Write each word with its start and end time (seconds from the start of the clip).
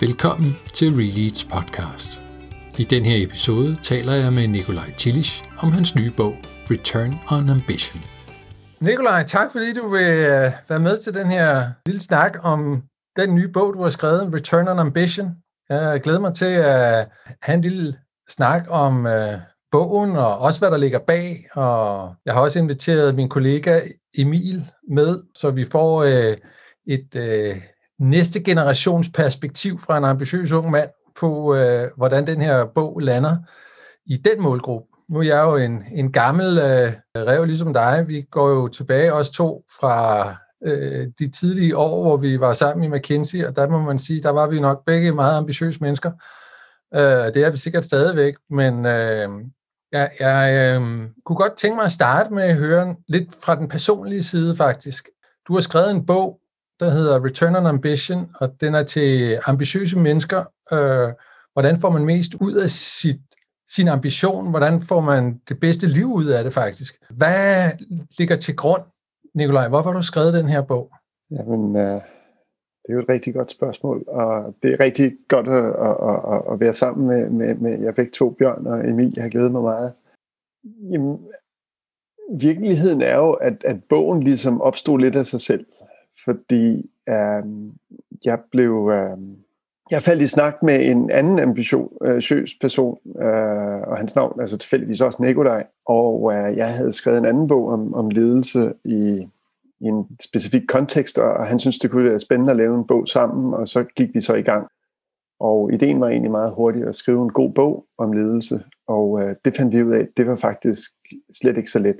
Velkommen 0.00 0.52
til 0.74 0.88
Releads 0.88 1.44
podcast. 1.44 2.22
I 2.78 2.82
den 2.82 3.04
her 3.04 3.26
episode 3.26 3.76
taler 3.76 4.14
jeg 4.14 4.32
med 4.32 4.48
Nikolaj 4.48 4.90
Tillich 4.98 5.44
om 5.62 5.72
hans 5.72 5.96
nye 5.96 6.12
bog 6.16 6.34
Return 6.70 7.12
on 7.32 7.50
Ambition. 7.50 8.02
Nikolaj, 8.80 9.22
tak 9.22 9.52
fordi 9.52 9.72
du 9.72 9.88
vil 9.88 10.08
øh, 10.08 10.52
være 10.68 10.80
med 10.80 10.98
til 10.98 11.14
den 11.14 11.26
her 11.26 11.70
lille 11.86 12.00
snak 12.00 12.38
om 12.42 12.82
den 13.16 13.34
nye 13.34 13.48
bog, 13.48 13.74
du 13.74 13.82
har 13.82 13.88
skrevet, 13.88 14.34
Return 14.34 14.68
on 14.68 14.78
Ambition. 14.78 15.28
Jeg 15.70 16.00
glæder 16.00 16.20
mig 16.20 16.34
til 16.34 16.52
at 16.54 17.08
have 17.42 17.54
en 17.54 17.60
lille 17.60 17.96
snak 18.28 18.66
om 18.68 19.06
øh, 19.06 19.38
bogen, 19.72 20.16
og 20.16 20.38
også 20.38 20.60
hvad 20.60 20.70
der 20.70 20.78
ligger 20.78 20.98
bag. 20.98 21.46
Og 21.52 22.14
jeg 22.26 22.34
har 22.34 22.40
også 22.40 22.58
inviteret 22.58 23.14
min 23.14 23.28
kollega 23.28 23.80
Emil 24.18 24.66
med, 24.90 25.22
så 25.34 25.50
vi 25.50 25.64
får 25.64 26.02
øh, 26.02 26.36
et 26.86 27.16
næste 28.00 28.42
generations 28.42 29.08
perspektiv 29.14 29.78
fra 29.78 29.98
en 29.98 30.04
ambitiøs 30.04 30.52
ung 30.52 30.70
mand 30.70 30.90
på, 31.16 31.54
øh, 31.54 31.90
hvordan 31.96 32.26
den 32.26 32.40
her 32.40 32.64
bog 32.64 33.00
lander 33.00 33.36
i 34.06 34.16
den 34.16 34.42
målgruppe. 34.42 34.86
Nu 35.10 35.18
er 35.18 35.22
jeg 35.22 35.44
jo 35.44 35.56
en, 35.56 35.84
en 35.92 36.12
gammel 36.12 36.58
øh, 36.58 36.92
rev 37.16 37.44
ligesom 37.44 37.72
dig. 37.72 38.04
Vi 38.06 38.20
går 38.30 38.48
jo 38.48 38.68
tilbage 38.68 39.12
os 39.12 39.30
to 39.30 39.64
fra 39.80 40.28
øh, 40.64 41.08
de 41.18 41.30
tidlige 41.30 41.76
år, 41.76 42.02
hvor 42.02 42.16
vi 42.16 42.40
var 42.40 42.52
sammen 42.52 42.84
i 42.84 42.96
McKinsey, 42.96 43.44
og 43.44 43.56
der 43.56 43.68
må 43.68 43.80
man 43.80 43.98
sige, 43.98 44.22
der 44.22 44.30
var 44.30 44.46
vi 44.46 44.60
nok 44.60 44.84
begge 44.86 45.12
meget 45.12 45.36
ambitiøse 45.36 45.80
mennesker. 45.80 46.10
Øh, 46.94 47.34
det 47.34 47.36
er 47.36 47.50
vi 47.50 47.58
sikkert 47.58 47.84
stadigvæk, 47.84 48.34
men 48.50 48.86
øh, 48.86 49.28
jeg, 49.92 50.10
jeg 50.20 50.54
øh, 50.54 51.08
kunne 51.24 51.36
godt 51.36 51.56
tænke 51.56 51.76
mig 51.76 51.84
at 51.84 51.92
starte 51.92 52.34
med 52.34 52.42
at 52.42 52.56
høre 52.56 52.94
lidt 53.08 53.28
fra 53.42 53.54
den 53.54 53.68
personlige 53.68 54.22
side 54.22 54.56
faktisk. 54.56 55.08
Du 55.48 55.54
har 55.54 55.60
skrevet 55.60 55.90
en 55.90 56.06
bog, 56.06 56.39
der 56.80 56.90
hedder 56.90 57.24
Return 57.24 57.56
on 57.56 57.66
Ambition, 57.66 58.30
og 58.34 58.60
den 58.60 58.74
er 58.74 58.82
til 58.82 59.38
ambitiøse 59.46 59.98
mennesker. 59.98 60.44
Øh, 60.72 61.12
hvordan 61.52 61.80
får 61.80 61.90
man 61.90 62.04
mest 62.04 62.34
ud 62.34 62.54
af 62.54 62.70
sit, 62.70 63.20
sin 63.70 63.88
ambition? 63.88 64.50
Hvordan 64.50 64.82
får 64.82 65.00
man 65.00 65.40
det 65.48 65.60
bedste 65.60 65.86
liv 65.86 66.06
ud 66.06 66.26
af 66.26 66.44
det 66.44 66.52
faktisk? 66.52 67.02
Hvad 67.10 67.70
ligger 68.18 68.36
til 68.36 68.56
grund, 68.56 68.82
Nikolaj? 69.34 69.68
Hvorfor 69.68 69.90
har 69.90 69.96
du 69.96 70.06
skrevet 70.06 70.34
den 70.34 70.48
her 70.48 70.62
bog? 70.62 70.92
Jamen, 71.30 71.76
øh, 71.76 72.00
det 72.82 72.88
er 72.88 72.92
jo 72.92 73.00
et 73.00 73.08
rigtig 73.08 73.34
godt 73.34 73.50
spørgsmål, 73.50 74.04
og 74.08 74.54
det 74.62 74.72
er 74.72 74.80
rigtig 74.80 75.12
godt 75.28 75.48
at, 75.48 75.64
at, 75.64 75.96
at, 76.34 76.52
at 76.52 76.60
være 76.60 76.74
sammen 76.74 77.06
med, 77.06 77.30
med, 77.30 77.54
med 77.54 77.82
jer 77.82 77.92
begge 77.92 78.12
to, 78.12 78.30
Bjørn 78.30 78.66
og 78.66 78.88
Emil. 78.88 79.12
Jeg 79.16 79.24
har 79.24 79.30
glædet 79.30 79.52
mig 79.52 79.62
meget. 79.62 79.92
Jamen, 80.90 81.18
virkeligheden 82.40 83.02
er 83.02 83.16
jo, 83.16 83.32
at, 83.32 83.64
at 83.64 83.76
bogen 83.88 84.22
ligesom 84.22 84.60
opstod 84.60 84.98
lidt 84.98 85.16
af 85.16 85.26
sig 85.26 85.40
selv 85.40 85.66
fordi 86.24 86.90
øh, 87.08 87.42
jeg 88.24 88.40
blev... 88.50 88.90
Øh, 88.94 89.18
jeg 89.90 90.02
faldt 90.02 90.22
i 90.22 90.26
snak 90.26 90.62
med 90.62 90.90
en 90.90 91.10
anden 91.10 91.38
ambitiøs 91.38 92.54
person, 92.60 92.98
øh, 93.22 93.80
og 93.80 93.96
hans 93.96 94.16
navn 94.16 94.40
altså 94.40 94.56
tilfældigvis 94.56 95.00
også 95.00 95.22
Nikolaj, 95.22 95.66
og 95.86 96.32
øh, 96.34 96.56
jeg 96.56 96.74
havde 96.74 96.92
skrevet 96.92 97.18
en 97.18 97.24
anden 97.24 97.48
bog 97.48 97.68
om, 97.68 97.94
om 97.94 98.10
ledelse 98.10 98.72
i, 98.84 99.28
i 99.80 99.84
en 99.84 100.06
specifik 100.20 100.62
kontekst, 100.68 101.18
og 101.18 101.46
han 101.46 101.58
syntes, 101.58 101.78
det 101.78 101.90
kunne 101.90 102.04
være 102.04 102.20
spændende 102.20 102.50
at 102.50 102.56
lave 102.56 102.74
en 102.74 102.86
bog 102.86 103.08
sammen, 103.08 103.54
og 103.54 103.68
så 103.68 103.84
gik 103.84 104.14
vi 104.14 104.20
så 104.20 104.34
i 104.34 104.42
gang. 104.42 104.68
Og 105.40 105.72
ideen 105.72 106.00
var 106.00 106.08
egentlig 106.08 106.30
meget 106.30 106.54
hurtigt 106.54 106.88
at 106.88 106.96
skrive 106.96 107.22
en 107.22 107.32
god 107.32 107.52
bog 107.52 107.86
om 107.98 108.12
ledelse, 108.12 108.64
og 108.86 109.22
øh, 109.22 109.36
det 109.44 109.56
fandt 109.56 109.74
vi 109.74 109.82
ud 109.82 109.92
af, 109.92 110.08
det 110.16 110.26
var 110.26 110.36
faktisk 110.36 110.90
slet 111.42 111.56
ikke 111.56 111.70
så 111.70 111.78
let. 111.78 111.96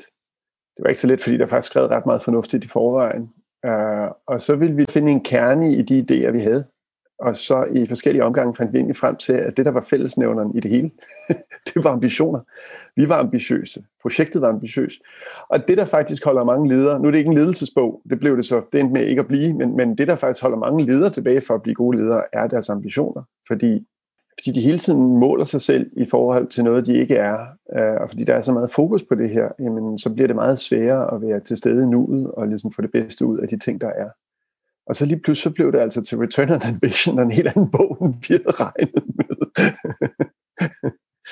Det 0.77 0.83
var 0.83 0.89
ikke 0.89 1.01
så 1.01 1.07
let, 1.07 1.21
fordi 1.21 1.37
der 1.37 1.47
faktisk 1.47 1.71
skrevet 1.71 1.91
ret 1.91 2.07
meget 2.07 2.23
fornuftigt 2.23 2.65
i 2.65 2.69
forvejen, 2.69 3.31
Uh, 3.67 4.11
og 4.27 4.41
så 4.41 4.57
ville 4.57 4.77
vi 4.77 4.85
finde 4.89 5.13
en 5.13 5.25
kerne 5.25 5.73
i 5.73 5.83
de 5.83 5.99
idéer, 5.99 6.31
vi 6.31 6.41
havde. 6.41 6.65
Og 7.21 7.37
så 7.37 7.65
i 7.65 7.87
forskellige 7.87 8.25
omgange 8.25 8.55
fandt 8.55 8.73
vi 8.73 8.79
egentlig 8.79 8.97
frem 8.97 9.17
til, 9.17 9.33
at 9.33 9.57
det, 9.57 9.65
der 9.65 9.71
var 9.71 9.81
fællesnævneren 9.81 10.57
i 10.57 10.61
det 10.61 10.71
hele, 10.71 10.91
det 11.75 11.85
var 11.85 11.91
ambitioner. 11.91 12.41
Vi 12.97 13.09
var 13.09 13.19
ambitiøse. 13.19 13.85
Projektet 14.03 14.43
var 14.43 14.49
ambitiøst. 14.49 15.01
Og 15.49 15.69
det, 15.69 15.79
der 15.79 15.85
faktisk 15.85 16.25
holder 16.25 16.45
mange 16.45 16.69
ledere, 16.69 17.01
nu 17.01 17.07
er 17.07 17.11
det 17.11 17.19
ikke 17.19 17.29
en 17.29 17.37
ledelsesbog, 17.37 18.03
det 18.11 18.21
blev 18.21 18.37
det 18.37 18.47
så, 18.47 18.63
det 18.73 18.81
endte 18.81 18.93
med 18.93 19.07
ikke 19.07 19.21
at 19.21 19.29
blive, 19.29 19.55
men, 19.55 19.77
men 19.77 19.99
det, 19.99 20.09
der 20.09 20.17
faktisk 20.17 20.43
holder 20.43 20.59
mange 20.59 20.85
ledere 20.85 21.11
tilbage 21.11 21.41
for 21.41 21.55
at 21.55 21.63
blive 21.63 21.75
gode 21.75 21.97
ledere, 21.97 22.23
er 22.33 22.47
deres 22.47 22.71
ambitioner. 22.71 23.23
Fordi 23.49 23.87
fordi 24.39 24.51
de 24.51 24.61
hele 24.61 24.79
tiden 24.79 25.19
måler 25.19 25.45
sig 25.45 25.63
selv 25.63 25.91
i 25.97 26.07
forhold 26.11 26.49
til 26.49 26.65
noget, 26.65 26.87
de 26.87 26.97
ikke 26.97 27.17
er, 27.17 27.47
øh, 27.77 28.01
og 28.01 28.09
fordi 28.09 28.25
der 28.25 28.35
er 28.35 28.41
så 28.41 28.53
meget 28.53 28.71
fokus 28.71 29.03
på 29.03 29.15
det 29.15 29.31
her, 29.31 29.49
jamen, 29.59 29.99
så 29.99 30.15
bliver 30.15 30.27
det 30.27 30.37
meget 30.37 30.59
sværere 30.59 31.15
at 31.15 31.23
være 31.23 31.41
til 31.41 31.57
stede 31.57 31.83
i 31.83 31.87
nuet, 31.87 32.31
og 32.31 32.49
ligesom 32.49 32.73
få 32.73 32.83
det 32.83 32.91
bedste 32.93 33.27
ud 33.27 33.39
af 33.39 33.49
de 33.49 33.59
ting, 33.59 33.81
der 33.81 33.89
er. 33.89 34.09
Og 34.87 34.97
så 34.97 35.07
lige 35.07 35.21
pludselig 35.21 35.43
så 35.43 35.55
blev 35.55 35.73
det 35.73 35.79
altså 35.79 36.03
til 36.03 36.19
Return 36.19 36.51
on 36.51 36.63
Ambition, 36.63 37.19
og 37.19 37.25
en 37.25 37.31
helt 37.31 37.49
anden 37.49 37.71
bog, 37.71 37.99
end 38.03 38.15
vi 38.29 38.35
havde 38.35 38.51
regnet 38.51 39.05
med. 39.17 39.37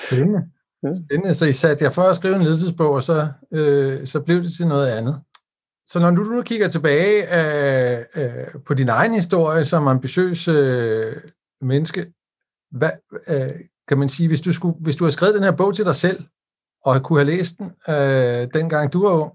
Spændende. 0.07 0.49
Spændende. 0.77 1.33
Så 1.33 1.45
I 1.45 1.51
satte 1.51 1.83
jer 1.83 1.91
for 1.91 2.01
at 2.01 2.15
skrive 2.15 2.35
en 2.35 2.41
ledelsesbog, 2.41 2.91
og 2.91 3.03
så, 3.03 3.27
øh, 3.53 4.07
så 4.07 4.21
blev 4.21 4.43
det 4.43 4.53
til 4.57 4.67
noget 4.67 4.87
andet. 4.87 5.21
Så 5.87 5.99
når 5.99 6.11
du 6.11 6.23
nu 6.23 6.41
kigger 6.41 6.67
tilbage 6.67 7.15
øh, 7.39 8.05
øh, 8.15 8.61
på 8.65 8.73
din 8.73 8.89
egen 8.89 9.13
historie 9.13 9.65
som 9.65 9.87
ambitiøs 9.87 10.47
øh, 10.47 11.15
menneske, 11.61 12.13
hvad, 12.71 12.89
øh, 13.29 13.59
kan 13.87 13.97
man 13.97 14.09
sige, 14.09 14.27
hvis 14.27 14.41
du, 14.41 14.53
skulle, 14.53 14.75
hvis 14.79 14.95
du 14.95 15.03
har 15.03 15.11
skrevet 15.11 15.35
den 15.35 15.43
her 15.43 15.51
bog 15.51 15.75
til 15.75 15.85
dig 15.85 15.95
selv, 15.95 16.23
og 16.85 17.03
kunne 17.03 17.19
have 17.19 17.27
læst 17.27 17.57
den, 17.59 17.65
øh, 17.65 18.47
dengang 18.53 18.93
du 18.93 19.03
var 19.03 19.13
ung, 19.13 19.31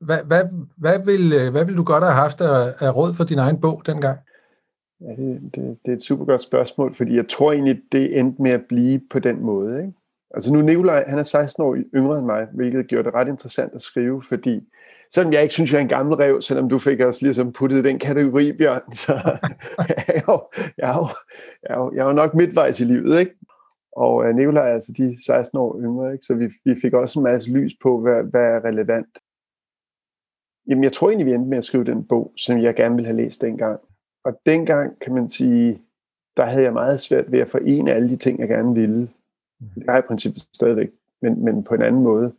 hvad, 0.00 0.18
hvad, 0.24 0.44
hvad, 0.76 0.98
vil, 1.04 1.32
øh, 1.32 1.52
hvad 1.52 1.64
vil 1.64 1.76
du 1.76 1.84
godt 1.84 2.04
have 2.04 2.14
haft 2.14 2.40
af, 2.40 2.74
af 2.80 2.96
råd 2.96 3.14
for 3.14 3.24
din 3.24 3.38
egen 3.38 3.60
bog 3.60 3.82
dengang? 3.86 4.18
Ja, 5.00 5.10
det, 5.22 5.40
det, 5.54 5.78
det 5.84 5.92
er 5.92 5.96
et 5.96 6.02
super 6.02 6.24
godt 6.24 6.42
spørgsmål, 6.42 6.94
fordi 6.94 7.16
jeg 7.16 7.28
tror 7.28 7.52
egentlig, 7.52 7.82
det 7.92 8.18
endte 8.18 8.42
med 8.42 8.50
at 8.50 8.64
blive 8.68 9.00
på 9.10 9.18
den 9.18 9.42
måde. 9.42 9.78
Ikke? 9.78 9.92
Altså 10.34 10.52
nu 10.52 10.60
Nikolaj, 10.60 11.04
han 11.06 11.18
er 11.18 11.22
16 11.22 11.64
år 11.64 11.76
yngre 11.94 12.18
end 12.18 12.26
mig, 12.26 12.46
hvilket 12.54 12.86
gjorde 12.86 13.04
det 13.04 13.14
ret 13.14 13.28
interessant 13.28 13.74
at 13.74 13.82
skrive, 13.82 14.22
fordi 14.22 14.68
selvom 15.14 15.32
jeg 15.32 15.42
ikke 15.42 15.54
synes, 15.54 15.72
jeg 15.72 15.78
er 15.78 15.82
en 15.82 15.88
gammel 15.88 16.14
rev, 16.14 16.42
selvom 16.42 16.68
du 16.68 16.78
fik 16.78 17.00
os 17.00 17.22
ligesom 17.22 17.52
puttet 17.52 17.78
i 17.78 17.88
den 17.88 17.98
kategori, 17.98 18.52
Bjørn, 18.52 18.92
så 19.04 19.12
jeg 19.88 20.04
er 20.06 20.20
jo, 20.28 20.48
jeg 20.78 20.90
er 20.90 20.96
jo, 20.96 21.08
jeg 21.62 21.74
er 21.74 21.78
jo, 21.78 21.92
jeg 21.94 22.02
er 22.02 22.06
jo 22.06 22.12
nok 22.12 22.34
midtvejs 22.34 22.80
i 22.80 22.84
livet, 22.84 23.20
ikke? 23.20 23.34
Og 23.96 24.14
uh, 24.14 24.26
Nikolaj 24.26 24.68
er 24.68 24.74
altså 24.74 24.92
de 24.96 25.24
16 25.26 25.58
år 25.58 25.80
yngre, 25.80 26.12
ikke? 26.12 26.24
så 26.24 26.34
vi, 26.34 26.48
vi 26.64 26.74
fik 26.82 26.94
også 26.94 27.18
en 27.18 27.24
masse 27.24 27.50
lys 27.50 27.72
på, 27.82 28.00
hvad, 28.00 28.22
hvad 28.22 28.42
er 28.42 28.64
relevant. 28.64 29.18
Jamen, 30.68 30.84
jeg 30.84 30.92
tror 30.92 31.08
egentlig, 31.08 31.26
vi 31.26 31.34
endte 31.34 31.48
med 31.48 31.58
at 31.58 31.64
skrive 31.64 31.84
den 31.84 32.04
bog, 32.04 32.32
som 32.36 32.58
jeg 32.58 32.74
gerne 32.74 32.94
ville 32.94 33.06
have 33.06 33.16
læst 33.16 33.42
dengang. 33.42 33.80
Og 34.24 34.40
dengang, 34.46 35.00
kan 35.00 35.14
man 35.14 35.28
sige, 35.28 35.82
der 36.36 36.44
havde 36.44 36.64
jeg 36.64 36.72
meget 36.72 37.00
svært 37.00 37.32
ved 37.32 37.38
at 37.38 37.48
forene 37.48 37.92
alle 37.92 38.08
de 38.08 38.16
ting, 38.16 38.40
jeg 38.40 38.48
gerne 38.48 38.74
ville. 38.74 39.00
Mhm. 39.60 39.70
Det 39.74 39.84
har 39.88 39.92
jeg 39.92 40.04
i 40.04 40.06
princippet 40.06 40.48
stadigvæk, 40.52 40.90
men, 41.22 41.44
men 41.44 41.64
på 41.64 41.74
en 41.74 41.82
anden 41.82 42.02
måde. 42.02 42.32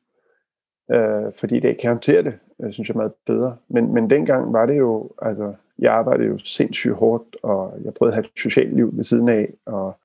Øh, 0.92 1.34
fordi 1.36 1.60
det 1.60 1.78
kan 1.78 1.90
håndtere 1.90 2.24
det, 2.24 2.40
jeg 2.60 2.74
synes 2.74 2.90
jeg 2.90 2.98
meget 2.98 3.14
bedre. 3.26 3.58
Men, 3.68 3.94
men 3.94 4.10
dengang 4.10 4.54
var 4.54 4.66
det 4.66 4.78
jo, 4.78 5.10
altså, 5.22 5.54
jeg 5.80 5.94
arbejdede 5.94 6.28
jo 6.28 6.38
sindssygt 6.38 6.94
hårdt, 6.94 7.36
og 7.44 7.74
jeg 7.84 7.94
prøvede 7.94 8.12
at 8.12 8.16
have 8.16 8.26
et 8.26 8.42
socialt 8.42 8.76
liv 8.76 8.98
ved 8.98 9.04
siden 9.04 9.30
af, 9.30 9.54
og 9.66 9.98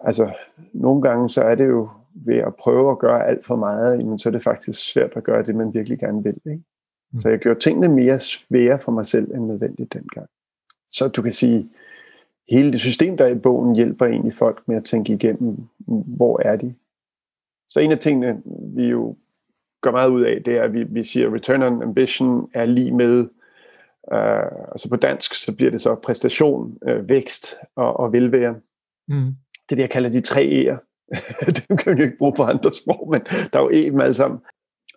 altså, 0.00 0.30
nogle 0.72 1.02
gange 1.02 1.28
så 1.28 1.42
er 1.42 1.54
det 1.54 1.68
jo 1.68 1.88
ved 2.14 2.36
at 2.36 2.54
prøve 2.54 2.90
at 2.90 2.98
gøre 2.98 3.26
alt 3.26 3.46
for 3.46 3.56
meget, 3.56 3.98
jamen, 3.98 4.18
så 4.18 4.28
er 4.28 4.30
det 4.30 4.42
faktisk 4.42 4.92
svært 4.92 5.12
at 5.16 5.24
gøre 5.24 5.42
det, 5.42 5.54
man 5.54 5.74
virkelig 5.74 5.98
gerne 5.98 6.22
vil. 6.22 6.40
Ikke? 6.46 6.62
Mm. 7.12 7.20
Så 7.20 7.28
jeg 7.28 7.38
gjorde 7.38 7.60
tingene 7.60 7.88
mere 7.88 8.18
svære 8.18 8.78
for 8.78 8.92
mig 8.92 9.06
selv 9.06 9.34
end 9.34 9.46
nødvendigt 9.46 9.92
dengang. 9.92 10.28
Så 10.88 11.08
du 11.08 11.22
kan 11.22 11.32
sige, 11.32 11.70
hele 12.48 12.72
det 12.72 12.80
system, 12.80 13.16
der 13.16 13.24
er 13.24 13.30
i 13.30 13.38
bogen, 13.38 13.76
hjælper 13.76 14.06
egentlig 14.06 14.34
folk 14.34 14.62
med 14.66 14.76
at 14.76 14.84
tænke 14.84 15.12
igennem, 15.12 15.56
hvor 15.86 16.40
er 16.44 16.56
de? 16.56 16.74
Så 17.68 17.80
en 17.80 17.92
af 17.92 17.98
tingene, 17.98 18.42
vi 18.74 18.86
jo 18.86 19.16
gør 19.80 19.90
meget 19.90 20.10
ud 20.10 20.22
af, 20.22 20.42
det 20.44 20.56
er, 20.56 20.62
at 20.62 20.72
vi, 20.72 20.82
vi 20.82 21.04
siger, 21.04 21.34
return 21.34 21.62
on 21.62 21.82
ambition 21.82 22.50
er 22.54 22.64
lige 22.64 22.92
med, 22.92 23.20
uh, 24.12 24.70
altså 24.72 24.88
på 24.88 24.96
dansk, 24.96 25.34
så 25.34 25.56
bliver 25.56 25.70
det 25.70 25.80
så 25.80 25.94
præstation, 25.94 26.78
uh, 26.90 27.08
vækst 27.08 27.56
og, 27.76 28.00
og 28.00 28.12
velvære. 28.12 28.54
Mm. 29.08 29.34
Det 29.68 29.72
er 29.72 29.76
det, 29.76 29.78
jeg 29.78 29.90
kalder 29.90 30.10
de 30.10 30.20
tre 30.20 30.42
E'er. 30.42 30.86
det 31.56 31.78
kan 31.78 31.96
vi 31.96 32.00
jo 32.00 32.04
ikke 32.04 32.18
bruge 32.18 32.32
på 32.36 32.42
andre 32.42 32.72
sprog, 32.72 33.10
men 33.10 33.20
der 33.52 33.58
er 33.58 33.62
jo 33.62 33.70
E 33.72 33.90
dem 33.90 34.00
alle 34.00 34.14
sammen. 34.14 34.40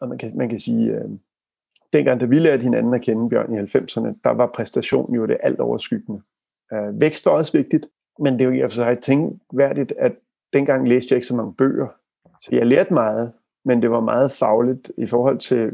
Og 0.02 0.10
man 0.10 0.18
kan, 0.18 0.32
man 0.36 0.50
kan 0.50 0.60
sige, 0.60 0.96
uh, 0.96 1.12
dengang 1.94 2.20
da 2.20 2.26
vi 2.26 2.40
lærte 2.40 2.64
hinanden 2.64 2.94
at 2.94 3.02
kende, 3.02 3.30
Bjørn, 3.30 3.54
i 3.54 3.58
90'erne, 3.58 4.20
der 4.24 4.30
var 4.30 4.52
præstation 4.56 5.16
jo 5.16 5.26
det 5.26 5.38
alt 5.44 5.60
overskyggende. 5.60 6.22
Uh, 6.72 7.02
vækst 7.02 7.26
er 7.26 7.32
også 7.32 7.58
vigtigt, 7.58 7.86
men 8.20 8.34
det 8.34 8.42
er 8.42 8.46
jo 8.46 8.52
i 8.52 8.62
og 8.62 8.72
for 8.72 8.76
sig 8.76 9.00
tænkværdigt, 9.00 9.94
at 10.00 10.12
dengang 10.54 10.88
læste 10.88 11.14
jeg 11.14 11.18
ikke 11.18 11.28
så 11.28 11.36
mange 11.36 11.54
bøger. 11.54 11.88
Så 12.40 12.50
jeg 12.52 12.66
lærte 12.66 12.94
meget, 12.94 13.32
men 13.66 13.82
det 13.82 13.92
var 13.92 14.00
meget 14.00 14.32
fagligt 14.32 14.92
i 14.98 15.06
forhold 15.06 15.38
til 15.40 15.72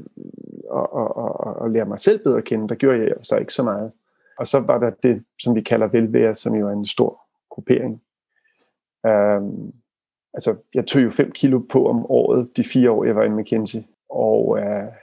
at, 0.75 0.87
at, 0.97 1.11
at, 1.17 1.65
at 1.65 1.71
lære 1.71 1.85
mig 1.85 1.99
selv 1.99 2.23
bedre 2.23 2.37
at 2.37 2.43
kende. 2.43 2.69
Der 2.69 2.75
gjorde 2.75 2.99
jeg 2.99 3.13
så 3.21 3.37
ikke 3.37 3.53
så 3.53 3.63
meget. 3.63 3.91
Og 4.39 4.47
så 4.47 4.59
var 4.59 4.77
der 4.77 4.89
det, 4.89 5.23
som 5.39 5.55
vi 5.55 5.61
kalder 5.61 5.87
velvære, 5.87 6.35
som 6.35 6.55
jo 6.55 6.67
er 6.67 6.71
en 6.71 6.85
stor 6.85 7.21
gruppering. 7.49 8.01
Um, 9.03 9.73
altså, 10.33 10.55
jeg 10.73 10.87
tog 10.87 11.03
jo 11.03 11.09
5 11.09 11.31
kilo 11.31 11.59
på 11.59 11.89
om 11.89 12.05
året, 12.05 12.57
de 12.57 12.63
fire 12.63 12.91
år, 12.91 13.03
jeg 13.03 13.15
var 13.15 13.23
i 13.23 13.29
McKinsey. 13.29 13.79
Og 14.09 14.47
uh, 14.49 14.93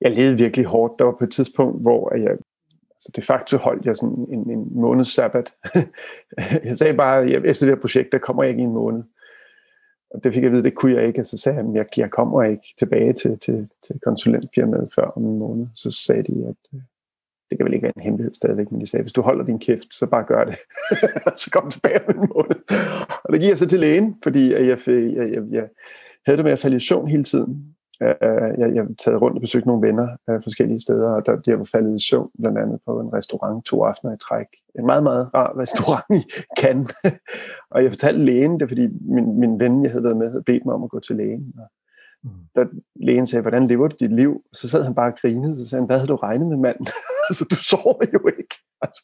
jeg 0.00 0.10
levede 0.10 0.36
virkelig 0.36 0.66
hårdt. 0.66 0.98
Der 0.98 1.04
var 1.04 1.16
på 1.18 1.24
et 1.24 1.30
tidspunkt, 1.30 1.82
hvor 1.82 2.16
jeg, 2.16 2.36
Så 2.98 3.12
de 3.16 3.22
facto 3.22 3.56
holdt 3.56 3.86
jeg 3.86 3.96
sådan 3.96 4.26
en, 4.30 4.50
en 4.50 4.80
måneds 4.80 5.14
sabbat. 5.14 5.54
jeg 6.64 6.76
sagde 6.76 6.94
bare, 6.94 7.22
at 7.22 7.44
efter 7.44 7.66
det 7.66 7.74
her 7.74 7.80
projekt, 7.80 8.12
der 8.12 8.18
kommer 8.18 8.42
jeg 8.42 8.50
ikke 8.50 8.60
i 8.60 8.64
en 8.64 8.72
måned. 8.72 9.02
Og 10.14 10.24
det 10.24 10.34
fik 10.34 10.42
jeg 10.42 10.48
at 10.48 10.52
vide, 10.52 10.64
det 10.64 10.74
kunne 10.74 10.94
jeg 10.94 11.06
ikke. 11.06 11.20
Og 11.20 11.26
så 11.26 11.38
sagde 11.38 11.58
jeg, 11.58 11.66
at 11.68 11.74
jeg, 11.74 11.86
jeg 11.96 12.10
kommer 12.10 12.42
ikke 12.42 12.74
tilbage 12.78 13.12
til, 13.12 13.38
til, 13.38 13.68
til 13.86 14.00
konsulentfirmaet 14.00 14.92
før 14.94 15.04
om 15.04 15.24
en 15.24 15.38
måned. 15.38 15.66
Så 15.74 15.90
sagde 15.90 16.22
de, 16.22 16.46
at 16.48 16.56
øh, 16.74 16.80
det 17.50 17.58
kan 17.58 17.64
vel 17.64 17.74
ikke 17.74 17.82
være 17.82 17.92
en 17.96 18.02
hemmelighed 18.02 18.34
stadigvæk, 18.34 18.72
men 18.72 18.80
de 18.80 18.86
sagde, 18.86 19.02
hvis 19.02 19.12
du 19.12 19.22
holder 19.22 19.44
din 19.44 19.58
kæft, 19.58 19.94
så 19.94 20.06
bare 20.06 20.24
gør 20.24 20.44
det. 20.44 20.56
så 21.42 21.50
kom 21.52 21.70
tilbage 21.70 22.08
om 22.08 22.14
en 22.14 22.28
måned. 22.34 22.56
Og 23.24 23.32
det 23.32 23.40
gik 23.40 23.50
jeg 23.50 23.58
så 23.58 23.68
til 23.68 23.80
lægen, 23.80 24.16
fordi 24.22 24.52
jeg, 24.52 24.66
jeg, 24.66 24.78
jeg, 24.86 25.42
jeg 25.50 25.68
havde 26.26 26.36
det 26.36 26.44
med 26.44 26.52
at 26.52 26.58
falde 26.58 26.76
i 26.76 26.80
søvn 26.80 27.08
hele 27.08 27.24
tiden. 27.24 27.74
Øh, 28.02 28.60
jeg, 28.60 28.74
jeg 28.74 28.84
taget 28.98 29.22
rundt 29.22 29.36
og 29.36 29.40
besøgt 29.40 29.66
nogle 29.66 29.86
venner 29.86 30.08
øh, 30.30 30.42
forskellige 30.42 30.80
steder, 30.80 31.10
og 31.10 31.26
der, 31.26 31.36
de 31.36 31.58
var 31.58 31.64
faldet 31.64 31.96
i 32.00 32.08
søvn, 32.08 32.30
blandt 32.40 32.58
andet 32.58 32.78
på 32.86 33.00
en 33.00 33.12
restaurant 33.12 33.64
to 33.64 33.84
aftener 33.84 34.14
i 34.14 34.18
træk. 34.18 34.46
En 34.78 34.86
meget, 34.86 35.02
meget 35.02 35.34
rar 35.34 35.58
restaurant 35.58 36.04
i 36.10 36.22
Cannes. 36.60 36.92
og 37.72 37.82
jeg 37.82 37.90
fortalte 37.90 38.24
lægen 38.24 38.60
det, 38.60 38.68
fordi 38.68 38.88
min, 39.00 39.40
min 39.40 39.60
ven, 39.60 39.82
jeg 39.82 39.90
havde 39.90 40.04
været 40.04 40.16
med, 40.16 40.30
havde 40.30 40.42
bedt 40.42 40.64
mig 40.64 40.74
om 40.74 40.84
at 40.84 40.90
gå 40.90 41.00
til 41.00 41.16
lægen. 41.16 41.54
Og 41.58 41.68
mm. 42.24 42.30
der 42.54 42.66
lægen 42.96 43.26
sagde, 43.26 43.42
hvordan 43.42 43.66
lever 43.66 43.88
du 43.88 43.96
dit 44.00 44.12
liv? 44.12 44.42
Så 44.52 44.68
sad 44.68 44.82
han 44.84 44.94
bare 44.94 45.12
og 45.12 45.18
grinede, 45.20 45.56
så 45.56 45.68
sagde 45.68 45.80
han, 45.80 45.86
hvad 45.86 45.98
havde 45.98 46.08
du 46.08 46.16
regnet 46.16 46.48
med, 46.48 46.56
mand? 46.56 46.76
altså, 47.28 47.44
du 47.50 47.56
sover 47.56 48.04
jo 48.12 48.26
ikke. 48.26 48.54
Altså, 48.80 49.02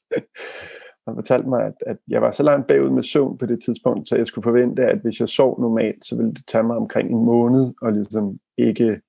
han 1.08 1.16
fortalte 1.16 1.48
mig, 1.48 1.64
at, 1.64 1.74
at 1.86 1.96
jeg 2.08 2.22
var 2.22 2.30
så 2.30 2.42
langt 2.42 2.66
bagud 2.66 2.90
med 2.90 3.02
søvn 3.02 3.38
på 3.38 3.46
det 3.46 3.62
tidspunkt, 3.64 4.08
så 4.08 4.16
jeg 4.16 4.26
skulle 4.26 4.42
forvente, 4.42 4.82
at 4.86 4.98
hvis 4.98 5.20
jeg 5.20 5.28
sov 5.28 5.60
normalt, 5.60 6.06
så 6.06 6.16
ville 6.16 6.32
det 6.32 6.46
tage 6.46 6.64
mig 6.64 6.76
omkring 6.76 7.10
en 7.10 7.24
måned, 7.24 7.74
og 7.82 7.92
ligesom 7.92 8.38
ikke 8.58 9.00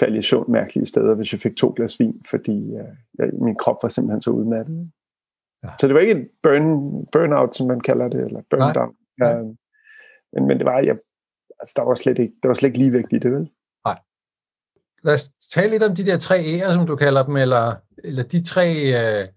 falde 0.00 0.18
i 0.18 0.22
søvn 0.22 0.52
mærkelige 0.52 0.86
steder, 0.86 1.14
hvis 1.14 1.32
jeg 1.32 1.40
fik 1.40 1.56
to 1.56 1.72
glas 1.76 2.00
vin, 2.00 2.22
fordi 2.30 2.74
uh, 2.74 2.88
jeg, 3.18 3.30
min 3.32 3.56
krop 3.56 3.82
var 3.82 3.88
simpelthen 3.88 4.22
så 4.22 4.30
udmattet. 4.30 4.90
Ja. 5.64 5.68
Så 5.80 5.86
det 5.86 5.94
var 5.94 6.00
ikke 6.00 6.20
et 6.20 6.28
burn, 6.42 7.06
burnout, 7.12 7.56
som 7.56 7.66
man 7.66 7.80
kalder 7.80 8.08
det, 8.08 8.24
eller 8.24 8.40
burn 8.50 8.74
down. 8.74 8.94
Ja, 9.20 9.42
men, 10.32 10.46
men 10.46 10.58
det 10.58 10.64
var, 10.64 10.78
jeg, 10.78 10.98
altså, 11.60 11.74
der 11.76 11.82
var 11.82 11.94
slet 11.94 12.18
ikke, 12.18 12.34
der 12.42 12.48
var 12.48 12.54
slet 12.54 12.68
ikke 12.68 12.78
ligevægt 12.78 13.12
i 13.12 13.18
det, 13.18 13.32
vel? 13.32 13.50
Nej. 13.84 13.98
Lad 15.02 15.14
os 15.14 15.30
tale 15.54 15.70
lidt 15.70 15.82
om 15.82 15.94
de 15.94 16.06
der 16.06 16.18
tre 16.18 16.38
E'er, 16.38 16.72
som 16.74 16.86
du 16.86 16.96
kalder 16.96 17.22
dem, 17.24 17.36
eller, 17.36 17.74
eller 18.04 18.22
de 18.22 18.44
tre... 18.44 18.66
Øh 18.72 19.28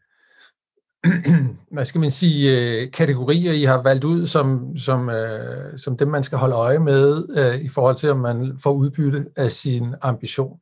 hvad 1.71 1.85
skal 1.85 2.01
man 2.01 2.11
sige, 2.11 2.59
øh, 2.59 2.91
kategorier, 2.91 3.53
I 3.53 3.63
har 3.63 3.81
valgt 3.81 4.03
ud 4.03 4.27
som, 4.27 4.77
som, 4.77 5.09
øh, 5.09 5.79
som 5.79 5.97
dem, 5.97 6.07
man 6.07 6.23
skal 6.23 6.37
holde 6.37 6.55
øje 6.55 6.79
med 6.79 7.27
øh, 7.37 7.61
i 7.61 7.67
forhold 7.67 7.95
til, 7.95 8.09
om 8.11 8.19
man 8.19 8.59
får 8.63 8.71
udbytte 8.71 9.25
af 9.37 9.51
sin 9.51 9.95
ambition. 10.01 10.59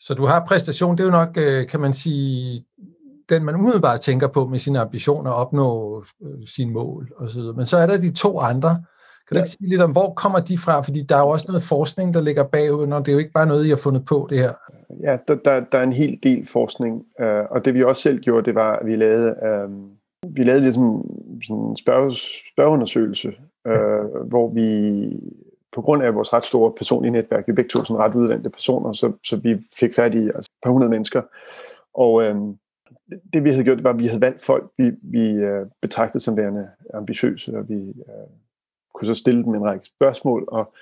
Så 0.00 0.14
du 0.14 0.26
har 0.26 0.46
præstation, 0.46 0.96
det 0.96 1.00
er 1.00 1.04
jo 1.04 1.10
nok, 1.10 1.36
øh, 1.36 1.66
kan 1.66 1.80
man 1.80 1.92
sige, 1.92 2.64
den 3.28 3.44
man 3.44 3.54
umiddelbart 3.54 4.00
tænker 4.00 4.26
på 4.26 4.46
med 4.46 4.58
sine 4.58 4.80
ambitioner, 4.80 5.30
at 5.30 5.36
opnå 5.36 6.04
øh, 6.22 6.46
sine 6.46 6.72
mål 6.72 7.12
osv. 7.16 7.42
Men 7.56 7.66
så 7.66 7.76
er 7.76 7.86
der 7.86 7.96
de 7.96 8.12
to 8.12 8.40
andre. 8.40 8.84
Kan 9.28 9.34
du 9.34 9.38
ikke 9.38 9.50
sige 9.50 9.68
lidt 9.68 9.82
om, 9.82 9.92
hvor 9.92 10.12
kommer 10.12 10.40
de 10.40 10.58
fra? 10.58 10.80
Fordi 10.80 11.00
der 11.02 11.16
er 11.16 11.20
jo 11.20 11.28
også 11.28 11.46
noget 11.48 11.62
forskning, 11.62 12.14
der 12.14 12.20
ligger 12.20 12.44
bagud, 12.44 12.86
når 12.86 12.98
det 12.98 13.08
er 13.08 13.12
jo 13.12 13.18
ikke 13.18 13.32
bare 13.32 13.46
noget, 13.46 13.66
I 13.66 13.68
har 13.68 13.76
fundet 13.76 14.04
på 14.04 14.26
det 14.30 14.38
her. 14.38 14.52
Ja, 15.02 15.16
der, 15.28 15.34
der, 15.34 15.64
der 15.72 15.78
er 15.78 15.82
en 15.82 15.92
hel 15.92 16.18
del 16.22 16.46
forskning, 16.46 17.06
øh, 17.20 17.44
og 17.50 17.64
det 17.64 17.74
vi 17.74 17.82
også 17.82 18.02
selv 18.02 18.20
gjorde, 18.20 18.44
det 18.44 18.54
var, 18.54 18.76
at 18.76 18.86
vi 18.86 18.96
lavede, 18.96 19.34
øh, 19.42 19.70
vi 20.36 20.44
lavede 20.44 20.62
ligesom 20.62 21.04
sådan 21.42 21.62
en 21.62 21.76
spørge, 21.76 22.12
spørgeundersøgelse, 22.52 23.32
øh, 23.66 24.04
hvor 24.28 24.48
vi 24.48 24.68
på 25.74 25.82
grund 25.82 26.02
af 26.02 26.14
vores 26.14 26.32
ret 26.32 26.44
store 26.44 26.72
personlige 26.76 27.12
netværk, 27.12 27.44
vi 27.46 27.52
begge 27.52 27.68
to 27.68 27.84
sådan 27.84 28.02
ret 28.02 28.14
udvendte 28.14 28.50
personer, 28.50 28.92
så, 28.92 29.12
så 29.24 29.36
vi 29.36 29.58
fik 29.78 29.94
fat 29.94 30.14
i 30.14 30.22
altså, 30.26 30.38
et 30.38 30.62
par 30.62 30.70
hundrede 30.70 30.90
mennesker. 30.90 31.22
Og 31.94 32.22
øh, 32.22 32.36
det 33.32 33.44
vi 33.44 33.50
havde 33.50 33.64
gjort, 33.64 33.76
det 33.76 33.84
var, 33.84 33.92
at 33.92 33.98
vi 33.98 34.06
havde 34.06 34.20
valgt 34.20 34.42
folk, 34.42 34.70
vi, 34.78 34.92
vi 35.02 35.30
øh, 35.30 35.66
betragtede 35.82 36.22
som 36.22 36.36
værende 36.36 36.68
ambitiøse, 36.94 37.58
og 37.58 37.68
vi 37.68 37.74
øh, 37.74 38.28
kunne 38.98 39.06
så 39.06 39.14
stille 39.14 39.44
dem 39.44 39.54
en 39.54 39.64
række 39.64 39.86
spørgsmål, 39.86 40.44
og 40.48 40.72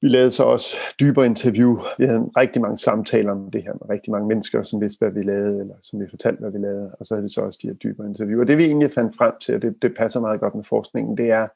vi 0.00 0.08
lavede 0.08 0.30
så 0.30 0.42
også 0.44 0.76
dybere 1.00 1.26
interview. 1.26 1.78
Vi 1.98 2.06
havde 2.06 2.30
rigtig 2.36 2.62
mange 2.62 2.78
samtaler 2.78 3.32
om 3.32 3.50
det 3.50 3.62
her 3.62 3.72
med 3.72 3.90
rigtig 3.90 4.12
mange 4.12 4.28
mennesker, 4.28 4.62
som 4.62 4.80
vidste, 4.80 4.98
hvad 4.98 5.10
vi 5.10 5.22
lavede, 5.22 5.60
eller 5.60 5.74
som 5.82 6.00
vi 6.00 6.06
fortalte, 6.10 6.40
hvad 6.40 6.50
vi 6.50 6.58
lavede. 6.58 6.94
Og 7.00 7.06
så 7.06 7.14
havde 7.14 7.22
vi 7.22 7.28
så 7.28 7.40
også 7.40 7.58
de 7.62 7.68
her 7.68 7.74
dybere 7.74 8.06
interview. 8.06 8.40
Og 8.40 8.46
det 8.46 8.58
vi 8.58 8.64
egentlig 8.64 8.90
fandt 8.92 9.16
frem 9.16 9.32
til, 9.40 9.54
og 9.54 9.62
det, 9.62 9.82
det 9.82 9.94
passer 9.96 10.20
meget 10.20 10.40
godt 10.40 10.54
med 10.54 10.64
forskningen, 10.64 11.16
det 11.16 11.30
er, 11.30 11.48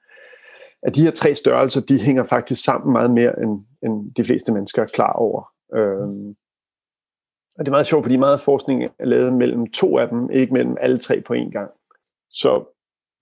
at 0.83 0.95
de 0.95 1.03
her 1.03 1.11
tre 1.11 1.35
størrelser, 1.35 1.81
de 1.81 2.01
hænger 2.01 2.25
faktisk 2.25 2.65
sammen 2.65 2.93
meget 2.93 3.11
mere, 3.11 3.43
end, 3.43 3.65
end 3.83 4.15
de 4.15 4.25
fleste 4.25 4.53
mennesker 4.53 4.83
er 4.83 4.87
klar 4.87 5.13
over. 5.13 5.53
Øhm, 5.75 6.29
og 7.59 7.65
det 7.65 7.69
er 7.69 7.77
meget 7.77 7.87
sjovt, 7.87 8.05
fordi 8.05 8.17
meget 8.17 8.41
forskning 8.41 8.85
er 8.85 9.05
lavet 9.05 9.33
mellem 9.33 9.71
to 9.71 9.99
af 9.99 10.09
dem, 10.09 10.31
ikke 10.31 10.53
mellem 10.53 10.77
alle 10.81 10.99
tre 10.99 11.21
på 11.21 11.35
én 11.35 11.51
gang. 11.51 11.71
Så 12.31 12.65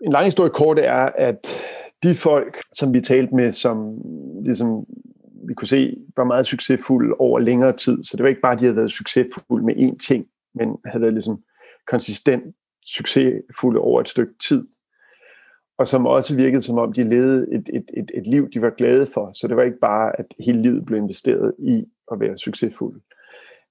en 0.05 0.13
lang 0.13 0.25
historie 0.25 0.51
kort 0.51 0.79
er, 0.79 1.11
at 1.15 1.47
de 2.03 2.15
folk, 2.15 2.59
som 2.73 2.95
vi 2.95 3.01
talte 3.01 3.35
med, 3.35 3.53
som 3.53 3.99
ligesom 4.45 4.87
vi 5.49 5.55
kunne 5.55 5.69
se, 5.69 5.97
var 6.17 6.25
meget 6.25 6.47
succesfulde 6.47 7.15
over 7.19 7.39
længere 7.39 7.77
tid. 7.77 8.03
Så 8.03 8.17
det 8.17 8.23
var 8.23 8.29
ikke 8.29 8.41
bare, 8.41 8.53
at 8.53 8.59
de 8.59 8.65
havde 8.65 8.77
været 8.77 8.91
succesfulde 8.91 9.67
med 9.67 9.75
én 9.75 9.97
ting, 9.97 10.27
men 10.55 10.77
havde 10.85 11.03
været 11.03 11.15
ligesom 11.15 11.43
konsistent 11.87 12.55
succesfulde 12.87 13.81
over 13.81 14.01
et 14.01 14.09
stykke 14.09 14.33
tid. 14.49 14.67
Og 15.79 15.89
som 15.89 16.07
også 16.07 16.37
virkede 16.37 16.63
som 16.63 16.79
om, 16.79 16.93
de 16.93 17.05
levede 17.05 17.47
et, 17.53 17.71
et, 17.73 17.85
et, 17.97 18.11
et 18.15 18.27
liv, 18.27 18.51
de 18.51 18.63
var 18.63 18.71
glade 18.71 19.07
for. 19.07 19.31
Så 19.35 19.49
det 19.49 19.57
var 19.57 19.63
ikke 19.63 19.79
bare, 19.79 20.21
at 20.21 20.27
hele 20.41 20.63
livet 20.63 20.87
blev 20.87 20.99
investeret 20.99 21.55
i 21.59 21.85
at 22.13 22.21
være 22.21 22.39
succesfuld. 22.39 23.01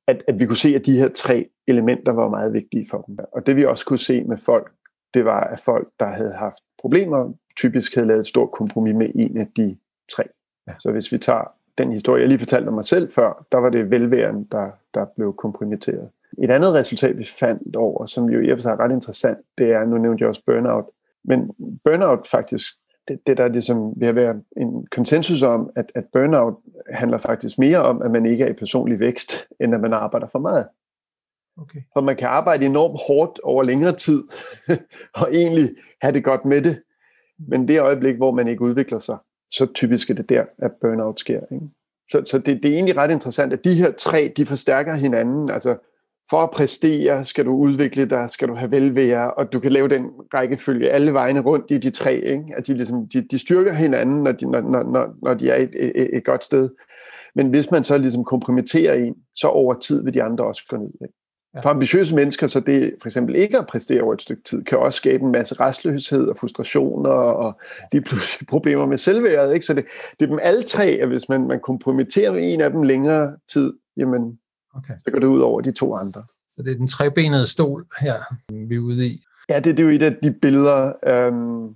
At, 0.08 0.24
at 0.28 0.40
vi 0.40 0.46
kunne 0.46 0.58
se, 0.58 0.76
at 0.76 0.86
de 0.86 0.98
her 0.98 1.10
tre 1.10 1.50
elementer 1.68 2.12
var 2.12 2.30
meget 2.30 2.54
vigtige 2.54 2.88
for 2.90 3.02
dem. 3.02 3.18
Og 3.34 3.46
det 3.46 3.56
vi 3.56 3.66
også 3.66 3.86
kunne 3.86 4.00
se 4.00 4.24
med 4.24 4.38
folk, 4.38 4.72
det 5.16 5.26
var, 5.26 5.40
at 5.40 5.60
folk, 5.60 5.88
der 6.00 6.06
havde 6.06 6.34
haft 6.34 6.64
problemer, 6.80 7.34
typisk 7.58 7.96
havde 7.96 8.08
lavet 8.08 8.20
et 8.20 8.28
stort 8.28 8.52
kompromis 8.52 8.96
med 8.96 9.10
en 9.16 9.38
af 9.38 9.48
de 9.58 9.78
tre. 10.12 10.24
Ja. 10.68 10.74
Så 10.80 10.92
hvis 10.92 11.12
vi 11.12 11.18
tager 11.18 11.52
den 11.78 11.92
historie, 11.92 12.22
jeg 12.22 12.28
lige 12.28 12.40
fortalte 12.40 12.68
om 12.68 12.74
mig 12.74 12.86
selv 12.86 13.12
før, 13.12 13.46
der 13.52 13.58
var 13.58 13.70
det 13.70 13.92
velværen, 13.92 14.44
der, 14.44 14.70
der 14.94 15.06
blev 15.16 15.34
kompromitteret. 15.34 16.10
Et 16.44 16.52
andet 16.52 16.74
resultat, 16.74 17.18
vi 17.18 17.26
fandt 17.40 17.76
over, 17.76 18.06
som 18.06 18.30
jo 18.30 18.40
i 18.42 18.52
og 18.52 18.58
for 18.58 18.62
sig 18.62 18.72
er 18.72 18.80
ret 18.80 18.92
interessant, 18.92 19.38
det 19.58 19.72
er, 19.72 19.86
nu 19.86 19.98
nævnte 19.98 20.22
jeg 20.22 20.30
også 20.30 20.42
burnout, 20.46 20.86
men 21.24 21.52
burnout 21.84 22.28
faktisk, 22.28 22.66
det, 23.08 23.20
det 23.28 23.38
der 23.38 23.48
ligesom 23.48 23.94
vil 23.98 24.16
være 24.16 24.42
en 24.58 24.88
konsensus 24.92 25.42
om, 25.42 25.70
at, 25.76 25.92
at 25.96 26.06
burnout 26.14 26.56
handler 26.90 27.18
faktisk 27.18 27.60
mere 27.60 27.78
om, 27.78 28.02
at 28.02 28.12
man 28.12 28.26
ikke 28.26 28.44
er 28.44 28.50
i 28.50 28.54
personlig 28.54 29.00
vækst, 29.00 29.48
end 29.60 29.76
at 29.76 29.82
man 29.82 29.94
arbejder 29.94 30.28
for 30.28 30.40
meget. 30.40 30.68
Okay. 31.58 31.80
For 31.94 32.02
man 32.02 32.16
kan 32.16 32.28
arbejde 32.28 32.66
enormt 32.66 33.00
hårdt 33.08 33.40
over 33.44 33.64
længere 33.64 33.96
tid, 33.96 34.24
og 35.22 35.36
egentlig 35.36 35.76
have 36.02 36.14
det 36.14 36.24
godt 36.24 36.46
med 36.46 36.62
det. 36.62 36.82
Men 37.40 37.68
det 37.68 37.82
øjeblik, 37.82 38.16
hvor 38.16 38.32
man 38.32 38.48
ikke 38.48 38.62
udvikler 38.62 39.00
sig, 39.00 39.18
så 39.50 39.66
typisk 39.66 40.10
er 40.10 40.14
det 40.14 40.30
der, 40.30 40.46
at 40.58 40.72
burnout 40.82 41.20
sker. 41.20 41.42
Ikke? 41.52 41.66
Så, 42.12 42.24
så 42.26 42.40
det, 42.40 42.64
det 42.64 42.72
er 42.72 42.76
egentlig 42.76 42.98
ret 42.98 43.12
interessant, 43.12 43.54
at 43.54 43.64
de 43.64 43.74
her 43.74 43.92
tre, 43.92 44.34
de 44.38 44.46
forstærker 44.46 44.94
hinanden. 44.94 45.50
Altså, 45.50 45.76
for 46.30 46.44
at 46.44 46.52
præstere, 46.52 47.26
skal 47.26 47.46
du 47.46 47.56
udvikle 47.56 48.06
dig, 48.06 48.30
skal 48.30 48.48
du 48.48 48.54
have 48.54 48.72
velvære, 48.72 49.34
og 49.34 49.54
du 49.54 49.60
kan 49.60 49.72
lave 49.72 49.88
den 49.88 50.12
rækkefølge 50.34 50.90
alle 50.90 51.14
vegne 51.14 51.40
rundt 51.40 51.72
i 51.72 51.78
de 51.78 51.90
tre. 51.90 52.16
Ikke? 52.16 52.54
At 52.58 52.68
de, 52.68 52.74
ligesom, 52.74 53.08
de, 53.10 53.22
de 53.22 53.40
styrker 53.40 53.74
hinanden, 53.74 54.24
når 54.24 54.32
de, 54.32 54.52
når, 54.52 54.62
når, 54.62 55.16
når 55.22 55.34
de 55.34 55.50
er 55.50 55.56
et, 55.56 55.72
et, 55.76 56.10
et 56.18 56.26
godt 56.26 56.44
sted. 56.44 56.70
Men 57.36 57.50
hvis 57.50 57.72
man 57.72 57.84
så 57.84 57.98
ligesom 57.98 58.24
kompromitterer 58.24 58.94
en, 58.94 59.16
så 59.34 59.48
over 59.48 59.74
tid 59.74 60.04
vil 60.04 60.14
de 60.14 60.24
andre 60.24 60.46
også 60.46 60.66
gå 60.70 60.78
ned. 60.78 60.92
Ikke? 61.02 61.14
For 61.62 61.70
ambitiøse 61.70 62.16
mennesker, 62.16 62.48
så 62.48 62.60
det 62.60 62.96
for 63.02 63.08
eksempel 63.08 63.36
ikke 63.36 63.58
at 63.58 63.68
præstere 63.68 64.02
over 64.02 64.14
et 64.14 64.22
stykke 64.22 64.44
tid, 64.44 64.64
kan 64.64 64.78
også 64.78 64.98
skabe 64.98 65.24
en 65.24 65.32
masse 65.32 65.56
restløshed 65.56 66.28
og 66.28 66.38
frustrationer 66.38 67.10
og 67.10 67.60
de 67.92 68.02
pludselig 68.02 68.48
problemer 68.54 68.86
med 68.86 68.98
selvværdet. 68.98 69.54
Ikke? 69.54 69.66
Så 69.66 69.74
det, 69.74 69.86
det 70.20 70.26
er 70.26 70.30
dem 70.30 70.40
alle 70.42 70.64
tre, 70.64 70.86
at 70.86 71.08
hvis 71.08 71.30
man, 71.30 71.48
man 71.48 71.60
kompromitterer 71.60 72.36
en 72.36 72.62
af 72.62 72.70
dem 72.70 72.84
længere 72.84 73.38
tid, 73.54 73.74
jamen, 73.98 74.40
okay. 74.76 74.94
så 74.98 75.12
går 75.12 75.20
det 75.20 75.28
ud 75.28 75.40
over 75.40 75.62
de 75.62 75.72
to 75.72 75.96
andre. 75.96 76.24
Så 76.50 76.64
det 76.64 76.72
er 76.72 76.78
den 76.78 76.88
trebenede 76.88 77.48
stol 77.48 77.86
her, 78.00 78.14
vi 78.68 78.76
er 78.76 78.80
ude 78.80 79.06
i. 79.06 79.22
Ja, 79.50 79.56
det, 79.56 79.78
det 79.78 79.80
er 79.80 79.88
jo 79.88 79.96
et 79.96 80.04
af 80.04 80.16
de 80.24 80.32
billeder, 80.32 80.94
øhm, 81.08 81.76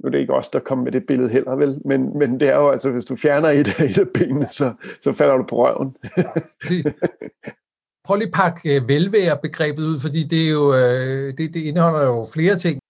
nu 0.00 0.06
er 0.06 0.10
det 0.10 0.18
ikke 0.18 0.34
os, 0.34 0.48
der 0.48 0.58
kommer 0.58 0.84
med 0.84 0.92
det 0.92 1.06
billede 1.06 1.28
heller, 1.28 1.56
vel? 1.56 1.80
Men, 1.84 2.18
men 2.18 2.40
det 2.40 2.48
er 2.48 2.56
jo 2.56 2.70
altså, 2.70 2.90
hvis 2.90 3.04
du 3.04 3.16
fjerner 3.16 3.48
et, 3.48 3.68
et 3.90 3.98
af 3.98 4.08
benene, 4.14 4.48
så, 4.48 4.72
så 5.00 5.12
falder 5.12 5.36
du 5.36 5.44
på 5.48 5.56
røven. 5.56 5.96
Ja, 6.16 6.22
Prøv 8.04 8.16
lige 8.16 8.26
at 8.26 8.32
pakke 8.32 8.76
øh, 8.76 8.88
velvære-begrebet 8.88 9.82
ud, 9.82 10.00
fordi 10.00 10.22
det, 10.22 10.46
er 10.46 10.50
jo, 10.50 10.74
øh, 10.74 11.38
det, 11.38 11.54
det 11.54 11.62
indeholder 11.62 12.06
jo 12.06 12.26
flere 12.34 12.56
ting. 12.58 12.80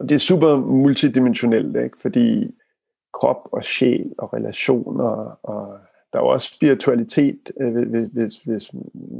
Det 0.00 0.12
er 0.12 0.18
super 0.18 0.56
multidimensionelt, 0.56 1.76
ikke? 1.76 1.96
fordi 2.02 2.54
krop 3.12 3.48
og 3.52 3.64
sjæl 3.64 4.12
og 4.18 4.34
relationer, 4.34 5.38
og 5.42 5.78
der 6.12 6.18
er 6.18 6.24
jo 6.24 6.28
også 6.28 6.54
spiritualitet, 6.54 7.52
øh, 7.60 7.88
hvis, 7.88 8.08
hvis, 8.12 8.36
hvis 8.36 8.70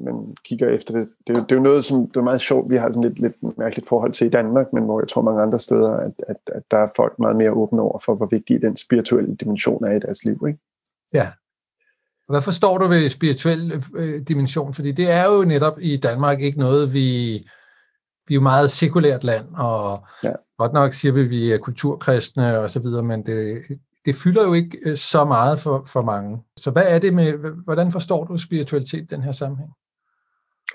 man 0.04 0.36
kigger 0.44 0.68
efter 0.68 0.94
det. 0.94 1.08
Det 1.26 1.36
er, 1.36 1.40
det 1.40 1.52
er 1.52 1.56
jo 1.56 1.62
noget, 1.62 1.84
som 1.84 2.06
det 2.06 2.16
er 2.16 2.22
meget 2.22 2.40
sjovt, 2.40 2.70
vi 2.70 2.76
har 2.76 2.90
sådan 2.90 3.02
lidt, 3.02 3.18
lidt 3.18 3.58
mærkeligt 3.58 3.88
forhold 3.88 4.12
til 4.12 4.26
i 4.26 4.30
Danmark, 4.30 4.72
men 4.72 4.84
hvor 4.84 5.00
jeg 5.00 5.08
tror 5.08 5.22
mange 5.22 5.42
andre 5.42 5.58
steder, 5.58 5.92
at, 5.92 6.12
at, 6.28 6.36
at 6.46 6.62
der 6.70 6.76
er 6.76 6.88
folk 6.96 7.18
meget 7.18 7.36
mere 7.36 7.52
åbne 7.52 7.82
over 7.82 7.98
for, 7.98 8.14
hvor 8.14 8.26
vigtig 8.26 8.62
den 8.62 8.76
spirituelle 8.76 9.36
dimension 9.36 9.84
er 9.84 9.92
i 9.92 9.98
deres 9.98 10.24
liv. 10.24 10.44
Ikke? 10.48 10.58
Ja. 11.14 11.28
Hvad 12.28 12.42
forstår 12.42 12.78
du 12.78 12.86
ved 12.86 13.10
spirituel 13.10 13.84
øh, 13.94 14.20
dimension? 14.28 14.74
Fordi 14.74 14.92
det 14.92 15.10
er 15.10 15.24
jo 15.24 15.44
netop 15.44 15.78
i 15.80 15.96
Danmark 15.96 16.40
ikke 16.40 16.58
noget, 16.58 16.92
vi, 16.92 17.32
vi 18.28 18.34
er 18.34 18.36
jo 18.36 18.40
meget 18.40 18.70
sekulært 18.70 19.24
land, 19.24 19.46
og 19.56 20.06
ja. 20.24 20.32
godt 20.58 20.72
nok 20.72 20.92
siger 20.92 21.12
vi, 21.12 21.20
at 21.20 21.30
vi 21.30 21.52
er 21.52 21.58
kulturkristne 21.58 22.58
og 22.58 22.70
så 22.70 22.80
videre, 22.80 23.02
men 23.02 23.26
det, 23.26 23.62
det 24.04 24.16
fylder 24.16 24.46
jo 24.46 24.52
ikke 24.52 24.78
øh, 24.86 24.96
så 24.96 25.24
meget 25.24 25.58
for, 25.58 25.84
for 25.86 26.02
mange. 26.02 26.42
Så 26.56 26.70
hvad 26.70 26.84
er 26.86 26.98
det 26.98 27.14
med, 27.14 27.32
hvordan 27.64 27.92
forstår 27.92 28.24
du 28.24 28.38
spiritualitet 28.38 29.02
i 29.02 29.14
den 29.14 29.22
her 29.22 29.32
sammenhæng? 29.32 29.70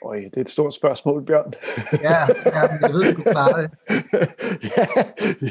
Øj, 0.01 0.17
det 0.17 0.37
er 0.37 0.41
et 0.41 0.49
stort 0.49 0.73
spørgsmål, 0.73 1.25
Bjørn. 1.25 1.53
ja, 2.03 2.17
ja 2.45 2.61
jeg 2.81 2.93
ved, 2.93 3.13
du 3.13 3.21
klarer 3.21 3.61
det. 3.61 3.71
ja, 4.77 4.85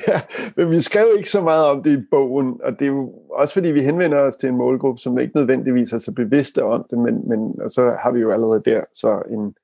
ja, 0.09 0.21
men 0.57 0.71
vi 0.71 0.81
skrev 0.81 1.09
ikke 1.17 1.31
så 1.31 1.41
meget 1.41 1.65
om 1.65 1.83
det 1.83 1.99
i 1.99 2.03
bogen, 2.11 2.61
og 2.65 2.73
det 2.73 2.83
er 2.83 2.87
jo 2.87 3.13
også 3.31 3.55
fordi, 3.55 3.73
vi 3.73 3.81
henvender 3.81 4.19
os 4.19 4.37
til 4.37 4.49
en 4.49 4.57
målgruppe, 4.57 5.01
som 5.01 5.19
ikke 5.19 5.37
nødvendigvis 5.37 5.93
er 5.93 5.99
så 5.99 6.13
bevidste 6.13 6.65
om 6.65 6.87
det, 6.91 6.99
men, 6.99 7.29
men 7.29 7.61
og 7.61 7.71
så 7.71 7.97
har 8.03 8.11
vi 8.11 8.21
jo 8.21 8.33
allerede 8.33 8.63
der 8.65 8.85
så 8.95 9.23
en, 9.31 9.55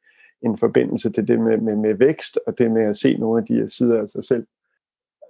en 0.42 0.58
forbindelse 0.58 1.10
til 1.10 1.28
det 1.28 1.40
med, 1.40 1.58
med, 1.58 1.76
med 1.76 1.94
vækst, 1.94 2.38
og 2.46 2.58
det 2.58 2.70
med 2.70 2.84
at 2.84 2.96
se 2.96 3.16
nogle 3.16 3.40
af 3.40 3.46
de 3.46 3.54
her 3.54 3.66
sider 3.66 4.02
af 4.02 4.08
sig 4.08 4.24
selv. 4.24 4.46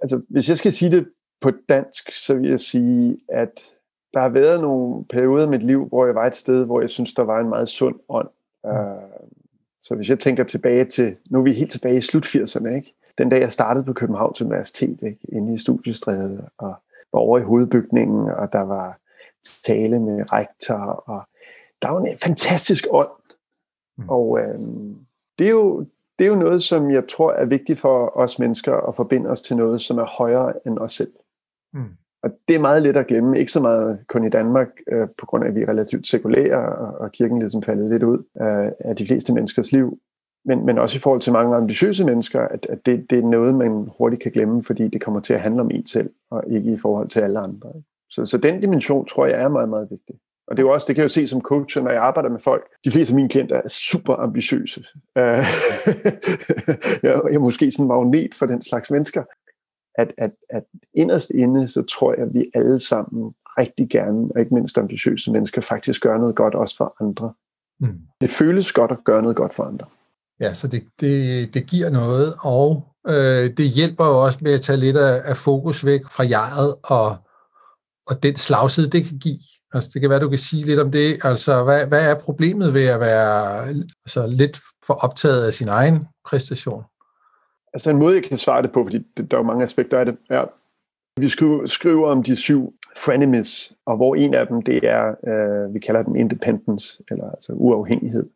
Altså, 0.03 0.23
hvis 0.29 0.49
jeg 0.49 0.57
skal 0.57 0.73
sige 0.73 0.91
det 0.91 1.07
på 1.41 1.51
dansk, 1.69 2.13
så 2.13 2.35
vil 2.35 2.51
jeg 2.51 2.61
sige, 2.61 3.19
at 3.29 3.61
der 4.15 4.21
har 4.21 4.29
været 4.29 4.61
nogle 4.61 5.05
perioder 5.05 5.47
i 5.47 5.51
mit 5.51 5.65
liv, 5.65 5.87
hvor 5.89 6.07
jeg 6.07 6.15
var 6.15 6.27
et 6.27 6.35
sted, 6.35 6.65
hvor 6.65 6.81
jeg 6.81 6.91
synes, 6.91 7.15
der 7.15 7.23
var 7.23 7.41
en 7.41 7.49
meget 7.49 7.69
sund 7.69 7.95
ånd. 8.09 8.29
Uh, 8.63 8.73
så 9.85 9.95
hvis 9.95 10.11
jeg 10.11 10.19
tænker 10.19 10.45
tilbage 10.45 10.85
til, 10.85 11.17
nu 11.31 11.39
er 11.39 11.43
vi 11.43 11.53
helt 11.53 11.71
tilbage 11.71 11.97
i 11.97 12.01
slut 12.01 12.27
80'erne, 12.27 12.69
ikke? 12.69 12.95
den 13.19 13.29
dag 13.29 13.41
jeg 13.41 13.53
startede 13.53 13.85
på 13.85 13.93
Københavns 13.93 14.43
Universitet, 14.43 15.03
ikke? 15.03 15.19
inde 15.29 15.55
i 15.55 15.59
studiestrædet, 15.59 16.49
og 16.59 16.75
var 17.13 17.21
over 17.21 17.39
i 17.39 17.43
hovedbygningen, 17.43 18.29
og 18.29 18.53
der 18.53 18.61
var 18.61 18.99
tale 19.65 20.01
med 20.01 20.33
rektor, 20.33 20.75
og 21.09 21.23
der 21.83 21.89
var 21.89 22.01
en 22.01 22.19
fantastisk 22.19 22.87
ånd. 22.91 23.11
Mm. 23.99 24.09
Og 24.09 24.41
øhm, 24.41 24.97
det, 25.39 25.47
er 25.47 25.51
jo, 25.51 25.87
det 26.19 26.25
er 26.25 26.29
jo 26.29 26.35
noget, 26.35 26.63
som 26.63 26.91
jeg 26.91 27.09
tror 27.09 27.33
er 27.33 27.45
vigtigt 27.45 27.81
for 27.81 28.17
os 28.17 28.39
mennesker 28.39 28.77
at 28.89 28.97
forbinde 28.97 29.31
os 29.31 29.41
til 29.41 29.57
noget, 29.57 29.81
som 29.81 29.99
er 29.99 30.17
højere 30.19 30.67
end 30.67 30.79
os 30.79 30.93
selv. 30.93 31.13
Mm. 31.73 31.97
Og 32.25 32.31
det 32.49 32.57
er 32.57 32.61
meget 32.61 32.83
let 32.83 32.97
at 32.97 33.07
glemme, 33.07 33.39
ikke 33.39 33.53
så 33.53 33.61
meget 33.61 33.99
kun 34.09 34.25
i 34.25 34.29
Danmark, 34.29 34.69
øh, 34.93 35.09
på 35.19 35.27
grund 35.27 35.45
af, 35.45 35.49
at 35.49 35.55
vi 35.55 35.63
er 35.63 35.69
relativt 35.69 36.07
sekulære, 36.07 36.77
og, 36.77 37.01
og 37.01 37.13
kirken 37.13 37.39
ligesom 37.39 37.63
faldet 37.63 37.91
lidt 37.91 38.03
ud 38.03 38.19
øh, 38.19 38.73
af 38.91 38.97
de 38.97 39.07
fleste 39.07 39.33
menneskers 39.33 39.73
liv. 39.73 39.99
Men, 40.45 40.67
men 40.67 40.79
også 40.79 40.97
i 40.97 41.01
forhold 41.01 41.21
til 41.21 41.33
mange 41.33 41.57
ambitiøse 41.57 42.05
mennesker, 42.05 42.41
at, 42.41 42.67
at 42.71 42.87
det, 42.87 43.11
det 43.11 43.19
er 43.19 43.23
noget, 43.23 43.55
man 43.55 43.89
hurtigt 43.99 44.23
kan 44.23 44.33
glemme, 44.33 44.65
fordi 44.65 44.89
det 44.89 45.01
kommer 45.01 45.21
til 45.21 45.35
at 45.35 45.41
handle 45.41 45.61
om 45.61 45.71
en 45.71 45.87
selv, 45.87 46.11
og 46.31 46.43
ikke 46.51 46.73
i 46.73 46.79
forhold 46.79 47.09
til 47.09 47.21
alle 47.21 47.39
andre. 47.39 47.73
Så, 48.11 48.25
så 48.25 48.39
den 48.39 48.61
dimension, 48.61 49.07
tror 49.07 49.27
jeg, 49.27 49.43
er 49.43 49.49
meget, 49.49 49.69
meget 49.69 49.89
vigtig. 49.91 50.15
Og 50.47 50.57
det 50.57 50.63
er 50.63 50.67
jo 50.67 50.73
også, 50.73 50.85
det 50.89 50.95
kan 50.95 51.01
jeg 51.01 51.09
jo 51.09 51.13
se 51.13 51.27
som 51.27 51.41
coach, 51.41 51.83
når 51.83 51.91
jeg 51.91 52.03
arbejder 52.03 52.31
med 52.31 52.41
folk. 52.41 52.65
De 52.85 52.91
fleste 52.91 53.13
af 53.13 53.17
mine 53.17 53.29
klienter 53.29 53.57
er 53.57 53.69
super 53.69 54.15
ambitiøse. 54.15 54.85
Øh, 55.19 55.25
jeg 57.03 57.13
er 57.13 57.39
måske 57.39 57.71
sådan 57.71 57.85
en 57.85 57.89
magnet 57.89 58.35
for 58.35 58.47
den 58.47 58.63
slags 58.63 58.91
mennesker 58.91 59.23
at, 59.99 60.13
at, 60.19 60.31
at 60.51 60.65
inderst 60.95 61.31
inde, 61.31 61.69
så 61.69 61.83
tror 61.83 62.15
jeg, 62.15 62.23
at 62.23 62.35
vi 62.35 62.51
alle 62.55 62.79
sammen 62.79 63.35
rigtig 63.59 63.89
gerne, 63.91 64.29
og 64.35 64.41
ikke 64.41 64.55
mindst 64.55 64.79
ambitiøse 64.79 65.33
mennesker, 65.33 65.61
faktisk 65.61 66.03
gør 66.03 66.19
noget 66.19 66.37
godt 66.37 66.55
også 66.55 66.77
for 66.77 66.97
andre. 67.01 67.33
Mm. 67.81 67.99
Det 68.21 68.31
føles 68.31 68.73
godt 68.73 68.91
at 68.91 68.99
gøre 69.05 69.23
noget 69.23 69.37
godt 69.37 69.55
for 69.55 69.63
andre. 69.63 69.87
Ja, 70.41 70.55
så 70.55 70.69
det, 70.69 70.85
det, 71.01 71.55
det 71.55 71.67
giver 71.67 71.91
noget, 71.91 72.35
og 72.41 72.89
øh, 73.07 73.57
det 73.57 73.69
hjælper 73.69 74.07
jo 74.07 74.25
også 74.25 74.39
med 74.43 74.55
at 74.55 74.61
tage 74.61 74.79
lidt 74.79 74.97
af, 74.97 75.23
af 75.25 75.37
fokus 75.37 75.85
væk 75.85 76.01
fra 76.11 76.25
jeget 76.29 76.75
og, 76.85 77.17
og 78.07 78.23
den 78.23 78.37
slagside, 78.37 78.91
det 78.91 79.05
kan 79.05 79.19
give. 79.19 79.39
Altså, 79.73 79.91
det 79.95 80.01
kan 80.01 80.11
være, 80.11 80.21
du 80.21 80.29
kan 80.29 80.39
sige 80.39 80.65
lidt 80.65 80.81
om 80.81 80.91
det. 80.91 81.19
Altså, 81.25 81.65
hvad, 81.65 81.87
hvad 81.87 82.11
er 82.11 82.21
problemet 82.21 82.75
ved 82.75 82.87
at 82.87 83.01
være 83.01 83.69
altså, 83.69 84.27
lidt 84.27 84.61
for 84.87 84.95
optaget 84.95 85.47
af 85.47 85.53
sin 85.53 85.69
egen 85.69 86.05
præstation? 86.25 86.83
Altså 87.75 87.91
en 87.91 87.99
måde, 87.99 88.15
jeg 88.15 88.25
kan 88.25 88.37
svare 88.37 88.63
det 88.63 88.73
på, 88.73 88.85
fordi 88.85 88.99
der 89.17 89.37
er 89.37 89.41
jo 89.41 89.47
mange 89.47 89.65
aspekter 89.65 89.99
af 89.99 90.05
det, 90.05 90.17
er, 90.31 90.45
vi 91.21 91.29
skriver, 91.29 91.67
skriver 91.67 92.09
om 92.09 92.23
de 92.23 92.37
syv 92.37 92.75
frenemies, 92.97 93.73
og 93.87 93.97
hvor 93.97 94.15
en 94.15 94.35
af 94.35 94.47
dem, 94.47 94.63
det 94.63 94.81
er, 94.83 95.15
øh, 95.27 95.75
vi 95.75 95.79
kalder 95.79 96.03
den 96.03 96.17
independence, 96.17 97.03
eller 97.11 97.31
altså 97.31 97.53
uafhængighed. 97.53 98.27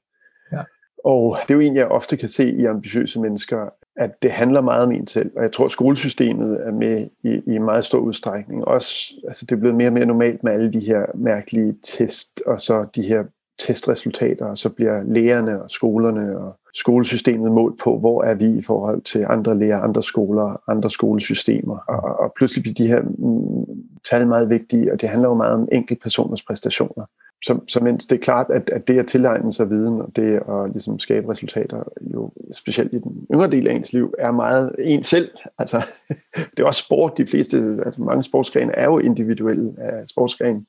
Ja. 0.53 0.59
Og 1.05 1.39
det 1.43 1.51
er 1.51 1.55
jo 1.55 1.61
en, 1.61 1.77
jeg 1.77 1.87
ofte 1.87 2.17
kan 2.17 2.29
se 2.29 2.51
i 2.53 2.65
ambitiøse 2.65 3.21
mennesker, 3.21 3.69
at 3.97 4.23
det 4.23 4.31
handler 4.31 4.61
meget 4.61 4.83
om 4.83 4.93
en 4.93 5.07
selv. 5.07 5.31
Og 5.37 5.43
jeg 5.43 5.53
tror, 5.53 5.65
at 5.65 5.71
skolesystemet 5.71 6.61
er 6.67 6.73
med 6.73 7.09
i, 7.25 7.55
i 7.55 7.59
meget 7.59 7.85
stor 7.85 7.99
udstrækning. 7.99 8.65
Også, 8.65 9.15
altså 9.27 9.47
det 9.47 9.53
er 9.53 9.61
blevet 9.61 9.77
mere 9.77 9.89
og 9.89 9.93
mere 9.93 10.07
normalt 10.07 10.45
med 10.45 10.53
alle 10.53 10.73
de 10.73 10.81
her 10.81 11.07
mærkelige 11.15 11.75
test, 11.83 12.43
og 12.47 12.61
så 12.61 12.87
de 12.95 13.03
her 13.03 13.25
testresultater, 13.59 14.47
og 14.47 14.59
så 14.59 14.69
bliver 14.69 15.03
lærerne 15.07 15.63
og 15.63 15.71
skolerne 15.71 16.39
og 16.39 16.57
skolesystemet 16.75 17.53
målt 17.53 17.79
på, 17.79 17.99
hvor 17.99 18.25
er 18.25 18.35
vi 18.35 18.59
i 18.59 18.63
forhold 18.63 19.01
til 19.01 19.27
andre 19.29 19.59
lærere, 19.59 19.81
andre 19.81 20.03
skoler, 20.03 20.63
andre 20.71 20.91
skolesystemer. 20.91 21.79
Og, 21.89 22.19
og 22.19 22.33
pludselig 22.37 22.63
bliver 22.63 22.75
de 22.75 22.87
her 22.87 23.03
mm, 23.03 23.65
tal 24.11 24.29
meget 24.29 24.51
vigtige, 24.51 24.93
og 24.93 25.01
det 25.01 25.09
handler 25.09 25.29
jo 25.29 25.35
meget 25.35 25.53
om 25.53 25.69
enkeltpersoners 25.73 26.43
præstationer. 26.43 27.05
Så, 27.45 27.61
så 27.69 27.81
mens 27.81 28.07
det 28.07 28.17
er 28.17 28.21
klart, 28.21 28.47
at, 28.51 28.71
at 28.71 28.89
det 28.89 28.99
at 28.99 29.07
tilegne 29.07 29.53
sig 29.53 29.71
viden, 29.71 30.01
og 30.01 30.17
det 30.17 30.35
at 30.35 30.71
ligesom 30.73 30.99
skabe 30.99 31.33
resultater, 31.33 31.83
jo 32.15 32.31
specielt 32.53 32.93
i 32.93 32.99
den 32.99 33.27
yngre 33.35 33.51
del 33.51 33.69
af 33.69 33.73
ens 33.75 33.93
liv, 33.93 34.15
er 34.19 34.31
meget 34.31 34.75
en 34.79 35.03
selv. 35.03 35.31
Altså, 35.59 35.83
det 36.51 36.61
er 36.61 36.65
også 36.65 36.83
sport. 36.85 37.19
De 37.19 37.27
fleste, 37.27 37.81
altså 37.87 38.03
mange 38.03 38.23
sportsgrene 38.23 38.73
er 38.73 38.85
jo 38.85 38.99
individuelle 38.99 39.73
af 39.79 40.09
sportsgrene. 40.09 40.65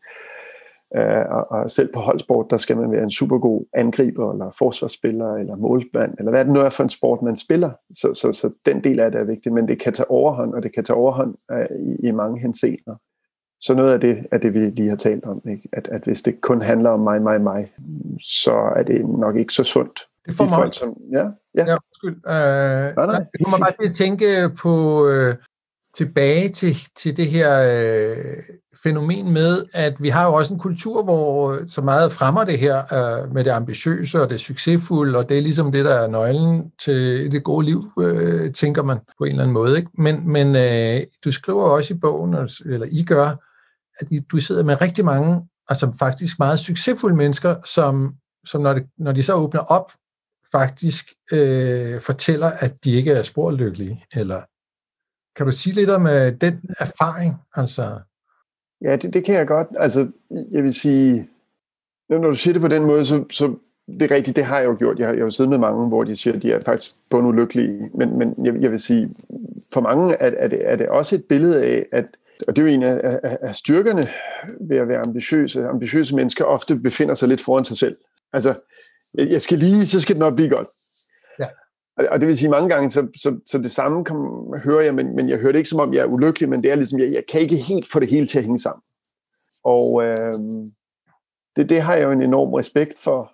Øh, 0.95 1.25
og, 1.29 1.51
og 1.51 1.71
selv 1.71 1.93
på 1.93 1.99
holdsport, 1.99 2.45
der 2.49 2.57
skal 2.57 2.77
man 2.77 2.91
være 2.91 3.03
en 3.03 3.11
super 3.11 3.37
god 3.37 3.65
angriber, 3.73 4.31
eller 4.31 4.51
forsvarsspiller, 4.57 5.33
eller 5.35 5.55
målmand, 5.55 6.13
eller 6.19 6.31
hvad 6.31 6.45
det 6.45 6.53
nu 6.53 6.59
er 6.59 6.69
for 6.69 6.83
en 6.83 6.89
sport, 6.89 7.21
man 7.21 7.35
spiller. 7.35 7.71
Så, 7.93 8.13
så, 8.13 8.33
så 8.33 8.51
den 8.65 8.83
del 8.83 8.99
af 8.99 9.11
det 9.11 9.21
er 9.21 9.25
vigtig, 9.25 9.53
men 9.53 9.67
det 9.67 9.81
kan 9.81 9.93
tage 9.93 10.11
overhånd, 10.11 10.53
og 10.53 10.63
det 10.63 10.73
kan 10.73 10.83
tage 10.83 10.97
overhånd 10.97 11.35
uh, 11.53 11.77
i, 11.79 12.07
i 12.07 12.11
mange 12.11 12.39
henseender. 12.41 12.95
Så 13.61 13.73
noget 13.75 13.93
af 13.93 13.99
det 13.99 14.25
er 14.31 14.37
det, 14.37 14.53
vi 14.53 14.59
lige 14.59 14.89
har 14.89 14.95
talt 14.95 15.25
om, 15.25 15.41
ikke? 15.49 15.69
At, 15.73 15.87
at 15.87 16.03
hvis 16.03 16.21
det 16.21 16.41
kun 16.41 16.61
handler 16.61 16.89
om 16.89 16.99
mig, 16.99 17.21
mig, 17.21 17.41
mig, 17.41 17.71
så 18.21 18.73
er 18.75 18.83
det 18.83 19.05
nok 19.05 19.35
ikke 19.35 19.53
så 19.53 19.63
sundt. 19.63 19.99
Det 20.25 20.33
får 20.33 20.43
mig, 20.43 20.53
folk, 20.53 20.73
som, 20.73 20.97
ja, 21.11 21.25
ja. 21.55 21.65
ja 21.65 21.73
undskyld. 21.73 22.15
Uh, 22.15 22.95
nej, 22.95 23.05
nej, 23.05 23.25
jeg 23.39 23.45
kommer 23.45 23.59
bare 23.59 23.73
til 23.81 23.89
at 23.89 23.95
tænke 23.95 24.25
på, 24.61 24.69
uh, 25.03 25.33
tilbage 25.99 26.49
til, 26.49 26.75
til 26.97 27.17
det 27.17 27.27
her 27.27 27.51
øh, 27.61 28.43
fænomen 28.83 29.31
med, 29.31 29.65
at 29.73 29.95
vi 29.99 30.09
har 30.09 30.25
jo 30.25 30.33
også 30.33 30.53
en 30.53 30.59
kultur, 30.59 31.03
hvor 31.03 31.53
øh, 31.53 31.67
så 31.67 31.81
meget 31.81 32.11
fremmer 32.11 32.43
det 32.43 32.59
her 32.59 32.77
øh, 32.93 33.33
med 33.33 33.43
det 33.43 33.51
ambitiøse 33.51 34.21
og 34.21 34.29
det 34.29 34.39
succesfulde, 34.39 35.17
og 35.17 35.29
det 35.29 35.37
er 35.37 35.41
ligesom 35.41 35.71
det, 35.71 35.85
der 35.85 35.95
er 35.95 36.07
nøglen 36.07 36.71
til 36.83 37.31
det 37.31 37.43
gode 37.43 37.65
liv, 37.65 37.91
øh, 37.99 38.53
tænker 38.53 38.83
man 38.83 38.97
på 39.17 39.23
en 39.23 39.29
eller 39.29 39.43
anden 39.43 39.53
måde. 39.53 39.77
Ikke? 39.77 39.89
Men, 39.97 40.29
men 40.29 40.55
øh, 40.55 41.01
du 41.25 41.31
skriver 41.31 41.63
også 41.63 41.93
i 41.93 41.97
bogen, 41.97 42.33
eller 42.65 42.87
I 42.91 43.03
gør, 43.03 43.29
at 43.99 44.07
du 44.31 44.39
sidder 44.39 44.63
med 44.63 44.81
rigtig 44.81 45.05
mange, 45.05 45.41
altså 45.69 45.91
faktisk 45.99 46.39
meget 46.39 46.59
succesfulde 46.59 47.15
mennesker, 47.15 47.55
som, 47.65 48.13
som 48.45 48.61
når, 48.61 48.73
det, 48.73 48.83
når 48.97 49.11
de 49.11 49.23
så 49.23 49.33
åbner 49.33 49.61
op, 49.61 49.91
faktisk 50.51 51.05
øh, 51.31 52.01
fortæller, 52.01 52.51
at 52.59 52.73
de 52.83 52.91
ikke 52.91 53.11
er 53.11 53.23
sporlykkelige, 53.23 54.05
eller 54.13 54.41
kan 55.39 55.45
du 55.45 55.51
sige 55.51 55.75
lidt 55.75 55.89
om 55.89 56.07
øh, 56.07 56.31
den 56.41 56.61
erfaring? 56.79 57.35
Altså? 57.55 57.99
Ja, 58.81 58.95
det, 58.95 59.13
det 59.13 59.25
kan 59.25 59.35
jeg 59.35 59.47
godt. 59.47 59.67
Altså, 59.77 60.07
jeg 60.51 60.63
vil 60.63 60.73
sige, 60.73 61.29
når 62.09 62.17
du 62.17 62.33
siger 62.33 62.53
det 62.53 62.61
på 62.61 62.67
den 62.67 62.83
måde, 62.83 63.05
så, 63.05 63.25
så 63.31 63.55
det 63.87 64.01
er 64.01 64.15
rigtigt, 64.15 64.35
det 64.35 64.45
har 64.45 64.59
jeg 64.59 64.65
jo 64.65 64.75
gjort. 64.79 64.99
Jeg 64.99 65.07
har, 65.07 65.13
jeg 65.13 65.23
har 65.23 65.29
siddet 65.29 65.49
med 65.49 65.57
mange, 65.57 65.87
hvor 65.87 66.03
de 66.03 66.15
siger, 66.15 66.35
at 66.35 66.41
de 66.41 66.51
er 66.51 66.59
faktisk 66.59 66.91
ulykkelige. 67.13 67.89
Men, 67.93 68.17
men 68.17 68.45
jeg, 68.45 68.61
jeg 68.61 68.71
vil 68.71 68.79
sige, 68.79 69.09
for 69.73 69.81
mange 69.81 70.15
er, 70.15 70.31
er, 70.37 70.47
det, 70.47 70.71
er 70.71 70.75
det 70.75 70.87
også 70.89 71.15
et 71.15 71.25
billede 71.25 71.63
af, 71.65 71.85
at 71.91 72.05
og 72.47 72.55
det 72.55 72.61
er 72.61 72.67
jo 72.67 72.73
en 72.73 72.83
af, 72.83 73.17
af, 73.23 73.37
af 73.41 73.55
styrkerne 73.55 74.03
ved 74.61 74.77
at 74.77 74.87
være 74.87 75.01
ambitiøse. 75.07 75.67
Ambitiøse 75.67 76.15
mennesker 76.15 76.45
ofte 76.45 76.73
befinder 76.83 77.15
sig 77.15 77.27
lidt 77.27 77.41
foran 77.41 77.65
sig 77.65 77.77
selv. 77.77 77.97
Altså, 78.33 78.61
jeg 79.15 79.41
skal 79.41 79.59
lige, 79.59 79.87
så 79.87 79.99
skal 79.99 80.15
det 80.15 80.19
nok 80.19 80.35
blive 80.35 80.49
godt. 80.49 80.67
Og 82.11 82.19
det 82.19 82.27
vil 82.27 82.37
sige, 82.37 82.49
mange 82.49 82.69
gange, 82.69 82.89
så, 82.89 83.07
så, 83.17 83.39
så 83.45 83.57
det 83.57 83.71
samme 83.71 84.05
kan, 84.05 84.15
hører 84.63 84.81
jeg, 84.81 84.95
men, 84.95 85.15
men 85.15 85.29
jeg 85.29 85.37
hører 85.37 85.51
det 85.51 85.59
ikke 85.59 85.69
som 85.69 85.79
om, 85.79 85.93
jeg 85.93 86.01
er 86.01 86.13
ulykkelig, 86.13 86.49
men 86.49 86.63
det 86.63 86.71
er 86.71 86.75
ligesom, 86.75 86.99
jeg, 86.99 87.13
jeg 87.13 87.23
kan 87.31 87.41
ikke 87.41 87.55
helt 87.55 87.91
få 87.91 87.99
det 87.99 88.09
hele 88.09 88.27
til 88.27 88.37
at 88.37 88.45
hænge 88.45 88.59
sammen. 88.59 88.81
Og 89.63 90.03
øh, 90.03 90.33
det, 91.55 91.69
det 91.69 91.81
har 91.81 91.95
jeg 91.95 92.03
jo 92.03 92.11
en 92.11 92.21
enorm 92.21 92.53
respekt 92.53 92.99
for. 92.99 93.31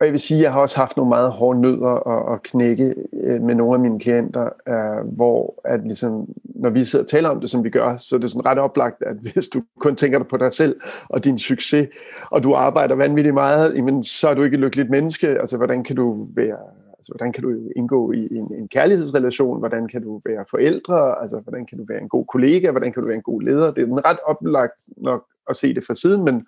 Og 0.00 0.06
jeg 0.06 0.12
vil 0.12 0.20
sige, 0.20 0.42
jeg 0.42 0.52
har 0.52 0.60
også 0.60 0.76
haft 0.76 0.96
nogle 0.96 1.08
meget 1.08 1.32
hårde 1.32 1.60
nødder 1.60 2.08
at, 2.08 2.34
at 2.34 2.42
knække 2.42 2.94
øh, 3.12 3.42
med 3.42 3.54
nogle 3.54 3.74
af 3.74 3.80
mine 3.80 4.00
klienter, 4.00 4.48
øh, 4.68 5.14
hvor 5.16 5.60
at 5.64 5.80
ligesom, 5.84 6.28
når 6.44 6.70
vi 6.70 6.84
sidder 6.84 7.04
og 7.04 7.10
taler 7.10 7.28
om 7.28 7.40
det, 7.40 7.50
som 7.50 7.64
vi 7.64 7.70
gør, 7.70 7.96
så 7.96 8.16
er 8.16 8.20
det 8.20 8.30
sådan 8.30 8.46
ret 8.46 8.58
oplagt, 8.58 9.02
at 9.02 9.16
hvis 9.32 9.48
du 9.48 9.62
kun 9.80 9.96
tænker 9.96 10.22
på 10.22 10.36
dig 10.36 10.52
selv 10.52 10.76
og 11.10 11.24
din 11.24 11.38
succes, 11.38 11.88
og 12.30 12.42
du 12.42 12.54
arbejder 12.54 12.94
vanvittigt 12.94 13.34
meget, 13.34 13.76
jamen, 13.76 14.04
så 14.04 14.28
er 14.28 14.34
du 14.34 14.42
ikke 14.42 14.54
et 14.54 14.60
lykkeligt 14.60 14.90
menneske. 14.90 15.28
Altså, 15.28 15.56
hvordan 15.56 15.84
kan 15.84 15.96
du 15.96 16.28
være 16.34 16.58
Altså, 16.98 17.12
hvordan 17.12 17.32
kan 17.32 17.42
du 17.42 17.70
indgå 17.76 18.12
i 18.12 18.36
en, 18.36 18.54
en 18.54 18.68
kærlighedsrelation? 18.68 19.58
Hvordan 19.58 19.88
kan 19.88 20.02
du 20.02 20.20
være 20.26 20.44
forældre? 20.50 21.22
Altså, 21.22 21.40
hvordan 21.40 21.66
kan 21.66 21.78
du 21.78 21.84
være 21.88 22.00
en 22.02 22.08
god 22.08 22.26
kollega? 22.26 22.70
Hvordan 22.70 22.92
kan 22.92 23.02
du 23.02 23.08
være 23.08 23.16
en 23.16 23.22
god 23.22 23.42
leder? 23.42 23.70
Det 23.70 23.82
er 23.82 24.06
ret 24.06 24.18
oplagt 24.26 24.88
nok 24.96 25.26
at 25.50 25.56
se 25.56 25.74
det 25.74 25.84
fra 25.84 25.94
siden, 25.94 26.24
men, 26.24 26.46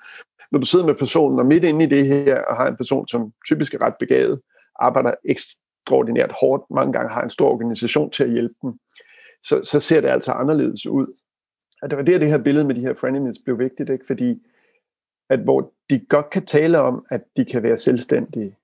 når 0.52 0.59
du 0.59 0.66
sidder 0.66 0.87
med 0.87 0.95
personen, 0.95 1.38
og 1.38 1.47
midt 1.47 1.64
inde 1.64 1.85
i 1.85 1.88
det 1.88 2.07
her, 2.07 2.42
og 2.42 2.57
har 2.57 2.69
en 2.69 2.76
person, 2.76 3.09
som 3.09 3.33
typisk 3.47 3.75
er 3.75 3.83
ret 3.83 3.95
begavet, 3.99 4.40
arbejder 4.78 5.14
ekstraordinært 5.25 6.33
hårdt, 6.40 6.64
mange 6.71 6.92
gange 6.92 7.11
har 7.11 7.23
en 7.23 7.30
stor 7.30 7.50
organisation 7.50 8.11
til 8.11 8.25
at 8.25 8.30
hjælpe 8.30 8.54
dem, 8.62 8.73
så, 9.42 9.61
så 9.62 9.80
ser 9.80 10.00
det 10.00 10.09
altså 10.09 10.33
anderledes 10.33 10.87
ud. 10.87 11.07
Og 11.83 11.90
det 11.90 11.97
var 11.99 12.04
der, 12.04 12.19
det 12.19 12.28
her 12.28 12.42
billede 12.42 12.66
med 12.66 12.75
de 12.75 12.80
her 12.80 12.95
frenemies 12.95 13.38
blev 13.45 13.59
vigtigt, 13.59 13.90
ikke? 13.90 14.07
fordi 14.07 14.42
at 15.30 15.40
hvor 15.40 15.73
de 15.90 15.99
godt 15.99 16.30
kan 16.30 16.47
tale 16.47 16.80
om, 16.80 17.07
at 17.11 17.21
de 17.37 17.45
kan 17.45 17.62
være 17.62 17.78
selvstændige, 17.78 18.57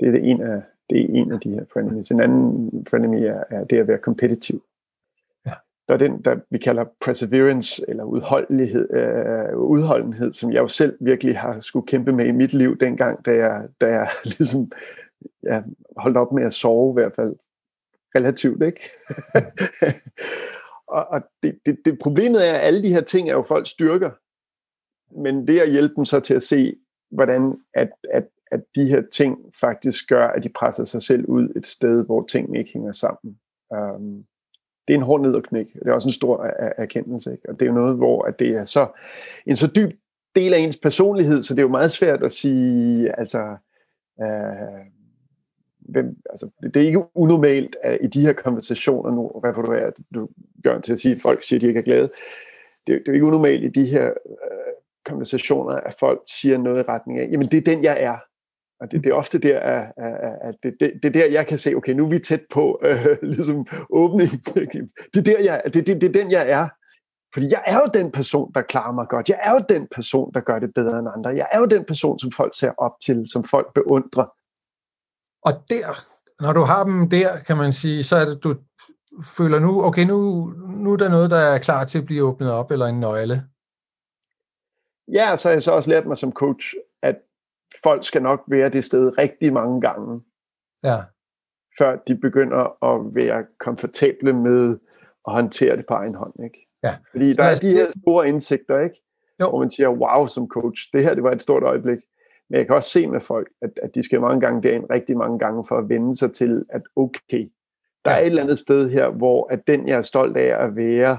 det 0.00 0.08
er 0.08 0.12
det 0.12 0.30
en 0.30 0.42
af, 0.42 0.62
det 0.90 1.00
er 1.00 1.06
en 1.08 1.32
af 1.32 1.40
de 1.40 1.50
her 1.50 1.64
frenemies. 1.72 2.10
En 2.10 2.20
anden 2.20 2.86
frenemy 2.90 3.22
er, 3.22 3.44
er 3.50 3.64
det 3.64 3.78
at 3.78 3.88
være 3.88 3.98
kompetitiv. 3.98 4.64
Ja. 5.46 5.52
Der 5.88 5.94
er 5.94 5.98
den, 5.98 6.22
der 6.22 6.40
vi 6.50 6.58
kalder 6.58 6.84
perseverance, 7.04 7.84
eller 7.88 8.04
udholdenhed, 8.04 8.94
øh, 8.94 9.58
udholdenhed, 9.58 10.32
som 10.32 10.52
jeg 10.52 10.60
jo 10.60 10.68
selv 10.68 10.96
virkelig 11.00 11.38
har 11.38 11.60
skulle 11.60 11.86
kæmpe 11.86 12.12
med 12.12 12.26
i 12.26 12.32
mit 12.32 12.52
liv 12.52 12.78
dengang, 12.78 13.24
da 13.24 13.30
jeg, 13.30 13.68
da 13.80 13.86
jeg 13.86 14.10
ligesom 14.24 14.72
ja, 15.42 15.62
holdt 15.96 16.16
op 16.16 16.32
med 16.32 16.44
at 16.44 16.52
sove 16.52 16.92
i 16.92 17.02
hvert 17.02 17.14
fald 17.14 17.36
relativt, 18.14 18.62
ikke? 18.62 18.80
og 20.96 21.06
og 21.08 21.22
det, 21.42 21.58
det, 21.66 21.78
det, 21.84 21.98
problemet 21.98 22.48
er, 22.48 22.52
at 22.52 22.66
alle 22.66 22.82
de 22.82 22.92
her 22.92 23.00
ting 23.00 23.28
er 23.28 23.34
jo 23.34 23.42
folks 23.42 23.70
styrker, 23.70 24.10
men 25.20 25.48
det 25.48 25.60
at 25.60 25.70
hjælpe 25.70 25.94
dem 25.96 26.04
så 26.04 26.20
til 26.20 26.34
at 26.34 26.42
se, 26.42 26.76
hvordan 27.10 27.60
at, 27.74 27.90
at, 28.10 28.28
at 28.54 28.60
de 28.74 28.88
her 28.88 29.02
ting 29.12 29.38
faktisk 29.60 30.08
gør, 30.08 30.28
at 30.28 30.44
de 30.44 30.48
presser 30.48 30.84
sig 30.84 31.02
selv 31.02 31.24
ud 31.24 31.48
et 31.56 31.66
sted, 31.66 32.04
hvor 32.04 32.26
tingene 32.26 32.58
ikke 32.58 32.70
hænger 32.72 32.92
sammen. 32.92 33.38
Um, 33.70 34.24
det 34.88 34.94
er 34.94 34.98
en 34.98 35.04
hård 35.04 35.20
nedknæk. 35.20 35.72
Det 35.72 35.86
er 35.86 35.92
også 35.92 36.08
en 36.08 36.12
stor 36.12 36.44
erkendelse. 36.78 37.32
Ikke? 37.32 37.48
Og 37.48 37.54
det 37.54 37.62
er 37.62 37.70
jo 37.70 37.78
noget, 37.78 37.96
hvor 37.96 38.22
at 38.22 38.38
det 38.38 38.48
er 38.48 38.64
så 38.64 38.88
en 39.46 39.56
så 39.56 39.66
dyb 39.66 39.90
del 40.34 40.54
af 40.54 40.58
ens 40.58 40.76
personlighed, 40.76 41.42
så 41.42 41.54
det 41.54 41.58
er 41.58 41.62
jo 41.62 41.68
meget 41.68 41.90
svært 41.90 42.22
at 42.22 42.32
sige, 42.32 43.18
altså, 43.18 43.56
øh, 44.22 44.86
hvem, 45.78 46.16
altså, 46.30 46.50
det, 46.62 46.76
er 46.76 46.86
ikke 46.86 47.16
unormalt 47.16 47.76
at 47.82 47.98
i 48.02 48.06
de 48.06 48.20
her 48.20 48.32
konversationer 48.32 49.10
nu, 49.10 49.26
refererer 49.28 49.90
du 50.14 50.28
gør 50.64 50.80
til 50.80 50.92
at 50.92 51.00
sige, 51.00 51.12
at 51.12 51.18
folk 51.22 51.44
siger, 51.44 51.58
at 51.58 51.62
de 51.62 51.66
ikke 51.66 51.80
er 51.80 51.84
glade. 51.84 52.10
Det, 52.86 53.02
det 53.06 53.08
er 53.08 53.12
ikke 53.12 53.26
unormalt 53.26 53.64
i 53.64 53.68
de 53.68 53.86
her 53.86 54.06
øh, 54.06 54.74
konversationer, 55.04 55.74
at 55.74 55.94
folk 56.00 56.20
siger 56.26 56.58
noget 56.58 56.78
i 56.78 56.88
retning 56.88 57.18
af, 57.18 57.28
jamen 57.30 57.48
det 57.48 57.56
er 57.56 57.74
den, 57.74 57.84
jeg 57.84 58.02
er. 58.02 58.16
Og 58.80 58.90
det, 58.90 59.04
det 59.04 59.10
er 59.10 59.14
ofte 59.14 59.38
der, 59.38 59.60
at, 59.60 59.92
at, 60.42 60.54
det, 60.62 60.74
det, 60.80 60.92
det 61.02 61.08
er 61.08 61.12
der, 61.12 61.26
jeg 61.26 61.46
kan 61.46 61.58
se, 61.58 61.74
okay, 61.74 61.92
nu 61.92 62.04
er 62.04 62.10
vi 62.10 62.18
tæt 62.18 62.42
på 62.52 62.80
øh, 62.84 63.16
ligesom 63.22 63.66
åbning. 63.90 64.30
Det 65.14 65.16
er, 65.16 65.22
der, 65.22 65.38
jeg, 65.38 65.62
det, 65.64 65.86
det, 65.86 66.00
det 66.00 66.08
er 66.08 66.22
den, 66.22 66.30
jeg 66.30 66.50
er. 66.50 66.68
Fordi 67.34 67.46
jeg 67.50 67.62
er 67.66 67.76
jo 67.76 67.86
den 67.94 68.12
person, 68.12 68.52
der 68.54 68.62
klarer 68.62 68.92
mig 68.92 69.06
godt. 69.08 69.28
Jeg 69.28 69.40
er 69.42 69.52
jo 69.52 69.60
den 69.68 69.88
person, 69.94 70.32
der 70.34 70.40
gør 70.40 70.58
det 70.58 70.74
bedre 70.74 70.98
end 70.98 71.08
andre. 71.16 71.30
Jeg 71.30 71.46
er 71.52 71.58
jo 71.58 71.64
den 71.64 71.84
person, 71.84 72.18
som 72.18 72.32
folk 72.32 72.58
ser 72.58 72.70
op 72.78 72.92
til, 73.04 73.24
som 73.32 73.44
folk 73.44 73.74
beundrer. 73.74 74.26
Og 75.42 75.52
der, 75.70 75.86
når 76.40 76.52
du 76.52 76.60
har 76.60 76.84
dem 76.84 77.10
der, 77.10 77.38
kan 77.38 77.56
man 77.56 77.72
sige, 77.72 78.04
så 78.04 78.16
er 78.16 78.24
det, 78.24 78.44
du 78.44 78.54
føler 79.36 79.58
nu, 79.58 79.82
okay, 79.84 80.04
nu, 80.04 80.46
nu 80.68 80.92
er 80.92 80.96
der 80.96 81.08
noget, 81.08 81.30
der 81.30 81.36
er 81.36 81.58
klar 81.58 81.84
til 81.84 81.98
at 81.98 82.06
blive 82.06 82.24
åbnet 82.24 82.52
op, 82.52 82.70
eller 82.70 82.86
en 82.86 83.00
nøgle. 83.00 83.44
Ja, 85.12 85.36
så 85.36 85.48
har 85.48 85.52
jeg 85.52 85.62
så 85.62 85.72
også 85.72 85.90
lært 85.90 86.06
mig 86.06 86.16
som 86.16 86.32
coach, 86.32 86.74
folk 87.82 88.04
skal 88.04 88.22
nok 88.22 88.42
være 88.48 88.68
det 88.68 88.84
sted 88.84 89.18
rigtig 89.18 89.52
mange 89.52 89.80
gange. 89.80 90.22
Ja. 90.84 90.96
Før 91.78 91.96
de 92.08 92.16
begynder 92.16 92.84
at 92.84 93.14
være 93.14 93.46
komfortable 93.58 94.32
med 94.32 94.78
at 95.26 95.32
håndtere 95.32 95.76
det 95.76 95.86
på 95.86 95.94
egen 95.94 96.14
hånd. 96.14 96.44
Ikke? 96.44 96.66
Ja. 96.82 96.94
Fordi 97.10 97.32
der 97.32 97.44
er 97.44 97.56
de 97.56 97.70
her 97.70 97.90
store 98.02 98.28
indsigter, 98.28 98.80
ikke? 98.80 99.00
Jo. 99.40 99.48
hvor 99.48 99.58
man 99.58 99.70
siger, 99.70 99.88
wow, 99.88 100.26
som 100.26 100.48
coach, 100.48 100.88
det 100.92 101.02
her 101.04 101.14
det 101.14 101.22
var 101.22 101.32
et 101.32 101.42
stort 101.42 101.62
øjeblik. 101.62 101.98
Men 102.50 102.58
jeg 102.58 102.66
kan 102.66 102.76
også 102.76 102.90
se 102.90 103.06
med 103.06 103.20
folk, 103.20 103.50
at, 103.62 103.70
at 103.82 103.94
de 103.94 104.02
skal 104.02 104.20
mange 104.20 104.40
gange 104.40 104.62
derind 104.62 104.84
rigtig 104.90 105.16
mange 105.16 105.38
gange 105.38 105.64
for 105.68 105.78
at 105.78 105.88
vende 105.88 106.16
sig 106.16 106.32
til, 106.32 106.64
at 106.68 106.82
okay, 106.96 107.48
der 108.04 108.10
er 108.10 108.18
et 108.18 108.26
eller 108.26 108.42
andet 108.42 108.58
sted 108.58 108.90
her, 108.90 109.10
hvor 109.10 109.52
at 109.52 109.66
den, 109.66 109.88
jeg 109.88 109.98
er 109.98 110.02
stolt 110.02 110.36
af 110.36 110.64
at 110.64 110.76
være, 110.76 111.18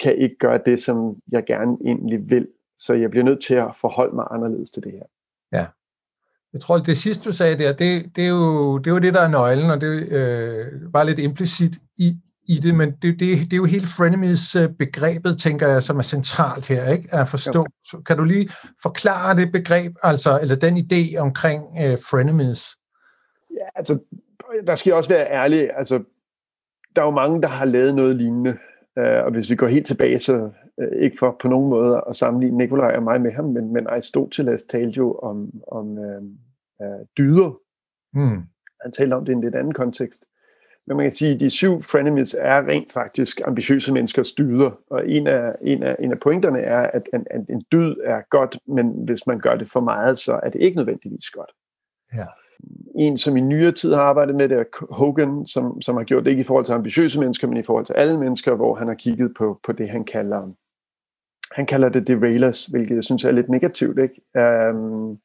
kan 0.00 0.16
ikke 0.16 0.36
gøre 0.38 0.60
det, 0.66 0.82
som 0.82 1.16
jeg 1.32 1.44
gerne 1.44 1.78
egentlig 1.84 2.30
vil. 2.30 2.48
Så 2.78 2.94
jeg 2.94 3.10
bliver 3.10 3.24
nødt 3.24 3.42
til 3.42 3.54
at 3.54 3.76
forholde 3.80 4.14
mig 4.14 4.26
anderledes 4.30 4.70
til 4.70 4.82
det 4.82 4.92
her. 4.92 5.02
Jeg 6.52 6.60
tror, 6.60 6.78
det 6.78 6.98
sidste, 6.98 7.24
du 7.24 7.32
sagde 7.34 7.58
der, 7.58 7.72
det, 7.72 8.16
det, 8.16 8.24
er, 8.24 8.28
jo, 8.28 8.78
det 8.78 8.86
er 8.86 8.90
jo 8.94 8.98
det, 8.98 9.14
der 9.14 9.20
er 9.20 9.28
nøglen, 9.28 9.70
og 9.70 9.80
det 9.80 10.08
øh, 10.08 10.66
var 10.92 11.04
lidt 11.04 11.18
implicit 11.18 11.72
i, 11.96 12.12
i 12.48 12.54
det, 12.54 12.74
men 12.74 12.90
det, 12.90 13.20
det, 13.20 13.38
det 13.38 13.52
er 13.52 13.56
jo 13.56 13.64
hele 13.64 13.86
frenemies-begrebet, 13.86 15.38
tænker 15.38 15.68
jeg, 15.68 15.82
som 15.82 15.98
er 15.98 16.02
centralt 16.02 16.66
her, 16.66 16.92
ikke? 16.92 17.08
At 17.12 17.28
forstå. 17.28 17.66
Jo. 17.92 18.00
Kan 18.00 18.16
du 18.16 18.24
lige 18.24 18.50
forklare 18.82 19.36
det 19.36 19.52
begreb, 19.52 19.92
altså, 20.02 20.40
eller 20.42 20.56
den 20.56 20.76
idé 20.76 21.16
omkring 21.18 21.62
uh, 21.62 21.98
frenemies? 22.10 22.76
Ja, 23.50 23.66
altså, 23.74 23.98
der 24.66 24.74
skal 24.74 24.90
jeg 24.90 24.96
også 24.96 25.10
være 25.10 25.30
ærlig, 25.30 25.70
altså, 25.76 26.02
der 26.96 27.02
er 27.02 27.06
jo 27.06 27.10
mange, 27.10 27.42
der 27.42 27.48
har 27.48 27.64
lavet 27.64 27.94
noget 27.94 28.16
lignende, 28.16 28.50
uh, 28.96 29.24
og 29.24 29.30
hvis 29.30 29.50
vi 29.50 29.56
går 29.56 29.66
helt 29.66 29.86
tilbage, 29.86 30.18
så 30.18 30.50
ikke 30.96 31.16
for 31.18 31.36
på 31.40 31.48
nogen 31.48 31.70
måde 31.70 32.04
at 32.08 32.16
sammenligne 32.16 32.58
Nikolaj 32.58 32.96
og 32.96 33.02
mig 33.02 33.20
med 33.20 33.32
ham, 33.32 33.44
men, 33.44 33.72
men 33.72 33.86
Aristoteles 33.86 34.62
talte 34.62 34.98
jo 34.98 35.12
om, 35.12 35.50
om 35.72 35.98
uh, 35.98 36.22
uh, 36.86 37.06
dyder. 37.18 37.58
Hmm. 38.12 38.42
Han 38.82 38.92
talte 38.92 39.14
om 39.14 39.24
det 39.24 39.32
i 39.32 39.36
en 39.36 39.40
lidt 39.40 39.54
anden 39.54 39.74
kontekst. 39.74 40.24
Men 40.86 40.96
man 40.96 41.04
kan 41.04 41.10
sige, 41.10 41.34
at 41.34 41.40
de 41.40 41.50
syv 41.50 41.80
frenemies 41.80 42.36
er 42.38 42.66
rent 42.66 42.92
faktisk 42.92 43.40
ambitiøse 43.44 43.92
menneskers 43.92 44.32
dyder. 44.32 44.70
Og 44.90 45.08
en 45.08 45.26
af, 45.26 45.54
en 45.62 45.82
af, 45.82 45.96
en 46.00 46.12
af 46.12 46.20
pointerne 46.20 46.58
er, 46.58 46.90
at 46.90 47.08
en, 47.14 47.26
at 47.30 47.40
en 47.48 47.64
dyd 47.72 47.94
er 48.04 48.20
godt, 48.30 48.58
men 48.66 49.04
hvis 49.04 49.26
man 49.26 49.40
gør 49.40 49.54
det 49.54 49.70
for 49.70 49.80
meget, 49.80 50.18
så 50.18 50.40
er 50.42 50.50
det 50.50 50.62
ikke 50.62 50.76
nødvendigvis 50.76 51.30
godt. 51.30 51.50
Ja. 52.14 52.26
En, 52.94 53.18
som 53.18 53.36
i 53.36 53.40
nyere 53.40 53.72
tid 53.72 53.94
har 53.94 54.02
arbejdet 54.02 54.34
med 54.34 54.48
det, 54.48 54.58
er 54.58 54.94
Hogan, 54.94 55.46
som, 55.46 55.82
som 55.82 55.96
har 55.96 56.04
gjort 56.04 56.24
det 56.24 56.30
ikke 56.30 56.40
i 56.40 56.44
forhold 56.44 56.64
til 56.64 56.72
ambitiøse 56.72 57.20
mennesker, 57.20 57.48
men 57.48 57.56
i 57.56 57.62
forhold 57.62 57.86
til 57.86 57.92
alle 57.92 58.18
mennesker, 58.18 58.54
hvor 58.54 58.74
han 58.74 58.88
har 58.88 58.94
kigget 58.94 59.34
på, 59.38 59.60
på 59.64 59.72
det, 59.72 59.88
han 59.88 60.04
kalder 60.04 60.52
han 61.54 61.66
kalder 61.66 61.88
det 61.88 62.08
derailers, 62.08 62.66
hvilket 62.66 62.94
jeg 62.94 63.04
synes 63.04 63.24
er 63.24 63.30
lidt 63.30 63.48
negativt. 63.48 63.98
Ikke? 63.98 64.70
Um, 64.70 65.18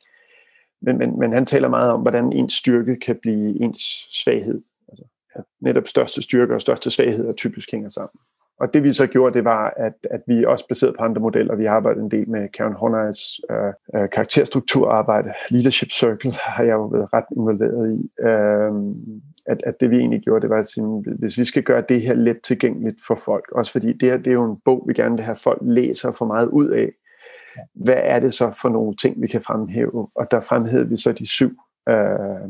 men, 0.81 0.97
men, 0.97 1.19
men 1.19 1.33
han 1.33 1.45
taler 1.45 1.69
meget 1.69 1.91
om, 1.91 2.01
hvordan 2.01 2.33
ens 2.33 2.53
styrke 2.53 2.95
kan 2.95 3.19
blive 3.21 3.61
ens 3.61 3.81
svaghed 4.23 4.61
altså, 4.89 5.05
at 5.35 5.43
netop 5.61 5.87
største 5.87 6.21
styrke 6.21 6.53
og 6.53 6.61
største 6.61 6.91
svaghed 6.91 7.27
er 7.27 7.33
typisk 7.33 7.71
hænger 7.71 7.89
sammen. 7.89 8.19
Og 8.59 8.73
det 8.73 8.83
vi 8.83 8.93
så 8.93 9.07
gjorde, 9.07 9.33
det 9.33 9.45
var, 9.45 9.73
at, 9.77 9.93
at 10.11 10.21
vi 10.27 10.45
også 10.45 10.67
baseret 10.67 10.95
på 10.97 11.03
andre 11.03 11.21
modeller, 11.21 11.55
vi 11.55 11.65
har 11.65 11.71
arbejdet 11.71 12.03
en 12.03 12.11
del 12.11 12.29
med 12.29 12.49
Karen 12.49 12.73
Horneys 12.73 13.39
øh, 13.51 14.01
øh, 14.01 14.09
karakterstrukturarbejde, 14.09 15.33
Leadership 15.49 15.91
Circle 15.91 16.31
har 16.31 16.63
jeg 16.63 16.73
jo 16.73 16.85
været 16.85 17.13
ret 17.13 17.25
involveret 17.37 17.93
i. 17.93 18.11
Øh, 18.27 18.71
at, 19.47 19.61
at 19.65 19.79
det 19.79 19.91
vi 19.91 19.97
egentlig 19.97 20.21
gjorde, 20.21 20.41
det 20.41 20.49
var 20.49 20.59
at 20.59 20.67
sige, 20.67 21.03
hvis 21.19 21.37
vi 21.37 21.43
skal 21.43 21.63
gøre 21.63 21.83
det 21.89 22.01
her 22.01 22.13
let 22.13 22.41
tilgængeligt 22.41 22.97
for 23.07 23.15
folk, 23.15 23.51
også 23.51 23.71
fordi 23.71 23.93
det 23.93 24.09
her 24.09 24.17
det 24.17 24.27
er 24.27 24.33
jo 24.33 24.51
en 24.51 24.61
bog, 24.65 24.83
vi 24.87 24.93
gerne 24.93 25.15
vil 25.15 25.25
have 25.25 25.35
folk 25.35 25.59
læser 25.61 26.11
for 26.11 26.25
meget 26.25 26.47
ud 26.47 26.69
af, 26.69 26.91
hvad 27.75 28.01
er 28.03 28.19
det 28.19 28.33
så 28.33 28.51
for 28.61 28.69
nogle 28.69 28.95
ting, 28.95 29.21
vi 29.21 29.27
kan 29.27 29.41
fremhæve? 29.41 30.07
Og 30.15 30.31
der 30.31 30.39
fremhævede 30.39 30.89
vi 30.89 30.97
så 30.97 31.11
de 31.11 31.27
syv 31.27 31.51
øh, 31.89 32.49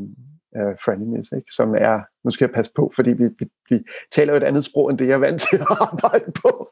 uh, 0.56 0.74
friendliness, 0.84 1.32
ikke? 1.32 1.52
som 1.52 1.74
er, 1.78 2.00
nu 2.24 2.30
skal 2.30 2.44
jeg 2.44 2.54
passe 2.54 2.72
på, 2.76 2.92
fordi 2.96 3.10
vi, 3.12 3.24
vi, 3.38 3.48
vi 3.70 3.84
taler 4.12 4.32
jo 4.32 4.36
et 4.36 4.42
andet 4.42 4.64
sprog, 4.64 4.90
end 4.90 4.98
det 4.98 5.08
jeg 5.08 5.14
er 5.14 5.18
vant 5.18 5.40
til 5.40 5.56
at 5.56 5.66
arbejde 5.92 6.32
på. 6.42 6.70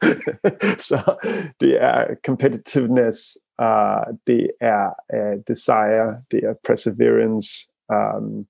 så 0.89 1.15
det 1.59 1.83
er 1.83 2.15
competitiveness, 2.25 3.37
uh, 3.61 4.15
det 4.27 4.49
er 4.61 4.93
uh, 5.13 5.41
desire, 5.47 6.21
det 6.31 6.43
er 6.43 6.53
perseverance, 6.67 7.49
um, 7.93 8.45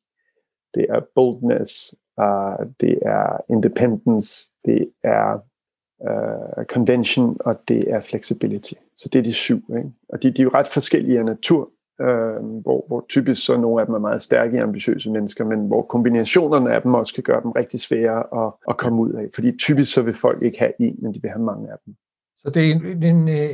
det 0.74 0.86
er 0.90 1.00
boldness, 1.16 1.96
uh, 2.22 2.66
det 2.80 3.00
er 3.02 3.38
independence, 3.50 4.52
det 4.66 4.90
er 5.04 5.40
uh, 6.10 6.66
convention, 6.66 7.38
og 7.40 7.62
det 7.68 7.92
er 7.92 8.02
flexibility. 8.02 8.74
Så 8.98 9.10
det 9.14 9.20
er 9.20 9.24
de 9.24 9.34
syv. 9.34 9.64
Ikke? 9.78 9.92
Og 10.10 10.24
de, 10.24 10.32
de 10.32 10.42
er 10.42 10.44
jo 10.44 10.52
ret 10.54 10.68
forskellige 10.68 11.20
af 11.20 11.26
natur, 11.26 11.70
øh, 12.02 12.62
hvor, 12.62 12.88
hvor 12.88 13.06
typisk 13.10 13.46
så 13.46 13.58
nogle 13.58 13.82
af 13.82 13.86
dem 13.86 13.96
er 13.96 14.00
meget 14.00 14.22
stærke 14.22 14.62
ambitiøse 14.62 15.12
mennesker, 15.12 15.46
men 15.46 15.68
hvor 15.68 15.82
kombinationerne 15.82 16.74
af 16.74 16.82
dem 16.82 16.94
også 16.94 17.14
kan 17.14 17.24
gøre 17.24 17.42
dem 17.42 17.52
rigtig 17.52 17.80
svære 17.80 18.46
at, 18.46 18.54
at 18.70 18.78
komme 18.78 19.02
ud 19.02 19.14
af. 19.14 19.26
Fordi 19.36 19.58
typisk 19.58 19.94
så 19.94 20.02
vil 20.02 20.14
folk 20.14 20.44
ikke 20.44 20.60
have 20.60 20.72
en, 20.80 20.96
men 21.02 21.14
de 21.14 21.22
vil 21.22 21.32
have 21.32 21.44
mange 21.44 21.72
af 21.72 21.78
dem. 21.86 21.96
Så 22.38 22.50
det 22.50 22.68
er 22.68 22.72
en, 22.72 23.04
en 23.04 23.30
øh, 23.30 23.50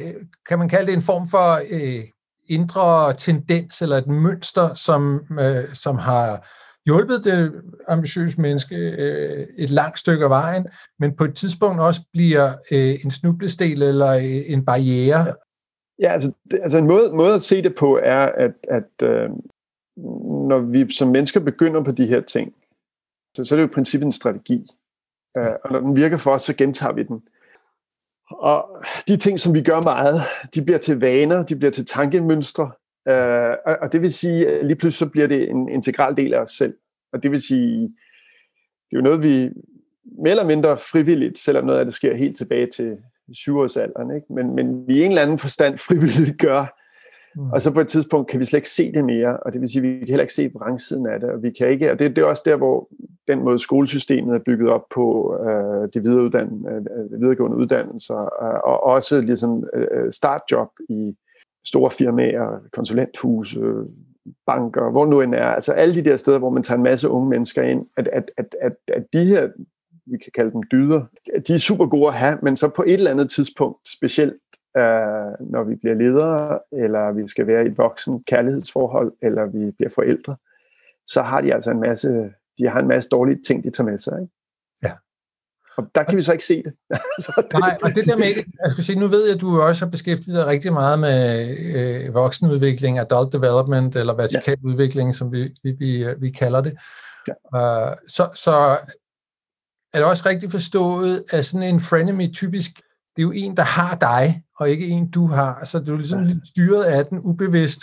kan 0.50 0.60
man 0.60 0.70
kalde 0.70 0.86
det 0.86 0.94
en 0.94 1.02
form 1.02 1.28
for 1.28 1.56
øh, 1.74 2.04
indre 2.50 3.14
tendens 3.14 3.82
eller 3.82 3.96
et 3.96 4.08
mønster, 4.08 4.74
som, 4.74 5.26
øh, 5.40 5.74
som 5.74 5.98
har 5.98 6.48
hjulpet 6.86 7.26
det 7.26 7.52
ambitiøse 7.88 8.42
menneske 8.42 8.76
øh, 8.76 9.46
et 9.58 9.70
langt 9.70 10.00
stykke 10.00 10.24
af 10.24 10.30
vejen, 10.30 10.68
men 11.00 11.16
på 11.16 11.24
et 11.24 11.36
tidspunkt 11.36 11.82
også 11.82 12.02
bliver 12.14 12.48
øh, 12.72 13.06
en 13.06 13.12
snublestel 13.12 13.82
eller 13.82 14.12
øh, 14.12 14.52
en 14.54 14.66
barriere 14.66 15.34
Ja, 16.00 16.12
altså, 16.12 16.32
det, 16.52 16.60
altså 16.64 16.78
en 16.78 16.88
måde, 16.88 17.14
måde 17.14 17.34
at 17.34 17.42
se 17.42 17.62
det 17.62 17.76
på 17.76 18.00
er, 18.04 18.26
at, 18.26 18.54
at 18.64 19.08
øh, 19.10 19.30
når 20.50 20.60
vi 20.60 20.92
som 20.92 21.08
mennesker 21.08 21.40
begynder 21.40 21.84
på 21.84 21.92
de 21.92 22.06
her 22.06 22.22
ting, 22.22 22.54
så, 23.36 23.46
så 23.46 23.56
er 23.56 23.58
det 23.58 23.64
jo 23.64 23.70
i 23.70 23.74
princippet 23.74 24.06
en 24.06 24.12
strategi. 24.12 24.68
Øh, 25.38 25.54
og 25.64 25.72
når 25.72 25.80
den 25.80 25.96
virker 25.96 26.18
for 26.18 26.32
os, 26.32 26.42
så 26.42 26.54
gentager 26.54 26.94
vi 26.94 27.04
den. 27.04 27.24
Og 28.30 28.84
de 29.08 29.18
ting, 29.18 29.40
som 29.40 29.54
vi 29.54 29.62
gør 29.62 29.82
meget, 29.86 30.22
de 30.56 30.62
bliver 30.62 30.78
til 30.78 31.00
vaner, 31.00 31.44
de 31.44 31.56
bliver 31.56 31.72
til 31.72 31.86
tankemønstre, 31.86 32.72
øh, 33.08 33.76
og 33.82 33.94
det 33.94 34.02
vil 34.02 34.14
sige, 34.14 34.48
at 34.48 34.66
lige 34.66 34.76
pludselig 34.76 35.08
så 35.08 35.12
bliver 35.12 35.28
det 35.28 35.50
en 35.50 35.70
integral 35.70 36.18
del 36.18 36.34
af 36.34 36.40
os 36.40 36.52
selv. 36.52 36.74
Og 37.14 37.24
det 37.24 37.32
vil 37.32 37.42
sige, 37.42 37.82
det 37.82 38.98
er 38.98 38.98
jo 38.98 39.02
noget, 39.02 39.24
vi 39.24 39.50
mere 40.22 40.32
eller 40.32 40.46
mindre 40.46 40.78
frivilligt, 40.78 41.40
selvom 41.40 41.66
noget 41.66 41.80
af 41.80 41.86
det 41.86 41.94
sker 41.94 42.16
helt 42.16 42.38
tilbage 42.38 42.68
til 42.68 42.98
syvårsalderen, 43.34 44.16
ikke? 44.16 44.34
Men, 44.34 44.56
men 44.56 44.88
vi 44.88 44.98
i 44.98 45.04
en 45.04 45.12
eller 45.12 45.22
anden 45.22 45.40
forstand 45.40 45.78
frivilligt 45.78 46.40
gør, 46.40 46.66
Mm. 47.36 47.52
Og 47.52 47.62
så 47.62 47.72
på 47.72 47.82
et 47.82 47.88
tidspunkt 47.88 48.30
kan 48.30 48.40
vi 48.40 48.46
slet 48.46 48.58
ikke 48.58 48.70
se 48.70 48.92
det 48.92 49.06
mere, 49.06 49.38
og 49.38 49.54
det 49.54 49.62
vil 49.62 49.70
sige, 49.70 49.78
at 49.78 49.84
vi 49.84 50.00
kan 50.00 50.08
heller 50.08 50.24
ikke 50.24 50.34
se 50.34 50.52
vrangsiden 50.54 51.08
af 51.08 51.20
det, 51.20 51.30
og 51.30 51.44
vi 51.44 51.52
kan 51.52 51.70
ikke, 51.70 51.92
og 51.92 52.00
det, 52.00 52.16
det 52.16 52.22
er 52.22 52.26
også 52.26 52.44
der, 52.46 52.58
hvor 52.58 52.90
den 53.28 53.44
måde 53.44 53.60
skolesystemet 53.60 54.36
er 54.36 54.40
bygget 54.46 54.70
op 54.70 54.86
på, 54.90 55.38
øh, 55.48 55.90
de 55.94 56.02
videreuddann, 56.02 56.66
øh, 56.68 57.22
videregående 57.22 57.58
uddannelser, 57.58 58.18
øh, 58.18 58.60
og 58.64 58.84
også 58.84 59.22
ligesom 59.22 59.64
øh, 59.74 60.12
startjob 60.12 60.70
i 60.90 61.16
store 61.66 61.92
firmaer, 61.92 62.60
konsulenthuse, 62.72 63.60
banker, 64.46 64.92
hvor 64.92 65.06
nu 65.06 65.22
end 65.22 65.36
er, 65.36 65.46
altså 65.46 65.74
alle 65.74 65.96
de 65.96 66.04
der 66.04 66.18
steder, 66.18 66.40
hvor 66.40 66.50
man 66.50 66.64
tager 66.64 66.78
en 66.78 66.84
masse 66.84 67.10
unge 67.10 67.30
mennesker 67.30 67.62
ind, 67.62 67.86
at, 67.98 68.08
at, 68.14 68.32
at, 68.38 68.56
at, 68.62 68.76
at 68.88 69.04
de 69.14 69.26
her, 69.26 69.50
vi 70.06 70.18
kan 70.18 70.32
kalde 70.36 70.52
dem 70.52 70.64
dyder, 70.72 71.06
de 71.48 71.54
er 71.54 71.58
super 71.58 71.86
gode 71.86 72.08
at 72.08 72.14
have, 72.14 72.40
men 72.42 72.56
så 72.56 72.68
på 72.68 72.84
et 72.84 72.94
eller 72.94 73.12
andet 73.12 73.30
tidspunkt, 73.30 73.90
specielt 73.90 74.34
øh, 74.78 75.50
når 75.52 75.64
vi 75.64 75.76
bliver 75.76 75.96
ledere, 75.96 76.60
eller 76.72 77.12
vi 77.12 77.28
skal 77.28 77.48
være 77.48 77.64
i 77.64 77.68
et 77.68 77.78
voksen 77.78 78.24
kærlighedsforhold, 78.24 79.14
eller 79.22 79.46
vi 79.46 79.72
bliver 79.72 79.90
forældre, 79.90 80.36
så 81.08 81.22
har 81.22 81.42
de 81.42 81.54
altså 81.54 81.72
en 81.72 81.80
masse, 81.80 82.34
de 82.58 82.68
har 82.68 82.80
en 82.80 82.88
masse 82.88 83.10
dårlige 83.10 83.42
ting, 83.48 83.64
de 83.64 83.70
tager 83.70 83.90
med 83.90 83.98
sig. 83.98 84.22
Ikke? 84.22 84.34
Ja. 85.78 85.84
Og 85.84 85.90
der 85.96 86.04
kan 86.04 86.18
vi 86.18 86.22
så 86.22 86.32
ikke 86.32 86.46
se 86.46 86.64
det. 86.64 86.74
så 87.26 87.44
det 87.52 87.60
Nej, 87.60 87.78
og 87.84 87.90
det 87.96 88.06
der 88.06 88.18
med, 88.18 88.26
jeg 88.26 88.72
skal 88.72 88.84
sige, 88.84 89.00
nu 89.00 89.08
ved 89.08 89.26
jeg, 89.26 89.36
at 89.36 89.42
du 89.42 89.62
også 89.62 89.86
har 89.86 89.92
beskæftiget 89.92 90.38
dig 90.38 90.46
rigtig 90.46 90.74
meget 90.74 91.00
med 91.00 91.48
øh, 91.76 92.14
voksenudvikling, 92.14 93.00
adult 93.00 93.34
development, 93.34 93.96
eller 93.96 94.14
vertikal 94.14 94.58
ja. 94.64 94.68
udvikling, 94.68 95.16
som 95.16 95.32
vi, 95.32 95.50
vi, 95.64 95.72
vi, 95.80 96.06
vi 96.20 96.30
kalder 96.30 96.62
det. 96.62 96.74
Ja. 97.28 97.90
Uh, 97.90 97.98
så, 98.08 98.30
så 98.36 98.52
er 99.94 99.98
det 99.98 100.04
også 100.04 100.30
rigtigt 100.30 100.52
forstået, 100.52 101.24
at 101.32 101.46
sådan 101.46 101.68
en 101.68 101.80
frenemy 101.80 102.34
typisk 102.34 102.82
det 103.16 103.22
er 103.22 103.24
jo 103.24 103.32
en, 103.32 103.58
der 103.58 103.64
har 103.64 103.96
dig, 103.96 104.44
og 104.60 104.70
ikke 104.70 104.88
en, 104.88 105.12
du 105.12 105.28
har. 105.28 105.66
Så 105.66 105.80
du 105.80 105.94
er 105.94 105.98
ligesom 105.98 106.24
lidt 106.24 106.48
styret 106.48 106.84
af 106.84 107.06
den 107.06 107.20
ubevidst. 107.24 107.82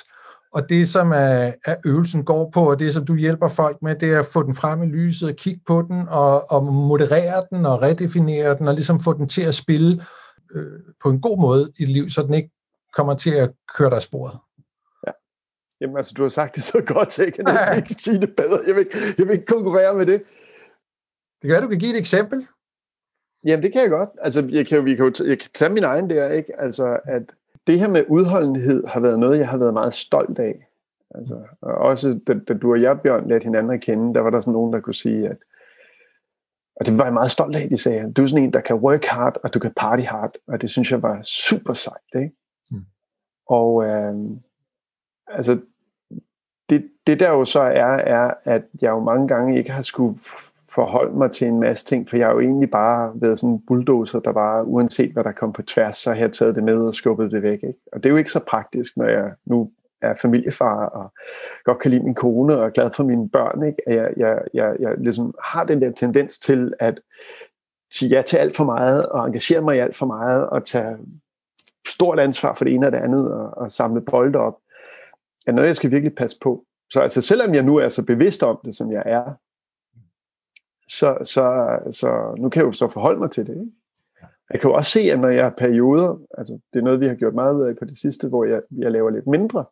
Og 0.53 0.69
det, 0.69 0.89
som 0.89 1.13
er, 1.13 1.53
er 1.65 1.77
øvelsen 1.87 2.25
går 2.25 2.51
på, 2.51 2.71
og 2.71 2.79
det, 2.79 2.95
som 2.95 3.07
du 3.07 3.17
hjælper 3.17 3.49
folk 3.49 3.83
med, 3.83 3.95
det 3.95 4.13
er 4.13 4.19
at 4.19 4.27
få 4.27 4.43
den 4.43 4.55
frem 4.55 4.83
i 4.83 4.87
lyset 4.87 5.29
og 5.29 5.37
kigge 5.37 5.61
på 5.67 5.83
den, 5.83 6.09
og, 6.09 6.53
og 6.53 6.65
moderere 6.65 7.45
den 7.51 7.67
og 7.67 7.83
redefinere 7.83 8.59
den, 8.59 8.69
og 8.69 8.75
ligesom 8.75 9.01
få 9.01 9.13
den 9.13 9.29
til 9.29 9.43
at 9.43 9.55
spille 9.55 10.05
øh, 10.55 10.81
på 11.03 11.11
en 11.11 11.21
god 11.21 11.41
måde 11.41 11.63
i 11.63 11.73
dit 11.83 11.89
liv, 11.89 12.11
så 12.11 12.23
den 12.23 12.35
ikke 12.35 12.51
kommer 12.93 13.15
til 13.15 13.35
at 13.35 13.53
køre 13.77 13.91
dig 13.91 14.03
sporet. 14.03 14.39
Ja. 15.07 15.13
Jamen 15.81 15.97
altså, 15.97 16.13
du 16.17 16.23
har 16.23 16.29
sagt 16.29 16.57
det 16.57 16.63
så 16.63 16.81
godt, 16.95 17.13
så 17.13 17.23
jeg 17.23 17.33
kan 17.33 17.45
næsten 17.49 17.77
ikke 17.77 17.95
sige 18.03 18.21
det 18.21 18.37
bedre. 18.37 18.61
Jeg 18.67 18.77
vil, 18.77 18.87
jeg 19.19 19.27
vil 19.27 19.33
ikke 19.33 19.47
konkurrere 19.47 19.95
med 19.95 20.07
det. 20.07 20.23
Det 21.43 21.49
kan 21.49 21.51
være, 21.51 21.63
du 21.63 21.69
kan 21.69 21.79
give 21.79 21.95
et 21.95 21.99
eksempel. 21.99 22.47
Jamen, 23.45 23.63
det 23.63 23.73
kan 23.73 23.83
jeg 23.83 23.91
godt. 23.91 24.11
Altså, 24.21 24.49
jeg 24.51 24.67
kan, 24.67 24.85
vi 24.85 24.97
kan 24.97 25.05
jo 25.05 25.27
jeg 25.27 25.39
kan 25.39 25.51
tage 25.55 25.73
min 25.73 25.85
egen 25.85 26.11
der, 26.11 26.31
ikke? 26.31 26.61
Altså, 26.61 27.01
at 27.05 27.23
det 27.71 27.81
her 27.81 27.89
med 27.89 28.05
udholdenhed 28.09 28.87
har 28.87 29.01
været 29.01 29.19
noget, 29.19 29.39
jeg 29.39 29.49
har 29.49 29.59
været 29.59 29.75
meget 29.75 29.95
stolt 29.95 30.39
af. 30.39 30.67
Altså, 31.15 31.43
og 31.61 31.75
også 31.75 32.21
da, 32.27 32.35
da 32.49 32.55
du 32.55 32.73
og 32.73 32.83
jeg, 32.83 33.01
Bjørn, 33.01 33.29
lærte 33.29 33.45
hinanden 33.45 33.73
at 33.73 33.81
kende, 33.81 34.15
der 34.15 34.21
var 34.21 34.31
der 34.31 34.41
sådan 34.41 34.53
nogen, 34.53 34.73
der 34.73 34.81
kunne 34.81 34.95
sige, 34.95 35.29
at 35.29 35.37
og 36.77 36.87
det 36.87 36.99
var 36.99 37.05
jeg 37.05 37.13
meget 37.13 37.31
stolt 37.31 37.57
af, 37.57 37.69
de 37.69 37.77
sagde, 37.77 38.13
du 38.13 38.23
er 38.23 38.27
sådan 38.27 38.45
en, 38.45 38.53
der 38.53 38.61
kan 38.61 38.77
work 38.77 39.05
hard, 39.05 39.37
og 39.43 39.55
du 39.55 39.59
kan 39.59 39.73
party 39.77 40.03
hard, 40.03 40.35
og 40.47 40.63
det 40.63 40.71
synes 40.71 40.93
jeg 40.93 41.03
var 41.03 41.23
super 41.23 41.75
sejt, 41.75 42.15
ikke? 42.15 42.33
Mm. 42.71 42.85
Og 43.47 43.85
øh, 43.85 44.15
altså, 45.27 45.61
det, 46.71 46.91
det 47.07 47.21
der 47.21 47.31
jo 47.31 47.45
så 47.45 47.61
er, 47.61 47.95
er, 47.95 48.35
at 48.45 48.63
jeg 48.81 48.91
jo 48.91 49.01
mange 49.01 49.29
gange 49.29 49.59
ikke 49.59 49.71
har 49.71 49.83
skulle 49.83 50.19
forholde 50.75 51.19
mig 51.19 51.31
til 51.31 51.49
en 51.49 51.61
masse 51.61 51.87
ting, 51.87 52.11
for 52.11 52.17
jeg 52.17 52.27
har 52.27 52.35
jo 52.35 52.41
egentlig 52.41 52.71
bare 52.71 53.13
været 53.15 53.39
sådan 53.39 53.55
en 53.55 53.63
bulldozer, 53.67 54.21
der 54.21 54.33
bare, 54.33 54.65
uanset 54.65 55.13
hvad 55.13 55.25
der 55.25 55.33
kom 55.33 55.53
på 55.53 55.63
tværs, 55.63 55.97
så 55.97 56.13
har 56.13 56.21
jeg 56.21 56.33
taget 56.33 56.55
det 56.55 56.65
med 56.65 56.77
og 56.77 56.95
skubbet 56.95 57.31
det 57.31 57.43
væk. 57.43 57.63
Ikke? 57.63 57.79
Og 57.93 58.03
det 58.03 58.09
er 58.09 58.11
jo 58.11 58.17
ikke 58.17 58.31
så 58.31 58.41
praktisk, 58.41 58.97
når 58.97 59.07
jeg 59.07 59.33
nu 59.45 59.71
er 60.03 60.15
familiefar 60.23 60.87
og 60.87 61.13
godt 61.65 61.79
kan 61.79 61.91
lide 61.91 62.05
min 62.05 62.15
kone 62.15 62.57
og 62.57 62.65
er 62.65 62.71
glad 62.71 62.91
for 62.97 63.05
mine 63.05 63.29
børn, 63.29 63.63
ikke? 63.63 63.83
at 63.87 63.97
jeg, 63.97 64.13
jeg, 64.17 64.43
jeg, 64.55 64.77
jeg 64.81 64.95
ligesom 64.99 65.35
har 65.43 65.65
den 65.65 65.83
der 65.83 65.93
tendens 65.93 66.39
til 66.39 66.75
at 66.79 67.01
sige 67.93 68.17
ja 68.17 68.23
til 68.23 68.37
alt 68.37 68.57
for 68.57 68.65
meget 68.65 69.09
og 69.09 69.27
engagere 69.27 69.61
mig 69.61 69.77
i 69.77 69.79
alt 69.79 69.97
for 69.97 70.07
meget 70.07 70.49
og 70.49 70.65
tage 70.65 70.97
stort 71.89 72.19
ansvar 72.19 72.55
for 72.55 72.65
det 72.65 72.75
ene 72.75 72.87
og 72.87 72.93
det 72.93 72.99
andet 72.99 73.33
og, 73.33 73.51
og 73.57 73.73
samle 73.73 74.03
bolde 74.11 74.39
op, 74.39 74.57
er 75.47 75.53
noget, 75.53 75.69
jeg 75.69 75.77
skal 75.77 75.91
virkelig 75.91 76.15
passe 76.15 76.37
på. 76.43 76.65
Så 76.93 77.01
altså, 77.01 77.21
selvom 77.21 77.55
jeg 77.55 77.63
nu 77.63 77.77
er 77.77 77.89
så 77.89 78.05
bevidst 78.05 78.43
om 78.43 78.59
det, 78.65 78.75
som 78.75 78.93
jeg 78.93 79.03
er, 79.07 79.35
så, 80.91 81.19
så, 81.23 81.79
så 81.91 82.35
nu 82.39 82.49
kan 82.49 82.61
jeg 82.61 82.67
jo 82.67 82.73
så 82.73 82.89
forholde 82.89 83.21
mig 83.21 83.31
til 83.31 83.47
det. 83.47 83.53
Ikke? 83.53 83.73
Jeg 84.53 84.61
kan 84.61 84.71
jo 84.71 84.77
også 84.77 84.91
se, 84.91 85.01
at 85.01 85.21
når 85.21 85.29
jeg 85.29 85.45
har 85.45 85.55
perioder, 85.59 86.19
altså 86.39 86.59
det 86.73 86.79
er 86.79 86.85
noget, 86.85 87.01
vi 87.01 87.09
har 87.09 87.15
gjort 87.15 87.35
meget 87.35 87.55
ud 87.55 87.63
af 87.63 87.77
på 87.77 87.85
det 87.85 87.99
sidste, 87.99 88.29
hvor 88.29 88.45
jeg, 88.45 88.63
jeg 88.79 88.91
laver 88.91 89.11
lidt 89.11 89.27
mindre. 89.27 89.65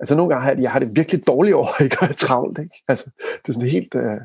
Altså 0.00 0.14
nogle 0.14 0.30
gange 0.30 0.42
har 0.42 0.50
jeg, 0.50 0.62
jeg 0.62 0.70
har 0.70 0.78
det 0.78 0.96
virkelig 0.96 1.26
dårligt 1.26 1.54
over, 1.54 1.82
ikke 1.82 1.96
Og 2.00 2.02
jeg 2.02 2.10
er 2.10 2.14
travlt. 2.14 2.58
Ikke? 2.58 2.82
Altså, 2.88 3.10
det 3.16 3.48
er 3.48 3.52
sådan 3.52 3.68
helt... 3.68 3.94
Uh, 3.94 4.20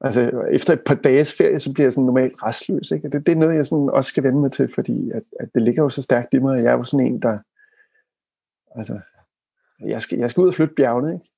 altså 0.00 0.20
efter 0.52 0.72
et 0.72 0.82
par 0.86 0.94
dages 0.94 1.34
ferie, 1.34 1.60
så 1.60 1.72
bliver 1.72 1.86
jeg 1.86 1.92
sådan 1.92 2.06
normalt 2.06 2.42
restløs. 2.42 2.90
Ikke? 2.90 3.08
Det, 3.08 3.26
det 3.26 3.32
er 3.32 3.36
noget, 3.36 3.56
jeg 3.56 3.66
sådan 3.66 3.90
også 3.90 4.08
skal 4.08 4.22
vende 4.22 4.40
mig 4.40 4.52
til, 4.52 4.72
fordi 4.74 5.10
at, 5.10 5.22
at 5.40 5.48
det 5.54 5.62
ligger 5.62 5.82
jo 5.82 5.88
så 5.88 6.02
stærkt 6.02 6.34
i 6.34 6.38
mig, 6.38 6.62
jeg 6.62 6.72
er 6.72 6.76
jo 6.76 6.84
sådan 6.84 7.06
en, 7.06 7.22
der... 7.22 7.38
Altså, 8.76 9.00
jeg 9.80 10.02
skal, 10.02 10.18
jeg 10.18 10.30
skal 10.30 10.40
ud 10.40 10.48
og 10.48 10.54
flytte 10.54 10.74
bjergene, 10.74 11.14
ikke? 11.14 11.33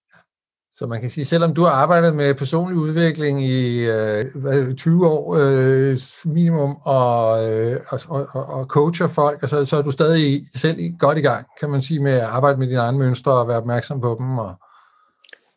Så 0.78 0.86
man 0.86 1.00
kan 1.00 1.10
sige, 1.10 1.24
selvom 1.24 1.54
du 1.54 1.62
har 1.62 1.70
arbejdet 1.70 2.16
med 2.16 2.34
personlig 2.34 2.78
udvikling 2.78 3.44
i 3.44 3.86
øh, 3.90 4.74
20 4.74 5.06
år 5.06 5.36
øh, 5.40 5.96
minimum, 6.34 6.76
og, 6.84 7.50
øh, 7.50 7.76
og, 7.88 8.00
og, 8.08 8.46
og 8.48 8.64
coacher 8.66 9.06
folk, 9.06 9.42
og 9.42 9.48
så, 9.48 9.64
så 9.64 9.76
er 9.76 9.82
du 9.82 9.90
stadig 9.90 10.42
selv 10.54 10.78
godt 10.98 11.18
i 11.18 11.20
gang, 11.20 11.46
kan 11.60 11.70
man 11.70 11.82
sige, 11.82 12.02
med 12.02 12.12
at 12.12 12.20
arbejde 12.20 12.58
med 12.58 12.66
dine 12.66 12.78
egne 12.78 12.98
mønstre 12.98 13.32
og 13.32 13.48
være 13.48 13.56
opmærksom 13.56 14.00
på 14.00 14.16
dem. 14.18 14.38
Og... 14.38 14.54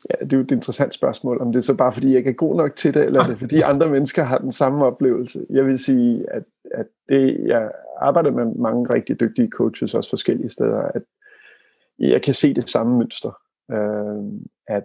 Ja, 0.10 0.26
det 0.26 0.34
er 0.34 0.38
jo 0.38 0.44
et 0.44 0.52
interessant 0.52 0.94
spørgsmål, 0.94 1.42
om 1.42 1.52
det 1.52 1.60
er 1.60 1.64
så 1.64 1.74
bare 1.74 1.94
fordi, 1.94 2.10
jeg 2.10 2.18
ikke 2.18 2.30
er 2.30 2.34
god 2.34 2.56
nok 2.56 2.76
til 2.76 2.94
det, 2.94 3.06
eller 3.06 3.24
er 3.24 3.28
det 3.28 3.38
fordi 3.38 3.62
andre 3.62 3.90
mennesker 3.90 4.24
har 4.24 4.38
den 4.38 4.52
samme 4.52 4.86
oplevelse. 4.86 5.46
Jeg 5.50 5.66
vil 5.66 5.80
sige, 5.80 6.26
at, 6.32 6.44
at 6.74 6.86
det, 7.10 7.38
jeg 7.46 7.72
arbejder 8.02 8.32
med 8.32 8.46
mange 8.46 8.94
rigtig 8.94 9.20
dygtige 9.20 9.50
coaches, 9.50 9.94
også 9.94 10.10
forskellige 10.10 10.50
steder, 10.50 10.82
at 10.82 11.02
jeg 12.00 12.22
kan 12.22 12.34
se 12.34 12.54
det 12.54 12.70
samme 12.70 12.98
mønster. 12.98 13.32
Øh, 13.72 14.42
at 14.68 14.84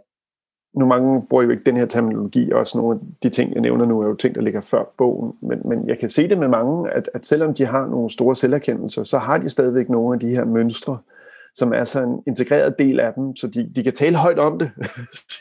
nu 0.77 0.87
mange 0.87 1.23
bruger 1.31 1.45
jo 1.45 1.51
ikke 1.51 1.63
den 1.67 1.77
her 1.77 1.87
terminologi, 1.87 2.53
og 2.53 2.59
også 2.59 2.79
nogle 2.79 2.95
af 2.95 3.07
de 3.23 3.29
ting, 3.29 3.53
jeg 3.53 3.61
nævner 3.61 3.87
nu, 3.87 4.01
er 4.01 4.07
jo 4.07 4.15
ting, 4.15 4.35
der 4.35 4.43
ligger 4.43 4.61
før 4.61 4.85
bogen, 4.99 5.33
men, 5.41 5.63
men 5.65 5.89
jeg 5.89 5.99
kan 5.99 6.11
se 6.11 6.29
det 6.29 6.39
med 6.39 6.49
mange, 6.49 6.91
at, 6.91 7.11
at 7.15 7.27
selvom 7.27 7.55
de 7.55 7.67
har 7.67 7.87
nogle 7.87 8.11
store 8.11 8.37
selverkendelser, 8.37 9.05
så 9.05 9.19
har 9.19 9.39
de 9.39 9.51
stadigvæk 9.51 9.89
nogle 9.89 10.15
af 10.15 10.21
de 10.21 10.29
her 10.29 10.45
mønstre, 10.45 10.99
som 11.55 11.73
er 11.73 11.85
så 11.85 12.03
en 12.03 12.23
integreret 12.27 12.79
del 12.79 13.01
af 13.01 13.13
dem, 13.15 13.37
så 13.37 13.47
de, 13.47 13.71
de 13.77 13.83
kan 13.83 13.93
tale 13.93 14.17
højt 14.17 14.39
om 14.39 14.59
det. 14.59 14.71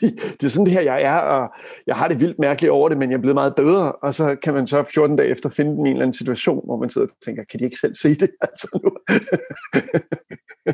det 0.40 0.44
er 0.44 0.48
sådan 0.48 0.64
det 0.64 0.72
her, 0.72 0.80
jeg 0.80 1.02
er, 1.02 1.18
og 1.18 1.52
jeg 1.86 1.96
har 1.96 2.08
det 2.08 2.20
vildt 2.20 2.38
mærkeligt 2.38 2.70
over 2.70 2.88
det, 2.88 2.98
men 2.98 3.10
jeg 3.10 3.16
er 3.16 3.20
blevet 3.20 3.34
meget 3.34 3.54
bedre, 3.54 3.92
og 3.92 4.14
så 4.14 4.36
kan 4.42 4.54
man 4.54 4.66
så 4.66 4.84
14 4.94 5.16
dage 5.16 5.28
efter 5.28 5.48
finde 5.48 5.70
en 5.70 5.86
eller 5.86 6.02
anden 6.02 6.12
situation, 6.12 6.64
hvor 6.64 6.76
man 6.76 6.90
sidder 6.90 7.06
og 7.06 7.12
tænker, 7.24 7.44
kan 7.44 7.60
de 7.60 7.64
ikke 7.64 7.78
selv 7.80 7.94
se 7.94 8.14
det? 8.14 8.30
Altså 8.40 8.80
nu. 8.84 8.90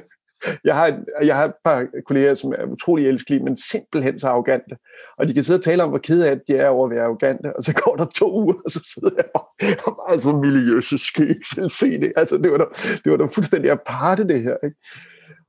Jeg 0.64 0.74
har, 0.74 0.98
jeg 1.24 1.37
har 1.37 1.44
et 1.44 1.55
par 1.64 1.87
kolleger, 2.07 2.35
som 2.35 2.53
er 2.53 2.64
utrolig 2.64 3.09
elskelige, 3.09 3.44
men 3.44 3.57
simpelthen 3.57 4.18
så 4.18 4.29
arrogante. 4.29 4.76
Og 5.18 5.29
de 5.29 5.35
kan 5.35 5.44
sidde 5.44 5.59
og 5.59 5.64
tale 5.64 5.83
om, 5.83 5.88
hvor 5.88 5.98
kede 5.98 6.26
af, 6.29 6.33
at 6.33 6.40
de 6.48 6.57
er 6.57 6.68
over 6.68 6.87
at 6.87 6.90
være 6.90 7.05
arrogante, 7.05 7.57
og 7.57 7.64
så 7.64 7.72
går 7.72 7.96
der 7.96 8.05
to 8.05 8.42
uger, 8.42 8.55
og 8.64 8.70
så 8.70 8.90
sidder 8.94 9.11
jeg 9.16 9.24
og, 9.35 9.48
og 9.87 9.96
bare 9.96 10.20
så 10.20 10.33
miljøse 10.33 10.98
skal 10.98 11.29
ikke 11.31 11.48
selv 11.55 11.70
se 11.70 12.00
det. 12.00 12.12
Altså, 12.16 12.37
det 12.37 12.53
var 12.53 12.59
da, 12.59 12.64
det 13.05 13.12
var 13.12 13.16
da 13.16 13.24
fuldstændig 13.24 13.70
aparte, 13.70 14.29
det 14.29 14.42
her. 14.42 14.57
Ikke? 14.64 14.76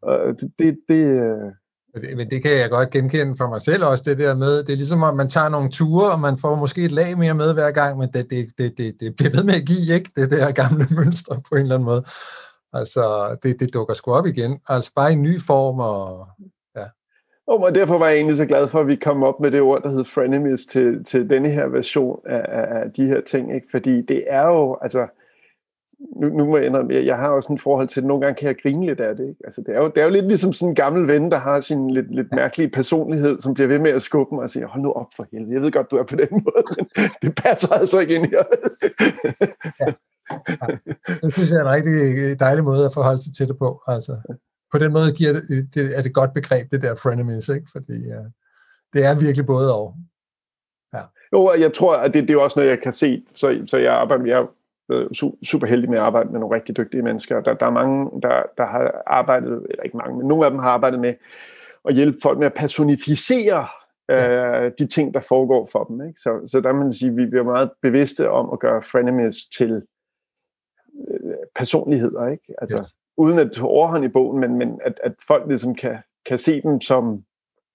Og 0.02 0.18
det, 0.40 0.52
det, 0.60 0.76
det, 0.90 2.18
men 2.18 2.30
det 2.30 2.44
kan 2.44 2.52
jeg 2.52 2.70
godt 2.70 2.90
genkende 2.90 3.36
for 3.38 3.50
mig 3.50 3.62
selv 3.62 3.86
også, 3.86 4.04
det 4.08 4.18
der 4.18 4.36
med, 4.36 4.64
det 4.64 4.74
er 4.74 4.76
ligesom, 4.76 5.04
at 5.04 5.16
man 5.16 5.30
tager 5.30 5.50
nogle 5.50 5.70
ture, 5.70 6.12
og 6.12 6.20
man 6.20 6.38
får 6.38 6.56
måske 6.56 6.86
et 6.86 6.92
lag 6.92 7.18
mere 7.18 7.34
med 7.34 7.54
hver 7.54 7.72
gang, 7.72 7.98
men 7.98 8.10
det, 8.14 8.30
det, 8.30 8.48
det, 8.58 8.78
det, 8.78 8.96
det 9.00 9.16
bliver 9.16 9.32
ved 9.36 9.44
med 9.44 9.54
at 9.54 9.66
give, 9.66 9.96
ikke? 9.96 10.12
Det 10.16 10.32
der 10.32 10.52
gamle 10.52 10.88
mønster 10.92 11.36
på 11.36 11.56
en 11.56 11.62
eller 11.62 11.76
anden 11.76 11.86
måde. 11.86 12.04
Altså, 12.74 13.36
det, 13.44 13.60
det 13.60 13.74
dukker 13.74 13.94
sgu 13.94 14.14
op 14.14 14.26
igen. 14.26 14.60
Altså 14.70 14.92
bare 14.96 15.12
i 15.12 15.16
ny 15.16 15.40
form 15.48 15.80
og... 15.80 16.28
Ja. 16.76 16.86
Og 17.48 17.76
derfor 17.76 17.98
var 17.98 18.08
jeg 18.08 18.16
egentlig 18.16 18.38
så 18.38 18.46
glad 18.46 18.68
for, 18.68 18.80
at 18.80 18.88
vi 18.88 18.96
kom 18.96 19.24
op 19.24 19.40
med 19.40 19.52
det 19.52 19.62
ord, 19.62 19.84
der 19.84 19.90
hed 19.90 20.06
frenemies 20.06 20.66
til, 20.66 21.04
til 21.04 21.30
denne 21.30 21.50
her 21.50 21.68
version 21.68 22.20
af, 22.26 22.46
af 22.82 22.92
de 22.92 23.06
her 23.06 23.22
ting. 23.22 23.56
Ikke? 23.56 23.68
Fordi 23.72 24.02
det 24.02 24.24
er 24.28 24.48
jo, 24.48 24.78
altså, 24.82 25.08
nu, 26.16 26.30
nu 26.30 26.46
må 26.46 26.58
jeg 26.58 26.66
indrømme, 26.66 26.94
jeg 26.94 27.18
har 27.18 27.30
også 27.30 27.48
sådan 27.48 27.56
et 27.56 27.62
forhold 27.62 27.88
til 27.88 28.02
det. 28.02 28.08
Nogle 28.08 28.26
gange 28.26 28.40
kan 28.40 28.48
jeg 28.48 28.58
grine 28.64 28.86
lidt 28.86 29.00
af 29.00 29.16
det. 29.16 29.30
Ikke? 29.30 29.42
Altså, 29.44 29.62
det, 29.62 29.76
er 29.76 29.80
jo, 29.80 29.88
det 29.88 29.98
er 29.98 30.04
jo 30.04 30.12
lidt 30.12 30.28
ligesom 30.28 30.54
sådan 30.54 30.72
en 30.72 30.76
gammel 30.76 31.08
ven, 31.08 31.32
der 31.32 31.38
har 31.38 31.62
sin 31.62 31.90
lidt, 31.90 32.16
lidt 32.16 32.34
mærkelige 32.36 32.70
personlighed, 32.70 33.40
som 33.40 33.54
bliver 33.54 33.68
ved 33.68 33.80
med 33.80 33.92
at 33.92 34.02
skubbe 34.02 34.36
mig 34.36 34.44
og 34.44 34.50
sige, 34.50 34.66
hold 34.66 34.84
nu 34.84 34.92
op 34.92 35.08
for 35.16 35.26
helvede, 35.32 35.54
jeg 35.54 35.62
ved 35.62 35.72
godt, 35.72 35.92
du 35.92 35.98
er 35.98 36.04
på 36.04 36.16
den 36.16 36.28
måde, 36.46 36.64
men 36.78 37.10
det 37.22 37.36
passer 37.36 37.74
altså 37.74 38.00
ikke 38.00 38.16
ind 38.16 38.26
her. 38.26 38.44
ja. 39.80 39.94
Det 41.24 41.34
synes 41.34 41.52
jeg 41.52 41.58
er 41.58 41.62
en 41.62 41.76
rigtig 41.78 42.40
dejlig 42.40 42.64
måde 42.64 42.86
at 42.86 42.94
forholde 42.94 43.24
sig 43.24 43.34
til 43.34 43.48
det 43.48 43.58
på. 43.58 43.82
Altså, 43.88 44.38
på 44.72 44.78
den 44.78 44.94
måde 44.94 45.12
giver 45.12 45.34
det, 45.34 45.70
det, 45.74 45.98
er 45.98 46.02
det 46.02 46.14
godt 46.14 46.34
begreb, 46.34 46.72
det 46.72 46.82
der 46.82 46.96
frenemies, 46.96 47.50
ikke? 47.50 47.68
fordi 47.72 48.08
uh, 48.08 48.26
det 48.94 49.06
er 49.06 49.20
virkelig 49.20 49.46
både 49.46 49.76
og. 49.76 49.96
Ja. 50.94 51.02
Jo, 51.34 51.54
jeg 51.54 51.74
tror, 51.74 51.96
at 51.96 52.14
det, 52.14 52.28
det 52.28 52.34
er 52.34 52.42
også 52.42 52.60
noget, 52.60 52.70
jeg 52.70 52.82
kan 52.82 52.94
se, 52.94 53.24
så, 53.36 53.62
så 53.68 53.78
jeg 53.78 53.94
arbejder, 53.94 54.26
jeg 54.26 54.38
er 54.38 55.36
super 55.44 55.68
heldig 55.68 55.90
med 55.90 55.98
at 55.98 56.04
arbejde 56.04 56.30
med 56.32 56.40
nogle 56.40 56.56
rigtig 56.56 56.78
dygtige 56.78 57.04
mennesker. 57.04 57.42
Der, 57.42 57.54
der 57.54 57.66
er 57.66 57.70
mange, 57.70 58.22
der, 58.22 58.44
der 58.58 58.66
har 58.66 59.04
arbejdet, 59.08 59.66
eller 59.70 59.84
ikke 59.84 59.98
mange, 59.98 60.18
men 60.18 60.28
nogle 60.28 60.46
af 60.46 60.52
dem 60.52 60.60
har 60.60 60.70
arbejdet 60.70 61.00
med 61.00 61.14
at 61.86 61.96
hjælpe 61.96 62.18
folk 62.22 62.38
med 62.38 62.46
at 62.46 62.54
personificere 62.54 63.68
ja. 64.10 64.62
øh, 64.62 64.72
de 64.80 64.88
ting, 64.88 65.14
der 65.14 65.20
foregår 65.20 65.70
for 65.72 65.84
dem. 65.84 66.02
Ikke? 66.08 66.20
Så, 66.20 66.48
så 66.52 66.62
der 66.62 66.74
man 66.74 66.94
sige, 66.94 67.10
at 67.10 67.18
vi 67.18 67.26
bliver 67.26 67.44
meget 67.44 67.72
bevidste 67.82 68.30
om 68.30 68.50
at 68.54 68.60
gøre 68.60 68.84
frenemies 68.84 69.36
til 69.58 69.72
øh, 69.72 69.82
personligheder. 71.56 72.28
Ikke? 72.28 72.54
Altså, 72.62 72.78
ja. 72.78 72.84
Uden 73.18 73.40
at 73.40 73.60
overhånd 73.60 74.06
i 74.06 74.08
bogen, 74.08 74.40
men, 74.40 74.56
men 74.58 74.80
at, 74.86 74.94
at 75.04 75.14
folk 75.28 75.48
ligesom 75.48 75.76
kan, 75.76 75.98
kan 76.26 76.38
se 76.38 76.62
dem 76.62 76.82
som, 76.82 77.24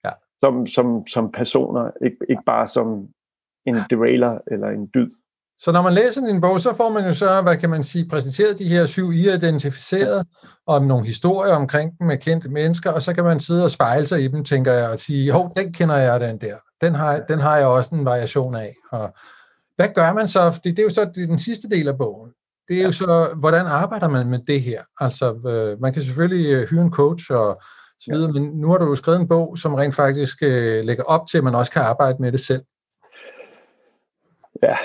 ja. 0.04 0.10
som, 0.40 0.66
som, 0.66 1.06
som 1.06 1.32
personer, 1.32 1.90
ikke, 2.04 2.16
ikke 2.28 2.42
bare 2.46 2.68
som 2.68 3.08
en 3.66 3.76
derailer 3.90 4.38
eller 4.50 4.68
en 4.68 4.90
dyd. 4.94 5.10
Så 5.58 5.72
når 5.72 5.82
man 5.82 5.92
læser 5.92 6.26
din 6.26 6.40
bog, 6.40 6.60
så 6.60 6.74
får 6.74 6.90
man 6.90 7.04
jo 7.04 7.12
så, 7.12 7.42
hvad 7.42 7.56
kan 7.56 7.70
man 7.70 7.82
sige, 7.82 8.08
præsenteret 8.08 8.58
de 8.58 8.68
her 8.68 8.86
syv 8.86 9.12
I 9.12 9.34
identificeret, 9.34 10.26
om 10.66 10.82
nogle 10.82 11.06
historier 11.06 11.54
omkring 11.54 11.98
dem 11.98 12.06
med 12.06 12.18
kendte 12.18 12.48
mennesker, 12.48 12.90
og 12.92 13.02
så 13.02 13.14
kan 13.14 13.24
man 13.24 13.40
sidde 13.40 13.64
og 13.64 13.70
spejle 13.70 14.06
sig 14.06 14.24
i 14.24 14.28
dem, 14.28 14.44
tænker 14.44 14.72
jeg, 14.72 14.90
og 14.90 14.98
sige, 14.98 15.32
hov, 15.32 15.52
den 15.56 15.72
kender 15.72 15.96
jeg, 15.96 16.20
den 16.20 16.38
der. 16.38 16.56
Den 16.80 16.94
har, 16.94 17.20
den 17.28 17.38
har 17.38 17.56
jeg 17.56 17.66
også 17.66 17.94
en 17.94 18.04
variation 18.04 18.54
af. 18.54 18.74
Og 18.92 19.14
hvad 19.76 19.88
gør 19.94 20.12
man 20.12 20.28
så? 20.28 20.60
Det, 20.64 20.64
det 20.64 20.78
er 20.78 20.82
jo 20.82 20.90
så 20.90 21.10
den 21.14 21.38
sidste 21.38 21.68
del 21.68 21.88
af 21.88 21.98
bogen. 21.98 22.30
Det 22.68 22.80
er 22.80 22.84
jo 22.84 22.92
så, 22.92 23.34
hvordan 23.36 23.66
arbejder 23.66 24.08
man 24.08 24.26
med 24.26 24.38
det 24.46 24.62
her? 24.62 24.82
Altså, 25.00 25.34
øh, 25.34 25.80
man 25.80 25.92
kan 25.92 26.02
selvfølgelig 26.02 26.52
øh, 26.52 26.68
hyre 26.68 26.82
en 26.82 26.90
coach 26.90 27.32
og 27.32 27.62
så 27.98 28.12
videre, 28.12 28.32
men 28.32 28.42
nu 28.42 28.70
har 28.70 28.78
du 28.78 28.86
jo 28.86 28.96
skrevet 28.96 29.20
en 29.20 29.28
bog, 29.28 29.58
som 29.58 29.74
rent 29.74 29.94
faktisk 29.94 30.42
øh, 30.42 30.84
lægger 30.84 31.04
op 31.04 31.26
til, 31.26 31.38
at 31.38 31.44
man 31.44 31.54
også 31.54 31.72
kan 31.72 31.82
arbejde 31.82 32.16
med 32.20 32.32
det 32.32 32.40
selv. 32.40 32.62
Ja, 34.62 34.76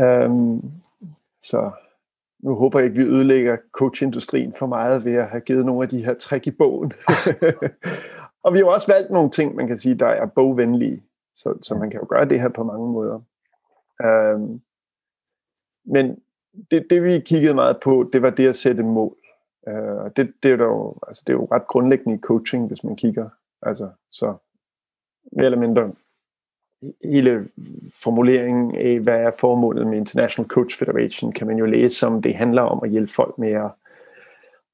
Øhm, 0.00 0.62
så 1.42 1.70
nu 2.38 2.54
håber 2.54 2.78
jeg 2.78 2.86
ikke, 2.86 3.02
vi 3.02 3.10
ødelægger 3.10 3.56
coachindustrien 3.72 4.54
for 4.58 4.66
meget 4.66 5.04
ved 5.04 5.14
at 5.14 5.26
have 5.26 5.40
givet 5.40 5.66
nogle 5.66 5.82
af 5.82 5.88
de 5.88 6.04
her 6.04 6.14
træk 6.14 6.46
i 6.46 6.50
bogen. 6.50 6.92
og 8.44 8.52
vi 8.52 8.58
har 8.58 8.64
også 8.64 8.92
valgt 8.92 9.10
nogle 9.10 9.30
ting, 9.30 9.54
man 9.54 9.66
kan 9.66 9.78
sige, 9.78 9.94
der 9.94 10.06
er 10.06 10.26
bogvenlige. 10.26 11.02
Så, 11.34 11.58
så 11.62 11.74
man 11.74 11.90
kan 11.90 12.00
jo 12.00 12.06
gøre 12.08 12.28
det 12.28 12.40
her 12.40 12.48
på 12.48 12.64
mange 12.64 12.92
måder. 12.92 13.20
Øhm, 14.04 14.60
men 15.84 16.18
det, 16.70 16.86
det, 16.90 17.02
vi 17.02 17.20
kiggede 17.20 17.54
meget 17.54 17.76
på, 17.82 18.04
det 18.12 18.22
var 18.22 18.30
det 18.30 18.48
at 18.48 18.56
sætte 18.56 18.82
mål. 18.82 19.16
Øh, 19.68 20.10
det, 20.16 20.32
det, 20.42 20.52
er 20.52 20.64
jo, 20.64 20.92
altså, 21.08 21.22
det 21.26 21.32
er 21.32 21.36
jo 21.36 21.48
ret 21.52 21.66
grundlæggende 21.66 22.18
i 22.18 22.20
coaching, 22.20 22.66
hvis 22.66 22.84
man 22.84 22.96
kigger. 22.96 23.28
Altså, 23.62 23.88
så 24.10 24.34
mere 25.32 25.44
eller 25.44 25.58
mindre 25.58 25.92
hele 27.04 27.48
formuleringen 28.02 28.74
af, 28.74 29.00
hvad 29.00 29.20
er 29.20 29.30
formålet 29.38 29.86
med 29.86 29.98
International 29.98 30.48
Coach 30.48 30.78
Federation, 30.78 31.32
kan 31.32 31.46
man 31.46 31.58
jo 31.58 31.66
læse 31.66 31.96
som, 31.96 32.22
det 32.22 32.34
handler 32.34 32.62
om 32.62 32.80
at 32.82 32.90
hjælpe 32.90 33.12
folk 33.12 33.38
med 33.38 33.52
at 33.52 33.70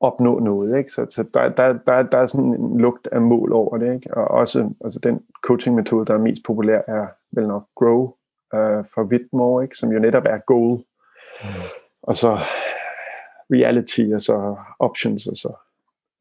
opnå 0.00 0.38
noget. 0.38 0.78
Ikke? 0.78 0.90
Så, 0.90 1.06
så 1.10 1.24
der, 1.34 1.48
der, 1.48 1.72
der, 1.72 2.02
der 2.02 2.18
er 2.18 2.26
sådan 2.26 2.54
en 2.54 2.80
lugt 2.80 3.08
af 3.12 3.20
mål 3.20 3.52
over 3.52 3.78
det. 3.78 3.94
Ikke? 3.94 4.14
Og 4.14 4.28
også 4.28 4.70
altså 4.84 4.98
den 4.98 5.20
coaching-metode, 5.42 6.06
der 6.06 6.14
er 6.14 6.18
mest 6.18 6.42
populær, 6.44 6.80
er 6.86 7.06
vel 7.32 7.48
nok 7.48 7.64
Grow 7.76 8.02
uh, 8.54 8.84
for 8.94 9.04
Whitmore, 9.04 9.62
ikke? 9.64 9.76
som 9.76 9.92
jo 9.92 9.98
netop 9.98 10.24
er 10.26 10.38
goal. 10.38 10.82
Mm. 11.44 11.48
Og 12.02 12.16
så 12.16 12.38
reality, 13.52 14.04
og 14.14 14.22
så 14.22 14.56
options, 14.78 15.26
og 15.26 15.36
så 15.36 15.52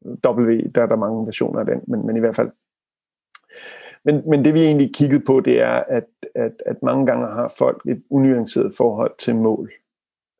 W, 0.04 0.70
der 0.74 0.82
er 0.82 0.86
der 0.86 0.96
mange 0.96 1.26
versioner 1.26 1.60
af 1.60 1.66
den, 1.66 1.80
men, 1.86 2.06
men 2.06 2.16
i 2.16 2.20
hvert 2.20 2.36
fald 2.36 2.50
men, 4.04 4.22
men 4.30 4.44
det 4.44 4.54
vi 4.54 4.60
egentlig 4.60 4.94
kiggede 4.94 5.20
på, 5.20 5.40
det 5.40 5.60
er, 5.60 5.84
at, 5.88 6.04
at, 6.34 6.62
at 6.66 6.82
mange 6.82 7.06
gange 7.06 7.26
har 7.26 7.54
folk 7.58 7.82
et 7.86 8.02
unuanceret 8.10 8.74
forhold 8.76 9.12
til 9.18 9.36
mål. 9.36 9.72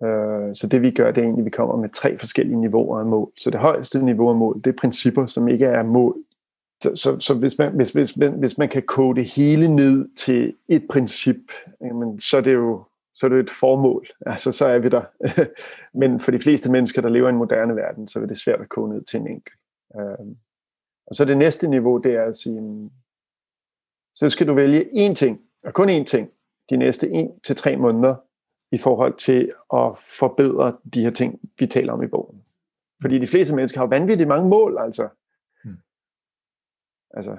Uh, 0.00 0.54
så 0.54 0.68
det 0.70 0.82
vi 0.82 0.90
gør, 0.90 1.10
det 1.10 1.18
er 1.18 1.22
egentlig, 1.22 1.42
at 1.42 1.44
vi 1.44 1.50
kommer 1.50 1.76
med 1.76 1.88
tre 1.88 2.18
forskellige 2.18 2.60
niveauer 2.60 2.98
af 2.98 3.06
mål. 3.06 3.32
Så 3.36 3.50
det 3.50 3.60
højeste 3.60 4.04
niveau 4.04 4.28
af 4.28 4.34
mål, 4.34 4.60
det 4.64 4.66
er 4.66 4.80
principper, 4.80 5.26
som 5.26 5.48
ikke 5.48 5.66
er 5.66 5.82
mål. 5.82 6.16
Så, 6.82 6.96
så, 6.96 7.20
så 7.20 7.34
hvis, 7.34 7.58
man, 7.58 7.72
hvis, 7.74 7.90
hvis, 7.90 8.10
hvis 8.10 8.58
man 8.58 8.68
kan 8.68 8.82
kode 8.82 9.16
det 9.20 9.24
hele 9.24 9.68
ned 9.68 10.08
til 10.16 10.54
et 10.68 10.86
princip, 10.90 11.52
jamen, 11.80 12.20
så 12.20 12.36
er 12.36 12.40
det 12.40 12.54
jo 12.54 12.82
så 13.14 13.26
er 13.26 13.30
det 13.30 13.38
et 13.38 13.50
formål. 13.50 14.06
Altså, 14.26 14.52
så 14.52 14.66
er 14.66 14.78
vi 14.78 14.88
der. 14.88 15.02
Men 15.98 16.20
for 16.20 16.30
de 16.30 16.40
fleste 16.40 16.70
mennesker, 16.70 17.02
der 17.02 17.08
lever 17.08 17.28
i 17.28 17.30
en 17.30 17.36
moderne 17.36 17.76
verden, 17.76 18.08
så 18.08 18.20
er 18.20 18.26
det 18.26 18.38
svært 18.38 18.60
at 18.60 18.68
kode 18.68 18.94
ned 18.94 19.04
til 19.04 19.20
en 19.20 19.26
enkelt. 19.26 19.56
Uh, 19.94 20.26
og 21.06 21.14
så 21.14 21.24
det 21.24 21.38
næste 21.38 21.68
niveau, 21.68 21.98
det 21.98 22.14
er 22.14 22.24
at 22.24 22.36
sige, 22.36 22.90
så 24.14 24.28
skal 24.28 24.46
du 24.46 24.54
vælge 24.54 25.08
én 25.08 25.14
ting, 25.14 25.40
og 25.64 25.74
kun 25.74 25.90
én 25.90 26.04
ting, 26.04 26.30
de 26.70 26.76
næste 26.76 27.10
1 27.10 27.30
til 27.44 27.56
tre 27.56 27.76
måneder, 27.76 28.14
i 28.72 28.78
forhold 28.78 29.14
til 29.16 29.52
at 29.72 29.98
forbedre 30.18 30.76
de 30.94 31.02
her 31.02 31.10
ting, 31.10 31.40
vi 31.58 31.66
taler 31.66 31.92
om 31.92 32.02
i 32.02 32.06
bogen. 32.06 32.42
Fordi 33.00 33.18
de 33.18 33.26
fleste 33.26 33.54
mennesker 33.54 33.80
har 33.80 33.86
vanvittigt 33.86 34.28
mange 34.28 34.48
mål, 34.48 34.76
altså. 34.80 35.08
Hmm. 35.64 35.76
Altså. 37.10 37.36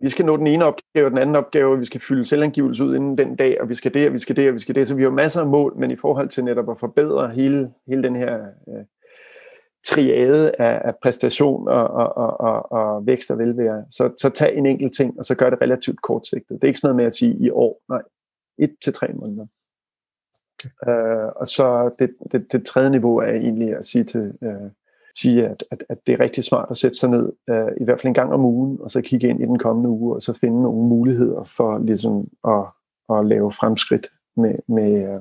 Vi 0.00 0.08
skal 0.08 0.24
nå 0.24 0.36
den 0.36 0.46
ene 0.46 0.64
opgave 0.64 1.06
og 1.06 1.10
den 1.10 1.18
anden 1.18 1.36
opgave, 1.36 1.72
og 1.72 1.80
vi 1.80 1.84
skal 1.84 2.00
fylde 2.00 2.24
selvangivelse 2.24 2.84
ud 2.84 2.94
inden 2.94 3.18
den 3.18 3.36
dag, 3.36 3.60
og 3.60 3.68
vi 3.68 3.74
skal 3.74 3.94
det, 3.94 4.06
og 4.06 4.12
vi 4.12 4.18
skal 4.18 4.36
det, 4.36 4.48
og 4.48 4.54
vi 4.54 4.58
skal 4.58 4.74
det. 4.74 4.88
Så 4.88 4.94
vi 4.94 5.02
har 5.02 5.10
masser 5.10 5.40
af 5.40 5.46
mål, 5.46 5.76
men 5.76 5.90
i 5.90 5.96
forhold 5.96 6.28
til 6.28 6.44
netop 6.44 6.70
at 6.70 6.80
forbedre 6.80 7.30
hele, 7.30 7.72
hele 7.86 8.02
den 8.02 8.16
her 8.16 8.46
øh, 8.68 8.84
triade 9.86 10.52
af, 10.58 10.82
af 10.84 10.92
præstation 11.02 11.68
og, 11.68 11.88
og, 11.88 12.16
og, 12.16 12.40
og, 12.40 12.72
og 12.72 13.06
vækst 13.06 13.30
og 13.30 13.38
velvære. 13.38 13.84
Så, 13.90 14.12
så 14.20 14.30
tag 14.30 14.56
en 14.56 14.66
enkelt 14.66 14.96
ting, 14.96 15.18
og 15.18 15.24
så 15.24 15.34
gør 15.34 15.50
det 15.50 15.60
relativt 15.62 16.02
kortsigtet. 16.02 16.54
Det 16.54 16.64
er 16.64 16.68
ikke 16.68 16.80
sådan 16.80 16.88
noget 16.88 17.02
med 17.02 17.06
at 17.06 17.14
sige 17.14 17.36
i 17.40 17.50
år, 17.50 17.80
nej, 17.88 18.02
et 18.58 18.76
til 18.84 18.92
tre 18.92 19.08
måneder. 19.12 19.46
Okay. 20.58 20.70
Uh, 20.86 21.32
og 21.36 21.48
så 21.48 21.90
det, 21.98 22.14
det, 22.32 22.52
det 22.52 22.66
tredje 22.66 22.90
niveau 22.90 23.16
er 23.16 23.32
egentlig 23.32 23.76
at 23.76 23.86
sige 23.86 24.04
til 24.04 24.32
uh, 24.40 24.70
sige, 25.16 25.48
at, 25.48 25.64
at, 25.70 25.84
at 25.88 25.98
det 26.06 26.12
er 26.12 26.20
rigtig 26.20 26.44
smart 26.44 26.70
at 26.70 26.76
sætte 26.76 26.98
sig 26.98 27.10
ned, 27.10 27.32
øh, 27.50 27.68
i 27.80 27.84
hvert 27.84 28.00
fald 28.00 28.08
en 28.08 28.14
gang 28.14 28.32
om 28.32 28.44
ugen, 28.44 28.78
og 28.80 28.90
så 28.90 29.00
kigge 29.00 29.28
ind 29.28 29.40
i 29.40 29.46
den 29.46 29.58
kommende 29.58 29.88
uge, 29.88 30.14
og 30.14 30.22
så 30.22 30.32
finde 30.40 30.62
nogle 30.62 30.88
muligheder 30.88 31.44
for 31.44 31.78
ligesom 31.78 32.28
at, 32.48 32.64
at 33.16 33.26
lave 33.26 33.52
fremskridt 33.52 34.08
med, 34.36 34.54
med, 34.68 34.92
øh, 34.92 35.20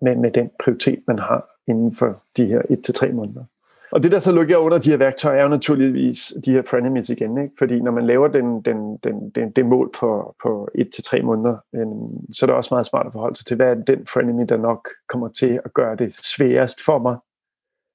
med, 0.00 0.16
med 0.16 0.30
den 0.30 0.50
prioritet, 0.60 0.98
man 1.06 1.18
har 1.18 1.48
inden 1.68 1.94
for 1.94 2.22
de 2.36 2.46
her 2.46 2.62
1-3 2.62 3.12
måneder. 3.12 3.44
Og 3.92 4.02
det, 4.02 4.12
der 4.12 4.18
så 4.18 4.32
lukker 4.32 4.56
under 4.56 4.78
de 4.78 4.90
her 4.90 4.96
værktøjer, 4.96 5.38
er 5.38 5.42
jo 5.42 5.48
naturligvis 5.48 6.32
de 6.44 6.52
her 6.52 6.62
frenemies 6.62 7.10
igen. 7.10 7.38
Ikke? 7.38 7.54
Fordi 7.58 7.80
når 7.80 7.90
man 7.90 8.06
laver 8.06 8.28
den, 8.28 8.60
den, 8.62 8.96
den, 8.96 9.30
den, 9.30 9.50
det 9.50 9.66
mål 9.66 9.90
på, 10.00 10.36
på 10.42 10.68
1-3 10.78 11.22
måneder, 11.22 11.56
øhm, 11.74 12.32
så 12.32 12.44
er 12.44 12.46
det 12.46 12.56
også 12.56 12.74
meget 12.74 12.86
smart 12.86 13.06
at 13.06 13.12
forholde 13.12 13.36
sig 13.36 13.46
til, 13.46 13.56
hvad 13.56 13.70
er 13.70 13.74
den 13.74 14.06
frenemy, 14.06 14.44
der 14.48 14.56
nok 14.56 14.88
kommer 15.08 15.28
til 15.28 15.60
at 15.64 15.72
gøre 15.74 15.96
det 15.96 16.14
sværest 16.14 16.84
for 16.84 16.98
mig 16.98 17.16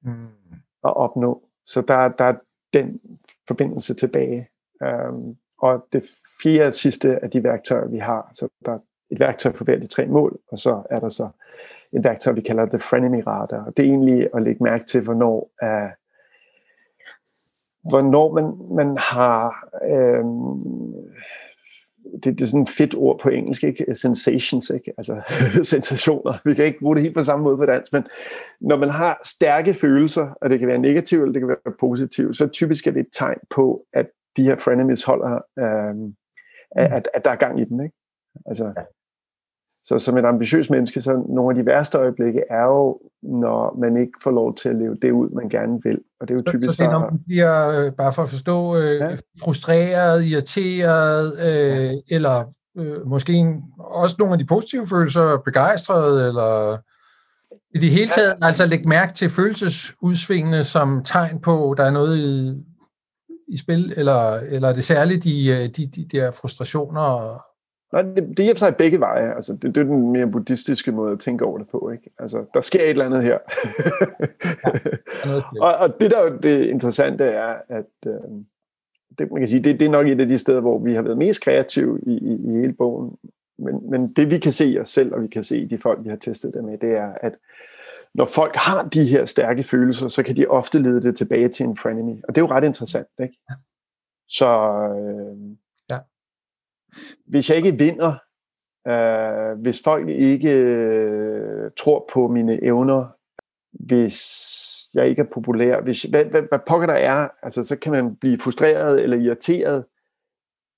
mm. 0.03 0.27
at 0.83 0.95
opnå. 0.95 1.43
Så 1.65 1.81
der, 1.81 2.07
der 2.07 2.25
er 2.25 2.35
den 2.73 2.99
forbindelse 3.47 3.93
tilbage. 3.93 4.49
Um, 5.09 5.37
og 5.59 5.87
det 5.93 6.03
fjerde 6.43 6.71
sidste 6.71 7.23
af 7.23 7.31
de 7.31 7.43
værktøjer, 7.43 7.87
vi 7.87 7.97
har, 7.97 8.29
så 8.33 8.47
der 8.65 8.71
er 8.71 8.79
et 9.09 9.19
værktøj 9.19 9.53
for 9.53 9.63
hver 9.63 9.79
de 9.79 9.87
tre 9.87 10.05
mål, 10.05 10.39
og 10.47 10.59
så 10.59 10.83
er 10.89 10.99
der 10.99 11.09
så 11.09 11.29
et 11.93 12.03
værktøj, 12.03 12.33
vi 12.33 12.41
kalder 12.41 12.65
the 12.65 12.79
frenemy 12.79 13.23
radar. 13.27 13.69
Det 13.69 13.85
er 13.85 13.89
egentlig 13.89 14.29
at 14.35 14.41
lægge 14.41 14.63
mærke 14.63 14.85
til, 14.85 15.03
hvornår, 15.03 15.51
uh, 15.63 15.91
hvornår 17.89 18.33
man, 18.33 18.75
man 18.75 18.97
har 18.97 19.67
øh, 19.83 20.25
det, 22.23 22.25
det 22.25 22.41
er 22.41 22.45
sådan 22.45 22.61
et 22.61 22.69
fedt 22.69 22.95
ord 22.95 23.19
på 23.19 23.29
engelsk, 23.29 23.63
ikke? 23.63 23.95
Sensations, 23.95 24.69
ikke? 24.69 24.93
Altså 24.97 25.21
sensationer. 25.73 26.37
Vi 26.45 26.53
kan 26.53 26.65
ikke 26.65 26.79
bruge 26.79 26.95
det 26.95 27.03
helt 27.03 27.15
på 27.15 27.23
samme 27.23 27.43
måde 27.43 27.57
på 27.57 27.65
dansk, 27.65 27.93
men 27.93 28.03
når 28.61 28.77
man 28.77 28.89
har 28.89 29.21
stærke 29.23 29.73
følelser, 29.73 30.27
og 30.41 30.49
det 30.49 30.59
kan 30.59 30.67
være 30.67 30.77
negativt, 30.77 31.21
eller 31.21 31.33
det 31.33 31.41
kan 31.41 31.47
være 31.49 31.73
positivt, 31.79 32.37
så 32.37 32.47
typisk 32.47 32.87
er 32.87 32.91
det 32.91 32.99
et 32.99 33.07
tegn 33.13 33.37
på, 33.49 33.85
at 33.93 34.05
de 34.37 34.43
her 34.43 34.57
frenemies 34.57 35.03
holder, 35.03 35.39
øh, 35.59 36.13
at, 36.75 37.09
at 37.13 37.25
der 37.25 37.31
er 37.31 37.35
gang 37.35 37.59
i 37.59 37.65
dem, 37.65 37.81
ikke? 37.81 37.95
Altså, 38.45 38.73
så 39.83 39.99
som 39.99 40.17
et 40.17 40.25
ambitiøst 40.25 40.69
menneske, 40.69 41.01
så 41.01 41.25
nogle 41.29 41.57
af 41.57 41.63
de 41.63 41.65
værste 41.65 41.97
øjeblikke 41.97 42.43
er 42.49 42.63
jo, 42.63 42.99
når 43.21 43.77
man 43.79 43.97
ikke 43.97 44.11
får 44.23 44.31
lov 44.31 44.55
til 44.55 44.69
at 44.69 44.75
leve 44.75 44.97
det 45.01 45.11
ud, 45.11 45.29
man 45.29 45.49
gerne 45.49 45.79
vil. 45.83 45.99
Og 46.19 46.27
det 46.27 46.33
er 46.33 46.37
jo 46.37 46.51
typisk... 46.51 46.69
Så, 46.69 46.75
så 46.75 46.83
det 46.83 46.87
er, 46.87 46.91
når 46.91 46.99
man 46.99 47.19
bliver, 47.25 47.69
øh, 47.69 47.91
bare 47.91 48.13
for 48.13 48.23
at 48.23 48.29
forstå, 48.29 48.77
øh, 48.77 48.99
ja. 48.99 49.15
frustreret, 49.43 50.25
irriteret, 50.25 51.33
øh, 51.47 51.85
ja. 51.85 52.15
eller 52.15 52.43
øh, 52.77 53.07
måske 53.07 53.33
en, 53.33 53.63
også 53.79 54.15
nogle 54.19 54.33
af 54.33 54.39
de 54.39 54.45
positive 54.45 54.87
følelser, 54.87 55.37
begejstret, 55.45 56.27
eller 56.27 56.77
i 57.75 57.79
det 57.79 57.89
hele 57.89 58.09
taget, 58.09 58.35
ja. 58.41 58.47
altså 58.47 58.65
lægge 58.65 58.89
mærke 58.89 59.13
til 59.13 59.29
følelsesudsvingene 59.29 60.63
som 60.63 61.03
tegn 61.03 61.39
på, 61.39 61.75
der 61.77 61.83
er 61.83 61.91
noget 61.91 62.17
i, 62.17 62.53
i 63.47 63.57
spil, 63.57 63.93
eller, 63.97 64.33
eller 64.33 64.69
er 64.69 64.73
det 64.73 64.83
særligt 64.83 65.23
de, 65.23 65.49
øh, 65.49 65.69
de, 65.69 65.87
de 65.95 66.07
der 66.11 66.31
frustrationer 66.31 67.01
og, 67.01 67.41
Nej, 67.93 68.01
det, 68.01 68.37
det 68.37 68.45
er 68.45 68.53
for 68.53 68.57
sig 68.57 68.75
begge 68.75 68.99
veje. 68.99 69.35
Altså, 69.35 69.53
det, 69.53 69.75
det 69.75 69.77
er 69.77 69.83
den 69.83 70.11
mere 70.11 70.27
buddhistiske 70.27 70.91
måde 70.91 71.11
at 71.11 71.19
tænke 71.19 71.45
over 71.45 71.57
det 71.57 71.67
på. 71.67 71.89
Ikke? 71.89 72.09
Altså, 72.19 72.45
der 72.53 72.61
sker 72.61 72.79
et 72.79 72.89
eller 72.89 73.05
andet 73.05 73.23
her. 73.23 73.37
ja, 75.25 75.61
og, 75.65 75.75
og 75.75 75.99
det 75.99 76.11
der 76.11 76.17
er 76.17 76.37
det 76.37 76.65
interessante 76.65 77.23
er, 77.23 77.55
at 77.69 77.85
øh, 78.07 78.13
det, 79.19 79.31
man 79.31 79.41
kan 79.41 79.47
sige, 79.47 79.63
det, 79.63 79.79
det 79.79 79.85
er 79.85 79.89
nok 79.89 80.07
et 80.07 80.21
af 80.21 80.27
de 80.27 80.37
steder, 80.37 80.61
hvor 80.61 80.79
vi 80.79 80.93
har 80.93 81.01
været 81.01 81.17
mest 81.17 81.41
kreative 81.41 81.99
i, 82.07 82.11
i, 82.11 82.33
i 82.33 82.59
hele 82.59 82.73
bogen. 82.73 83.17
Men, 83.57 83.89
men 83.89 84.13
det 84.13 84.31
vi 84.31 84.37
kan 84.37 84.51
se 84.51 84.65
i 84.65 84.79
os 84.79 84.89
selv, 84.89 85.13
og 85.13 85.21
vi 85.21 85.27
kan 85.27 85.43
se 85.43 85.57
i 85.59 85.65
de 85.65 85.77
folk, 85.77 85.99
vi 86.03 86.09
har 86.09 86.15
testet 86.15 86.53
det 86.53 86.63
med, 86.63 86.77
det 86.77 86.91
er, 86.91 87.13
at 87.21 87.33
når 88.13 88.25
folk 88.25 88.55
har 88.55 88.83
de 88.83 89.05
her 89.05 89.25
stærke 89.25 89.63
følelser, 89.63 90.07
så 90.07 90.23
kan 90.23 90.35
de 90.35 90.47
ofte 90.47 90.79
lede 90.79 91.03
det 91.03 91.17
tilbage 91.17 91.47
til 91.47 91.65
en 91.65 91.77
frenemy. 91.77 92.23
Og 92.23 92.35
det 92.35 92.37
er 92.37 92.45
jo 92.45 92.51
ret 92.51 92.63
interessant, 92.63 93.07
ikke? 93.19 93.37
Så 94.27 94.47
øh. 94.47 95.57
Hvis 97.25 97.49
jeg 97.49 97.57
ikke 97.57 97.77
vinder, 97.77 98.13
øh, 98.87 99.61
hvis 99.61 99.81
folk 99.83 100.09
ikke 100.09 100.51
øh, 100.51 101.71
tror 101.77 102.09
på 102.13 102.27
mine 102.27 102.63
evner, 102.63 103.05
hvis 103.71 104.19
jeg 104.93 105.07
ikke 105.07 105.21
er 105.21 105.27
populær, 105.33 105.81
hvis, 105.81 106.03
hvad, 106.03 106.25
hvad, 106.25 106.41
hvad 106.41 106.59
pokker 106.67 106.87
der 106.87 106.93
er, 106.93 107.27
altså 107.43 107.63
så 107.63 107.75
kan 107.75 107.91
man 107.91 108.15
blive 108.15 108.39
frustreret 108.39 109.03
eller 109.03 109.17
irriteret, 109.17 109.83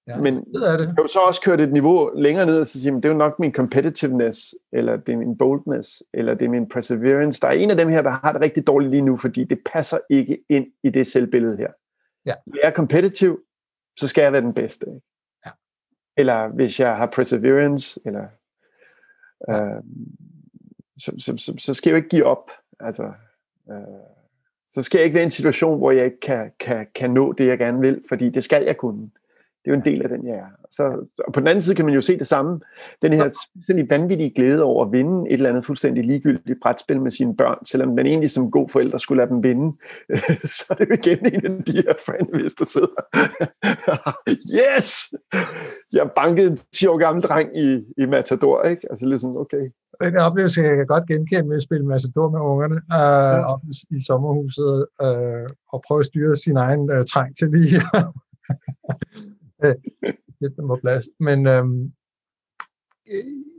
Ja, 0.08 0.18
Men 0.18 0.36
det 0.36 0.72
er 0.72 0.78
det. 0.78 0.86
jeg 0.86 0.94
har 0.98 1.02
jo 1.04 1.08
så 1.08 1.20
også 1.20 1.42
kørt 1.42 1.62
et 1.62 1.74
niveau 1.74 2.12
længere 2.16 2.46
ned 2.46 2.60
og 2.60 2.68
så 2.68 2.82
sige, 2.82 2.96
det 2.96 3.06
er 3.06 3.10
jo 3.10 3.16
nok 3.18 3.40
min 3.40 3.54
competitiveness, 3.54 4.56
eller 4.74 4.98
det 4.98 5.14
er 5.14 5.18
min 5.18 5.38
boldness, 5.38 6.04
eller 6.14 6.34
det 6.34 6.46
er 6.46 6.50
min 6.50 6.70
perseverance. 6.70 7.42
Der 7.42 7.48
er 7.48 7.52
en 7.52 7.72
af 7.72 7.78
dem 7.78 7.90
her, 7.90 8.02
der 8.02 8.10
har 8.10 8.32
det 8.32 8.42
rigtig 8.42 8.68
dårligt 8.68 8.92
lige 8.92 9.02
nu, 9.02 9.18
fordi 9.18 9.44
det 9.44 9.60
passer 9.74 9.98
ikke 10.10 10.38
ind 10.50 10.66
i 10.84 10.90
det 10.90 11.08
selvbillede 11.08 11.58
her. 11.58 11.72
Ja. 12.26 12.34
Hvis 12.46 12.60
jeg 12.64 12.70
er 12.70 12.74
competitive, 12.74 13.38
så 14.00 14.08
skal 14.08 14.22
jeg 14.22 14.32
være 14.32 14.42
den 14.42 14.54
bedste. 14.54 14.86
Ikke? 14.88 15.08
Eller 16.18 16.48
hvis 16.48 16.80
jeg 16.80 16.98
har 16.98 17.06
perseverance, 17.06 18.00
eller, 18.06 18.28
øh, 19.50 19.84
så, 20.98 21.12
så, 21.20 21.38
så, 21.38 21.54
så 21.58 21.74
skal 21.74 21.90
jeg 21.90 21.94
jo 21.94 21.98
ikke 21.98 22.10
give 22.10 22.26
op. 22.26 22.52
Altså, 22.80 23.04
øh, 23.72 23.78
så 24.70 24.82
skal 24.82 24.98
jeg 24.98 25.06
ikke 25.06 25.16
være 25.16 25.24
i 25.24 25.26
en 25.26 25.32
situation, 25.32 25.78
hvor 25.78 25.92
jeg 25.92 26.06
ikke 26.06 26.20
kan, 26.20 26.52
kan, 26.60 26.88
kan 26.96 27.12
nå 27.12 27.34
det, 27.34 27.48
jeg 27.48 27.58
gerne 27.58 27.80
vil, 27.80 28.02
fordi 28.10 28.30
det 28.30 28.44
skal 28.44 28.64
jeg 28.64 28.78
kunne. 28.78 29.10
Det 29.66 29.72
er 29.72 29.76
jo 29.76 29.80
en 29.80 29.86
del 29.86 30.04
af 30.04 30.10
den, 30.10 30.28
jeg 30.28 30.36
er. 30.36 30.46
Så, 30.72 30.84
og 31.28 31.34
på 31.34 31.40
den 31.40 31.48
anden 31.48 31.62
side 31.62 31.76
kan 31.76 31.86
man 31.86 31.94
jo 31.94 32.02
se 32.02 32.20
det 32.20 32.28
samme. 32.28 32.60
Den 33.02 33.14
her 33.14 33.24
fuldstændig 33.54 33.90
vanvittige 33.90 34.34
glæde 34.36 34.64
over 34.64 34.86
at 34.86 34.92
vinde 34.92 35.30
et 35.30 35.34
eller 35.34 35.50
andet 35.50 35.66
fuldstændig 35.66 36.04
ligegyldigt 36.04 36.60
brætspil 36.62 37.02
med 37.02 37.12
sine 37.12 37.36
børn, 37.36 37.66
selvom 37.66 37.96
man 37.96 38.06
egentlig 38.06 38.32
som 38.32 38.52
god 38.52 38.70
forælder 38.70 38.98
skulle 38.98 39.22
lade 39.22 39.30
dem 39.30 39.44
vinde, 39.44 39.78
så 40.58 40.66
er 40.70 40.76
det 40.76 40.90
jo 40.90 40.94
igen 40.94 41.34
en 41.34 41.46
af 41.46 41.64
de 41.64 41.74
her 41.74 41.94
fans, 42.06 42.54
der 42.54 42.66
sidder. 42.66 43.02
yes! 44.62 44.90
Jeg 45.92 46.10
bankede 46.16 46.48
en 46.48 46.58
10 46.74 46.88
år 46.88 46.98
gammel 46.98 47.24
dreng 47.24 47.58
i, 47.58 47.84
i 47.98 48.06
Matador, 48.06 48.64
ikke? 48.64 48.88
Altså 48.90 49.06
ligesom, 49.06 49.38
okay. 49.38 49.70
Den 50.04 50.18
oplevelse 50.18 50.62
jeg 50.62 50.76
kan 50.76 50.88
godt 50.88 51.08
genkende 51.08 51.48
med 51.48 51.56
at 51.56 51.62
spille 51.62 51.86
Matador 51.86 52.30
med 52.30 52.40
ungerne 52.40 52.76
øh, 52.76 53.40
ja. 53.92 53.98
i, 53.98 54.04
sommerhuset 54.08 54.86
øh, 55.02 55.48
og 55.74 55.84
prøve 55.88 56.00
at 56.00 56.06
styre 56.06 56.36
sin 56.36 56.58
egen 56.58 56.92
øh, 56.92 57.04
træng 57.12 57.38
til 57.38 57.48
lige 57.50 57.82
sætte 60.40 60.56
dem 60.58 60.68
på 60.68 60.80
plads. 60.84 61.06
Men 61.20 61.48
øhm, 61.48 61.92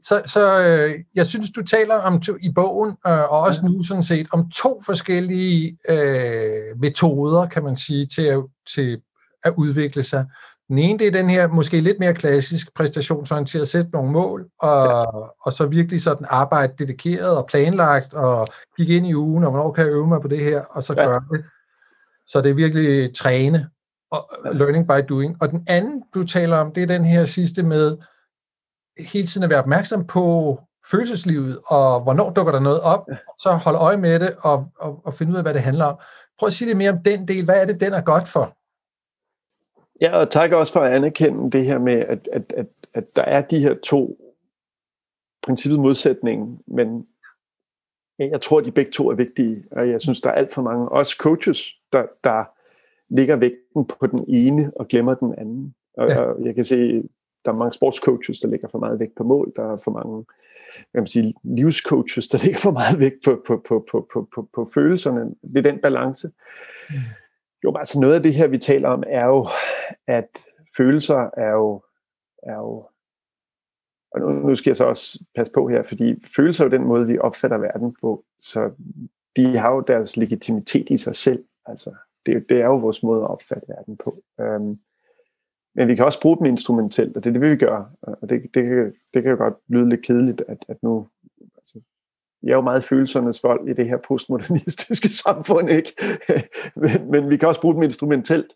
så, 0.02 0.22
så 0.26 0.58
øh, 0.58 1.00
jeg 1.14 1.26
synes, 1.26 1.50
du 1.50 1.62
taler 1.62 1.94
om 1.94 2.20
to, 2.20 2.32
i 2.40 2.52
bogen, 2.52 2.90
øh, 3.06 3.22
og 3.22 3.40
også 3.40 3.66
nu 3.66 3.82
sådan 3.82 4.02
set, 4.02 4.26
om 4.32 4.50
to 4.50 4.80
forskellige 4.86 5.78
øh, 5.88 6.80
metoder, 6.80 7.46
kan 7.46 7.64
man 7.64 7.76
sige, 7.76 8.06
til 8.06 8.22
at, 8.22 8.44
til 8.74 9.00
at 9.44 9.54
udvikle 9.58 10.02
sig. 10.02 10.26
Den 10.68 10.78
ene, 10.78 10.98
det 10.98 11.06
er 11.06 11.10
den 11.10 11.30
her 11.30 11.48
måske 11.48 11.80
lidt 11.80 11.98
mere 11.98 12.14
klassisk 12.14 12.74
præstationsorienteret, 12.74 13.68
sætte 13.68 13.90
nogle 13.92 14.12
mål, 14.12 14.46
og, 14.60 14.84
ja. 14.84 15.02
og 15.42 15.52
så 15.52 15.66
virkelig 15.66 16.02
sådan 16.02 16.26
arbejde 16.30 16.72
dedikeret 16.78 17.36
og 17.36 17.46
planlagt, 17.46 18.14
og 18.14 18.46
kigge 18.76 18.96
ind 18.96 19.06
i 19.06 19.14
ugen, 19.14 19.44
og 19.44 19.50
hvornår 19.50 19.72
kan 19.72 19.84
jeg 19.84 19.92
øve 19.92 20.06
mig 20.06 20.20
på 20.20 20.28
det 20.28 20.44
her, 20.44 20.62
og 20.70 20.82
så 20.82 20.94
ja. 20.98 21.04
gøre 21.04 21.22
det. 21.32 21.44
Så 22.26 22.40
det 22.40 22.50
er 22.50 22.54
virkelig 22.54 23.14
træne 23.14 23.68
og 24.10 24.28
learning 24.54 24.86
by 24.88 25.08
doing. 25.08 25.36
Og 25.40 25.50
den 25.50 25.64
anden, 25.68 26.02
du 26.14 26.24
taler 26.24 26.56
om, 26.56 26.72
det 26.72 26.82
er 26.82 26.86
den 26.86 27.04
her 27.04 27.24
sidste 27.24 27.62
med 27.62 27.98
hele 29.12 29.26
tiden 29.26 29.44
at 29.44 29.50
være 29.50 29.58
opmærksom 29.58 30.06
på 30.06 30.58
følelseslivet, 30.90 31.58
og 31.66 32.00
hvornår 32.00 32.30
dukker 32.30 32.52
der 32.52 32.60
noget 32.60 32.80
op, 32.80 33.06
så 33.38 33.52
holde 33.52 33.78
øje 33.78 33.96
med 33.96 34.20
det, 34.20 34.36
og, 34.40 34.72
og, 34.78 35.06
og 35.06 35.14
finde 35.14 35.32
ud 35.32 35.36
af, 35.36 35.44
hvad 35.44 35.54
det 35.54 35.62
handler 35.62 35.84
om. 35.84 35.98
Prøv 36.38 36.46
at 36.46 36.52
sige 36.52 36.68
lidt 36.68 36.78
mere 36.78 36.90
om 36.90 37.02
den 37.02 37.28
del. 37.28 37.44
Hvad 37.44 37.62
er 37.62 37.66
det, 37.66 37.80
den 37.80 37.92
er 37.92 38.00
godt 38.00 38.28
for? 38.28 38.56
Ja, 40.00 40.16
og 40.16 40.30
tak 40.30 40.52
også 40.52 40.72
for 40.72 40.80
at 40.80 40.92
anerkende 40.92 41.50
det 41.50 41.64
her 41.64 41.78
med, 41.78 41.94
at, 41.94 42.28
at, 42.32 42.52
at, 42.56 42.66
at 42.94 43.04
der 43.16 43.22
er 43.22 43.42
de 43.42 43.58
her 43.58 43.74
to 43.84 44.18
princippet 45.42 45.80
modsætning, 45.80 46.62
men 46.66 47.06
jeg 48.18 48.40
tror, 48.40 48.58
at 48.58 48.64
de 48.64 48.72
begge 48.72 48.92
to 48.92 49.10
er 49.10 49.14
vigtige, 49.14 49.64
og 49.72 49.88
jeg 49.90 50.00
synes, 50.00 50.20
der 50.20 50.30
er 50.30 50.34
alt 50.34 50.54
for 50.54 50.62
mange, 50.62 50.88
også 50.88 51.16
coaches, 51.20 51.58
der, 51.92 52.06
der 52.24 52.44
ligger 53.10 53.36
vægten 53.36 53.86
på 53.86 54.06
den 54.06 54.24
ene 54.28 54.72
og 54.76 54.88
glemmer 54.88 55.14
den 55.14 55.34
anden. 55.38 55.74
Og, 55.96 56.08
ja. 56.08 56.20
og 56.20 56.44
jeg 56.44 56.54
kan 56.54 56.64
se, 56.64 57.02
der 57.44 57.52
er 57.52 57.56
mange 57.56 57.72
sportscoaches, 57.72 58.40
der 58.40 58.48
lægger 58.48 58.68
for 58.68 58.78
meget 58.78 59.00
vægt 59.00 59.14
på 59.16 59.24
mål. 59.24 59.52
Der 59.56 59.72
er 59.72 59.78
for 59.84 59.90
mange 59.90 60.24
hvad 60.92 61.02
man 61.02 61.06
sige, 61.06 61.34
livscoaches, 61.42 62.28
der 62.28 62.38
lægger 62.44 62.58
for 62.58 62.70
meget 62.70 63.00
vægt 63.00 63.24
på, 63.24 63.42
på, 63.46 63.62
på, 63.68 63.86
på, 63.90 64.08
på, 64.12 64.28
på, 64.34 64.48
på 64.54 64.70
følelserne. 64.74 65.34
Det 65.42 65.56
er 65.56 65.70
den 65.70 65.80
balance. 65.80 66.28
Mm. 66.90 66.96
Jo, 67.64 67.76
altså 67.76 68.00
noget 68.00 68.14
af 68.14 68.20
det 68.20 68.34
her, 68.34 68.46
vi 68.46 68.58
taler 68.58 68.88
om, 68.88 69.02
er 69.06 69.26
jo, 69.26 69.46
at 70.06 70.28
følelser 70.76 71.30
er 71.36 71.50
jo, 71.50 71.82
er 72.42 72.56
jo 72.56 72.88
og 74.12 74.20
nu, 74.20 74.30
nu 74.30 74.56
skal 74.56 74.70
jeg 74.70 74.76
så 74.76 74.84
også 74.84 75.24
passe 75.34 75.52
på 75.52 75.68
her, 75.68 75.82
fordi 75.82 76.24
følelser 76.36 76.64
er 76.64 76.68
jo 76.68 76.76
den 76.78 76.86
måde, 76.86 77.06
vi 77.06 77.18
opfatter 77.18 77.58
verden 77.58 77.96
på, 78.00 78.24
så 78.38 78.70
de 79.36 79.56
har 79.58 79.74
jo 79.74 79.80
deres 79.80 80.16
legitimitet 80.16 80.90
i 80.90 80.96
sig 80.96 81.14
selv. 81.14 81.44
Altså, 81.66 81.94
det, 82.26 82.48
det 82.48 82.60
er 82.60 82.66
jo 82.66 82.76
vores 82.76 83.02
måde 83.02 83.22
at 83.22 83.30
opfatte 83.30 83.68
verden 83.68 83.96
på. 83.96 84.16
Um, 84.38 84.78
men 85.74 85.88
vi 85.88 85.94
kan 85.94 86.04
også 86.04 86.20
bruge 86.20 86.36
dem 86.36 86.46
instrumentelt, 86.46 87.16
og 87.16 87.24
det 87.24 87.30
er 87.30 87.40
det, 87.40 87.50
vi 87.50 87.56
gøre. 87.56 87.88
Og 88.02 88.30
det, 88.30 88.42
det, 88.54 88.64
kan, 88.64 88.92
det 89.14 89.22
kan 89.22 89.30
jo 89.30 89.36
godt 89.36 89.54
lyde 89.68 89.88
lidt 89.88 90.06
kedeligt, 90.06 90.42
at, 90.48 90.64
at 90.68 90.82
nu... 90.82 91.08
Altså, 91.58 91.80
jeg 92.42 92.50
er 92.50 92.56
jo 92.56 92.60
meget 92.60 92.84
følelsernes 92.84 93.44
vold 93.44 93.68
i 93.68 93.72
det 93.72 93.88
her 93.88 93.98
postmodernistiske 94.08 95.08
samfund, 95.24 95.70
ikke? 95.70 95.92
men, 96.82 97.10
men 97.10 97.30
vi 97.30 97.36
kan 97.36 97.48
også 97.48 97.60
bruge 97.60 97.74
dem 97.74 97.82
instrumentelt. 97.82 98.54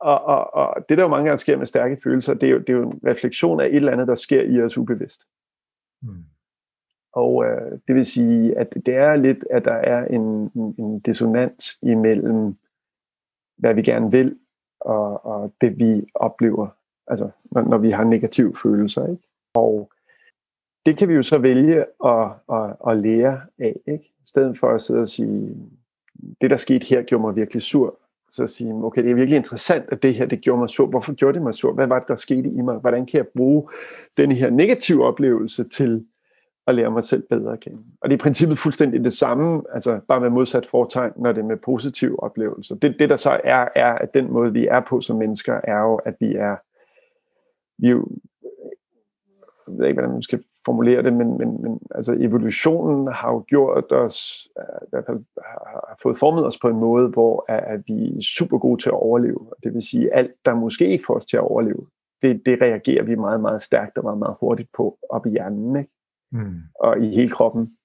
Og, 0.00 0.24
og, 0.24 0.54
og 0.54 0.84
det, 0.88 0.98
der 0.98 1.04
jo 1.04 1.08
mange 1.08 1.26
gange 1.26 1.38
sker 1.38 1.56
med 1.56 1.66
stærke 1.66 1.98
følelser, 2.04 2.34
det 2.34 2.46
er, 2.46 2.50
jo, 2.50 2.58
det 2.58 2.68
er 2.68 2.72
jo 2.72 2.90
en 2.90 3.00
refleksion 3.06 3.60
af 3.60 3.66
et 3.66 3.74
eller 3.74 3.92
andet, 3.92 4.08
der 4.08 4.14
sker 4.14 4.42
i 4.42 4.62
os 4.62 4.78
ubevidst. 4.78 5.20
Mm. 6.02 6.24
Og 7.12 7.44
øh, 7.44 7.78
det 7.88 7.94
vil 7.94 8.04
sige, 8.04 8.58
at 8.58 8.74
det 8.86 8.94
er 8.94 9.16
lidt, 9.16 9.44
at 9.50 9.64
der 9.64 9.74
er 9.74 10.06
en, 10.06 10.50
en 10.78 11.00
dissonans 11.00 11.78
imellem 11.82 12.54
hvad 13.56 13.74
vi 13.74 13.82
gerne 13.82 14.12
vil, 14.12 14.38
og, 14.80 15.26
og 15.26 15.52
det 15.60 15.78
vi 15.78 16.06
oplever, 16.14 16.68
altså 17.06 17.30
når, 17.50 17.62
når 17.62 17.78
vi 17.78 17.88
har 17.88 18.04
negative 18.04 18.54
følelser. 18.62 19.06
Ikke? 19.08 19.22
Og 19.54 19.92
det 20.86 20.98
kan 20.98 21.08
vi 21.08 21.14
jo 21.14 21.22
så 21.22 21.38
vælge 21.38 21.84
at, 22.04 22.28
at, 22.52 22.76
at 22.88 22.96
lære 22.96 23.40
af, 23.58 23.80
ikke? 23.86 24.04
i 24.04 24.26
stedet 24.26 24.58
for 24.58 24.68
at 24.68 24.82
sidde 24.82 25.00
og 25.00 25.08
sige, 25.08 25.56
det 26.40 26.50
der 26.50 26.56
skete 26.56 26.86
her 26.86 27.02
gjorde 27.02 27.24
mig 27.24 27.36
virkelig 27.36 27.62
sur, 27.62 27.98
så 28.30 28.44
at 28.44 28.50
sige, 28.50 28.72
okay, 28.72 29.02
det 29.02 29.10
er 29.10 29.14
virkelig 29.14 29.36
interessant, 29.36 29.84
at 29.88 30.02
det 30.02 30.14
her, 30.14 30.26
det 30.26 30.40
gjorde 30.40 30.60
mig 30.60 30.70
sur. 30.70 30.86
Hvorfor 30.86 31.12
gjorde 31.12 31.34
det 31.34 31.42
mig 31.42 31.54
sur? 31.54 31.72
Hvad 31.72 31.86
var 31.86 31.98
det, 31.98 32.08
der 32.08 32.16
skete 32.16 32.48
i 32.48 32.60
mig? 32.60 32.76
Hvordan 32.76 33.06
kan 33.06 33.18
jeg 33.18 33.26
bruge 33.28 33.68
den 34.16 34.32
her 34.32 34.50
negative 34.50 35.04
oplevelse 35.04 35.64
til 35.64 36.06
at 36.66 36.74
lære 36.74 36.90
mig 36.90 37.04
selv 37.04 37.22
bedre 37.30 37.52
at 37.52 37.60
kende. 37.60 37.78
Og 38.00 38.10
det 38.10 38.14
er 38.14 38.18
i 38.18 38.24
princippet 38.24 38.58
fuldstændig 38.58 39.04
det 39.04 39.12
samme, 39.12 39.62
altså 39.72 40.00
bare 40.08 40.20
med 40.20 40.30
modsat 40.30 40.66
fortegn, 40.66 41.12
når 41.16 41.32
det 41.32 41.40
er 41.40 41.46
med 41.46 41.56
positive 41.56 42.22
oplevelser. 42.22 42.74
Det, 42.74 42.96
det 42.98 43.10
der 43.10 43.16
så 43.16 43.40
er, 43.44 43.68
er, 43.76 43.92
at 43.92 44.14
den 44.14 44.32
måde, 44.32 44.52
vi 44.52 44.66
er 44.66 44.80
på 44.80 45.00
som 45.00 45.16
mennesker, 45.16 45.60
er 45.64 45.78
jo, 45.78 45.94
at 45.94 46.14
vi 46.20 46.34
er, 46.34 46.56
vi 47.78 47.86
er 47.86 47.92
jo, 47.92 48.06
jeg 49.68 49.78
ved 49.78 49.86
ikke, 49.86 49.94
hvordan 49.94 50.12
man 50.12 50.22
skal 50.22 50.44
formulere 50.64 51.02
det, 51.02 51.12
men, 51.12 51.38
men, 51.38 51.62
men 51.62 51.80
altså 51.94 52.16
evolutionen 52.20 53.12
har 53.12 53.32
jo 53.32 53.44
gjort 53.48 53.92
os, 53.92 54.48
øh, 54.58 54.86
i 54.86 54.90
hvert 54.90 55.06
fald 55.06 55.24
har 55.46 55.98
fået 56.02 56.18
formet 56.18 56.46
os 56.46 56.58
på 56.58 56.68
en 56.68 56.76
måde, 56.76 57.08
hvor 57.08 57.44
at 57.48 57.80
vi 57.86 58.16
er 58.16 58.22
super 58.36 58.58
gode 58.58 58.82
til 58.82 58.88
at 58.88 58.94
overleve. 58.94 59.50
Det 59.62 59.74
vil 59.74 59.82
sige, 59.82 60.14
alt, 60.14 60.34
der 60.44 60.54
måske 60.54 60.88
ikke 60.88 61.04
får 61.06 61.14
os 61.14 61.26
til 61.26 61.36
at 61.36 61.42
overleve, 61.42 61.86
det, 62.22 62.42
det 62.46 62.62
reagerer 62.62 63.02
vi 63.02 63.14
meget, 63.14 63.40
meget 63.40 63.62
stærkt 63.62 63.98
og 63.98 64.04
meget, 64.04 64.18
meget 64.18 64.36
hurtigt 64.40 64.68
på 64.76 64.98
op 65.10 65.26
i 65.26 65.30
hjernen. 65.30 65.76
Ikke? 65.76 65.90
Mm. 66.34 66.60
og 66.80 67.00
i 67.00 67.14
hele 67.14 67.28
kroppen. 67.28 67.76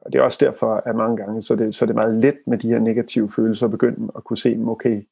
Og 0.00 0.12
det 0.12 0.18
er 0.18 0.22
også 0.22 0.44
derfor, 0.44 0.82
at 0.86 0.96
mange 0.96 1.16
gange, 1.16 1.42
så 1.42 1.56
det, 1.56 1.74
så 1.74 1.86
det 1.86 1.90
er 1.90 1.94
meget 1.94 2.14
let 2.14 2.38
med 2.46 2.58
de 2.58 2.68
her 2.68 2.78
negative 2.78 3.30
følelser 3.30 3.66
at 3.66 3.70
begynde 3.70 4.12
at 4.16 4.24
kunne 4.24 4.36
se, 4.36 4.58
okay, 4.66 5.02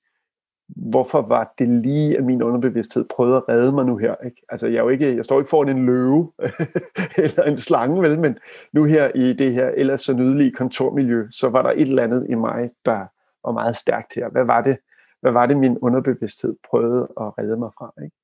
hvorfor 0.77 1.23
var 1.23 1.55
det 1.59 1.69
lige, 1.69 2.19
at 2.19 2.25
min 2.25 2.43
underbevidsthed 2.43 3.05
prøvede 3.05 3.37
at 3.37 3.49
redde 3.49 3.73
mig 3.73 3.85
nu 3.85 3.97
her? 3.97 4.15
Ikke? 4.25 4.43
Altså, 4.49 4.67
jeg, 4.67 4.77
er 4.77 4.83
jo 4.83 4.89
ikke, 4.89 5.17
jeg 5.17 5.25
står 5.25 5.39
ikke 5.39 5.51
foran 5.51 5.69
en 5.69 5.87
løve 5.87 6.33
eller 7.25 7.43
en 7.43 7.59
slange, 7.59 8.03
vel? 8.03 8.21
men 8.21 8.39
nu 8.73 8.85
her 8.85 9.11
i 9.15 9.33
det 9.33 9.53
her 9.53 9.69
ellers 9.69 10.01
så 10.01 10.13
nydelige 10.13 10.53
kontormiljø, 10.53 11.27
så 11.31 11.49
var 11.49 11.63
der 11.63 11.71
et 11.71 11.81
eller 11.81 12.03
andet 12.03 12.27
i 12.29 12.35
mig, 12.35 12.71
der 12.85 13.07
var 13.45 13.53
meget 13.53 13.77
stærkt 13.77 14.15
her. 14.15 14.29
Hvad 14.29 14.45
var 14.45 14.61
det, 14.61 14.79
hvad 15.21 15.33
var 15.33 15.47
det 15.47 15.57
min 15.57 15.79
underbevidsthed 15.79 16.57
prøvede 16.71 17.09
at 17.21 17.39
redde 17.39 17.57
mig 17.57 17.71
fra? 17.79 17.93
Ikke? 18.05 18.17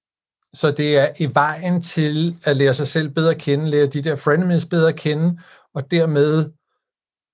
Så 0.56 0.70
det 0.70 0.98
er 0.98 1.08
i 1.18 1.34
vejen 1.34 1.82
til 1.82 2.36
at 2.44 2.56
lære 2.56 2.74
sig 2.74 2.86
selv 2.86 3.08
bedre 3.08 3.30
at 3.30 3.38
kende, 3.38 3.70
lære 3.70 3.86
de 3.86 4.02
der 4.02 4.16
frenemies 4.16 4.64
bedre 4.64 4.88
at 4.88 4.96
kende, 4.96 5.38
og 5.74 5.90
dermed 5.90 6.50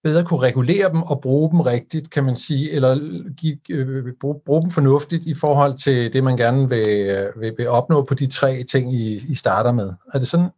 bedre 0.05 0.25
kunne 0.25 0.41
regulere 0.41 0.89
dem 0.89 1.03
og 1.03 1.21
bruge 1.21 1.51
dem 1.51 1.61
rigtigt, 1.61 2.11
kan 2.11 2.25
man 2.25 2.37
sige, 2.37 2.73
eller 2.73 2.99
give, 3.37 3.59
øh, 3.71 4.13
bruge, 4.21 4.41
bruge 4.47 4.63
dem 4.63 4.71
fornuftigt 4.71 5.25
i 5.27 5.35
forhold 5.35 5.75
til 5.79 6.13
det, 6.13 6.25
man 6.25 6.37
gerne 6.37 6.69
vil, 6.69 6.89
øh, 6.89 7.41
vil, 7.41 7.55
vil 7.57 7.69
opnå 7.69 8.03
på 8.03 8.15
de 8.15 8.27
tre 8.27 8.63
ting, 8.63 8.93
I, 8.93 9.17
I 9.17 9.35
starter 9.35 9.73
med. 9.73 9.93
Er 10.15 10.19
det 10.19 10.29
sådan, 10.29 10.51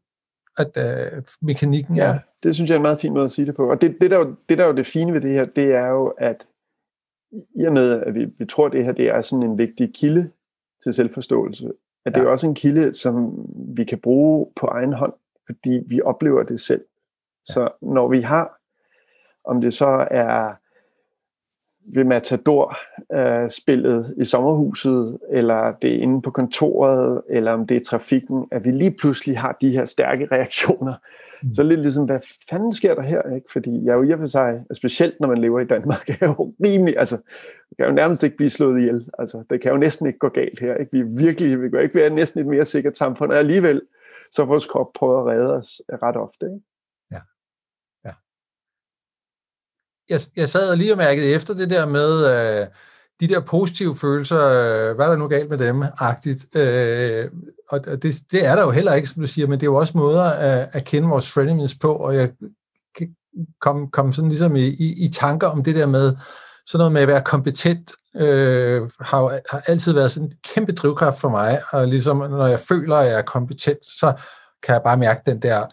at 0.58 0.70
øh, 0.76 1.22
mekanikken 1.42 1.98
er? 1.98 2.06
Ja, 2.06 2.18
det 2.42 2.54
synes 2.54 2.68
jeg 2.68 2.74
er 2.74 2.78
en 2.78 2.82
meget 2.82 3.00
fin 3.00 3.12
måde 3.12 3.24
at 3.24 3.32
sige 3.32 3.46
det 3.46 3.56
på. 3.56 3.70
Og 3.70 3.80
det, 3.80 3.96
det, 4.00 4.10
der, 4.10 4.18
jo, 4.18 4.34
det 4.48 4.58
der 4.58 4.64
er 4.64 4.68
jo 4.68 4.76
det 4.76 4.86
fine 4.86 5.12
ved 5.12 5.20
det 5.20 5.30
her, 5.30 5.44
det 5.44 5.74
er 5.74 5.86
jo, 5.86 6.06
at 6.18 6.36
i 7.54 7.64
og 7.64 7.72
med, 7.72 8.02
at 8.02 8.14
vi, 8.14 8.24
vi 8.38 8.46
tror, 8.46 8.66
at 8.66 8.72
det 8.72 8.84
her 8.84 8.92
det 8.92 9.08
er 9.08 9.20
sådan 9.20 9.42
en 9.42 9.58
vigtig 9.58 9.94
kilde 9.94 10.30
til 10.82 10.94
selvforståelse, 10.94 11.70
at 12.04 12.16
ja. 12.16 12.20
det 12.20 12.26
er 12.26 12.30
også 12.30 12.46
en 12.46 12.54
kilde, 12.54 12.94
som 12.94 13.46
vi 13.76 13.84
kan 13.84 13.98
bruge 13.98 14.46
på 14.56 14.66
egen 14.66 14.92
hånd, 14.92 15.12
fordi 15.46 15.82
vi 15.86 16.00
oplever 16.00 16.42
det 16.42 16.60
selv. 16.60 16.84
Ja. 17.48 17.52
Så 17.52 17.68
når 17.82 18.08
vi 18.08 18.20
har 18.20 18.60
om 19.44 19.60
det 19.60 19.74
så 19.74 20.06
er 20.10 20.54
ved 21.94 22.04
Matador-spillet 22.04 24.04
øh, 24.04 24.22
i 24.22 24.24
sommerhuset, 24.24 25.18
eller 25.30 25.72
det 25.82 25.94
er 25.94 25.98
inde 25.98 26.22
på 26.22 26.30
kontoret, 26.30 27.22
eller 27.30 27.52
om 27.52 27.66
det 27.66 27.76
er 27.76 27.84
trafikken, 27.84 28.46
at 28.52 28.64
vi 28.64 28.70
lige 28.70 28.96
pludselig 29.00 29.38
har 29.38 29.56
de 29.60 29.70
her 29.70 29.84
stærke 29.84 30.28
reaktioner. 30.32 30.94
Mm. 31.42 31.52
Så 31.52 31.62
lidt 31.62 31.80
ligesom, 31.80 32.04
hvad 32.04 32.20
fanden 32.50 32.72
sker 32.72 32.94
der 32.94 33.02
her? 33.02 33.34
Ikke? 33.34 33.46
Fordi 33.52 33.84
jeg 33.84 33.92
er 33.92 33.96
jo 33.96 34.02
i 34.02 34.10
og 34.10 34.18
for 34.18 34.26
sig, 34.26 34.64
specielt 34.72 35.20
når 35.20 35.28
man 35.28 35.38
lever 35.38 35.60
i 35.60 35.66
Danmark, 35.66 36.08
er 36.20 36.26
jo 36.26 36.54
rimelig, 36.64 36.98
altså, 36.98 37.18
kan 37.78 37.86
jo 37.86 37.92
nærmest 37.92 38.22
ikke 38.22 38.36
blive 38.36 38.50
slået 38.50 38.80
ihjel. 38.80 39.08
Altså, 39.18 39.44
det 39.50 39.60
kan 39.60 39.70
jo 39.70 39.76
næsten 39.76 40.06
ikke 40.06 40.18
gå 40.18 40.28
galt 40.28 40.60
her. 40.60 40.76
Ikke? 40.76 40.92
Vi 40.92 41.00
er 41.00 41.24
virkelig, 41.24 41.62
vi 41.62 41.70
kan 41.70 41.82
ikke 41.82 41.94
være 41.94 42.10
næsten 42.10 42.40
et 42.40 42.46
mere 42.46 42.64
sikkert 42.64 42.96
samfund, 42.96 43.32
og 43.32 43.38
alligevel 43.38 43.82
så 44.32 44.44
vores 44.44 44.66
krop 44.66 44.86
prøver 44.94 45.20
at 45.20 45.26
redde 45.26 45.56
os 45.56 45.80
ret 46.02 46.16
ofte. 46.16 46.46
Ikke? 46.46 46.73
Jeg, 50.08 50.20
jeg 50.36 50.48
sad 50.48 50.70
og 50.70 50.76
lige 50.76 50.92
og 50.92 50.98
mærkede 50.98 51.26
efter 51.26 51.54
det 51.54 51.70
der 51.70 51.86
med 51.86 52.26
øh, 52.26 52.66
de 53.20 53.28
der 53.28 53.40
positive 53.40 53.96
følelser, 53.96 54.38
øh, 54.38 54.94
hvad 54.96 55.06
er 55.06 55.10
der 55.10 55.16
nu 55.16 55.28
galt 55.28 55.50
med 55.50 55.58
dem, 55.58 55.84
agtigt. 55.98 56.56
Øh, 56.56 57.30
og 57.68 57.84
det, 58.02 58.14
det 58.32 58.46
er 58.46 58.56
der 58.56 58.62
jo 58.62 58.70
heller 58.70 58.94
ikke, 58.94 59.08
som 59.08 59.22
du 59.22 59.26
siger, 59.26 59.46
men 59.46 59.60
det 59.60 59.66
er 59.66 59.70
jo 59.70 59.74
også 59.74 59.98
måder 59.98 60.24
at, 60.24 60.68
at 60.72 60.84
kende 60.84 61.08
vores 61.08 61.30
frenemies 61.30 61.74
på, 61.74 61.94
og 61.94 62.14
jeg 62.16 62.30
kom, 63.60 63.90
kom 63.90 64.12
sådan 64.12 64.28
ligesom 64.28 64.56
i, 64.56 64.66
i, 64.66 65.04
i 65.04 65.08
tanker 65.08 65.46
om 65.46 65.64
det 65.64 65.74
der 65.74 65.86
med, 65.86 66.16
sådan 66.66 66.78
noget 66.78 66.92
med 66.92 67.02
at 67.02 67.08
være 67.08 67.22
kompetent, 67.22 67.92
øh, 68.16 68.82
har, 69.00 69.40
har 69.50 69.62
altid 69.66 69.92
været 69.92 70.12
sådan 70.12 70.28
en 70.28 70.34
kæmpe 70.54 70.72
drivkraft 70.72 71.20
for 71.20 71.28
mig, 71.28 71.62
og 71.72 71.88
ligesom 71.88 72.16
når 72.16 72.46
jeg 72.46 72.60
føler, 72.60 72.96
at 72.96 73.06
jeg 73.06 73.18
er 73.18 73.22
kompetent, 73.22 73.84
så 73.84 74.12
kan 74.62 74.72
jeg 74.72 74.82
bare 74.82 74.96
mærke 74.96 75.22
den 75.26 75.42
der 75.42 75.66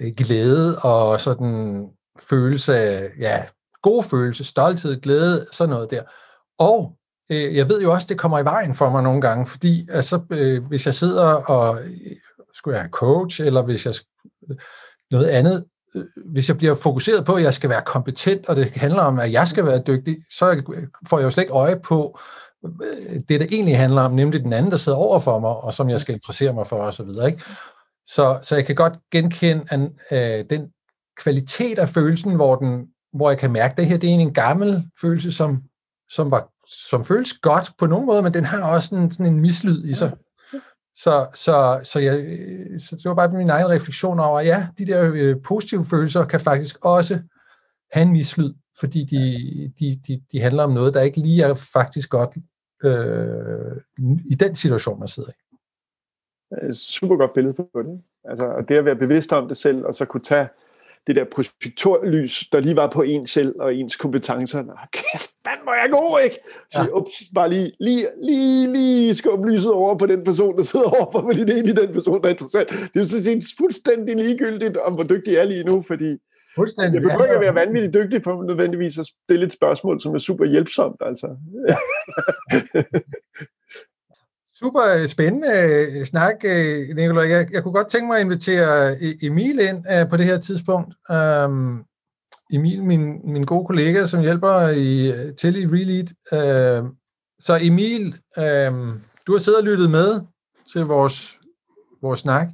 øh, 0.00 0.12
glæde 0.16 0.78
og 0.78 1.20
sådan 1.20 1.88
følelse 2.20 2.76
af, 2.76 3.10
ja, 3.20 3.44
god 3.82 4.02
følelse, 4.02 4.44
stolthed, 4.44 5.00
glæde, 5.00 5.46
sådan 5.52 5.70
noget 5.70 5.90
der. 5.90 6.02
Og 6.58 6.96
øh, 7.32 7.56
jeg 7.56 7.68
ved 7.68 7.82
jo 7.82 7.92
også, 7.92 8.06
det 8.10 8.18
kommer 8.18 8.38
i 8.38 8.44
vejen 8.44 8.74
for 8.74 8.90
mig 8.90 9.02
nogle 9.02 9.20
gange, 9.20 9.46
fordi 9.46 9.88
altså, 9.90 10.20
øh, 10.30 10.64
hvis 10.64 10.86
jeg 10.86 10.94
sidder 10.94 11.32
og 11.32 11.82
øh, 11.82 12.16
skulle 12.54 12.74
jeg 12.74 12.82
have 12.82 12.90
coach, 12.90 13.40
eller 13.40 13.62
hvis 13.62 13.86
jeg 13.86 13.94
øh, 14.50 14.56
noget 15.10 15.26
andet, 15.26 15.64
øh, 15.94 16.04
hvis 16.32 16.48
jeg 16.48 16.56
bliver 16.56 16.74
fokuseret 16.74 17.24
på, 17.24 17.34
at 17.34 17.42
jeg 17.42 17.54
skal 17.54 17.70
være 17.70 17.82
kompetent, 17.86 18.48
og 18.48 18.56
det 18.56 18.70
handler 18.70 19.02
om, 19.02 19.18
at 19.18 19.32
jeg 19.32 19.48
skal 19.48 19.64
være 19.64 19.82
dygtig, 19.86 20.16
så 20.30 20.50
øh, 20.52 20.86
får 21.08 21.18
jeg 21.18 21.24
jo 21.24 21.30
slet 21.30 21.42
ikke 21.42 21.54
øje 21.54 21.80
på 21.80 22.18
øh, 22.64 23.20
det, 23.28 23.40
der 23.40 23.46
egentlig 23.52 23.78
handler 23.78 24.02
om, 24.02 24.12
nemlig 24.12 24.44
den 24.44 24.52
anden, 24.52 24.70
der 24.70 24.76
sidder 24.76 24.98
over 24.98 25.18
for 25.18 25.38
mig, 25.38 25.50
og 25.50 25.74
som 25.74 25.90
jeg 25.90 26.00
skal 26.00 26.14
interessere 26.14 26.52
mig 26.52 26.66
for 26.66 26.76
osv. 26.76 27.08
Ikke? 27.26 27.42
Så, 28.06 28.38
så 28.42 28.54
jeg 28.54 28.66
kan 28.66 28.74
godt 28.74 28.98
genkende 29.12 29.64
an, 29.70 29.92
øh, 30.10 30.44
den 30.50 30.68
kvalitet 31.18 31.78
af 31.78 31.88
følelsen, 31.88 32.34
hvor, 32.34 32.56
den, 32.56 32.88
hvor 33.12 33.30
jeg 33.30 33.38
kan 33.38 33.52
mærke, 33.52 33.72
at 33.72 33.76
det 33.76 33.86
her 33.86 33.98
det 33.98 34.10
er 34.10 34.14
en 34.14 34.34
gammel 34.34 34.90
følelse, 35.00 35.32
som, 35.32 35.62
som, 36.10 36.30
var, 36.30 36.50
som 36.66 37.04
føles 37.04 37.32
godt 37.32 37.72
på 37.78 37.86
nogen 37.86 38.06
måde, 38.06 38.22
men 38.22 38.34
den 38.34 38.44
har 38.44 38.74
også 38.74 38.96
en, 38.96 39.10
sådan 39.10 39.32
en 39.32 39.40
mislyd 39.40 39.84
i 39.84 39.94
sig. 39.94 40.12
Så, 40.94 41.26
så, 41.34 41.80
så, 41.82 41.98
jeg, 41.98 42.14
så 42.78 42.96
det 42.96 43.04
var 43.04 43.14
bare 43.14 43.28
min 43.28 43.50
egen 43.50 43.68
refleksion 43.68 44.20
over, 44.20 44.40
ja, 44.40 44.68
de 44.78 44.86
der 44.86 45.12
øh, 45.14 45.36
positive 45.44 45.84
følelser 45.84 46.24
kan 46.24 46.40
faktisk 46.40 46.84
også 46.84 47.20
have 47.92 48.02
en 48.02 48.12
mislyd, 48.12 48.54
fordi 48.80 49.04
de, 49.04 49.22
de, 49.78 50.00
de, 50.06 50.22
de 50.32 50.40
handler 50.40 50.62
om 50.62 50.72
noget, 50.72 50.94
der 50.94 51.00
ikke 51.00 51.20
lige 51.20 51.44
er 51.44 51.54
faktisk 51.54 52.10
godt 52.10 52.30
øh, 52.84 53.76
i 54.26 54.34
den 54.34 54.54
situation, 54.54 54.98
man 54.98 55.08
sidder 55.08 55.30
i. 55.30 55.34
Super 56.72 57.16
godt 57.16 57.34
billede 57.34 57.54
på 57.54 57.82
det. 57.82 58.00
Altså, 58.24 58.64
det 58.68 58.76
at 58.76 58.84
være 58.84 58.96
bevidst 58.96 59.32
om 59.32 59.48
det 59.48 59.56
selv, 59.56 59.84
og 59.84 59.94
så 59.94 60.04
kunne 60.04 60.22
tage 60.22 60.48
det 61.06 61.16
der 61.16 61.24
projektorlys, 61.24 62.46
der 62.52 62.60
lige 62.60 62.76
var 62.76 62.90
på 62.90 63.02
en 63.02 63.26
selv 63.26 63.54
og 63.60 63.74
ens 63.74 63.96
kompetencer. 63.96 64.62
Nå, 64.62 64.72
kæft, 64.92 65.30
fanden 65.44 65.64
hvor 65.64 65.74
jeg 65.74 65.90
god, 65.90 66.20
ikke? 66.24 66.38
Så 66.70 66.82
ja. 66.82 66.96
ups, 66.98 67.14
bare 67.34 67.50
lige, 67.50 67.72
lige, 67.80 68.06
lige, 68.22 68.72
lige 68.72 69.14
skub 69.14 69.44
lyset 69.44 69.72
over 69.72 69.98
på 69.98 70.06
den 70.06 70.24
person, 70.24 70.56
der 70.56 70.62
sidder 70.62 70.86
overfor, 70.86 71.20
fordi 71.20 71.40
det 71.40 71.50
er 71.50 71.54
egentlig 71.54 71.76
den 71.76 71.92
person, 71.92 72.22
der 72.22 72.28
er 72.28 72.32
interessant. 72.32 72.68
Det 72.94 73.00
er 73.00 73.04
sådan 73.04 73.24
set 73.24 73.54
fuldstændig 73.58 74.16
ligegyldigt, 74.16 74.76
om 74.76 74.94
hvor 74.94 75.04
dygtig 75.04 75.32
jeg 75.32 75.40
er 75.40 75.44
lige 75.44 75.64
nu, 75.64 75.84
fordi 75.86 76.18
Fuldstændig. 76.58 76.94
Jeg 76.94 77.02
behøver 77.02 77.24
ikke 77.24 77.34
at 77.34 77.40
være 77.40 77.54
vanvittigt 77.54 77.94
dygtig 77.94 78.22
for 78.22 78.42
nødvendigvis 78.42 78.98
at 78.98 79.06
stille 79.06 79.46
et 79.46 79.52
spørgsmål, 79.52 80.00
som 80.00 80.14
er 80.14 80.18
super 80.18 80.44
hjælpsomt. 80.44 80.96
Altså. 81.00 81.26
Super 84.58 84.80
øh, 85.00 85.08
spændende 85.08 85.48
øh, 85.48 86.06
snak, 86.06 86.34
øh, 86.44 86.88
Nicolai. 86.96 87.30
Jeg, 87.30 87.48
jeg 87.52 87.62
kunne 87.62 87.74
godt 87.74 87.88
tænke 87.88 88.06
mig 88.06 88.16
at 88.16 88.24
invitere 88.24 88.92
e- 88.92 89.26
Emil 89.26 89.58
ind 89.60 90.08
på 90.10 90.16
det 90.16 90.24
her 90.24 90.38
tidspunkt. 90.38 90.94
Um, 91.10 91.84
Emil, 92.52 92.84
min, 92.84 93.32
min 93.32 93.44
gode 93.44 93.66
kollega, 93.66 94.06
som 94.06 94.20
hjælper 94.20 94.68
i, 94.68 95.12
til 95.36 95.56
i 95.56 95.66
Relead. 95.66 96.08
Uh, 96.32 96.90
så 97.40 97.58
Emil, 97.62 98.20
um, 98.36 99.02
du 99.26 99.32
har 99.32 99.38
siddet 99.38 99.60
og 99.60 99.66
lyttet 99.66 99.90
med 99.90 100.20
til 100.72 100.82
vores, 100.82 101.38
vores 102.02 102.20
snak, 102.20 102.48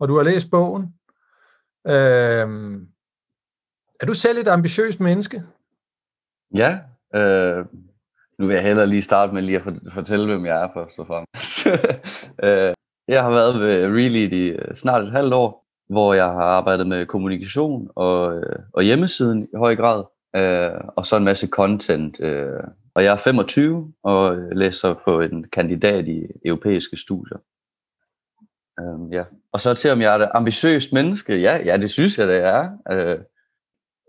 og 0.00 0.08
du 0.08 0.16
har 0.16 0.22
læst 0.22 0.50
bogen. 0.50 0.82
Uh, 1.84 2.82
er 4.00 4.06
du 4.06 4.14
selv 4.14 4.38
et 4.38 4.48
ambitiøst 4.48 5.00
menneske? 5.00 5.42
Ja, 6.54 6.78
øh, 7.14 7.64
nu 8.44 8.48
vil 8.48 8.54
jeg 8.54 8.64
hellere 8.64 8.86
lige 8.86 9.02
starte 9.02 9.34
med 9.34 9.42
lige 9.42 9.56
at 9.56 9.62
fortælle, 9.94 10.26
hvem 10.26 10.46
jeg 10.46 10.62
er 10.62 10.68
først 10.74 10.98
og 10.98 11.06
fremmest. 11.06 11.66
Øh, 12.44 12.74
jeg 13.08 13.22
har 13.22 13.30
været 13.30 13.60
ved 13.60 13.86
Relead 13.86 14.32
i 14.32 14.46
øh, 14.48 14.76
snart 14.76 15.04
et 15.04 15.10
halvt 15.10 15.34
år, 15.34 15.66
hvor 15.88 16.14
jeg 16.14 16.24
har 16.24 16.42
arbejdet 16.42 16.86
med 16.86 17.06
kommunikation 17.06 17.90
og, 17.94 18.36
øh, 18.36 18.58
og 18.72 18.82
hjemmesiden 18.82 19.42
i 19.42 19.56
høj 19.56 19.76
grad, 19.76 20.04
og 20.96 21.06
så 21.06 21.16
en 21.16 21.24
masse 21.24 21.48
content. 21.48 22.20
Og 22.94 23.04
jeg 23.04 23.12
er 23.12 23.16
25 23.16 23.92
og 24.02 24.36
læser 24.52 24.94
på 25.04 25.20
en 25.20 25.44
kandidat 25.52 26.08
i 26.08 26.22
europæiske 26.44 26.96
studier. 26.96 27.38
ja. 29.12 29.24
Og 29.52 29.60
så 29.60 29.74
til 29.74 29.90
om 29.90 30.00
jeg 30.00 30.14
er 30.14 30.18
et 30.18 30.30
ambitiøst 30.34 30.92
menneske, 30.92 31.36
ja, 31.36 31.56
ja 31.64 31.76
det 31.76 31.90
synes 31.90 32.18
jeg, 32.18 32.28
det 32.28 32.36
er. 32.36 32.70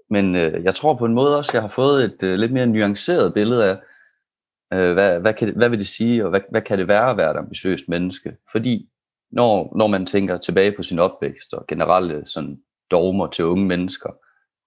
men 0.09 0.35
jeg 0.35 0.75
tror 0.75 0.93
på 0.93 1.05
en 1.05 1.13
måde 1.13 1.37
også, 1.37 1.49
at 1.49 1.53
jeg 1.53 1.61
har 1.61 1.69
fået 1.69 2.03
et 2.03 2.39
lidt 2.39 2.51
mere 2.53 2.67
nuanceret 2.67 3.33
billede 3.33 3.69
af, 3.69 3.77
Øh, 4.75 4.93
hvad, 4.93 5.19
hvad, 5.19 5.33
kan, 5.33 5.55
hvad 5.55 5.69
vil 5.69 5.79
det 5.79 5.87
sige, 5.87 6.23
og 6.23 6.29
hvad, 6.29 6.41
hvad 6.51 6.61
kan 6.61 6.79
det 6.79 6.87
være 6.87 7.09
at 7.09 7.17
være 7.17 7.31
et 7.31 7.37
ambitiøst 7.37 7.89
menneske? 7.89 8.37
Fordi 8.51 8.89
når, 9.31 9.77
når 9.77 9.87
man 9.87 10.05
tænker 10.05 10.37
tilbage 10.37 10.71
på 10.71 10.83
sin 10.83 10.99
opvækst 10.99 11.53
og 11.53 11.65
generelle 11.67 12.25
sådan, 12.25 12.57
dogmer 12.91 13.27
til 13.27 13.45
unge 13.45 13.65
mennesker, 13.65 14.09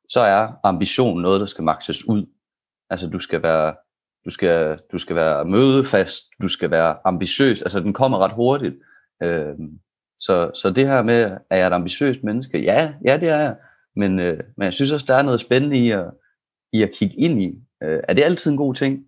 så 0.09 0.21
er 0.21 0.53
ambition 0.65 1.23
noget, 1.23 1.41
der 1.41 1.47
skal 1.47 1.65
makses 1.65 2.09
ud. 2.09 2.27
Altså 2.91 3.09
du 3.09 3.19
skal 3.19 3.43
være, 3.43 3.75
du 4.25 4.31
skal, 4.31 4.79
du 4.93 4.99
skal 4.99 5.17
være 5.17 5.45
mødefast, 5.45 6.25
du 6.43 6.49
skal 6.49 6.71
være 6.71 6.97
ambitiøs, 7.05 7.63
altså 7.63 7.81
den 7.81 7.93
kommer 7.93 8.19
ret 8.19 8.33
hurtigt. 8.33 8.75
Øh, 9.23 9.55
så, 10.19 10.51
så 10.55 10.71
det 10.71 10.87
her 10.87 11.03
med, 11.03 11.31
er 11.51 11.57
jeg 11.57 11.67
et 11.67 11.73
ambitiøst 11.73 12.23
menneske? 12.25 12.63
Ja, 12.63 12.95
ja 13.07 13.19
det 13.21 13.29
er 13.29 13.39
jeg. 13.39 13.57
Men, 13.97 14.19
øh, 14.19 14.41
men 14.57 14.65
jeg 14.65 14.75
synes 14.75 14.93
også, 14.93 15.07
der 15.09 15.15
er 15.15 15.23
noget 15.23 15.41
spændende 15.41 15.77
i 15.77 15.91
at, 15.91 16.11
i 16.73 16.83
at 16.83 16.91
kigge 16.95 17.17
ind 17.17 17.43
i. 17.43 17.59
Øh, 17.83 18.01
er 18.09 18.15
det 18.15 18.23
altid 18.25 18.51
en 18.51 18.57
god 18.57 18.75
ting? 18.75 19.05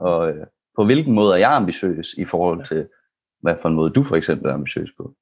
Og 0.00 0.28
øh, 0.28 0.46
på 0.76 0.84
hvilken 0.84 1.14
måde 1.14 1.34
er 1.34 1.38
jeg 1.38 1.52
ambitiøs 1.52 2.14
i 2.14 2.24
forhold 2.24 2.64
til, 2.64 2.88
hvad 3.42 3.54
for 3.62 3.68
en 3.68 3.74
måde 3.74 3.90
du 3.90 4.02
for 4.02 4.16
eksempel 4.16 4.50
er 4.50 4.54
ambitiøs 4.54 4.90
på. 4.96 5.14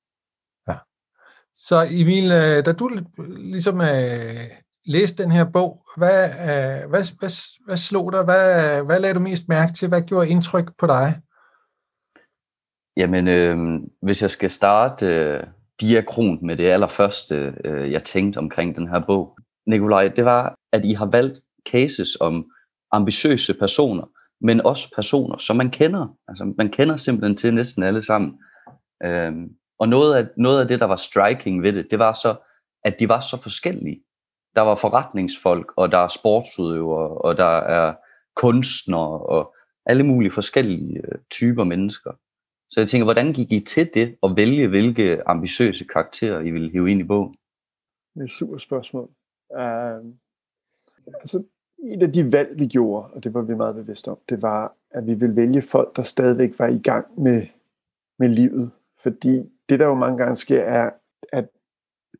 Ja. 0.69 0.75
Så 1.55 1.77
Emil, 2.01 2.25
øh, 2.25 2.65
da 2.67 2.73
du 2.73 2.91
ligesom 3.37 3.81
øh, 3.81 4.51
læste 4.87 5.23
den 5.23 5.33
her 5.33 5.45
bog, 5.45 5.83
hvad, 5.97 6.25
øh, 6.29 6.91
hvad, 6.91 7.19
hvad, 7.19 7.31
hvad 7.67 7.77
slog 7.77 8.13
dig? 8.13 8.25
Hvad, 8.25 8.83
hvad 8.83 9.01
lagde 9.01 9.15
du 9.15 9.21
mest 9.21 9.49
mærke 9.49 9.73
til? 9.73 9.89
Hvad 9.89 10.03
gjorde 10.03 10.29
indtryk 10.29 10.71
på 10.79 10.87
dig? 10.87 11.21
Jamen, 12.97 13.29
øh, 13.29 13.81
hvis 14.03 14.23
jeg 14.23 14.31
skal 14.31 14.51
starte 14.51 15.07
øh, 15.07 15.45
diakron 15.81 16.47
med 16.47 16.57
det 16.57 16.71
allerførste, 16.71 17.55
øh, 17.65 17.93
jeg 17.93 18.05
tænkte 18.05 18.39
omkring 18.39 18.77
den 18.77 18.89
her 18.89 19.01
bog, 19.07 19.39
Nikolaj, 19.67 20.09
det 20.09 20.25
var, 20.25 20.55
at 20.73 20.85
I 20.85 20.93
har 20.93 21.07
valgt 21.07 21.41
cases 21.73 22.17
om 22.21 22.51
ambitiøse 22.93 23.55
personer, 23.55 24.05
men 24.41 24.61
også 24.61 24.95
personer, 24.95 25.37
som 25.37 25.57
man 25.57 25.71
kender. 25.71 26.17
Altså 26.29 26.55
man 26.59 26.71
kender 26.71 26.97
simpelthen 26.97 27.37
til 27.37 27.55
næsten 27.55 27.83
alle 27.83 28.03
sammen. 28.03 28.39
Øhm, 29.05 29.57
og 29.79 29.89
noget 29.89 30.15
af, 30.15 30.29
noget 30.37 30.61
af 30.61 30.69
det, 30.69 30.81
der 30.81 30.87
var 30.87 30.97
striking 30.97 31.63
ved 31.63 31.73
det, 31.73 31.91
det 31.91 31.99
var 31.99 32.13
så, 32.13 32.37
at 32.85 32.97
de 33.01 33.09
var 33.09 33.21
så 33.21 33.43
forskellige. 33.43 34.03
Der 34.55 34.61
var 34.61 34.75
forretningsfolk, 34.75 35.73
og 35.77 35.93
der 35.93 35.99
er 35.99 36.09
sportsudøvere, 36.09 37.09
og 37.09 37.37
der 37.37 37.59
er 37.59 37.95
kunstnere, 38.37 39.21
og 39.21 39.55
alle 39.87 40.03
mulige 40.03 40.33
forskellige 40.33 40.97
øh, 40.97 41.19
typer 41.31 41.65
mennesker. 41.65 42.13
Så 42.71 42.81
jeg 42.81 42.89
tænker, 42.89 43.05
hvordan 43.05 43.33
gik 43.33 43.53
I 43.53 43.61
til 43.61 43.91
det 43.95 44.17
at 44.23 44.37
vælge, 44.37 44.69
hvilke 44.69 45.29
ambitiøse 45.29 45.85
karakterer 45.85 46.41
I 46.41 46.51
ville 46.51 46.71
hive 46.71 46.91
ind 46.91 47.01
i 47.01 47.05
bogen? 47.05 47.35
Det 48.15 48.21
er 48.21 48.25
et 48.25 48.31
super 48.31 48.59
spørgsmål. 48.59 49.11
Uh, 49.51 50.13
altså, 51.21 51.45
et 51.83 52.03
af 52.03 52.13
de 52.13 52.33
valg, 52.33 52.59
vi 52.59 52.67
gjorde, 52.67 53.07
og 53.13 53.25
det 53.25 53.35
var 53.35 53.43
vi 53.43 53.55
meget 53.55 53.75
bevidste 53.75 54.09
om, 54.09 54.19
det 54.29 54.43
var, 54.43 54.73
at 54.91 55.07
vi 55.07 55.15
ville 55.15 55.37
vælge 55.37 55.63
folk, 55.63 55.97
der 55.97 56.03
stadigvæk 56.03 56.59
var 56.59 56.67
i 56.67 56.79
gang 56.79 57.07
med, 57.21 57.47
med 58.19 58.29
livet. 58.29 58.71
Fordi 59.03 59.43
det, 59.69 59.81
der 59.81 59.87
jo 59.87 59.95
mange 59.95 60.19
gange 60.19 60.37
sker, 60.37 60.63
er, 60.63 60.91
at 61.33 61.49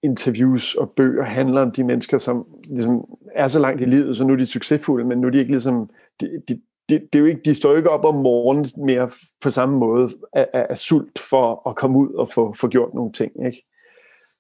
interviews 0.03 0.75
og 0.75 0.91
bøger 0.91 1.23
handler 1.23 1.63
om 1.63 1.71
de 1.71 1.85
mennesker, 1.85 2.19
som 2.19 2.47
ligesom 2.69 3.19
er 3.35 3.47
så 3.47 3.59
langt 3.59 3.81
i 3.81 3.85
livet, 3.85 4.17
så 4.17 4.25
nu 4.25 4.33
er 4.33 4.37
de 4.37 4.47
succesfulde, 4.47 5.05
men 5.05 5.19
nu 5.19 5.27
er 5.27 5.31
de 5.31 5.39
ikke 5.39 5.51
ligesom, 5.51 5.91
de, 6.21 6.43
de, 6.49 6.61
det, 6.89 7.09
det 7.13 7.19
er 7.19 7.21
jo 7.21 7.25
ikke, 7.25 7.41
de 7.45 7.55
står 7.55 7.77
ikke 7.77 7.91
op 7.91 8.05
om 8.05 8.15
morgenen 8.15 8.67
mere 8.77 9.11
på 9.41 9.51
samme 9.51 9.79
måde 9.79 10.11
af, 10.33 10.49
af, 10.53 10.67
af 10.71 10.79
sult 10.79 11.19
for 11.19 11.69
at 11.69 11.77
komme 11.77 11.99
ud 11.99 12.15
og 12.15 12.31
få, 12.31 12.53
få 12.53 12.69
gjort 12.69 12.95
nogle 12.95 13.13
ting. 13.13 13.47
Ikke? 13.47 13.67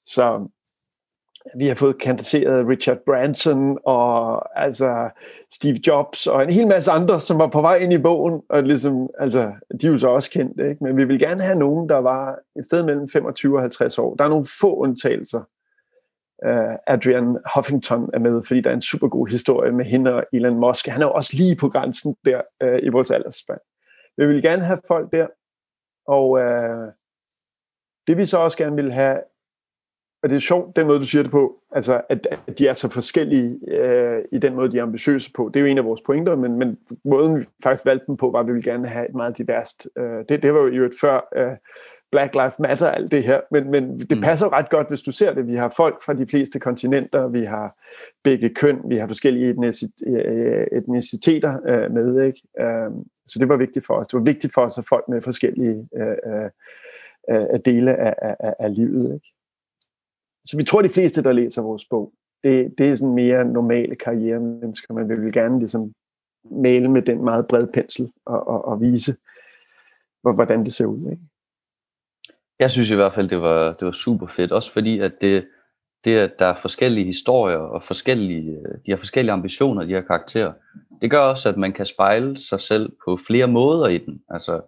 Så 0.06 0.48
vi 1.56 1.66
har 1.66 1.74
fået 1.74 2.00
kandidateret 2.00 2.68
Richard 2.68 2.98
Branson 3.06 3.78
og 3.84 4.42
altså 4.62 5.10
Steve 5.52 5.78
Jobs 5.86 6.26
og 6.26 6.42
en 6.42 6.50
hel 6.50 6.66
masse 6.66 6.90
andre, 6.90 7.20
som 7.20 7.38
var 7.38 7.46
på 7.46 7.60
vej 7.60 7.76
ind 7.76 7.92
i 7.92 7.98
bogen, 7.98 8.42
og 8.48 8.62
ligesom, 8.62 9.08
altså, 9.18 9.52
de 9.80 9.86
er 9.86 9.90
jo 9.90 9.98
så 9.98 10.08
også 10.08 10.30
kendte, 10.30 10.68
ikke? 10.68 10.84
men 10.84 10.96
vi 10.96 11.04
vil 11.04 11.18
gerne 11.18 11.42
have 11.42 11.58
nogen, 11.58 11.88
der 11.88 11.96
var 11.96 12.38
et 12.58 12.64
sted 12.64 12.82
mellem 12.82 13.08
25 13.08 13.56
og 13.56 13.60
50 13.60 13.98
år. 13.98 14.14
Der 14.14 14.24
er 14.24 14.28
nogle 14.28 14.46
få 14.60 14.76
undtagelser. 14.76 15.40
Uh, 16.46 16.74
Adrian 16.86 17.38
Huffington 17.54 18.10
er 18.14 18.18
med, 18.18 18.42
fordi 18.44 18.60
der 18.60 18.70
er 18.70 18.74
en 18.74 18.82
super 18.82 19.08
god 19.08 19.28
historie 19.28 19.72
med 19.72 19.84
hende 19.84 20.14
og 20.14 20.24
Elon 20.32 20.60
Musk. 20.60 20.86
Han 20.86 21.02
er 21.02 21.06
jo 21.06 21.12
også 21.12 21.36
lige 21.36 21.56
på 21.56 21.68
grænsen 21.68 22.16
der 22.24 22.40
uh, 22.64 22.78
i 22.82 22.88
vores 22.88 23.10
aldersspand. 23.10 23.60
Vi 24.16 24.26
vil 24.26 24.42
gerne 24.42 24.64
have 24.64 24.78
folk 24.88 25.12
der, 25.12 25.26
og 26.06 26.30
uh, 26.30 26.92
det 28.06 28.16
vi 28.16 28.26
så 28.26 28.38
også 28.38 28.58
gerne 28.58 28.76
vil 28.76 28.92
have, 28.92 29.18
og 30.28 30.30
det 30.30 30.36
er 30.36 30.40
sjovt, 30.40 30.76
den 30.76 30.86
måde, 30.86 30.98
du 30.98 31.04
siger 31.04 31.22
det 31.22 31.32
på, 31.32 31.56
altså, 31.72 32.00
at, 32.08 32.28
at 32.46 32.58
de 32.58 32.68
er 32.68 32.72
så 32.72 32.88
forskellige 32.88 33.58
øh, 33.68 34.22
i 34.32 34.38
den 34.38 34.54
måde, 34.54 34.72
de 34.72 34.78
er 34.78 34.82
ambitiøse 34.82 35.32
på. 35.32 35.50
Det 35.54 35.60
er 35.60 35.60
jo 35.60 35.66
en 35.66 35.78
af 35.78 35.84
vores 35.84 36.00
pointer, 36.00 36.36
men, 36.36 36.58
men 36.58 36.76
måden, 37.04 37.38
vi 37.38 37.44
faktisk 37.62 37.84
valgte 37.84 38.06
dem 38.06 38.16
på, 38.16 38.30
var, 38.30 38.40
at 38.40 38.46
vi 38.46 38.52
ville 38.52 38.70
gerne 38.70 38.88
have 38.88 39.08
et 39.08 39.14
meget 39.14 39.38
diverst. 39.38 39.88
Øh, 39.98 40.24
det, 40.28 40.42
det 40.42 40.54
var 40.54 40.60
jo 40.60 40.84
et 40.84 40.92
før 41.00 41.28
øh, 41.36 41.56
Black 42.12 42.34
Lives 42.34 42.58
Matter, 42.58 42.88
alt 42.88 43.12
det 43.12 43.24
her, 43.24 43.40
men, 43.50 43.70
men 43.70 44.00
det 44.00 44.16
mm. 44.16 44.22
passer 44.22 44.52
ret 44.52 44.70
godt, 44.70 44.88
hvis 44.88 45.00
du 45.00 45.12
ser 45.12 45.34
det. 45.34 45.46
Vi 45.46 45.54
har 45.54 45.72
folk 45.76 46.02
fra 46.04 46.14
de 46.14 46.26
fleste 46.26 46.60
kontinenter, 46.60 47.28
vi 47.28 47.44
har 47.44 47.76
begge 48.24 48.48
køn, 48.48 48.80
vi 48.88 48.96
har 48.96 49.06
forskellige 49.06 49.54
øh, 50.06 50.66
etniciteter 50.72 51.56
øh, 51.68 51.92
med, 51.92 52.22
ikke? 52.26 52.42
Øh, 52.60 52.90
så 53.26 53.38
det 53.38 53.48
var 53.48 53.56
vigtigt 53.56 53.86
for 53.86 53.94
os. 53.94 54.08
Det 54.08 54.18
var 54.18 54.24
vigtigt 54.24 54.54
for 54.54 54.60
os 54.60 54.78
at 54.78 54.84
folk 54.88 55.04
med 55.08 55.22
forskellige 55.22 55.88
øh, 55.96 56.16
øh, 56.26 56.50
øh 57.30 57.60
dele 57.64 57.96
af, 57.96 58.14
af, 58.40 58.54
af 58.58 58.74
livet, 58.74 59.14
ikke? 59.14 59.37
Så 60.48 60.56
vi 60.56 60.64
tror, 60.64 60.82
de 60.82 60.88
fleste, 60.88 61.22
der 61.22 61.32
læser 61.32 61.62
vores 61.62 61.84
bog, 61.84 62.12
det, 62.44 62.74
det 62.78 62.90
er 62.90 62.94
sådan 62.94 63.14
mere 63.14 63.44
normale 63.44 63.96
karrieremennesker, 63.96 64.94
men 64.94 65.08
man 65.08 65.24
vil 65.24 65.32
gerne 65.32 65.58
ligesom 65.58 65.92
male 66.50 66.90
med 66.90 67.02
den 67.02 67.24
meget 67.24 67.46
brede 67.48 67.70
pensel 67.74 68.12
og, 68.26 68.48
og, 68.48 68.64
og 68.64 68.80
vise, 68.80 69.16
hvordan 70.22 70.64
det 70.64 70.72
ser 70.72 70.86
ud. 70.86 71.10
Ikke? 71.10 71.22
Jeg 72.58 72.70
synes 72.70 72.90
i 72.90 72.94
hvert 72.94 73.14
fald, 73.14 73.28
det 73.28 73.40
var, 73.40 73.72
det 73.72 73.86
var 73.86 73.92
super 73.92 74.26
fedt, 74.26 74.52
også 74.52 74.72
fordi 74.72 74.98
at 75.00 75.12
det, 75.20 75.48
det, 76.04 76.18
at 76.18 76.38
der 76.38 76.46
er 76.46 76.56
forskellige 76.56 77.06
historier 77.06 77.56
og 77.56 77.82
forskellige, 77.82 78.50
øh, 78.50 78.78
de 78.86 78.90
har 78.90 78.96
forskellige 78.96 79.32
ambitioner, 79.32 79.82
de 79.82 79.88
her 79.88 80.00
karakterer, 80.00 80.52
det 81.00 81.10
gør 81.10 81.18
også, 81.18 81.48
at 81.48 81.56
man 81.56 81.72
kan 81.72 81.86
spejle 81.86 82.38
sig 82.38 82.60
selv 82.60 82.92
på 83.04 83.18
flere 83.26 83.46
måder 83.46 83.88
i 83.88 83.98
den. 83.98 84.22
Altså, 84.28 84.60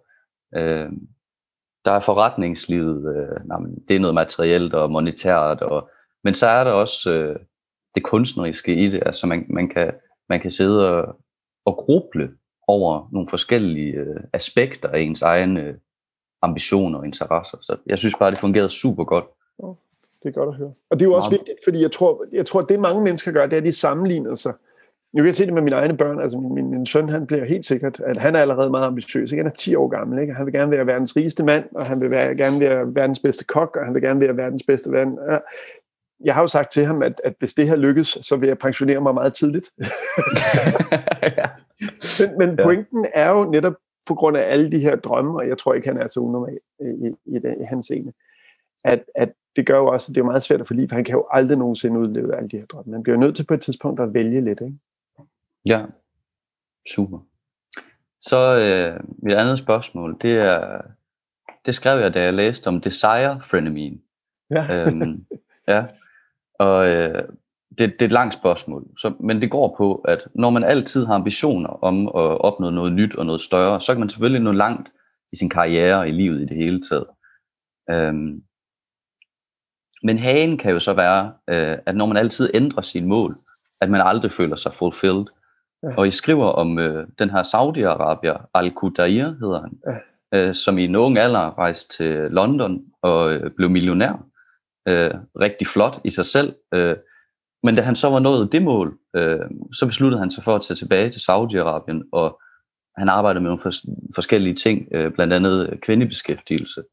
øh, 0.55 0.89
der 1.85 1.91
er 1.91 1.99
forretningslivet, 1.99 3.15
øh, 3.15 3.47
nej, 3.47 3.57
det 3.87 3.95
er 3.95 3.99
noget 3.99 4.15
materielt 4.15 4.73
og 4.73 4.91
monetært, 4.91 5.61
og, 5.61 5.89
men 6.23 6.33
så 6.33 6.47
er 6.47 6.63
der 6.63 6.71
også 6.71 7.11
øh, 7.11 7.35
det 7.95 8.03
kunstneriske 8.03 8.75
i 8.75 8.89
det, 8.89 9.03
altså 9.05 9.27
man, 9.27 9.45
man, 9.49 9.69
kan, 9.69 9.91
man 10.29 10.39
kan 10.39 10.51
sidde 10.51 10.89
og, 10.89 11.15
og 11.65 11.75
gruble 11.75 12.31
over 12.67 13.09
nogle 13.11 13.29
forskellige 13.29 13.93
øh, 13.93 14.19
aspekter 14.33 14.89
af 14.89 14.99
ens 14.99 15.21
egne 15.21 15.61
øh, 15.61 15.73
ambitioner 16.41 16.99
og 16.99 17.05
interesser. 17.05 17.57
Så 17.61 17.77
jeg 17.85 17.99
synes 17.99 18.15
bare, 18.19 18.31
det 18.31 18.39
fungerede 18.39 18.69
super 18.69 19.03
godt. 19.03 19.25
det 20.23 20.29
er 20.29 20.31
godt 20.31 20.49
at 20.49 20.55
høre. 20.55 20.73
Og 20.89 20.99
det 20.99 21.05
er 21.05 21.09
jo 21.09 21.15
også 21.15 21.29
Meget. 21.29 21.39
vigtigt, 21.39 21.57
fordi 21.63 21.81
jeg 21.81 21.91
tror, 21.91 22.25
jeg 22.31 22.45
tror, 22.45 22.61
at 22.61 22.69
det 22.69 22.79
mange 22.79 23.03
mennesker 23.03 23.31
gør, 23.31 23.45
det 23.45 23.53
er, 23.53 23.57
at 23.57 23.63
de 23.63 23.71
sammenligner 23.71 24.35
sig 24.35 24.53
nu 25.13 25.21
kan 25.21 25.25
jeg 25.25 25.35
se 25.35 25.45
det 25.45 25.53
med 25.53 25.61
mine 25.61 25.75
egne 25.75 25.97
børn. 25.97 26.19
Altså 26.19 26.37
min, 26.37 26.69
min, 26.69 26.85
søn, 26.85 27.09
han 27.09 27.27
bliver 27.27 27.45
helt 27.45 27.65
sikkert, 27.65 27.99
at 27.99 28.17
han 28.17 28.35
er 28.35 28.39
allerede 28.39 28.69
meget 28.69 28.87
ambitiøs. 28.87 29.31
Ikke? 29.31 29.43
Han 29.43 29.51
er 29.51 29.55
10 29.55 29.75
år 29.75 29.87
gammel. 29.87 30.21
Ikke? 30.21 30.33
Han 30.33 30.45
vil 30.45 30.53
gerne 30.53 30.71
være 30.71 30.87
verdens 30.87 31.15
rigeste 31.15 31.43
mand, 31.43 31.65
og 31.75 31.85
han 31.85 32.01
vil 32.01 32.11
være, 32.11 32.35
gerne 32.35 32.59
være 32.59 32.95
verdens 32.95 33.19
bedste 33.19 33.45
kok, 33.45 33.75
og 33.75 33.85
han 33.85 33.93
vil 33.93 34.01
gerne 34.01 34.19
være 34.19 34.37
verdens 34.37 34.63
bedste 34.63 34.91
ven. 34.91 35.19
Jeg 36.23 36.33
har 36.33 36.41
jo 36.41 36.47
sagt 36.47 36.71
til 36.71 36.85
ham, 36.85 37.01
at, 37.01 37.21
at 37.23 37.33
hvis 37.39 37.53
det 37.53 37.67
her 37.67 37.75
lykkes, 37.75 38.17
så 38.21 38.35
vil 38.35 38.47
jeg 38.47 38.57
pensionere 38.57 39.01
mig 39.01 39.13
meget 39.13 39.33
tidligt. 39.33 39.71
ja. 41.37 41.45
men, 42.19 42.37
men 42.37 42.57
pointen 42.57 43.05
er 43.13 43.29
jo 43.29 43.51
netop 43.51 43.75
på 44.05 44.15
grund 44.15 44.37
af 44.37 44.51
alle 44.51 44.71
de 44.71 44.79
her 44.79 44.95
drømme, 44.95 45.39
og 45.39 45.47
jeg 45.47 45.57
tror 45.57 45.73
ikke, 45.73 45.87
han 45.87 45.97
er 45.97 46.07
så 46.07 46.19
unormal 46.19 46.57
i, 46.79 46.83
i, 46.83 47.35
i, 47.35 47.37
i 47.61 47.63
hans 47.63 47.89
ene, 47.89 48.13
at, 48.83 49.03
at 49.15 49.33
det 49.55 49.65
gør 49.65 49.77
jo 49.77 49.87
også, 49.87 50.11
at 50.11 50.15
det 50.15 50.21
er 50.21 50.25
meget 50.25 50.43
svært 50.43 50.61
at 50.61 50.71
liv, 50.71 50.87
for 50.87 50.95
han 50.95 51.03
kan 51.03 51.15
jo 51.15 51.27
aldrig 51.31 51.57
nogensinde 51.57 51.99
udleve 51.99 52.35
alle 52.35 52.49
de 52.49 52.57
her 52.57 52.65
drømme. 52.65 52.93
Han 52.93 53.03
bliver 53.03 53.17
nødt 53.17 53.35
til 53.35 53.45
på 53.45 53.53
et 53.53 53.61
tidspunkt 53.61 53.99
at 53.99 54.13
vælge 54.13 54.41
lidt. 54.41 54.61
Ikke? 54.61 54.77
Ja, 55.65 55.85
super. 56.93 57.19
Så 58.21 58.55
øh, 58.55 58.99
mit 59.23 59.35
andet 59.35 59.57
spørgsmål, 59.57 60.17
det 60.21 60.33
er, 60.33 60.81
det 61.65 61.75
skrev 61.75 61.99
jeg, 61.99 62.13
da 62.13 62.23
jeg 62.23 62.33
læste 62.33 62.67
om 62.67 62.81
desire 62.81 63.41
frenemy. 63.41 64.01
Ja. 64.51 64.75
øhm, 64.75 65.25
ja. 65.67 65.85
Og 66.59 66.87
øh, 66.87 67.23
det, 67.69 67.79
det 67.79 68.01
er 68.01 68.05
et 68.05 68.11
langt 68.11 68.33
spørgsmål, 68.33 68.85
så, 68.97 69.13
men 69.19 69.41
det 69.41 69.51
går 69.51 69.75
på, 69.77 69.95
at 69.95 70.27
når 70.35 70.49
man 70.49 70.63
altid 70.63 71.05
har 71.05 71.13
ambitioner 71.13 71.69
om 71.83 72.07
at 72.07 72.41
opnå 72.41 72.69
noget 72.69 72.93
nyt 72.93 73.15
og 73.15 73.25
noget 73.25 73.41
større, 73.41 73.81
så 73.81 73.93
kan 73.93 73.99
man 73.99 74.09
selvfølgelig 74.09 74.41
nå 74.41 74.51
langt 74.51 74.89
i 75.31 75.35
sin 75.35 75.49
karriere 75.49 75.99
og 75.99 76.09
i 76.09 76.11
livet 76.11 76.41
i 76.41 76.45
det 76.45 76.57
hele 76.57 76.81
taget. 76.89 77.05
Øhm, 77.89 78.43
men 80.03 80.19
hagen 80.19 80.57
kan 80.57 80.71
jo 80.71 80.79
så 80.79 80.93
være, 80.93 81.33
øh, 81.49 81.77
at 81.85 81.95
når 81.95 82.05
man 82.05 82.17
altid 82.17 82.51
ændrer 82.53 82.81
sine 82.81 83.07
mål, 83.07 83.31
at 83.81 83.89
man 83.89 84.01
aldrig 84.01 84.31
føler 84.31 84.55
sig 84.55 84.73
fulfilled. 84.73 85.25
Ja. 85.83 85.95
Og 85.97 86.07
I 86.07 86.11
skriver 86.11 86.45
om 86.45 86.79
øh, 86.79 87.07
den 87.19 87.29
her 87.29 87.43
Saudi-Arabier, 87.43 88.49
Al-Qudayr 88.53 89.27
hedder 89.39 89.61
han, 89.61 89.79
ja. 89.87 90.37
øh, 90.37 90.55
som 90.55 90.77
i 90.77 90.83
en 90.83 90.95
ung 90.95 91.17
alder 91.17 91.59
rejste 91.59 91.97
til 91.97 92.31
London 92.31 92.81
og 93.01 93.33
øh, 93.33 93.51
blev 93.51 93.69
millionær. 93.69 94.25
Øh, 94.87 95.11
rigtig 95.39 95.67
flot 95.67 96.01
i 96.03 96.09
sig 96.09 96.25
selv. 96.25 96.55
Øh, 96.73 96.95
men 97.63 97.75
da 97.75 97.81
han 97.81 97.95
så 97.95 98.09
var 98.09 98.19
nået 98.19 98.51
det 98.51 98.63
mål, 98.63 98.97
øh, 99.15 99.39
så 99.73 99.85
besluttede 99.85 100.19
han 100.19 100.31
sig 100.31 100.43
for 100.43 100.55
at 100.55 100.61
tage 100.61 100.75
tilbage 100.75 101.09
til 101.09 101.19
Saudi-Arabien, 101.19 102.09
og 102.11 102.41
han 102.97 103.09
arbejdede 103.09 103.43
med 103.43 103.49
nogle 103.49 103.63
fors- 103.63 104.13
forskellige 104.15 104.55
ting, 104.55 104.87
øh, 104.91 105.13
blandt 105.13 105.33
andet 105.33 105.79
kvindebeskæftigelse. 105.81 106.83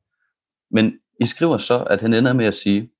Men 0.71 0.99
I 1.21 1.25
skriver 1.25 1.59
så, 1.59 1.79
at 1.79 2.01
han 2.01 2.15
ender 2.15 2.33
med 2.33 2.47
at 2.47 2.55
sige, 2.55 2.91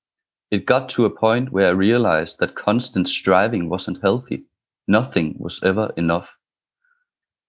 It 0.51 0.65
got 0.67 0.89
to 0.89 1.05
a 1.05 1.09
point 1.19 1.51
where 1.51 1.69
I 1.69 1.75
realized 1.75 2.37
that 2.39 2.55
constant 2.55 3.09
striving 3.09 3.73
wasn't 3.73 4.01
healthy. 4.01 4.45
Nothing 4.89 5.41
was 5.41 5.61
ever 5.63 5.87
enough. 5.97 6.27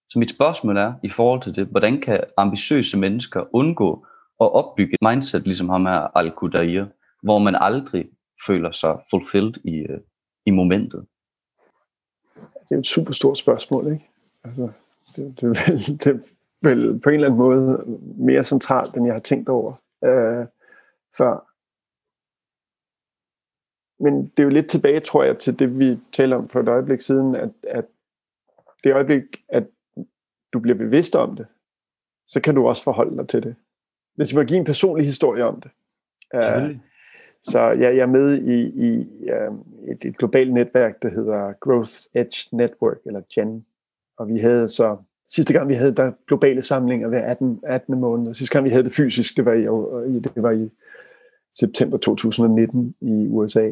Så 0.09 0.19
mit 0.19 0.29
spørgsmål 0.29 0.77
er, 0.77 0.93
i 1.03 1.09
forhold 1.09 1.41
til 1.41 1.55
det, 1.55 1.67
hvordan 1.67 2.01
kan 2.01 2.23
ambitiøse 2.37 2.99
mennesker 2.99 3.55
undgå 3.55 4.05
at 4.41 4.51
opbygge 4.51 4.93
et 4.93 5.09
mindset, 5.09 5.43
ligesom 5.43 5.69
ham 5.69 5.85
her 5.85 6.17
al 6.17 6.33
hvor 7.23 7.39
man 7.39 7.55
aldrig 7.59 8.09
føler 8.47 8.71
sig 8.71 8.99
fulfilled 9.09 9.53
i, 9.63 9.75
øh, 9.75 9.99
i 10.45 10.51
momentet? 10.51 11.05
Det 12.69 12.75
er 12.75 12.79
et 12.79 12.87
super 12.87 13.13
stort 13.13 13.37
spørgsmål, 13.37 13.93
ikke? 13.93 14.09
Altså, 14.43 14.69
det, 15.15 15.41
det, 15.41 15.43
er 15.43 15.47
vel, 15.47 15.99
det 15.99 16.07
er 16.07 16.19
vel 16.61 16.99
på 16.99 17.09
en 17.09 17.15
eller 17.15 17.27
anden 17.27 17.39
måde 17.39 17.83
mere 18.17 18.43
centralt, 18.43 18.95
end 18.95 19.05
jeg 19.05 19.15
har 19.15 19.19
tænkt 19.19 19.49
over 19.49 19.73
øh, 20.05 20.45
før 21.17 21.50
men 24.01 24.23
det 24.23 24.39
er 24.39 24.43
jo 24.43 24.49
lidt 24.49 24.67
tilbage, 24.67 24.99
tror 24.99 25.23
jeg, 25.23 25.37
til 25.37 25.59
det, 25.59 25.79
vi 25.79 25.97
taler 26.13 26.35
om 26.35 26.49
for 26.49 26.59
et 26.59 26.67
øjeblik 26.67 27.01
siden, 27.01 27.35
at, 27.35 27.49
at 27.63 27.85
det 28.83 28.93
øjeblik, 28.93 29.23
at 29.49 29.63
du 30.53 30.59
bliver 30.59 30.77
bevidst 30.77 31.15
om 31.15 31.35
det, 31.35 31.45
så 32.27 32.41
kan 32.41 32.55
du 32.55 32.67
også 32.67 32.83
forholde 32.83 33.17
dig 33.17 33.27
til 33.27 33.43
det. 33.43 33.55
Hvis 34.15 34.31
vi 34.31 34.35
må 34.35 34.43
give 34.43 34.59
en 34.59 34.65
personlig 34.65 35.05
historie 35.05 35.45
om 35.45 35.61
det. 35.61 35.71
Uh, 36.33 36.75
så 37.43 37.59
ja, 37.59 37.95
jeg 37.95 37.97
er 37.97 38.05
med 38.05 38.37
i, 38.37 38.61
i 38.61 39.07
uh, 39.23 39.55
et, 39.91 40.05
et 40.05 40.17
globalt 40.17 40.53
netværk, 40.53 41.01
der 41.01 41.09
hedder 41.09 41.53
Growth 41.59 41.91
Edge 42.13 42.57
Network, 42.57 42.97
eller 43.05 43.21
GEN. 43.35 43.65
Og 44.17 44.27
vi 44.27 44.37
havde 44.37 44.67
så 44.67 44.97
sidste 45.27 45.53
gang 45.53 45.69
vi 45.69 45.73
havde 45.73 45.95
der 45.95 46.11
globale 46.27 46.61
samlinger 46.61 47.07
hver 47.07 47.25
18, 47.31 47.59
18. 47.63 47.99
måned. 47.99 48.33
Sidste 48.33 48.53
gang 48.53 48.65
vi 48.65 48.69
havde 48.69 48.83
det 48.83 48.93
fysisk, 48.93 49.37
det 49.37 49.45
var 49.45 49.53
i, 49.53 50.19
det 50.19 50.43
var 50.43 50.51
i 50.51 50.69
september 51.53 51.97
2019 51.97 52.95
i 53.01 53.27
USA. 53.27 53.71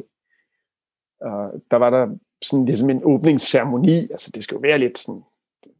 Og 1.21 1.53
der 1.71 1.77
var 1.77 1.89
der 1.89 2.07
sådan 2.41 2.65
ligesom 2.65 2.89
en 2.89 3.01
åbningsceremoni, 3.03 3.97
altså 4.11 4.31
det 4.35 4.43
skulle 4.43 4.63
være 4.63 4.77
lidt 4.77 4.97
sådan, 4.97 5.21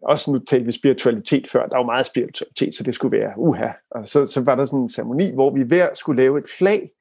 også 0.02 0.32
nu 0.32 0.40
talte 0.40 0.66
vi 0.66 0.72
spiritualitet 0.72 1.48
før, 1.48 1.68
der 1.68 1.78
var 1.78 1.86
meget 1.86 2.06
spiritualitet, 2.06 2.74
så 2.74 2.84
det 2.84 2.94
skulle 2.94 3.18
være 3.18 3.34
uha. 3.38 3.68
Og 3.92 4.08
så, 4.08 4.26
så 4.26 4.42
var 4.42 4.56
der 4.56 4.66
sådan 4.66 4.80
en 4.80 4.90
ceremoni, 4.90 5.34
hvor 5.34 5.50
vi 5.50 5.64
hver 5.64 5.94
skulle 5.94 6.22
lave 6.22 6.40
et 6.40 6.50
flag, 6.58 6.92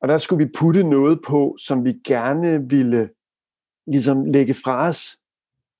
og 0.00 0.08
der 0.08 0.18
skulle 0.18 0.44
vi 0.46 0.52
putte 0.58 0.82
noget 0.82 1.20
på, 1.26 1.56
som 1.58 1.84
vi 1.84 1.92
gerne 2.04 2.70
ville 2.70 3.08
ligesom 3.86 4.24
lægge 4.24 4.54
fra 4.54 4.88
os 4.88 5.16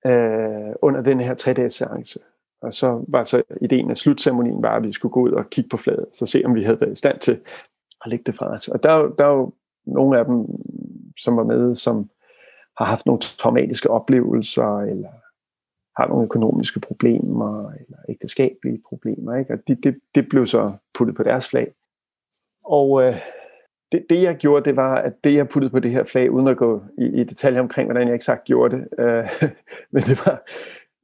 øh, 0.06 0.74
under 0.82 1.02
den 1.02 1.20
her 1.20 1.34
tre-dages 1.34 1.74
seance. 1.74 2.18
Og 2.62 2.72
så 2.72 3.04
var 3.08 3.24
så 3.24 3.42
ideen 3.60 3.90
af 3.90 3.96
slutceremonien 3.96 4.62
var, 4.62 4.76
at 4.76 4.84
vi 4.84 4.92
skulle 4.92 5.12
gå 5.12 5.20
ud 5.20 5.30
og 5.30 5.50
kigge 5.50 5.68
på 5.68 5.76
fladet, 5.76 6.06
så 6.12 6.26
se 6.26 6.42
om 6.44 6.54
vi 6.54 6.62
havde 6.62 6.80
været 6.80 6.92
i 6.92 6.96
stand 6.96 7.18
til 7.18 7.40
at 8.04 8.10
lægge 8.10 8.24
det 8.26 8.34
fra 8.34 8.46
os. 8.46 8.68
Og 8.68 8.82
der, 8.82 9.08
der 9.18 9.24
er 9.24 9.32
jo 9.32 9.52
nogle 9.86 10.18
af 10.18 10.24
dem, 10.24 10.46
som 11.18 11.36
var 11.36 11.44
med, 11.44 11.74
som 11.74 12.10
har 12.78 12.84
haft 12.84 13.06
nogle 13.06 13.20
traumatiske 13.20 13.90
oplevelser, 13.90 14.78
eller 14.78 15.10
har 15.96 16.08
nogle 16.08 16.24
økonomiske 16.24 16.80
problemer, 16.80 17.70
eller 17.70 17.98
ægteskabelige 18.08 18.82
problemer. 18.88 19.36
Ikke? 19.36 19.52
Og 19.52 19.58
det, 19.66 19.84
det, 19.84 19.98
det 20.14 20.28
blev 20.28 20.46
så 20.46 20.76
puttet 20.94 21.16
på 21.16 21.22
deres 21.22 21.48
flag. 21.48 21.72
Og 22.64 23.02
øh, 23.02 23.14
det, 23.92 24.06
det 24.10 24.22
jeg 24.22 24.36
gjorde, 24.36 24.64
det 24.64 24.76
var, 24.76 24.94
at 24.94 25.12
det 25.24 25.34
jeg 25.34 25.48
puttede 25.48 25.70
på 25.70 25.78
det 25.80 25.90
her 25.90 26.04
flag, 26.04 26.30
uden 26.30 26.48
at 26.48 26.56
gå 26.56 26.82
i, 26.98 27.04
i 27.04 27.24
detaljer 27.24 27.60
omkring, 27.60 27.86
hvordan 27.86 28.08
jeg 28.08 28.14
eksakt 28.14 28.44
gjorde 28.44 28.76
det, 28.76 28.88
øh, 28.98 29.24
men 29.92 30.02
det 30.02 30.26
var, 30.26 30.42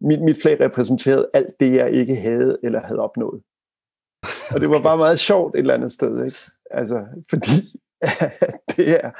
mit, 0.00 0.22
mit 0.22 0.36
flag 0.42 0.60
repræsenterede 0.60 1.30
alt 1.34 1.60
det, 1.60 1.74
jeg 1.74 1.92
ikke 1.92 2.16
havde 2.16 2.58
eller 2.62 2.80
havde 2.80 3.00
opnået. 3.00 3.42
Og 4.54 4.60
det 4.60 4.70
var 4.70 4.82
bare 4.82 4.96
meget 4.96 5.18
sjovt 5.18 5.54
et 5.54 5.58
eller 5.58 5.74
andet 5.74 5.92
sted, 5.92 6.24
ikke? 6.24 6.38
Altså, 6.70 7.06
fordi 7.30 7.80
det, 8.76 9.04
er, 9.04 9.10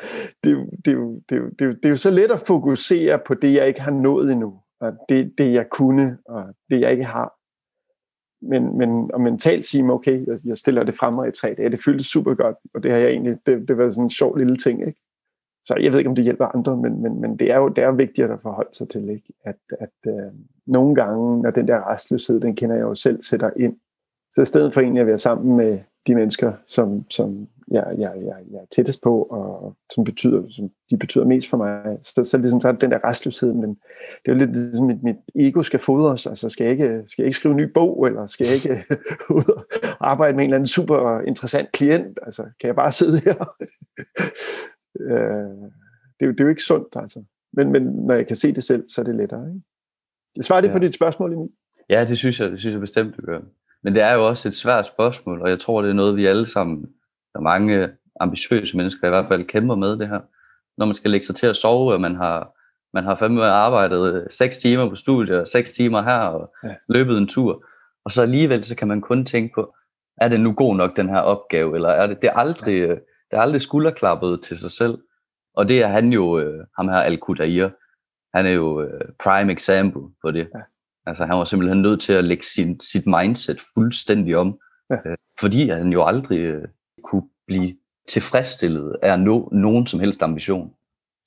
det, 0.45 0.69
det, 0.85 0.97
det, 1.29 1.29
det, 1.31 1.59
det, 1.59 1.77
det 1.77 1.85
er 1.85 1.91
jo 1.91 1.97
så 1.97 2.11
let 2.11 2.31
at 2.31 2.41
fokusere 2.47 3.19
på 3.27 3.35
det, 3.35 3.55
jeg 3.55 3.69
ikke 3.69 3.81
har 3.81 3.91
nået 3.91 4.33
endnu, 4.33 4.61
og 4.81 4.93
det, 5.09 5.35
det 5.39 5.53
jeg 5.53 5.69
kunne, 5.71 6.19
og 6.25 6.45
det 6.71 6.81
jeg 6.81 6.93
ikke 6.93 7.05
har. 7.05 7.33
Men, 8.43 8.79
men 8.79 9.11
og 9.15 9.21
mentalt 9.21 9.65
sige 9.65 9.83
mig, 9.83 9.95
okay, 9.95 10.27
jeg, 10.27 10.39
jeg 10.45 10.59
stiller 10.59 10.85
det 10.85 10.95
fremme 10.95 11.29
i 11.29 11.31
tre 11.31 11.55
dage, 11.55 11.71
det 11.71 11.85
føltes 11.85 12.07
super 12.07 12.35
godt, 12.35 12.57
og 12.75 12.83
det 12.83 12.91
har 12.91 12.99
jeg 12.99 13.11
egentlig, 13.11 13.39
det, 13.47 13.69
det 13.69 13.79
var 13.79 13.89
sådan 13.89 14.05
en 14.05 14.11
sjov 14.11 14.37
lille 14.37 14.57
ting, 14.57 14.87
ikke? 14.87 15.01
Så 15.65 15.77
jeg 15.81 15.93
ved 15.93 15.99
ikke, 15.99 16.09
om 16.11 16.15
det 16.15 16.25
hjælper 16.25 16.47
andre, 16.47 16.77
men, 16.77 17.03
men, 17.03 17.21
men 17.21 17.37
det 17.37 17.51
er 17.51 17.57
jo 17.57 17.69
det 17.69 17.85
er 17.85 17.93
vigtigt 17.93 18.31
at 18.31 18.41
forholde 18.43 18.71
sig 18.73 18.89
til, 18.89 19.09
ikke? 19.11 19.33
at, 19.45 19.57
at 19.81 19.91
øh, 20.07 20.33
nogle 20.67 20.95
gange, 20.95 21.43
når 21.43 21.51
den 21.51 21.69
der 21.69 21.91
restløshed, 21.93 22.41
den 22.41 22.57
kender 22.57 22.77
jeg 22.77 22.83
jo 22.83 22.95
selv, 22.95 23.23
sætter 23.23 23.51
ind, 23.57 23.77
så 24.33 24.43
i 24.43 24.45
stedet 24.45 24.75
for 24.75 24.81
egentlig 24.81 25.01
at 25.01 25.07
være 25.07 25.19
sammen 25.19 25.57
med 25.57 25.79
de 26.07 26.15
mennesker, 26.15 26.53
som, 26.67 27.11
som 27.11 27.49
jeg, 27.71 27.95
jeg, 27.99 28.13
jeg, 28.17 28.35
jeg 28.51 28.59
er 28.59 28.67
tættest 28.71 29.03
på, 29.03 29.23
og 29.23 29.77
som, 29.95 30.05
betyder, 30.05 30.43
som 30.51 30.71
de 30.91 30.97
betyder 30.97 31.25
mest 31.25 31.49
for 31.51 31.57
mig, 31.57 31.99
så, 32.03 32.25
så, 32.25 32.39
ligesom, 32.39 32.61
så 32.61 32.69
er 32.69 32.73
det 32.73 32.81
den 32.81 32.91
der 32.91 33.05
restløshed, 33.05 33.53
men 33.53 33.71
det 33.71 34.27
er 34.27 34.33
jo 34.33 34.39
lidt 34.39 34.53
ligesom, 34.53 34.87
mit, 34.87 35.03
mit 35.03 35.17
ego 35.35 35.63
skal 35.63 35.81
fodres, 35.81 36.27
altså 36.27 36.49
skal 36.49 36.65
jeg, 36.65 36.73
ikke, 36.73 37.03
skal 37.07 37.23
jeg 37.23 37.27
ikke 37.27 37.37
skrive 37.37 37.53
en 37.53 37.61
ny 37.61 37.73
bog, 37.75 38.07
eller 38.07 38.27
skal 38.27 38.47
jeg 38.47 38.55
ikke 38.55 38.85
ud 39.39 39.45
og 39.99 40.11
arbejde 40.11 40.37
med 40.37 40.45
en 40.45 40.51
eller 40.51 40.57
anden 40.57 40.67
super 40.67 41.21
interessant 41.21 41.73
klient, 41.73 42.19
altså 42.23 42.43
kan 42.43 42.67
jeg 42.67 42.77
bare 42.77 42.93
sidde 42.93 43.21
her? 43.21 43.35
Øh, 45.01 45.71
det, 46.19 46.21
er 46.21 46.27
jo, 46.27 46.33
det 46.33 46.41
er 46.41 46.45
jo 46.45 46.49
ikke 46.49 46.63
sundt, 46.63 46.89
altså. 46.97 47.23
Men, 47.53 47.73
men 47.73 47.83
når 47.83 48.15
jeg 48.15 48.27
kan 48.27 48.37
se 48.37 48.55
det 48.55 48.65
selv, 48.65 48.89
så 48.89 49.01
er 49.01 49.05
det 49.05 49.15
lettere. 49.15 49.49
Ikke? 49.49 50.43
Svarer 50.43 50.61
det 50.61 50.69
ja. 50.69 50.73
på 50.73 50.79
dit 50.79 50.95
spørgsmål, 50.95 51.33
Emil? 51.33 51.49
Ja, 51.91 52.05
det 52.05 52.19
synes 52.19 52.41
jeg, 52.41 52.51
det 52.51 52.61
synes 52.61 52.73
jeg 52.73 52.81
bestemt, 52.81 53.17
du 53.17 53.23
gør. 53.23 53.41
Men 53.83 53.95
det 53.95 54.03
er 54.03 54.15
jo 54.15 54.29
også 54.29 54.49
et 54.49 54.55
svært 54.55 54.87
spørgsmål, 54.87 55.43
og 55.43 55.51
jeg 55.51 55.61
tror, 55.61 55.83
det 55.83 55.89
er 55.89 55.95
noget, 55.95 56.17
vi 56.17 56.27
alle 56.27 56.49
sammen, 56.49 56.87
der 57.37 57.41
er 57.41 57.59
mange 57.59 57.89
ambitiøse 58.21 58.77
mennesker 58.77 59.07
i 59.07 59.11
hvert 59.11 59.29
fald, 59.29 59.45
kæmper 59.45 59.75
med 59.75 59.99
det 59.99 60.09
her. 60.09 60.21
Når 60.79 60.87
man 60.87 60.95
skal 60.95 61.11
lægge 61.11 61.27
sig 61.27 61.35
til 61.35 61.47
at 61.47 61.57
sove, 61.57 61.93
og 61.93 62.01
man 62.01 62.17
har, 62.17 62.53
man 62.95 63.05
har 63.05 63.17
fandme 63.17 63.45
arbejdet 63.45 64.27
6 64.31 64.59
timer 64.59 64.89
på 64.89 64.95
studiet, 64.95 65.41
og 65.41 65.49
6 65.49 65.73
timer 65.73 66.03
her, 66.03 66.19
og 66.19 66.55
ja. 66.65 66.75
løbet 66.89 67.19
en 67.19 67.29
tur. 67.29 67.65
Og 68.05 68.13
så 68.13 68.23
alligevel, 68.23 68.65
så 68.65 68.77
kan 68.77 68.89
man 68.89 69.01
kun 69.01 69.25
tænke 69.25 69.55
på, 69.55 69.75
er 70.21 70.29
det 70.29 70.41
nu 70.41 70.53
god 70.53 70.77
nok, 70.77 70.97
den 70.97 71.09
her 71.09 71.21
opgave, 71.21 71.75
eller 71.75 71.89
er 71.89 72.07
det, 72.07 72.23
det 72.23 72.29
er 72.29 72.35
aldrig, 72.35 72.81
ja. 72.81 72.95
det 73.31 73.33
er 73.33 73.41
aldrig 73.41 73.61
skulderklappet 73.61 74.43
til 74.43 74.59
sig 74.59 74.71
selv. 74.71 74.99
Og 75.55 75.69
det 75.69 75.83
er 75.83 75.87
han 75.87 76.13
jo, 76.13 76.39
øh, 76.39 76.65
ham 76.77 76.89
her 76.89 76.99
al 76.99 77.19
han 78.35 78.47
er 78.47 78.51
jo 78.51 78.83
øh, 78.83 79.01
prime 79.25 79.53
example 79.53 80.03
på 80.23 80.31
det. 80.31 80.49
Ja. 80.55 80.61
Altså 81.07 81.25
han 81.25 81.37
var 81.37 81.45
simpelthen 81.45 81.83
nødt 81.83 82.01
til 82.01 82.13
at 82.13 82.25
lægge 82.25 82.45
sin, 82.45 82.81
sit 82.81 83.07
mindset 83.07 83.61
fuldstændig 83.75 84.37
om, 84.37 84.59
ja. 84.91 84.97
øh, 85.07 85.17
fordi 85.41 85.69
han 85.69 85.93
jo 85.93 86.05
aldrig 86.05 86.39
øh, 86.39 86.69
kunne 87.03 87.29
blive 87.47 87.77
tilfredsstillet 88.09 88.97
af 89.03 89.13
at 89.13 89.21
nå 89.21 89.49
nogen 89.53 89.87
som 89.87 90.01
helst 90.01 90.23
ambition. 90.23 90.75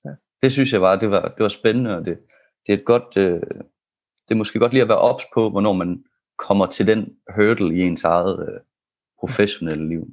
Ja. 0.05 0.09
Det 0.41 0.51
synes 0.51 0.73
jeg 0.73 0.81
var, 0.81 0.95
det 0.95 1.11
var, 1.11 1.21
det 1.21 1.43
var 1.43 1.49
spændende, 1.49 1.97
og 1.97 2.05
det, 2.05 2.19
det 2.67 2.73
er 2.73 2.77
et 2.77 2.85
godt, 2.85 3.17
øh, 3.17 3.41
det 4.27 4.35
er 4.35 4.35
måske 4.35 4.59
godt 4.59 4.71
lige 4.71 4.81
at 4.81 4.89
være 4.89 4.97
ops 4.97 5.25
på, 5.33 5.49
hvornår 5.49 5.73
man 5.73 6.03
kommer 6.37 6.65
til 6.65 6.87
den 6.87 7.15
hurdle 7.35 7.75
i 7.75 7.81
ens 7.81 8.03
eget 8.03 8.47
øh, 8.49 8.59
professionelle 9.19 9.89
liv. 9.89 10.07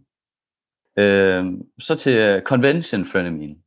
Øh, 0.98 1.44
så 1.78 1.96
til 1.96 2.36
uh, 2.36 2.42
convention 2.42 3.06
fænomen. 3.06 3.58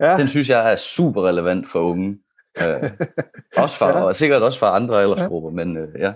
Ja. 0.00 0.16
Den 0.16 0.28
synes 0.28 0.50
jeg 0.50 0.72
er 0.72 0.76
super 0.76 1.28
relevant 1.28 1.70
for 1.70 1.80
unge. 1.80 2.18
øh, 2.60 2.90
også 3.56 3.78
for, 3.78 3.86
ja. 3.86 4.02
og 4.02 4.16
sikkert 4.16 4.42
også 4.42 4.58
for 4.58 4.66
andre 4.66 5.02
aldersgrupper, 5.02 5.50
ja. 5.50 5.64
men 5.64 5.76
øh, 5.76 5.88
ja. 6.00 6.12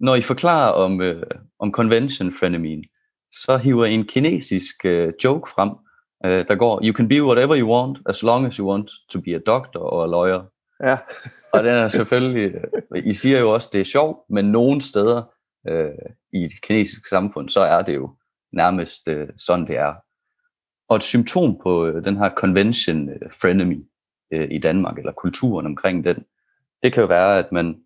Når 0.00 0.14
I 0.14 0.20
forklarer 0.20 0.72
om, 0.72 1.00
øh, 1.00 1.22
om 1.58 1.72
convention 1.72 2.32
fænomen, 2.40 2.84
så 3.32 3.56
hiver 3.56 3.86
en 3.86 4.06
kinesisk 4.06 4.84
øh, 4.84 5.12
joke 5.24 5.50
frem, 5.50 5.70
øh, 6.24 6.48
der 6.48 6.54
går, 6.54 6.80
you 6.84 6.92
can 6.92 7.08
be 7.08 7.24
whatever 7.24 7.58
you 7.60 7.68
want, 7.74 7.98
as 8.06 8.22
long 8.22 8.46
as 8.46 8.54
you 8.54 8.70
want 8.70 8.90
to 9.10 9.20
be 9.20 9.34
a 9.34 9.38
doctor 9.46 9.80
or 9.80 10.04
a 10.04 10.06
lawyer. 10.06 10.42
Ja. 10.84 10.96
og 11.54 11.64
den 11.64 11.74
er 11.74 11.88
selvfølgelig, 11.88 12.54
øh, 12.94 13.02
I 13.06 13.12
siger 13.12 13.40
jo 13.40 13.54
også, 13.54 13.70
det 13.72 13.80
er 13.80 13.84
sjovt, 13.84 14.30
men 14.30 14.44
nogle 14.44 14.82
steder 14.82 15.22
øh, 15.68 15.90
i 16.32 16.42
det 16.42 16.62
kinesiske 16.62 17.08
samfund, 17.08 17.48
så 17.48 17.60
er 17.60 17.82
det 17.82 17.94
jo 17.94 18.16
nærmest 18.52 19.08
øh, 19.08 19.28
sådan, 19.36 19.66
det 19.66 19.76
er. 19.76 19.94
Og 20.88 20.96
et 20.96 21.02
symptom 21.02 21.58
på 21.62 21.86
øh, 21.86 22.04
den 22.04 22.16
her 22.16 22.30
convention 22.34 23.08
øh, 23.08 23.32
frenemy 23.40 23.86
øh, 24.32 24.48
i 24.50 24.58
Danmark, 24.58 24.98
eller 24.98 25.12
kulturen 25.12 25.66
omkring 25.66 26.04
den, 26.04 26.24
det 26.82 26.92
kan 26.92 27.00
jo 27.00 27.06
være, 27.06 27.38
at 27.38 27.52
man, 27.52 27.80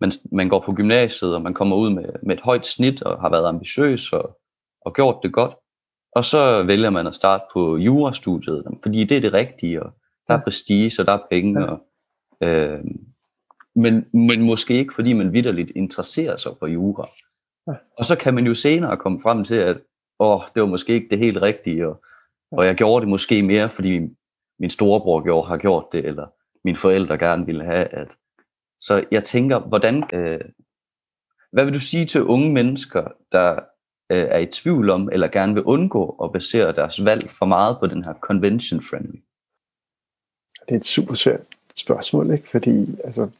man, 0.00 0.12
man 0.32 0.48
går 0.48 0.62
på 0.66 0.72
gymnasiet, 0.72 1.34
og 1.34 1.42
man 1.42 1.54
kommer 1.54 1.76
ud 1.76 1.90
med, 1.90 2.04
med 2.22 2.36
et 2.36 2.42
højt 2.42 2.66
snit, 2.66 3.02
og 3.02 3.20
har 3.20 3.30
været 3.30 3.48
ambitiøs, 3.48 4.12
og, 4.12 4.38
og 4.88 4.94
gjort 4.94 5.18
det 5.22 5.32
godt. 5.32 5.54
Og 6.12 6.24
så 6.24 6.62
vælger 6.62 6.90
man 6.90 7.06
at 7.06 7.14
starte 7.14 7.44
på 7.52 7.76
jurastudiet, 7.76 8.64
fordi 8.82 9.04
det 9.04 9.16
er 9.16 9.20
det 9.20 9.32
rigtige, 9.32 9.82
og 9.82 9.92
der 10.28 10.34
er 10.34 10.42
prestige, 10.42 10.92
og 10.98 11.06
der 11.06 11.12
er 11.12 11.26
penge. 11.30 11.68
Og, 11.68 11.78
øh, 12.40 12.84
men, 13.74 14.06
men 14.12 14.42
måske 14.42 14.74
ikke, 14.74 14.94
fordi 14.94 15.12
man 15.12 15.32
vidderligt 15.32 15.72
interesserer 15.76 16.36
sig 16.36 16.52
for 16.58 16.66
jura. 16.66 17.08
Og 17.98 18.04
så 18.04 18.18
kan 18.18 18.34
man 18.34 18.46
jo 18.46 18.54
senere 18.54 18.96
komme 18.96 19.20
frem 19.20 19.44
til, 19.44 19.54
at 19.54 19.76
åh, 20.18 20.42
det 20.54 20.62
var 20.62 20.68
måske 20.68 20.92
ikke 20.92 21.08
det 21.10 21.18
helt 21.18 21.42
rigtige, 21.42 21.88
og, 21.88 22.04
og 22.52 22.66
jeg 22.66 22.74
gjorde 22.74 23.00
det 23.00 23.08
måske 23.08 23.42
mere, 23.42 23.70
fordi 23.70 23.98
min, 23.98 24.16
min 24.58 24.70
storebror 24.70 25.22
gjorde, 25.22 25.48
har 25.48 25.56
gjort 25.56 25.84
det, 25.92 26.04
eller 26.04 26.26
mine 26.64 26.78
forældre 26.78 27.18
gerne 27.18 27.46
ville 27.46 27.64
have. 27.64 27.84
At... 27.84 28.16
Så 28.80 29.04
jeg 29.10 29.24
tænker, 29.24 29.58
hvordan, 29.58 30.04
øh, 30.12 30.40
hvad 31.52 31.64
vil 31.64 31.74
du 31.74 31.80
sige 31.80 32.04
til 32.04 32.22
unge 32.22 32.52
mennesker, 32.52 33.08
der 33.32 33.58
øh, 34.10 34.26
er 34.30 34.38
i 34.38 34.46
tvivl 34.46 34.90
om, 34.90 35.08
eller 35.12 35.28
gerne 35.28 35.54
vil 35.54 35.62
undgå 35.62 36.16
at 36.24 36.32
basere 36.32 36.72
deres 36.72 37.04
valg 37.04 37.30
for 37.30 37.46
meget 37.46 37.76
på 37.80 37.86
den 37.86 38.04
her 38.04 38.14
convention 38.14 38.82
friendly? 38.82 39.20
Det 40.68 40.74
er 40.74 40.78
et 40.78 40.84
super 40.84 41.14
svært 41.14 41.46
spørgsmål, 41.76 42.30
ikke? 42.30 42.48
fordi 42.48 43.00
altså, 43.04 43.30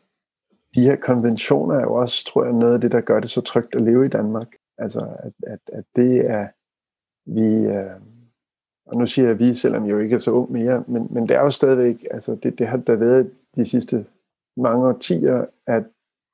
de 0.75 0.81
her 0.81 0.97
konventioner 0.97 1.75
er 1.75 1.81
jo 1.81 1.95
også, 1.95 2.25
tror 2.25 2.45
jeg, 2.45 2.53
noget 2.53 2.75
af 2.75 2.81
det, 2.81 2.93
der 2.93 3.01
gør 3.01 3.21
det 3.21 3.31
så 3.31 3.41
trygt 3.41 3.75
at 3.75 3.81
leve 3.81 4.07
i 4.07 4.09
Danmark. 4.09 4.49
Altså, 4.79 4.99
at, 5.19 5.33
at, 5.47 5.61
at 5.73 5.85
det 5.97 6.31
er, 6.31 6.49
vi, 7.27 7.67
øh, 7.67 8.01
og 8.87 8.99
nu 8.99 9.07
siger 9.07 9.29
jeg 9.29 9.39
vi, 9.39 9.55
selvom 9.55 9.85
jeg 9.87 9.93
jo 9.93 9.99
ikke 9.99 10.15
er 10.15 10.19
så 10.19 10.31
ung 10.31 10.53
mere, 10.53 10.85
men, 10.89 11.09
men 11.11 11.29
det 11.29 11.37
er 11.37 11.41
jo 11.41 11.51
stadigvæk, 11.51 12.07
altså 12.11 12.35
det, 12.35 12.59
det 12.59 12.67
har 12.67 12.77
der 12.77 12.97
været 12.97 13.31
de 13.57 13.65
sidste 13.65 14.07
mange 14.57 14.87
årtier, 14.87 15.45
at 15.67 15.85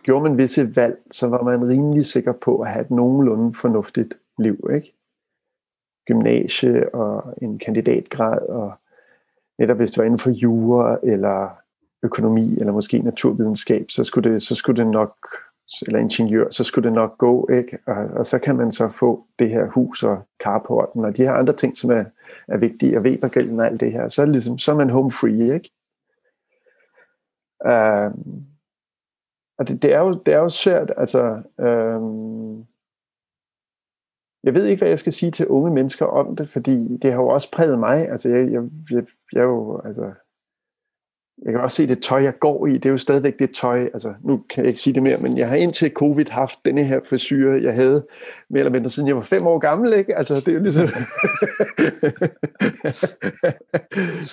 gjorde 0.02 0.22
man 0.28 0.38
visse 0.38 0.76
valg, 0.76 0.98
så 1.10 1.28
var 1.28 1.42
man 1.42 1.68
rimelig 1.68 2.06
sikker 2.06 2.32
på 2.32 2.60
at 2.60 2.68
have 2.68 2.84
et 2.84 2.90
nogenlunde 2.90 3.54
fornuftigt 3.54 4.18
liv, 4.38 4.70
ikke? 4.74 4.94
Gymnasie 6.06 6.94
og 6.94 7.34
en 7.42 7.58
kandidatgrad, 7.58 8.46
og 8.48 8.72
netop 9.58 9.76
hvis 9.76 9.90
det 9.90 9.98
var 9.98 10.04
inden 10.04 10.18
for 10.18 10.30
jura, 10.30 10.98
eller 11.02 11.50
økonomi, 12.02 12.56
eller 12.58 12.72
måske 12.72 12.98
naturvidenskab, 12.98 13.90
så 13.90 14.04
skulle 14.04 14.32
det, 14.32 14.42
så 14.42 14.54
skulle 14.54 14.84
det 14.84 14.92
nok 14.92 15.16
eller 15.82 15.98
ingeniør, 15.98 16.50
så 16.50 16.64
skulle 16.64 16.88
det 16.88 16.94
nok 16.94 17.18
gå, 17.18 17.48
ikke? 17.52 17.78
Og, 17.86 17.96
og 17.96 18.26
så 18.26 18.38
kan 18.38 18.56
man 18.56 18.72
så 18.72 18.88
få 18.88 19.26
det 19.38 19.50
her 19.50 19.66
hus 19.66 20.02
og 20.02 20.22
carporten 20.42 21.04
og 21.04 21.16
de 21.16 21.22
her 21.22 21.32
andre 21.32 21.52
ting, 21.52 21.76
som 21.76 21.90
er, 21.90 22.04
er 22.48 22.56
vigtige, 22.56 22.98
og 22.98 23.02
Webergælden 23.02 23.60
og 23.60 23.66
alt 23.66 23.80
det 23.80 23.92
her, 23.92 24.08
så 24.08 24.22
er, 24.22 24.26
det 24.26 24.32
ligesom, 24.32 24.58
så 24.58 24.72
er 24.72 24.76
man 24.76 24.90
home 24.90 25.10
free, 25.10 25.54
ikke? 25.54 25.70
Uh, 27.64 28.12
og 29.58 29.68
det, 29.68 29.82
det, 29.82 29.94
er 29.94 29.98
jo, 29.98 30.14
det 30.26 30.34
er 30.34 30.38
jo 30.38 30.48
svært, 30.48 30.92
altså, 30.96 31.42
øhm, 31.60 32.66
jeg 34.44 34.54
ved 34.54 34.66
ikke, 34.66 34.80
hvad 34.80 34.88
jeg 34.88 34.98
skal 34.98 35.12
sige 35.12 35.30
til 35.30 35.46
unge 35.46 35.74
mennesker 35.74 36.06
om 36.06 36.36
det, 36.36 36.48
fordi 36.48 36.96
det 37.02 37.12
har 37.12 37.20
jo 37.22 37.28
også 37.28 37.50
præget 37.50 37.78
mig, 37.78 38.08
altså 38.08 38.28
jeg, 38.28 38.52
jeg, 38.52 38.62
jeg, 38.90 39.04
jeg 39.32 39.40
er 39.40 39.44
jo, 39.44 39.80
altså, 39.84 40.12
jeg 41.42 41.52
kan 41.52 41.60
også 41.60 41.76
se 41.76 41.86
det 41.86 42.02
tøj, 42.02 42.22
jeg 42.22 42.38
går 42.40 42.66
i, 42.66 42.72
det 42.72 42.86
er 42.86 42.90
jo 42.90 42.96
stadigvæk 42.96 43.38
det 43.38 43.50
tøj, 43.54 43.80
altså 43.80 44.14
nu 44.22 44.40
kan 44.50 44.64
jeg 44.64 44.68
ikke 44.68 44.80
sige 44.80 44.94
det 44.94 45.02
mere, 45.02 45.16
men 45.22 45.38
jeg 45.38 45.48
har 45.48 45.56
indtil 45.56 45.90
covid 45.90 46.26
haft 46.30 46.58
denne 46.64 46.84
her 46.84 47.00
frisyr, 47.08 47.52
jeg 47.52 47.74
havde 47.74 48.06
mere 48.50 48.60
eller 48.60 48.72
mindre 48.72 48.90
siden 48.90 49.08
jeg 49.08 49.16
var 49.16 49.22
fem 49.22 49.46
år 49.46 49.58
gammel, 49.58 49.92
ikke? 49.92 50.16
Altså 50.16 50.34
det 50.34 50.48
er 50.48 50.52
jo 50.52 50.60
ligesom... 50.60 50.88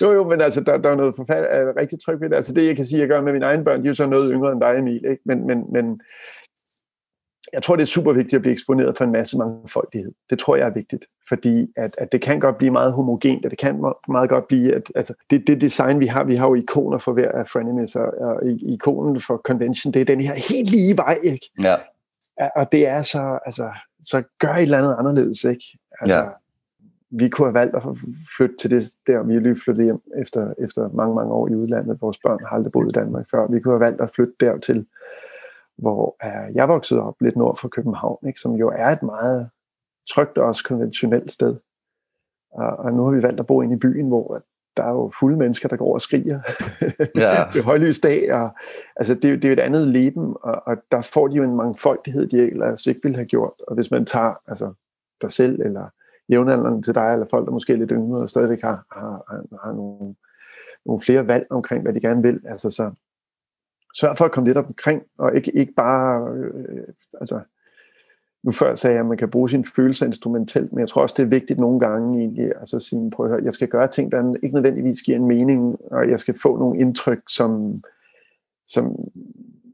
jo 0.00 0.12
jo, 0.12 0.28
men 0.28 0.40
altså 0.40 0.60
der, 0.60 0.76
der 0.76 0.90
er 0.90 0.94
noget 0.94 1.14
forfærdeligt, 1.16 1.76
rigtig 1.76 1.98
tryg 2.04 2.20
ved 2.20 2.30
det. 2.30 2.36
Altså 2.36 2.52
det 2.52 2.66
jeg 2.66 2.76
kan 2.76 2.84
sige, 2.84 3.00
jeg 3.00 3.08
gør 3.08 3.20
med 3.20 3.32
mine 3.32 3.44
egne 3.44 3.64
børn, 3.64 3.80
de 3.80 3.84
er 3.84 3.88
jo 3.88 3.94
så 3.94 4.06
noget 4.06 4.30
yngre 4.32 4.52
end 4.52 4.60
dig, 4.60 4.78
Emil, 4.78 5.04
ikke? 5.10 5.22
Men, 5.24 5.46
men, 5.46 5.64
men 5.72 6.00
jeg 7.52 7.62
tror, 7.62 7.76
det 7.76 7.82
er 7.82 7.86
super 7.86 8.12
vigtigt 8.12 8.34
at 8.34 8.40
blive 8.40 8.52
eksponeret 8.52 8.96
for 8.96 9.04
en 9.04 9.12
masse 9.12 9.38
mangfoldighed. 9.38 10.12
Det 10.30 10.38
tror 10.38 10.56
jeg 10.56 10.66
er 10.66 10.72
vigtigt, 10.72 11.04
fordi 11.28 11.72
at, 11.76 11.94
at 11.98 12.12
det 12.12 12.20
kan 12.20 12.40
godt 12.40 12.58
blive 12.58 12.70
meget 12.70 12.92
homogent, 12.92 13.44
og 13.44 13.50
det 13.50 13.58
kan 13.58 13.92
meget 14.08 14.28
godt 14.28 14.48
blive, 14.48 14.74
at 14.74 14.92
altså, 14.94 15.14
det, 15.30 15.46
det 15.46 15.60
design, 15.60 16.00
vi 16.00 16.06
har, 16.06 16.24
vi 16.24 16.36
har 16.36 16.48
jo 16.48 16.54
ikoner 16.54 16.98
for 16.98 17.12
hver 17.12 17.32
af 17.32 17.48
Frenemies, 17.48 17.96
og, 17.96 18.14
og 18.20 18.46
ikonen 18.46 19.20
for 19.20 19.36
Convention, 19.36 19.92
det 19.92 20.00
er 20.00 20.04
den 20.04 20.20
her 20.20 20.34
helt 20.34 20.70
lige 20.70 20.96
vej, 20.96 21.18
ikke? 21.22 21.50
Ja. 21.62 21.76
Og 22.56 22.72
det 22.72 22.86
er 22.86 23.02
så, 23.02 23.38
altså, 23.46 23.70
så 24.02 24.22
gør 24.38 24.54
et 24.54 24.62
eller 24.62 24.78
andet 24.78 24.96
anderledes, 24.98 25.44
ikke? 25.44 25.64
Altså, 26.00 26.18
ja. 26.18 26.24
Vi 27.10 27.28
kunne 27.28 27.46
have 27.46 27.54
valgt 27.54 27.76
at 27.76 27.82
flytte 28.36 28.56
til 28.56 28.70
det 28.70 28.82
der, 29.06 29.22
vi 29.22 29.34
er 29.34 29.40
lige 29.40 29.60
flyttet 29.64 29.84
hjem 29.84 30.00
efter, 30.18 30.54
efter 30.58 30.88
mange, 30.88 31.14
mange 31.14 31.32
år 31.32 31.48
i 31.48 31.54
udlandet. 31.54 31.98
Vores 32.00 32.18
børn 32.18 32.38
har 32.40 32.56
aldrig 32.56 32.72
boet 32.72 32.88
i 32.88 32.92
Danmark 32.92 33.26
før. 33.30 33.46
Vi 33.50 33.60
kunne 33.60 33.74
have 33.74 33.80
valgt 33.80 34.00
at 34.00 34.10
flytte 34.14 34.34
dertil 34.40 34.86
hvor 35.82 36.16
uh, 36.24 36.56
jeg 36.56 36.68
voksede 36.68 37.02
op 37.02 37.14
lidt 37.20 37.36
nord 37.36 37.58
for 37.60 37.68
København, 37.68 38.26
ikke, 38.26 38.40
som 38.40 38.52
jo 38.52 38.68
er 38.68 38.88
et 38.88 39.02
meget 39.02 39.50
trygt 40.10 40.38
og 40.38 40.46
også 40.46 40.64
konventionelt 40.64 41.30
sted. 41.30 41.56
Og, 42.52 42.76
og 42.76 42.92
nu 42.92 43.04
har 43.04 43.10
vi 43.10 43.22
valgt 43.22 43.40
at 43.40 43.46
bo 43.46 43.62
ind 43.62 43.72
i 43.72 43.76
byen, 43.76 44.08
hvor 44.08 44.42
der 44.76 44.82
er 44.82 44.90
jo 44.90 45.12
fulde 45.20 45.36
mennesker, 45.36 45.68
der 45.68 45.76
går 45.76 45.94
og 45.94 46.00
skriger. 46.00 46.40
Ja. 47.22 47.44
det 47.52 47.58
er 47.58 47.62
højlys 47.62 48.00
dag, 48.00 48.34
og 48.34 48.50
altså, 48.96 49.14
det, 49.14 49.30
er, 49.30 49.36
det 49.36 49.44
er 49.44 49.52
et 49.52 49.60
andet 49.60 49.88
leben, 49.88 50.36
og, 50.42 50.62
og 50.66 50.76
der 50.90 51.00
får 51.00 51.28
de 51.28 51.36
jo 51.36 51.42
en 51.42 51.56
mangfoldighed, 51.56 52.26
de 52.26 52.38
ellers 52.38 52.86
ikke 52.86 53.00
ville 53.02 53.16
have 53.16 53.26
gjort. 53.26 53.52
Og 53.68 53.74
hvis 53.74 53.90
man 53.90 54.04
tager 54.04 54.34
altså, 54.48 54.72
dig 55.22 55.32
selv, 55.32 55.60
eller 55.60 55.88
jævnaldrende 56.28 56.82
til 56.82 56.94
dig, 56.94 57.12
eller 57.12 57.26
folk, 57.30 57.46
der 57.46 57.52
måske 57.52 57.72
er 57.72 57.76
lidt 57.76 57.90
yngre, 57.90 58.20
og 58.20 58.30
stadigvæk 58.30 58.60
har, 58.60 58.84
har, 58.92 59.24
har, 59.30 59.64
har 59.64 59.72
nogle, 59.72 60.14
nogle 60.86 61.02
flere 61.02 61.26
valg 61.26 61.46
omkring, 61.50 61.82
hvad 61.82 61.92
de 61.92 62.00
gerne 62.00 62.22
vil, 62.22 62.40
altså 62.44 62.70
så, 62.70 62.90
sørg 63.94 64.18
for 64.18 64.24
at 64.24 64.32
komme 64.32 64.48
lidt 64.48 64.58
omkring, 64.58 65.02
og 65.18 65.36
ikke, 65.36 65.56
ikke 65.56 65.72
bare, 65.72 66.34
øh, 66.34 66.84
altså, 67.20 67.40
nu 68.42 68.52
før 68.52 68.74
sagde 68.74 68.94
jeg, 68.94 69.00
at 69.00 69.06
man 69.06 69.16
kan 69.16 69.30
bruge 69.30 69.50
sine 69.50 69.64
følelser 69.76 70.06
instrumentelt, 70.06 70.72
men 70.72 70.80
jeg 70.80 70.88
tror 70.88 71.02
også, 71.02 71.14
det 71.18 71.22
er 71.22 71.26
vigtigt 71.38 71.58
nogle 71.58 71.80
gange 71.80 72.18
egentlig, 72.18 72.52
altså 72.60 72.76
at 72.76 72.82
sige, 72.82 73.10
prøv 73.10 73.26
at 73.26 73.32
høre, 73.32 73.44
jeg 73.44 73.52
skal 73.52 73.68
gøre 73.68 73.88
ting, 73.88 74.12
der 74.12 74.34
ikke 74.42 74.54
nødvendigvis 74.54 75.02
giver 75.02 75.18
en 75.18 75.28
mening, 75.28 75.76
og 75.90 76.10
jeg 76.10 76.20
skal 76.20 76.38
få 76.42 76.58
nogle 76.58 76.80
indtryk, 76.80 77.22
som, 77.28 77.82
som 78.66 78.96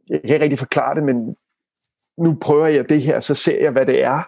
jeg 0.09 0.21
kan 0.21 0.35
ikke 0.35 0.43
rigtig 0.43 0.59
forklare 0.59 0.95
det, 0.95 1.05
men 1.05 1.37
nu 2.19 2.35
prøver 2.41 2.67
jeg 2.67 2.89
det 2.89 3.03
her, 3.03 3.21
så 3.21 3.35
ser 3.35 3.63
jeg, 3.63 3.73
hvad 3.73 3.87
det 3.87 4.05
er. 4.05 4.23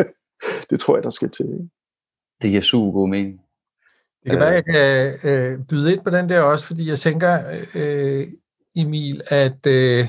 det 0.70 0.80
tror 0.80 0.96
jeg, 0.96 1.02
der 1.02 1.10
skal 1.10 1.30
til. 1.30 1.70
Det 2.42 2.50
giver 2.50 2.62
super 2.62 2.92
god 2.92 3.08
mening. 3.08 3.40
Det 4.22 4.30
kan 4.30 4.40
være, 4.40 4.48
jeg 4.48 4.64
kan 4.64 5.30
øh, 5.30 5.58
byde 5.68 5.92
ind 5.92 6.00
på 6.04 6.10
den 6.10 6.28
der 6.28 6.40
også, 6.40 6.64
fordi 6.64 6.88
jeg 6.88 6.98
tænker, 6.98 7.38
øh, 7.74 8.26
Emil, 8.80 9.22
at 9.28 9.66
øh, 9.66 10.08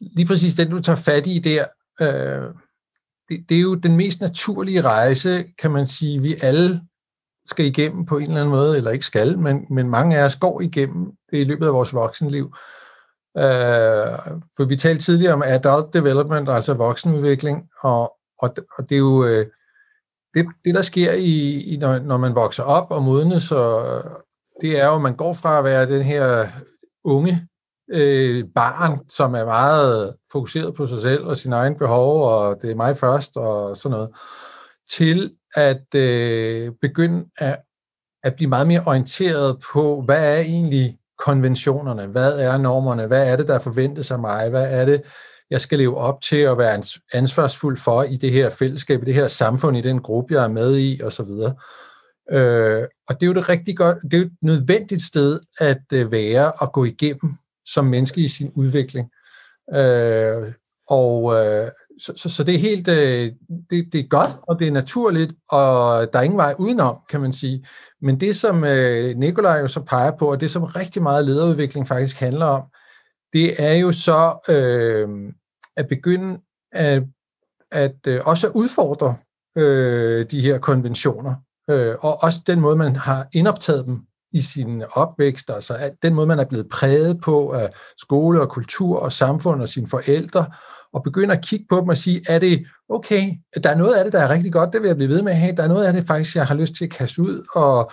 lige 0.00 0.26
præcis 0.26 0.54
den, 0.54 0.70
du 0.70 0.80
tager 0.80 0.96
fat 0.96 1.26
i 1.26 1.38
der, 1.38 1.64
øh, 2.00 2.54
det, 3.28 3.44
det 3.48 3.56
er 3.56 3.60
jo 3.60 3.74
den 3.74 3.96
mest 3.96 4.20
naturlige 4.20 4.80
rejse, 4.80 5.44
kan 5.58 5.70
man 5.70 5.86
sige, 5.86 6.22
vi 6.22 6.34
alle 6.42 6.80
skal 7.46 7.66
igennem 7.66 8.06
på 8.06 8.18
en 8.18 8.22
eller 8.22 8.40
anden 8.40 8.54
måde, 8.54 8.76
eller 8.76 8.90
ikke 8.90 9.06
skal, 9.06 9.38
men, 9.38 9.66
men 9.70 9.90
mange 9.90 10.18
af 10.18 10.24
os 10.24 10.36
går 10.36 10.60
igennem 10.60 11.12
det 11.30 11.38
i 11.38 11.44
løbet 11.44 11.66
af 11.66 11.72
vores 11.72 11.94
voksenliv. 11.94 12.44
Øh, 13.36 14.18
for 14.56 14.64
vi 14.64 14.76
talte 14.76 15.02
tidligere 15.02 15.34
om 15.34 15.42
adult 15.46 15.94
development, 15.94 16.48
altså 16.48 16.74
voksenudvikling, 16.74 17.68
og, 17.80 18.12
og, 18.38 18.54
og 18.78 18.88
det 18.88 18.94
er 18.94 18.98
jo 18.98 19.24
øh, 19.24 19.46
det, 20.34 20.46
det, 20.64 20.74
der 20.74 20.82
sker, 20.82 21.12
i, 21.12 21.60
i 21.60 21.76
når, 21.76 21.98
når 21.98 22.16
man 22.16 22.34
vokser 22.34 22.62
op 22.62 22.90
og 22.90 23.02
modnes, 23.02 23.52
og, 23.52 24.02
det 24.60 24.80
er 24.80 24.86
jo, 24.86 24.94
at 24.94 25.00
man 25.00 25.16
går 25.16 25.34
fra 25.34 25.58
at 25.58 25.64
være 25.64 25.86
den 25.86 26.02
her 26.02 26.48
unge 27.04 27.48
øh, 27.92 28.44
barn, 28.54 28.98
som 29.10 29.34
er 29.34 29.44
meget 29.44 30.14
fokuseret 30.32 30.74
på 30.74 30.86
sig 30.86 31.02
selv 31.02 31.24
og 31.24 31.36
sine 31.36 31.56
egne 31.56 31.76
behov, 31.76 32.22
og 32.28 32.58
det 32.62 32.70
er 32.70 32.74
mig 32.74 32.96
først 32.96 33.36
og 33.36 33.76
sådan 33.76 33.96
noget, 33.96 34.10
til 34.90 35.32
at 35.54 35.94
øh, 35.94 36.72
begynde 36.80 37.24
at, 37.38 37.58
at 38.22 38.34
blive 38.34 38.48
meget 38.48 38.66
mere 38.66 38.82
orienteret 38.86 39.56
på, 39.72 40.02
hvad 40.02 40.36
er 40.36 40.40
egentlig 40.40 40.98
konventionerne, 41.18 42.06
hvad 42.06 42.40
er 42.40 42.58
normerne, 42.58 43.06
hvad 43.06 43.28
er 43.28 43.36
det, 43.36 43.48
der 43.48 43.58
forventes 43.58 44.10
af 44.10 44.18
mig, 44.18 44.50
hvad 44.50 44.80
er 44.80 44.84
det, 44.84 45.02
jeg 45.50 45.60
skal 45.60 45.78
leve 45.78 45.96
op 45.96 46.20
til 46.20 46.36
at 46.36 46.58
være 46.58 46.82
ansvarsfuld 47.12 47.76
for 47.76 48.02
i 48.02 48.16
det 48.16 48.30
her 48.30 48.50
fællesskab, 48.50 49.02
i 49.02 49.04
det 49.04 49.14
her 49.14 49.28
samfund, 49.28 49.76
i 49.76 49.80
den 49.80 50.00
gruppe, 50.02 50.34
jeg 50.34 50.44
er 50.44 50.48
med 50.48 50.78
i, 50.78 51.02
osv. 51.02 51.30
Øh, 52.30 52.84
og 53.08 53.20
det 53.20 53.22
er 53.22 53.26
jo 53.26 53.34
det 53.34 53.48
rigtig 53.48 53.76
godt, 53.76 53.98
det 54.02 54.14
er 54.14 54.18
jo 54.18 54.24
et 54.24 54.32
nødvendigt 54.42 55.02
sted 55.02 55.40
at 55.58 55.82
øh, 55.92 56.12
være 56.12 56.52
og 56.52 56.72
gå 56.72 56.84
igennem 56.84 57.36
som 57.66 57.84
menneske 57.84 58.20
i 58.20 58.28
sin 58.28 58.52
udvikling. 58.56 59.10
Øh, 59.74 60.52
og 60.88 61.34
øh, 61.34 61.70
så, 62.00 62.12
så, 62.16 62.28
så 62.28 62.44
det 62.44 62.54
er 62.54 62.58
helt 62.58 62.88
øh, 62.88 63.32
det, 63.70 63.92
det 63.92 64.00
er 64.00 64.08
godt, 64.08 64.30
og 64.42 64.58
det 64.58 64.68
er 64.68 64.72
naturligt, 64.72 65.32
og 65.50 66.06
der 66.12 66.18
er 66.18 66.22
ingen 66.22 66.38
vej 66.38 66.54
udenom, 66.58 66.96
kan 67.10 67.20
man 67.20 67.32
sige. 67.32 67.66
Men 68.02 68.20
det, 68.20 68.36
som 68.36 68.64
øh, 68.64 69.16
Nikolaj 69.16 69.60
jo 69.60 69.66
så 69.66 69.80
peger 69.80 70.10
på, 70.10 70.30
og 70.30 70.40
det, 70.40 70.50
som 70.50 70.64
rigtig 70.64 71.02
meget 71.02 71.24
lederudvikling 71.24 71.88
faktisk 71.88 72.16
handler 72.16 72.46
om, 72.46 72.62
det 73.32 73.62
er 73.62 73.74
jo 73.74 73.92
så 73.92 74.38
øh, 74.48 75.08
at 75.76 75.88
begynde 75.88 76.40
at, 76.72 77.02
at 77.70 77.96
øh, 78.06 78.20
også 78.24 78.48
udfordre 78.48 79.16
øh, 79.56 80.26
de 80.30 80.40
her 80.40 80.58
konventioner, 80.58 81.34
øh, 81.70 81.94
og 82.00 82.22
også 82.22 82.40
den 82.46 82.60
måde, 82.60 82.76
man 82.76 82.96
har 82.96 83.28
indoptaget 83.32 83.86
dem 83.86 84.00
i 84.32 84.40
sin 84.40 84.82
opvækst, 84.92 85.50
altså 85.50 85.90
den 86.02 86.14
måde, 86.14 86.26
man 86.26 86.38
er 86.38 86.44
blevet 86.44 86.68
præget 86.68 87.20
på 87.20 87.50
af 87.50 87.70
skole 87.98 88.40
og 88.40 88.48
kultur 88.48 88.98
og 88.98 89.12
samfund 89.12 89.62
og 89.62 89.68
sine 89.68 89.88
forældre, 89.88 90.46
og 90.92 91.02
begynde 91.02 91.34
at 91.34 91.44
kigge 91.44 91.66
på 91.68 91.76
dem 91.80 91.88
og 91.88 91.98
sige, 91.98 92.22
er 92.28 92.38
det 92.38 92.66
okay, 92.88 93.30
der 93.62 93.70
er 93.70 93.76
noget 93.76 93.94
af 93.94 94.04
det, 94.04 94.12
der 94.12 94.20
er 94.20 94.28
rigtig 94.28 94.52
godt, 94.52 94.72
det 94.72 94.80
vil 94.80 94.88
jeg 94.88 94.96
blive 94.96 95.08
ved 95.08 95.22
med 95.22 95.32
at 95.32 95.38
have, 95.38 95.56
der 95.56 95.62
er 95.62 95.68
noget 95.68 95.84
af 95.84 95.92
det 95.92 96.06
faktisk, 96.06 96.36
jeg 96.36 96.46
har 96.46 96.54
lyst 96.54 96.74
til 96.74 96.84
at 96.84 96.90
kaste 96.90 97.22
ud, 97.22 97.46
og, 97.54 97.92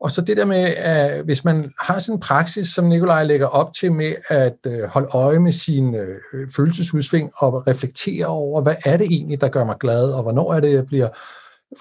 og 0.00 0.10
så 0.10 0.20
det 0.20 0.36
der 0.36 0.44
med, 0.44 0.74
at 0.76 1.24
hvis 1.24 1.44
man 1.44 1.72
har 1.80 1.98
sådan 1.98 2.16
en 2.16 2.20
praksis, 2.20 2.68
som 2.68 2.84
Nikolaj 2.84 3.24
lægger 3.24 3.46
op 3.46 3.74
til 3.74 3.92
med 3.92 4.14
at 4.28 4.56
øh, 4.66 4.82
holde 4.84 5.08
øje 5.12 5.38
med 5.38 5.52
sine 5.52 5.98
øh, 5.98 6.50
følelsesudsving 6.56 7.32
og 7.38 7.66
reflektere 7.66 8.26
over, 8.26 8.62
hvad 8.62 8.74
er 8.84 8.96
det 8.96 9.06
egentlig, 9.06 9.40
der 9.40 9.48
gør 9.48 9.64
mig 9.64 9.76
glad, 9.80 10.12
og 10.12 10.22
hvornår 10.22 10.54
er 10.54 10.60
det, 10.60 10.72
jeg 10.72 10.86
bliver 10.86 11.08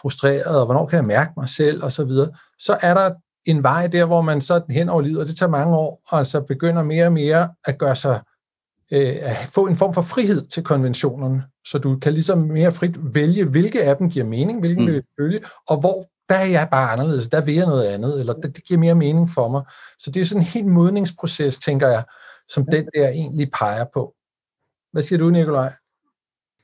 frustreret, 0.01 0.59
og 0.59 0.65
hvornår 0.65 0.85
kan 0.85 0.97
jeg 0.97 1.05
mærke 1.05 1.31
mig 1.37 1.49
selv, 1.49 1.83
og 1.83 1.91
så 1.91 2.03
videre, 2.03 2.29
så 2.59 2.77
er 2.81 2.93
der 2.93 3.11
en 3.45 3.63
vej 3.63 3.87
der, 3.87 4.05
hvor 4.05 4.21
man 4.21 4.41
så 4.41 4.61
hen 4.69 4.89
over 4.89 5.01
livet, 5.01 5.19
og 5.19 5.27
det 5.27 5.37
tager 5.37 5.49
mange 5.49 5.75
år, 5.75 6.01
og 6.07 6.27
så 6.27 6.41
begynder 6.41 6.83
mere 6.83 7.05
og 7.05 7.13
mere 7.13 7.49
at 7.65 7.77
gøre 7.77 7.95
sig, 7.95 8.21
øh, 8.91 9.15
at 9.21 9.37
få 9.53 9.67
en 9.67 9.77
form 9.77 9.93
for 9.93 10.01
frihed 10.01 10.47
til 10.47 10.63
konventionerne, 10.63 11.43
så 11.65 11.77
du 11.77 11.97
kan 11.99 12.13
ligesom 12.13 12.37
mere 12.37 12.71
frit 12.71 13.15
vælge, 13.15 13.45
hvilke 13.45 13.83
af 13.83 13.97
dem 13.97 14.09
giver 14.09 14.25
mening, 14.25 14.59
hvilken 14.59 14.85
mm. 14.85 14.91
vil 14.91 15.03
følge, 15.19 15.39
og 15.67 15.79
hvor 15.79 16.05
der 16.29 16.35
er 16.35 16.45
jeg 16.45 16.67
bare 16.71 16.91
anderledes, 16.91 17.29
der 17.29 17.41
vil 17.41 17.55
jeg 17.55 17.65
noget 17.65 17.87
andet, 17.87 18.19
eller 18.19 18.33
det, 18.33 18.55
det 18.55 18.63
giver 18.63 18.79
mere 18.79 18.95
mening 18.95 19.29
for 19.29 19.47
mig. 19.47 19.61
Så 19.99 20.11
det 20.11 20.21
er 20.21 20.25
sådan 20.25 20.41
en 20.41 20.47
helt 20.47 20.67
modningsproces, 20.67 21.59
tænker 21.59 21.87
jeg, 21.87 22.03
som 22.49 22.65
den 22.65 22.89
der 22.95 23.09
egentlig 23.09 23.51
peger 23.51 23.85
på. 23.93 24.13
Hvad 24.91 25.03
siger 25.03 25.19
du, 25.19 25.29
Nikolaj? 25.29 25.73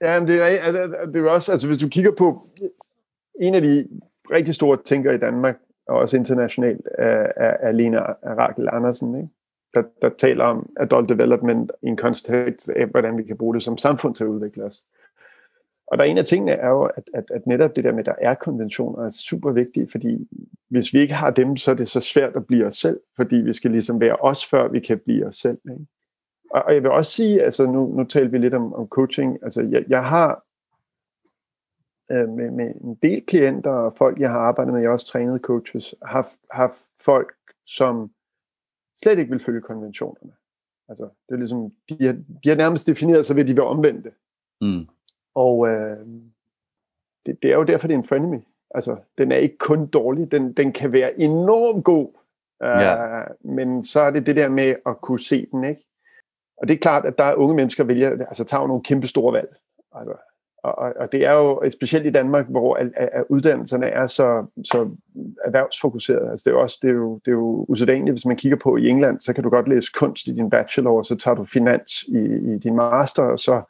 Ja, 0.01 0.19
men 0.19 0.27
det 0.27 0.41
er, 0.41 0.45
altså, 0.45 0.81
det 1.13 1.25
er 1.25 1.29
også, 1.29 1.51
altså 1.51 1.67
hvis 1.67 1.77
du 1.77 1.87
kigger 1.87 2.11
på 2.17 2.47
en 3.41 3.55
af 3.55 3.61
de 3.61 3.87
rigtig 4.31 4.55
store 4.55 4.77
tænkere 4.85 5.15
i 5.15 5.17
Danmark, 5.17 5.55
og 5.91 5.99
også 5.99 6.17
internationalt, 6.17 6.87
af, 6.87 7.31
er, 7.35 7.57
af 7.67 7.77
Lena 7.77 7.99
Rakel 8.25 8.69
Andersen, 8.71 9.15
ikke? 9.15 9.29
Der, 9.73 9.83
der 10.01 10.09
taler 10.17 10.43
om 10.43 10.69
adult 10.77 11.09
development 11.09 11.71
i 11.83 11.87
en 11.87 11.97
kontekst 11.97 12.69
af, 12.69 12.87
hvordan 12.87 13.17
vi 13.17 13.23
kan 13.23 13.37
bruge 13.37 13.53
det 13.53 13.63
som 13.63 13.77
samfund 13.77 14.15
til 14.15 14.23
at 14.23 14.27
udvikle 14.27 14.63
os. 14.63 14.83
Og 15.87 15.97
der 15.97 16.03
er 16.03 16.07
en 16.07 16.17
af 16.17 16.25
tingene 16.25 16.51
er 16.51 16.69
jo, 16.69 16.83
at, 16.83 17.03
at, 17.13 17.23
at 17.31 17.47
netop 17.47 17.75
det 17.75 17.83
der 17.83 17.91
med, 17.91 17.99
at 17.99 18.05
der 18.05 18.15
er 18.21 18.33
konventioner, 18.33 19.05
er 19.05 19.09
super 19.09 19.51
vigtigt, 19.51 19.91
fordi 19.91 20.27
hvis 20.69 20.93
vi 20.93 20.99
ikke 20.99 21.13
har 21.13 21.31
dem, 21.31 21.57
så 21.57 21.71
er 21.71 21.75
det 21.75 21.87
så 21.87 21.99
svært 21.99 22.35
at 22.35 22.47
blive 22.47 22.65
os 22.65 22.75
selv, 22.75 22.99
fordi 23.15 23.35
vi 23.35 23.53
skal 23.53 23.71
ligesom 23.71 24.01
være 24.01 24.15
os, 24.15 24.45
før 24.45 24.67
vi 24.67 24.79
kan 24.79 24.99
blive 24.99 25.25
os 25.25 25.35
selv. 25.35 25.57
Ikke? 25.71 25.85
Og, 26.51 26.63
og 26.63 26.73
jeg 26.73 26.83
vil 26.83 26.91
også 26.91 27.11
sige, 27.11 27.43
altså 27.43 27.65
nu, 27.65 27.95
nu 27.95 28.03
taler 28.03 28.29
vi 28.29 28.37
lidt 28.37 28.53
om, 28.53 28.73
om 28.73 28.87
coaching, 28.87 29.37
altså 29.43 29.61
jeg, 29.61 29.85
jeg 29.87 30.05
har 30.05 30.43
øh, 32.11 32.29
med, 32.29 32.51
med 32.51 32.75
en 32.81 32.95
del 32.95 33.25
klienter 33.25 33.71
og 33.71 33.97
folk, 33.97 34.19
jeg 34.19 34.29
har 34.29 34.39
arbejdet 34.39 34.73
med, 34.73 34.81
jeg 34.81 34.89
har 34.89 34.93
også 34.93 35.07
trænet 35.07 35.41
coaches, 35.41 35.95
har, 36.05 36.27
har 36.51 36.77
folk, 37.01 37.33
som 37.67 38.11
slet 39.03 39.19
ikke 39.19 39.31
vil 39.31 39.39
følge 39.39 39.61
konventionerne. 39.61 40.31
Altså, 40.89 41.03
det 41.03 41.33
er 41.35 41.39
ligesom, 41.39 41.71
de 41.89 42.05
har, 42.05 42.13
de 42.43 42.49
har 42.49 42.55
nærmest 42.55 42.87
defineret 42.87 43.25
sig 43.25 43.35
ved, 43.35 43.43
at 43.43 43.47
de 43.47 43.53
vil 43.53 43.63
omvende 43.63 44.03
det. 44.03 44.13
Mm. 44.61 44.87
Og 45.35 45.67
øh, 45.67 45.97
det, 47.25 47.43
det 47.43 47.51
er 47.51 47.55
jo 47.55 47.63
derfor, 47.63 47.87
det 47.87 47.93
er 47.93 47.97
en 47.97 48.03
frenemy. 48.03 48.39
Altså, 48.75 48.97
den 49.17 49.31
er 49.31 49.35
ikke 49.35 49.57
kun 49.57 49.87
dårlig, 49.87 50.31
den, 50.31 50.53
den 50.53 50.71
kan 50.71 50.91
være 50.91 51.19
enormt 51.19 51.83
god, 51.83 52.07
øh, 52.63 52.81
ja. 52.81 53.23
men 53.41 53.83
så 53.83 54.01
er 54.01 54.11
det 54.11 54.25
det 54.25 54.35
der 54.35 54.49
med 54.49 54.75
at 54.85 55.01
kunne 55.01 55.19
se 55.19 55.47
den, 55.51 55.63
ikke? 55.63 55.85
Og 56.57 56.67
det 56.67 56.73
er 56.73 56.77
klart, 56.77 57.05
at 57.05 57.17
der 57.17 57.23
er 57.23 57.35
unge 57.35 57.55
mennesker, 57.55 57.83
der 57.83 57.87
vælger, 57.87 58.25
altså 58.25 58.43
tager 58.43 58.67
nogle 58.67 58.83
kæmpe 58.83 59.07
store 59.07 59.33
valg. 59.33 59.55
Altså, 59.91 60.30
og, 60.63 60.93
og 60.99 61.11
det 61.11 61.25
er 61.25 61.31
jo 61.31 61.69
specielt 61.69 62.05
i 62.05 62.09
Danmark, 62.09 62.45
hvor 62.49 62.75
at, 62.75 62.87
at 62.95 63.23
uddannelserne 63.29 63.85
er 63.85 64.07
så, 64.07 64.45
så 64.63 64.89
erhvervsfokuseret. 65.45 66.31
Altså 66.31 66.43
det 66.43 66.51
er 66.51 66.55
jo 66.55 66.61
også 66.61 66.79
det 66.81 66.89
er 66.89 66.93
jo, 66.93 67.19
det 67.25 67.31
er 67.31 67.35
jo 67.35 67.65
usædvanligt, 67.69 68.13
hvis 68.13 68.25
man 68.25 68.37
kigger 68.37 68.57
på 68.57 68.77
i 68.77 68.89
England, 68.89 69.21
så 69.21 69.33
kan 69.33 69.43
du 69.43 69.49
godt 69.49 69.67
læse 69.67 69.91
kunst 69.95 70.27
i 70.27 70.31
din 70.31 70.49
bachelor, 70.49 70.97
og 70.97 71.05
så 71.05 71.15
tager 71.15 71.35
du 71.35 71.45
finans 71.45 72.03
i, 72.03 72.19
i 72.53 72.57
din 72.63 72.75
master, 72.75 73.23
og 73.23 73.39
så, 73.39 73.61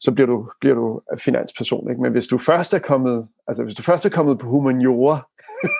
så 0.00 0.12
bliver 0.12 0.26
du, 0.26 0.50
bliver 0.60 0.74
du 0.74 1.00
finansperson. 1.18 1.90
Ikke? 1.90 2.02
Men 2.02 2.12
hvis 2.12 2.26
du 2.26 2.38
først 2.38 2.74
er 2.74 2.78
kommet, 2.78 3.28
altså 3.48 3.64
hvis 3.64 3.74
du 3.74 3.82
først 3.82 4.06
er 4.06 4.10
kommet 4.10 4.38
på 4.38 4.46
humaniora 4.46 5.28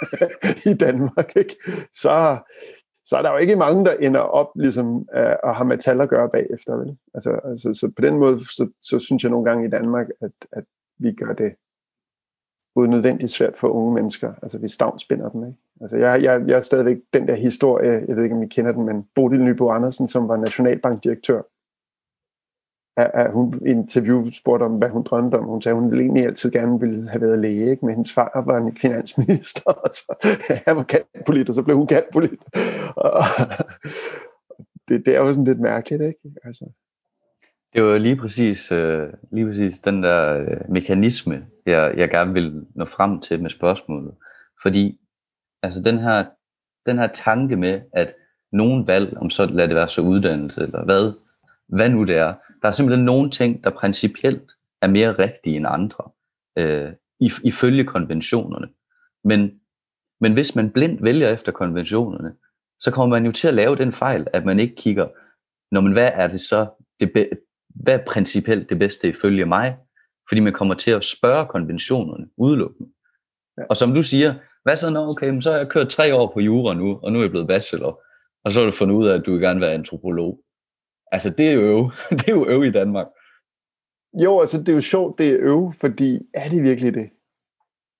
i 0.71 0.75
Danmark, 0.75 1.37
ikke? 1.37 1.57
Så, 1.93 2.39
så 3.09 3.17
er 3.17 3.23
der 3.23 3.33
jo 3.33 3.37
ikke 3.37 3.57
mange, 3.57 3.85
der 3.85 3.93
ender 3.93 4.21
op 4.21 4.51
ligesom, 4.57 5.09
øh, 5.15 5.37
og 5.43 5.57
har 5.57 5.65
med 5.65 5.79
tal 5.79 6.01
at 6.01 6.09
gøre 6.09 6.29
bagefter. 6.29 6.77
Vel? 6.77 6.97
Altså, 7.15 7.41
altså, 7.45 7.75
så 7.75 7.93
på 7.97 8.03
den 8.03 8.19
måde, 8.19 8.41
så, 8.41 8.69
så 8.83 8.99
synes 8.99 9.23
jeg 9.23 9.31
nogle 9.31 9.45
gange 9.45 9.67
i 9.67 9.71
Danmark, 9.71 10.07
at, 10.21 10.31
at 10.53 10.65
vi 10.99 11.13
gør 11.13 11.33
det 11.33 11.53
unødvendigt 12.75 13.33
svært 13.33 13.59
for 13.59 13.69
unge 13.69 13.95
mennesker. 13.95 14.33
Altså 14.43 14.59
vi 14.59 14.69
stavnspinder 14.69 15.29
dem. 15.29 15.47
Ikke? 15.47 15.59
Altså, 15.81 15.97
jeg, 15.97 16.23
jeg, 16.23 16.45
jeg 16.47 16.57
er 16.57 16.61
stadigvæk 16.61 16.97
den 17.13 17.29
der 17.29 17.35
historie, 17.35 18.05
jeg 18.09 18.17
ved 18.17 18.23
ikke 18.23 18.37
om 18.37 18.43
I 18.43 18.49
kender 18.49 18.73
den, 18.73 18.87
men 18.87 19.07
Bodil 19.15 19.45
Nybo 19.45 19.71
Andersen, 19.71 20.09
som 20.09 20.29
var 20.29 20.37
nationalbankdirektør, 20.37 21.43
at, 22.99 23.11
at 23.15 23.33
hun 23.33 23.61
i 23.67 23.71
interview 23.71 24.31
spurgte 24.31 24.65
om, 24.65 24.73
hvad 24.73 24.89
hun 24.89 25.03
drømte 25.03 25.35
om. 25.35 25.45
Hun 25.45 25.63
sagde, 25.63 25.77
at 25.77 25.83
hun 25.83 25.91
ville 25.91 26.05
egentlig 26.05 26.25
altid 26.25 26.51
gerne 26.51 26.81
ville 26.81 27.09
have 27.11 27.21
været 27.21 27.39
læge, 27.39 27.71
ikke? 27.71 27.87
men 27.87 27.95
hendes 27.95 28.13
far 28.13 28.43
var 28.47 28.57
en 28.57 28.77
finansminister, 28.77 29.71
og 29.85 29.91
så 29.93 30.61
han 30.67 30.77
var 30.77 30.83
katpolit, 30.83 31.49
og 31.49 31.55
så 31.55 31.63
blev 31.63 31.77
hun 31.77 31.87
katpolit. 31.87 32.31
det, 34.89 35.07
det 35.07 35.17
er 35.17 35.21
jo 35.21 35.33
sådan 35.33 35.45
lidt 35.45 35.61
mærkeligt, 35.61 36.03
ikke? 36.03 36.21
Altså. 36.45 36.65
Det 37.75 37.83
var 37.83 37.99
lige 37.99 38.17
præcis, 38.17 38.73
øh, 38.73 39.09
lige 39.33 39.47
præcis 39.47 39.79
den 39.79 40.03
der 40.03 40.35
øh, 40.35 40.71
mekanisme, 40.71 41.47
jeg, 41.67 41.95
jeg 41.97 42.11
gerne 42.11 42.33
vil 42.33 42.67
nå 42.75 42.85
frem 42.85 43.21
til 43.21 43.43
med 43.43 43.51
spørgsmålet. 43.51 44.15
Fordi 44.63 45.01
altså 45.63 45.83
den 45.83 45.99
her, 45.99 46.25
den 46.87 46.99
her 46.99 47.07
tanke 47.07 47.57
med, 47.57 47.81
at 47.93 48.15
nogen 48.53 48.87
valg, 48.87 49.17
om 49.17 49.31
så 49.31 49.47
lad 49.47 49.69
det 49.69 49.77
være 49.77 49.89
så 49.89 50.01
uddannelse, 50.01 50.63
eller 50.63 50.85
hvad, 50.85 51.13
hvad 51.69 51.91
nu 51.91 52.05
det 52.05 52.17
er, 52.17 52.35
der 52.63 52.69
er 52.69 52.73
simpelthen 52.73 53.05
nogle 53.05 53.31
ting, 53.31 53.65
der 53.65 53.71
principielt 53.71 54.53
er 54.83 54.87
mere 54.87 55.13
rigtige 55.13 55.57
end 55.57 55.67
andre, 55.69 56.11
øh, 56.59 56.93
ifølge 57.45 57.85
konventionerne. 57.85 58.69
Men, 59.25 59.61
men 60.21 60.33
hvis 60.33 60.55
man 60.57 60.71
blindt 60.71 61.05
vælger 61.05 61.29
efter 61.29 61.53
konventionerne, 61.53 62.35
så 62.79 62.91
kommer 62.91 63.17
man 63.17 63.27
jo 63.27 63.33
til 63.33 63.49
at 63.49 63.55
lave 63.55 63.77
den 63.77 63.93
fejl, 63.93 64.27
at 64.33 64.45
man 64.45 64.61
ikke 64.61 64.75
kigger, 64.75 65.09
når 65.75 65.81
man, 65.81 65.93
hvad 65.93 66.11
er 66.15 66.27
det 66.27 66.41
så, 66.41 66.67
det 67.01 67.13
be, 67.13 67.29
hvad 67.69 67.95
er 67.95 68.05
principielt 68.07 68.71
det 68.71 68.79
bedste 68.79 69.09
ifølge 69.09 69.45
mig? 69.45 69.77
Fordi 70.29 70.41
man 70.41 70.53
kommer 70.53 70.75
til 70.75 70.91
at 70.91 71.05
spørge 71.05 71.47
konventionerne 71.47 72.29
udelukkende. 72.37 72.91
Ja. 73.59 73.63
Og 73.71 73.77
som 73.77 73.95
du 73.95 74.03
siger, 74.03 74.35
hvad 74.63 74.77
så 74.77 74.91
nå, 74.91 75.09
okay, 75.09 75.29
men 75.29 75.43
så 75.43 75.51
har 75.51 75.59
jeg 75.59 75.69
kørt 75.69 75.89
tre 75.89 76.15
år 76.15 76.33
på 76.35 76.41
jura 76.41 76.75
nu, 76.75 77.01
og 77.03 77.13
nu 77.13 77.19
er 77.19 77.23
jeg 77.23 77.31
blevet 77.31 77.49
bachelor, 77.49 78.03
og 78.45 78.53
så 78.53 78.61
har 78.61 78.67
du 78.67 78.77
fundet 78.77 78.95
ud 78.95 79.07
af, 79.09 79.15
at 79.19 79.27
du 79.27 79.33
vil 79.33 79.41
gerne 79.41 79.61
være 79.61 79.73
antropolog. 79.73 80.41
Altså, 81.13 81.31
det 81.31 81.49
er 81.49 81.53
jo 81.53 81.61
øv. 81.61 81.91
det 82.19 82.29
er 82.29 82.33
jo 82.33 82.49
øv 82.49 82.65
i 82.65 82.73
Danmark. 82.73 83.07
Jo, 84.15 84.41
altså, 84.41 84.59
det 84.59 84.69
er 84.69 84.75
jo 84.75 84.81
sjovt, 84.81 85.19
det 85.19 85.29
er 85.29 85.37
øv, 85.41 85.73
fordi 85.81 86.29
er 86.35 86.49
det 86.49 86.63
virkelig 86.63 86.95
det? 86.95 87.11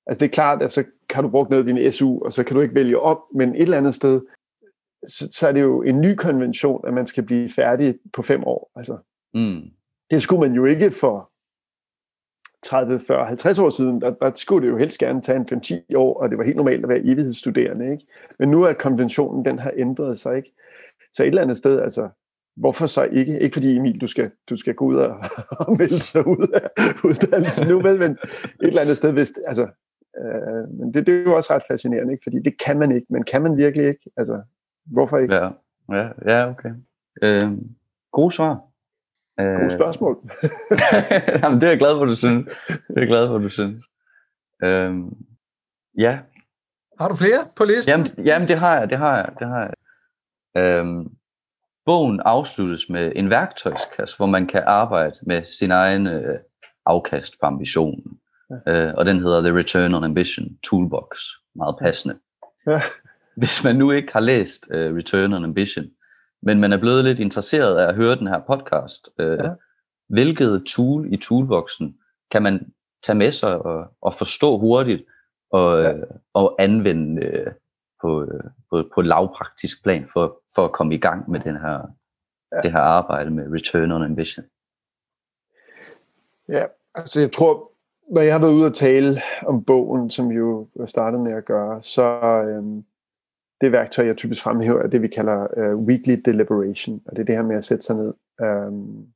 Altså, 0.07 0.21
det 0.21 0.27
er 0.27 0.35
klart, 0.35 0.63
at 0.63 0.73
så 0.73 0.85
kan 1.09 1.23
du 1.23 1.31
bruge 1.31 1.47
noget 1.51 1.69
af 1.69 1.75
din 1.75 1.93
SU, 1.93 2.19
og 2.25 2.33
så 2.33 2.45
kan 2.45 2.57
du 2.57 2.63
ikke 2.63 2.75
vælge 2.75 2.99
op, 2.99 3.19
men 3.35 3.55
et 3.55 3.63
eller 3.63 3.77
andet 3.77 3.95
sted, 3.95 4.21
så, 5.07 5.29
så 5.31 5.49
er 5.49 5.53
det 5.53 5.61
jo 5.61 5.83
en 5.83 6.01
ny 6.01 6.15
konvention, 6.15 6.89
at 6.89 6.95
man 6.95 7.07
skal 7.07 7.23
blive 7.23 7.51
færdig 7.51 7.99
på 8.13 8.23
fem 8.23 8.45
år. 8.45 8.73
Altså, 8.77 8.99
mm. 9.35 9.63
Det 10.11 10.23
skulle 10.23 10.41
man 10.41 10.53
jo 10.53 10.65
ikke 10.65 10.91
for 10.91 11.33
30, 12.63 13.01
40, 13.01 13.27
50 13.27 13.59
år 13.59 13.71
siden, 13.71 14.01
der, 14.01 14.11
der 14.11 14.33
skulle 14.35 14.67
det 14.67 14.73
jo 14.73 14.79
helst 14.79 14.99
gerne 14.99 15.23
tage 15.23 15.37
en 15.37 15.83
5-10 15.93 15.97
år, 15.97 16.21
og 16.23 16.31
det 16.31 16.39
var 16.39 16.45
helt 16.45 16.57
normalt 16.57 16.83
at 16.83 16.89
være 16.89 17.05
evighedsstuderende. 17.05 17.93
Ikke? 17.93 18.07
Men 18.39 18.49
nu 18.49 18.63
er 18.63 18.73
konventionen, 18.73 19.45
den 19.45 19.59
har 19.59 19.73
ændret 19.77 20.19
sig. 20.19 20.37
ikke. 20.37 20.53
Så 21.13 21.23
et 21.23 21.27
eller 21.27 21.43
andet 21.43 21.57
sted, 21.57 21.81
altså, 21.81 22.09
hvorfor 22.61 22.87
så 22.87 23.03
ikke? 23.03 23.41
Ikke 23.41 23.55
fordi 23.55 23.77
Emil, 23.77 24.01
du 24.01 24.07
skal, 24.07 24.31
du 24.51 24.57
skal 24.57 24.75
gå 24.75 24.85
ud 24.85 24.97
og, 24.97 25.17
og 25.61 25.77
melde 25.79 25.99
dig 26.15 26.27
ud 26.27 26.47
af 26.55 27.05
uddannelsen 27.05 27.69
nu, 27.69 27.81
men 27.83 28.03
et 28.03 28.19
eller 28.61 28.81
andet 28.81 28.97
sted, 28.97 29.13
hvis, 29.13 29.33
altså, 29.47 29.63
øh, 30.19 30.79
men 30.79 30.95
det, 30.95 31.07
det 31.07 31.15
er 31.15 31.23
jo 31.23 31.37
også 31.37 31.55
ret 31.55 31.63
fascinerende, 31.71 32.13
ikke? 32.13 32.23
fordi 32.23 32.39
det 32.45 32.61
kan 32.67 32.79
man 32.79 32.93
ikke, 32.93 33.07
men 33.11 33.25
kan 33.25 33.43
man 33.43 33.57
virkelig 33.57 33.89
ikke? 33.89 34.11
Altså, 34.17 34.43
hvorfor 34.87 35.19
ikke? 35.19 35.35
Ja, 35.35 35.51
ja, 35.93 36.09
ja 36.27 36.51
okay. 36.51 36.71
Øh, 37.23 37.53
god 38.13 38.31
svar. 38.31 38.61
Øh, 39.41 39.61
God 39.61 39.71
spørgsmål. 39.71 40.17
Jamen, 41.43 41.61
det 41.61 41.67
er 41.67 41.71
jeg 41.71 41.79
glad 41.79 41.99
for, 41.99 42.05
du 42.05 42.15
synes. 42.15 42.49
Det 42.69 42.97
er 42.97 43.01
jeg 43.01 43.09
glad 43.09 43.29
for, 43.29 43.39
du 43.39 43.49
synes. 43.49 43.85
Øh, 44.63 44.95
ja. 45.99 46.19
Har 47.01 47.09
du 47.09 47.15
flere 47.15 47.41
på 47.57 47.65
listen? 47.65 47.91
Jamen, 47.93 48.07
jamen, 48.27 48.49
det 48.49 48.59
har 48.59 48.79
jeg, 48.79 48.91
det 48.91 48.99
har 48.99 49.17
jeg, 49.17 49.31
det 49.39 49.47
har 49.49 49.61
jeg. 49.61 49.75
Øh, 50.63 51.07
Bogen 51.89 52.21
afsluttes 52.25 52.89
med 52.89 53.13
en 53.17 53.31
værktøjskasse, 53.31 54.17
hvor 54.17 54.27
man 54.27 54.47
kan 54.47 54.63
arbejde 54.67 55.17
med 55.23 55.45
sin 55.45 55.71
egen 55.71 56.07
øh, 56.07 56.39
afkast 56.87 57.35
på 57.41 57.47
ambitionen. 57.47 58.19
Ja. 58.67 58.73
Øh, 58.73 58.95
og 58.97 59.07
den 59.07 59.19
hedder 59.19 59.41
The 59.41 59.59
Return 59.59 59.95
on 59.95 60.05
Ambition 60.05 60.59
Toolbox. 60.65 61.19
Meget 61.55 61.77
passende. 61.81 62.19
Ja. 62.67 62.81
Hvis 63.41 63.65
man 63.65 63.77
nu 63.77 63.91
ikke 63.91 64.13
har 64.13 64.21
læst 64.21 64.67
øh, 64.71 64.97
Return 64.97 65.33
on 65.33 65.45
Ambition, 65.45 65.87
men 66.43 66.61
man 66.61 66.73
er 66.73 66.77
blevet 66.77 67.05
lidt 67.05 67.21
interesseret 67.21 67.79
af 67.79 67.89
at 67.89 67.95
høre 67.95 68.17
den 68.17 68.27
her 68.27 68.41
podcast, 68.47 69.09
øh, 69.19 69.39
ja. 69.45 69.51
hvilket 70.09 70.65
tool 70.67 71.13
i 71.13 71.17
toolboxen 71.17 71.97
kan 72.31 72.43
man 72.43 72.73
tage 73.03 73.19
med 73.19 73.33
sig 73.33 73.59
og, 73.59 73.87
og 74.03 74.15
forstå 74.15 74.59
hurtigt 74.59 75.03
og, 75.53 75.83
ja. 75.83 75.93
øh, 75.93 76.07
og 76.35 76.57
anvende 76.59 77.25
øh, 77.27 77.47
på, 78.01 78.23
øh, 78.23 78.45
på, 78.71 78.85
på 78.95 79.03
lavpraktisk 79.03 79.83
plan 79.83 80.09
for, 80.13 80.41
for 80.55 80.65
at 80.65 80.73
komme 80.73 80.95
i 80.95 80.99
gang 80.99 81.31
med 81.31 81.41
den 81.41 81.57
her, 81.57 81.79
ja. 82.53 82.61
det 82.63 82.73
her 82.73 82.81
arbejde 82.81 83.31
med 83.31 83.53
Return 83.53 83.93
on 83.93 84.03
Ambition? 84.03 84.45
Ja, 86.49 86.65
altså 86.95 87.21
jeg 87.21 87.33
tror, 87.33 87.73
når 88.11 88.21
jeg 88.21 88.35
har 88.35 88.41
været 88.41 88.53
ude 88.53 88.67
og 88.67 88.75
tale 88.75 89.21
om 89.47 89.65
bogen, 89.65 90.11
som 90.11 90.31
jo 90.31 90.69
startede 90.87 91.23
med 91.23 91.33
at 91.33 91.45
gøre, 91.45 91.83
så 91.83 92.21
øhm, 92.49 92.85
det 93.61 93.73
værktøj, 93.73 94.07
jeg 94.07 94.17
typisk 94.17 94.43
fremhæver, 94.43 94.83
er 94.83 94.87
det, 94.87 95.03
vi 95.03 95.09
kalder 95.09 95.47
øh, 95.57 95.77
weekly 95.77 96.21
deliberation. 96.25 97.03
Og 97.07 97.17
det 97.17 97.23
er 97.23 97.27
det 97.27 97.35
her 97.35 97.43
med 97.43 97.57
at 97.57 97.65
sætte 97.65 97.85
sig 97.85 97.97
ned 97.97 98.15
øhm, 98.41 99.07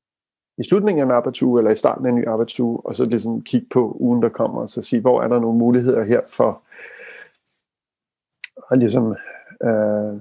i 0.59 0.63
slutningen 0.63 1.01
af 1.01 1.05
en 1.05 1.11
arbejdsuge, 1.11 1.61
eller 1.61 1.71
i 1.71 1.77
starten 1.77 2.07
af 2.07 2.11
en 2.11 2.17
ny 2.17 2.29
arbejdsuge, 2.29 2.87
og 2.87 2.97
så 2.97 3.05
ligesom 3.05 3.43
kigge 3.43 3.67
på 3.73 3.97
ugen, 4.01 4.23
der 4.23 4.29
kommer, 4.29 4.61
og 4.61 4.69
så 4.69 4.83
sige, 4.83 5.01
hvor 5.01 5.23
er 5.23 5.29
der 5.29 5.41
nogle 5.41 5.59
muligheder 5.59 6.05
her 6.05 6.21
for 6.29 6.63
og 8.71 8.79
ligesom 8.79 9.17
øh, 9.65 10.21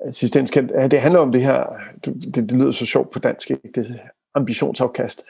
assistens 0.00 0.50
kan, 0.50 0.90
det 0.90 1.00
handler 1.00 1.20
om 1.20 1.32
det 1.32 1.42
her, 1.42 1.66
det, 2.04 2.34
det 2.34 2.52
lyder 2.52 2.72
så 2.72 2.86
sjovt 2.86 3.10
på 3.10 3.18
dansk, 3.18 3.50
ikke? 3.50 3.68
det 3.74 4.00
ambitionsafkast. 4.34 5.24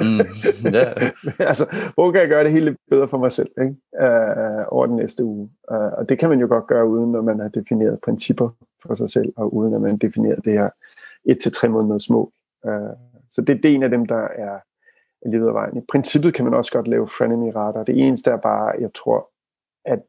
Mm, 0.00 0.20
yeah. 0.74 1.10
altså, 1.48 1.90
hvor 1.94 2.12
kan 2.12 2.20
jeg 2.20 2.28
gøre 2.28 2.44
det 2.44 2.52
hele 2.52 2.76
bedre 2.90 3.08
for 3.08 3.18
mig 3.18 3.32
selv 3.32 3.50
ikke? 3.60 3.76
Uh, 3.92 4.64
over 4.68 4.86
den 4.86 4.96
næste 4.96 5.24
uge? 5.24 5.50
Uh, 5.70 5.76
og 5.76 6.08
det 6.08 6.18
kan 6.18 6.28
man 6.28 6.40
jo 6.40 6.46
godt 6.48 6.66
gøre, 6.66 6.88
uden 6.88 7.14
at 7.14 7.24
man 7.24 7.40
har 7.40 7.48
defineret 7.48 8.00
principper 8.00 8.50
for 8.86 8.94
sig 8.94 9.10
selv, 9.10 9.32
og 9.36 9.54
uden 9.54 9.74
at 9.74 9.80
man 9.80 9.96
definerer 9.96 10.40
det 10.40 10.52
her 10.52 10.70
et 11.24 11.38
til 11.42 11.52
tre 11.52 11.68
måneder 11.68 11.98
små. 11.98 12.32
Uh, 12.62 12.72
så 13.30 13.40
det, 13.40 13.62
det 13.62 13.70
er 13.70 13.74
en 13.74 13.82
af 13.82 13.90
dem, 13.90 14.06
der 14.06 14.28
er 14.28 14.58
lige 15.28 15.40
ved 15.40 15.52
vejen. 15.52 15.76
I 15.76 15.80
princippet 15.88 16.34
kan 16.34 16.44
man 16.44 16.54
også 16.54 16.72
godt 16.72 16.88
lave 16.88 17.08
frenemy-rater. 17.08 17.84
Det 17.84 18.06
eneste 18.06 18.30
er 18.30 18.36
bare, 18.36 18.72
jeg 18.80 18.90
tror, 18.94 19.30
at 19.84 20.02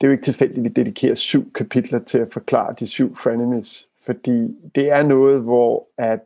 det 0.00 0.06
er 0.06 0.08
jo 0.08 0.12
ikke 0.12 0.24
tilfældigt, 0.24 0.58
at 0.58 0.64
vi 0.64 0.68
dedikerer 0.68 1.14
syv 1.14 1.52
kapitler 1.52 1.98
til 1.98 2.18
at 2.18 2.32
forklare 2.32 2.74
de 2.80 2.86
syv 2.86 3.16
frenemies, 3.16 3.88
fordi 4.02 4.70
det 4.74 4.90
er 4.90 5.02
noget, 5.02 5.42
hvor 5.42 5.88
at 5.98 6.20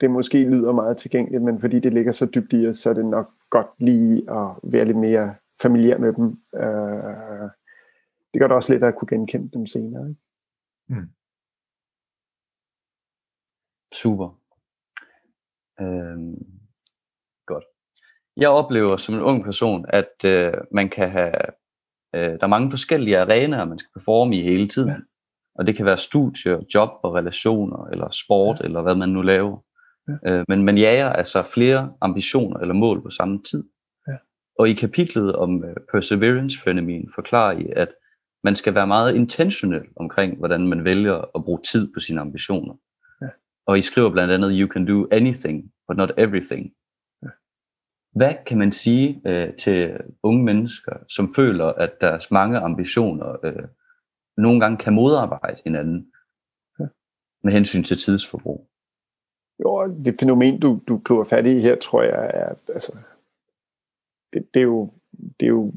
det 0.00 0.10
måske 0.10 0.44
lyder 0.44 0.72
meget 0.72 0.96
tilgængeligt, 0.96 1.42
men 1.42 1.60
fordi 1.60 1.80
det 1.80 1.92
ligger 1.92 2.12
så 2.12 2.26
dybt 2.26 2.52
i 2.52 2.66
os, 2.66 2.78
så 2.78 2.90
er 2.90 2.94
det 2.94 3.06
nok 3.06 3.30
godt 3.50 3.66
lige 3.80 4.30
at 4.30 4.48
være 4.62 4.84
lidt 4.84 4.96
mere 4.96 5.34
familiær 5.62 5.98
med 5.98 6.12
dem. 6.12 6.42
Øh, 6.54 7.50
det 8.32 8.40
gør 8.40 8.46
det 8.46 8.56
også 8.56 8.72
lidt 8.72 8.84
at 8.84 8.96
kunne 8.96 9.08
genkende 9.08 9.50
dem 9.52 9.66
senere. 9.66 10.08
Ikke? 10.08 10.20
Mm. 10.88 11.08
Super. 13.92 14.38
Øhm, 15.80 16.46
godt. 17.46 17.64
Jeg 18.36 18.50
oplever 18.50 18.96
som 18.96 19.14
en 19.14 19.20
ung 19.20 19.44
person, 19.44 19.86
at 19.88 20.24
øh, 20.26 20.52
man 20.70 20.90
kan 20.90 21.10
have 21.10 21.32
Øh, 22.14 22.22
der 22.22 22.38
er 22.42 22.46
mange 22.46 22.70
forskellige 22.70 23.18
arenaer, 23.18 23.64
man 23.64 23.78
skal 23.78 23.90
performe 23.94 24.36
i 24.36 24.42
hele 24.42 24.68
tiden. 24.68 24.88
Ja. 24.88 24.96
Og 25.54 25.66
det 25.66 25.76
kan 25.76 25.86
være 25.86 25.98
studier, 25.98 26.60
job 26.74 26.90
og 27.02 27.14
relationer, 27.14 27.86
eller 27.86 28.10
sport, 28.10 28.60
ja. 28.60 28.64
eller 28.64 28.82
hvad 28.82 28.94
man 28.94 29.08
nu 29.08 29.22
laver. 29.22 29.58
Ja. 30.08 30.38
Øh, 30.38 30.44
men 30.48 30.64
man 30.64 30.78
jager 30.78 31.08
altså 31.08 31.42
flere 31.54 31.92
ambitioner 32.00 32.60
eller 32.60 32.74
mål 32.74 33.02
på 33.02 33.10
samme 33.10 33.42
tid. 33.42 33.64
Ja. 34.08 34.16
Og 34.58 34.68
i 34.68 34.72
kapitlet 34.72 35.36
om 35.36 35.54
uh, 35.54 35.70
perseverance-fænomen 35.92 37.10
forklarer 37.14 37.58
I, 37.58 37.66
at 37.76 37.88
man 38.44 38.56
skal 38.56 38.74
være 38.74 38.86
meget 38.86 39.14
intentional 39.14 39.82
omkring, 39.96 40.38
hvordan 40.38 40.66
man 40.66 40.84
vælger 40.84 41.14
at 41.34 41.44
bruge 41.44 41.60
tid 41.62 41.92
på 41.94 42.00
sine 42.00 42.20
ambitioner. 42.20 42.74
Ja. 43.22 43.28
Og 43.66 43.78
I 43.78 43.82
skriver 43.82 44.10
blandt 44.10 44.32
andet, 44.32 44.58
you 44.60 44.68
can 44.68 44.86
do 44.86 45.08
anything, 45.12 45.72
but 45.88 45.96
not 45.96 46.12
everything. 46.18 46.72
Hvad 48.12 48.34
kan 48.46 48.58
man 48.58 48.72
sige 48.72 49.22
uh, 49.24 49.54
til 49.56 50.00
unge 50.22 50.44
mennesker, 50.44 50.92
som 51.08 51.34
føler, 51.34 51.66
at 51.66 52.00
deres 52.00 52.30
mange 52.30 52.58
ambitioner 52.58 53.36
uh, 53.46 53.64
nogle 54.36 54.60
gange 54.60 54.78
kan 54.78 54.92
modarbejde 54.92 55.62
hinanden 55.64 56.12
ja. 56.78 56.84
med 57.44 57.52
hensyn 57.52 57.82
til 57.82 57.96
tidsforbrug? 57.96 58.68
Jo, 59.60 59.88
det 60.04 60.16
fænomen, 60.20 60.60
du, 60.60 60.80
du 60.88 60.98
køber 60.98 61.24
fat 61.24 61.46
i 61.46 61.58
her, 61.58 61.76
tror 61.76 62.02
jeg, 62.02 62.30
er, 62.34 62.54
altså, 62.68 62.96
det, 64.32 64.54
det, 64.54 64.60
er 64.60 64.64
jo, 64.64 64.90
det 65.40 65.46
er 65.46 65.50
jo 65.50 65.72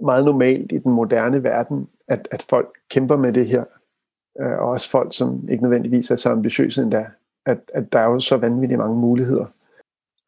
meget 0.00 0.24
normalt 0.24 0.72
i 0.72 0.78
den 0.78 0.92
moderne 0.92 1.42
verden, 1.42 1.88
at, 2.08 2.28
at 2.30 2.46
folk 2.50 2.78
kæmper 2.90 3.16
med 3.16 3.32
det 3.32 3.46
her. 3.46 3.64
Øh, 4.40 4.58
og 4.58 4.68
også 4.68 4.90
folk, 4.90 5.16
som 5.16 5.48
ikke 5.48 5.62
nødvendigvis 5.62 6.10
er 6.10 6.16
så 6.16 6.30
ambitiøse 6.30 6.82
endda. 6.82 7.06
At, 7.46 7.58
at 7.74 7.92
der 7.92 7.98
er 7.98 8.04
jo 8.04 8.20
så 8.20 8.36
vanvittigt 8.36 8.78
mange 8.78 9.00
muligheder. 9.00 9.46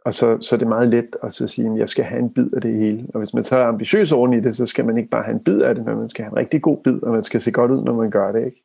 Og 0.06 0.14
så, 0.14 0.38
så 0.40 0.56
er 0.56 0.58
det 0.58 0.68
meget 0.68 0.88
let 0.88 1.16
at 1.22 1.32
så 1.32 1.48
sige, 1.48 1.72
at 1.72 1.78
jeg 1.78 1.88
skal 1.88 2.04
have 2.04 2.18
en 2.18 2.30
bid 2.30 2.52
af 2.52 2.60
det 2.60 2.72
hele. 2.72 3.06
Og 3.14 3.18
hvis 3.18 3.34
man 3.34 3.42
så 3.42 3.56
er 3.56 3.66
ambitiøs 3.66 4.12
oven 4.12 4.32
i 4.32 4.40
det, 4.40 4.56
så 4.56 4.66
skal 4.66 4.84
man 4.84 4.98
ikke 4.98 5.10
bare 5.10 5.22
have 5.22 5.34
en 5.34 5.44
bid 5.44 5.62
af 5.62 5.74
det, 5.74 5.84
men 5.84 5.96
man 5.96 6.08
skal 6.08 6.24
have 6.24 6.32
en 6.32 6.36
rigtig 6.36 6.62
god 6.62 6.82
bid, 6.84 7.02
og 7.02 7.12
man 7.12 7.24
skal 7.24 7.40
se 7.40 7.50
godt 7.50 7.70
ud, 7.70 7.82
når 7.82 7.94
man 7.94 8.10
gør 8.10 8.32
det. 8.32 8.44
Ikke? 8.44 8.64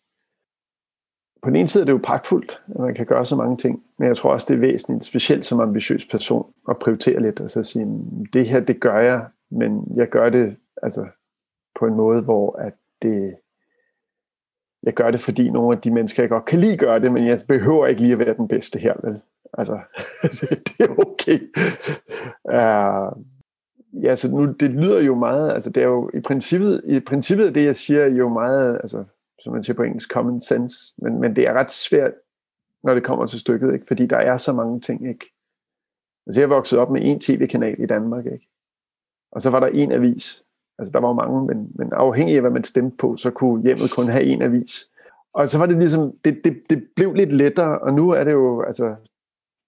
På 1.42 1.50
den 1.50 1.56
ene 1.56 1.68
side 1.68 1.82
er 1.82 1.86
det 1.86 1.92
jo 1.92 2.00
pragtfuldt, 2.04 2.62
at 2.68 2.80
man 2.80 2.94
kan 2.94 3.06
gøre 3.06 3.26
så 3.26 3.36
mange 3.36 3.58
ting, 3.58 3.84
men 3.98 4.08
jeg 4.08 4.18
tror 4.18 4.34
også, 4.34 4.46
det 4.50 4.56
er 4.56 4.60
væsentligt, 4.60 5.06
specielt 5.06 5.46
som 5.46 5.60
ambitiøs 5.60 6.06
person, 6.06 6.54
at 6.70 6.80
prioritere 6.80 7.22
lidt, 7.22 7.40
og 7.40 7.50
så 7.50 7.64
sige, 7.64 7.88
det 8.34 8.46
her, 8.46 8.60
det 8.60 8.80
gør 8.80 9.00
jeg, 9.00 9.26
men 9.52 9.94
jeg 9.96 10.10
gør 10.10 10.30
det 10.30 10.56
altså, 10.84 11.08
på 11.80 11.86
en 11.86 11.96
måde, 11.96 12.22
hvor 12.22 12.56
at 12.60 12.74
det, 13.02 13.36
jeg 14.84 14.94
gør 14.94 15.12
det, 15.12 15.22
fordi 15.22 15.52
nogle 15.52 15.76
af 15.76 15.82
de 15.82 15.92
mennesker, 15.92 16.24
jeg 16.24 16.30
godt 16.30 16.46
kan 16.46 16.60
lide, 16.60 16.78
gør 16.78 17.00
det, 17.00 17.12
men 17.12 17.28
jeg 17.28 17.40
behøver 17.48 17.88
ikke 17.88 18.02
lige 18.02 18.14
at 18.14 18.20
være 18.20 18.34
den 18.38 18.48
bedste 18.48 18.80
her, 18.80 18.94
vel? 19.04 19.22
Altså, 19.54 19.80
det 20.68 20.80
er 20.80 20.90
okay. 20.98 21.40
Uh, 22.44 23.24
ja, 24.04 24.16
så 24.16 24.32
nu, 24.32 24.52
det 24.52 24.74
lyder 24.74 25.00
jo 25.00 25.16
meget, 25.16 25.52
altså 25.52 25.70
det 25.70 25.84
er 25.84 25.88
jo 25.88 26.10
i 26.14 26.20
princippet, 26.20 26.82
i 26.86 27.00
princippet 27.00 27.56
det, 27.56 27.66
jeg 27.66 27.76
siger, 27.76 28.08
jo 28.08 28.30
meget, 28.30 28.76
altså, 28.76 29.04
som 29.40 29.54
man 29.54 29.64
siger 29.64 29.76
på 29.76 29.84
engelsk, 29.84 30.12
common 30.12 30.40
sense, 30.40 30.94
men, 30.98 31.20
men 31.20 31.36
det 31.36 31.48
er 31.48 31.54
ret 31.54 31.72
svært, 31.72 32.12
når 32.84 32.94
det 32.94 33.04
kommer 33.04 33.26
til 33.26 33.40
stykket, 33.40 33.74
ikke? 33.74 33.86
fordi 33.88 34.06
der 34.06 34.18
er 34.18 34.38
så 34.38 34.54
mange 34.54 34.80
ting, 34.80 35.10
ikke? 35.10 35.26
Altså 36.28 36.42
jeg 36.42 36.50
voksede 36.50 36.82
op 36.82 36.92
med 36.92 37.02
en 37.04 37.20
tv-kanal 37.20 37.76
i 37.80 37.86
Danmark, 37.86 38.26
ikke? 38.26 38.50
Og 39.32 39.42
så 39.42 39.50
var 39.50 39.60
der 39.60 39.68
en 39.68 39.92
avis. 39.92 40.44
Altså 40.80 40.92
der 40.92 41.00
var 41.00 41.08
jo 41.08 41.14
mange, 41.14 41.46
men, 41.46 41.72
men 41.76 41.94
afhængig 41.94 42.36
af 42.36 42.42
hvad 42.42 42.52
man 42.52 42.64
stemte 42.64 42.98
på, 42.98 43.18
så 43.18 43.32
kunne 43.32 43.64
hjemmet 43.64 43.92
kun 43.92 44.08
have 44.08 44.24
en 44.24 44.42
avis. 44.42 44.90
Og 45.34 45.50
så 45.50 45.58
var 45.58 45.66
det 45.66 45.78
ligesom, 45.78 46.18
det, 46.26 46.42
det, 46.44 46.64
det 46.70 46.88
blev 46.96 47.14
lidt 47.14 47.34
lettere, 47.34 47.80
og 47.80 47.94
nu 47.94 48.10
er 48.10 48.24
det 48.24 48.32
jo, 48.32 48.62
altså, 48.62 48.96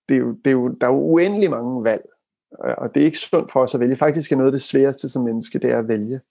det 0.09 0.15
er 0.15 0.19
jo, 0.19 0.31
det 0.31 0.47
er 0.47 0.51
jo, 0.51 0.67
der 0.67 0.87
er 0.87 0.91
jo 0.91 0.99
uendelig 0.99 1.49
mange 1.49 1.83
valg, 1.83 2.09
og 2.51 2.95
det 2.95 3.01
er 3.01 3.05
ikke 3.05 3.17
sundt 3.17 3.51
for 3.51 3.61
os 3.61 3.73
at 3.73 3.79
vælge. 3.79 3.97
Faktisk 3.97 4.31
er 4.31 4.35
noget 4.35 4.47
af 4.47 4.51
det 4.51 4.61
sværeste 4.61 5.09
som 5.09 5.23
menneske, 5.23 5.59
det 5.59 5.71
er 5.71 5.79
at 5.79 5.87
vælge. 5.87 6.21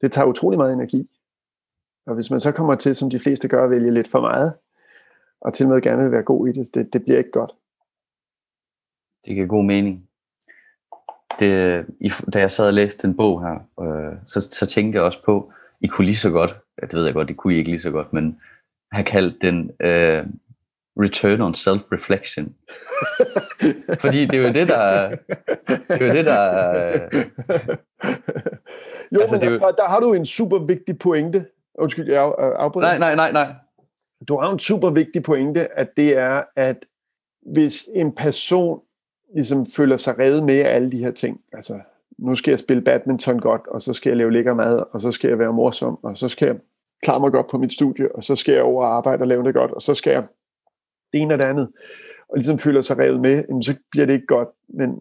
Det 0.00 0.12
tager 0.12 0.26
utrolig 0.26 0.58
meget 0.58 0.72
energi. 0.72 1.10
Og 2.06 2.14
hvis 2.14 2.30
man 2.30 2.40
så 2.40 2.52
kommer 2.52 2.74
til, 2.74 2.94
som 2.94 3.10
de 3.10 3.20
fleste 3.20 3.48
gør, 3.48 3.64
at 3.64 3.70
vælge 3.70 3.90
lidt 3.90 4.08
for 4.08 4.20
meget, 4.20 4.52
og 5.40 5.54
til 5.54 5.68
med 5.68 5.82
gerne 5.82 6.02
vil 6.02 6.12
være 6.12 6.22
god 6.22 6.48
i 6.48 6.52
det, 6.52 6.74
det, 6.74 6.92
det 6.92 7.04
bliver 7.04 7.18
ikke 7.18 7.30
godt. 7.30 7.52
Det 9.26 9.34
giver 9.34 9.46
god 9.46 9.64
mening. 9.64 10.08
Det, 11.38 11.86
i, 12.00 12.12
da 12.32 12.38
jeg 12.38 12.50
sad 12.50 12.66
og 12.66 12.74
læste 12.74 13.06
den 13.06 13.16
bog 13.16 13.42
her, 13.42 13.54
øh, 13.80 14.18
så, 14.26 14.40
så 14.40 14.66
tænkte 14.66 14.96
jeg 14.96 15.04
også 15.04 15.22
på, 15.24 15.52
I 15.80 15.86
kunne 15.86 16.04
lige 16.04 16.16
så 16.16 16.30
godt, 16.30 16.56
ja, 16.82 16.86
det 16.86 16.94
ved 16.94 17.04
jeg 17.04 17.14
godt, 17.14 17.28
det 17.28 17.36
kunne 17.36 17.54
I 17.54 17.58
ikke 17.58 17.70
lige 17.70 17.80
så 17.80 17.90
godt, 17.90 18.12
men 18.12 18.40
have 18.92 19.04
kaldt 19.04 19.42
den 19.42 19.70
øh, 19.80 20.26
return 21.00 21.40
on 21.40 21.54
self-reflection. 21.54 22.54
Fordi 24.02 24.26
det 24.26 24.34
er 24.34 24.46
jo 24.46 24.52
det, 24.52 24.68
der 24.68 25.08
det 25.68 26.02
er 26.02 26.06
jo 26.06 26.12
det, 26.12 26.24
der 26.24 26.42
jo, 29.12 29.20
altså, 29.20 29.34
men 29.34 29.40
det 29.40 29.48
er 29.48 29.52
jo... 29.52 29.58
der, 29.58 29.70
der 29.70 29.88
har 29.88 30.00
du 30.00 30.12
en 30.12 30.26
super 30.26 30.58
vigtig 30.58 30.98
pointe. 30.98 31.46
Undskyld, 31.74 32.08
jeg 32.08 32.34
afbryder. 32.38 32.86
Nej, 32.86 32.98
nej, 32.98 33.16
nej, 33.16 33.32
nej. 33.32 33.54
Du 34.28 34.38
har 34.38 34.52
en 34.52 34.58
super 34.58 34.90
vigtig 34.90 35.22
pointe, 35.22 35.78
at 35.78 35.96
det 35.96 36.16
er, 36.16 36.42
at 36.56 36.86
hvis 37.52 37.88
en 37.94 38.12
person 38.12 38.80
ligesom 39.34 39.66
føler 39.66 39.96
sig 39.96 40.18
reddet 40.18 40.44
med 40.44 40.58
af 40.58 40.74
alle 40.74 40.92
de 40.92 40.98
her 40.98 41.10
ting, 41.10 41.40
altså 41.52 41.80
nu 42.18 42.34
skal 42.34 42.52
jeg 42.52 42.58
spille 42.58 42.82
badminton 42.82 43.38
godt, 43.38 43.66
og 43.66 43.82
så 43.82 43.92
skal 43.92 44.10
jeg 44.10 44.16
lave 44.16 44.32
lækker 44.32 44.54
mad, 44.54 44.82
og 44.92 45.00
så 45.00 45.10
skal 45.10 45.28
jeg 45.28 45.38
være 45.38 45.52
morsom, 45.52 45.98
og 46.02 46.18
så 46.18 46.28
skal 46.28 46.46
jeg 46.46 46.56
klare 47.02 47.20
mig 47.20 47.32
godt 47.32 47.46
på 47.46 47.58
mit 47.58 47.72
studie, 47.72 48.16
og 48.16 48.24
så 48.24 48.36
skal 48.36 48.54
jeg 48.54 48.62
over 48.62 48.86
og 48.86 48.96
arbejde 48.96 49.22
og 49.22 49.26
lave 49.26 49.44
det 49.44 49.54
godt, 49.54 49.70
og 49.70 49.82
så 49.82 49.94
skal 49.94 50.10
jeg 50.10 50.26
det 51.12 51.20
ene 51.20 51.34
og 51.34 51.38
det 51.38 51.44
andet, 51.44 51.68
og 52.28 52.36
ligesom 52.36 52.58
føler 52.58 52.82
sig 52.82 52.98
revet 52.98 53.20
med, 53.20 53.62
så 53.62 53.74
bliver 53.90 54.06
det 54.06 54.14
ikke 54.14 54.26
godt. 54.26 54.48
Men 54.68 54.98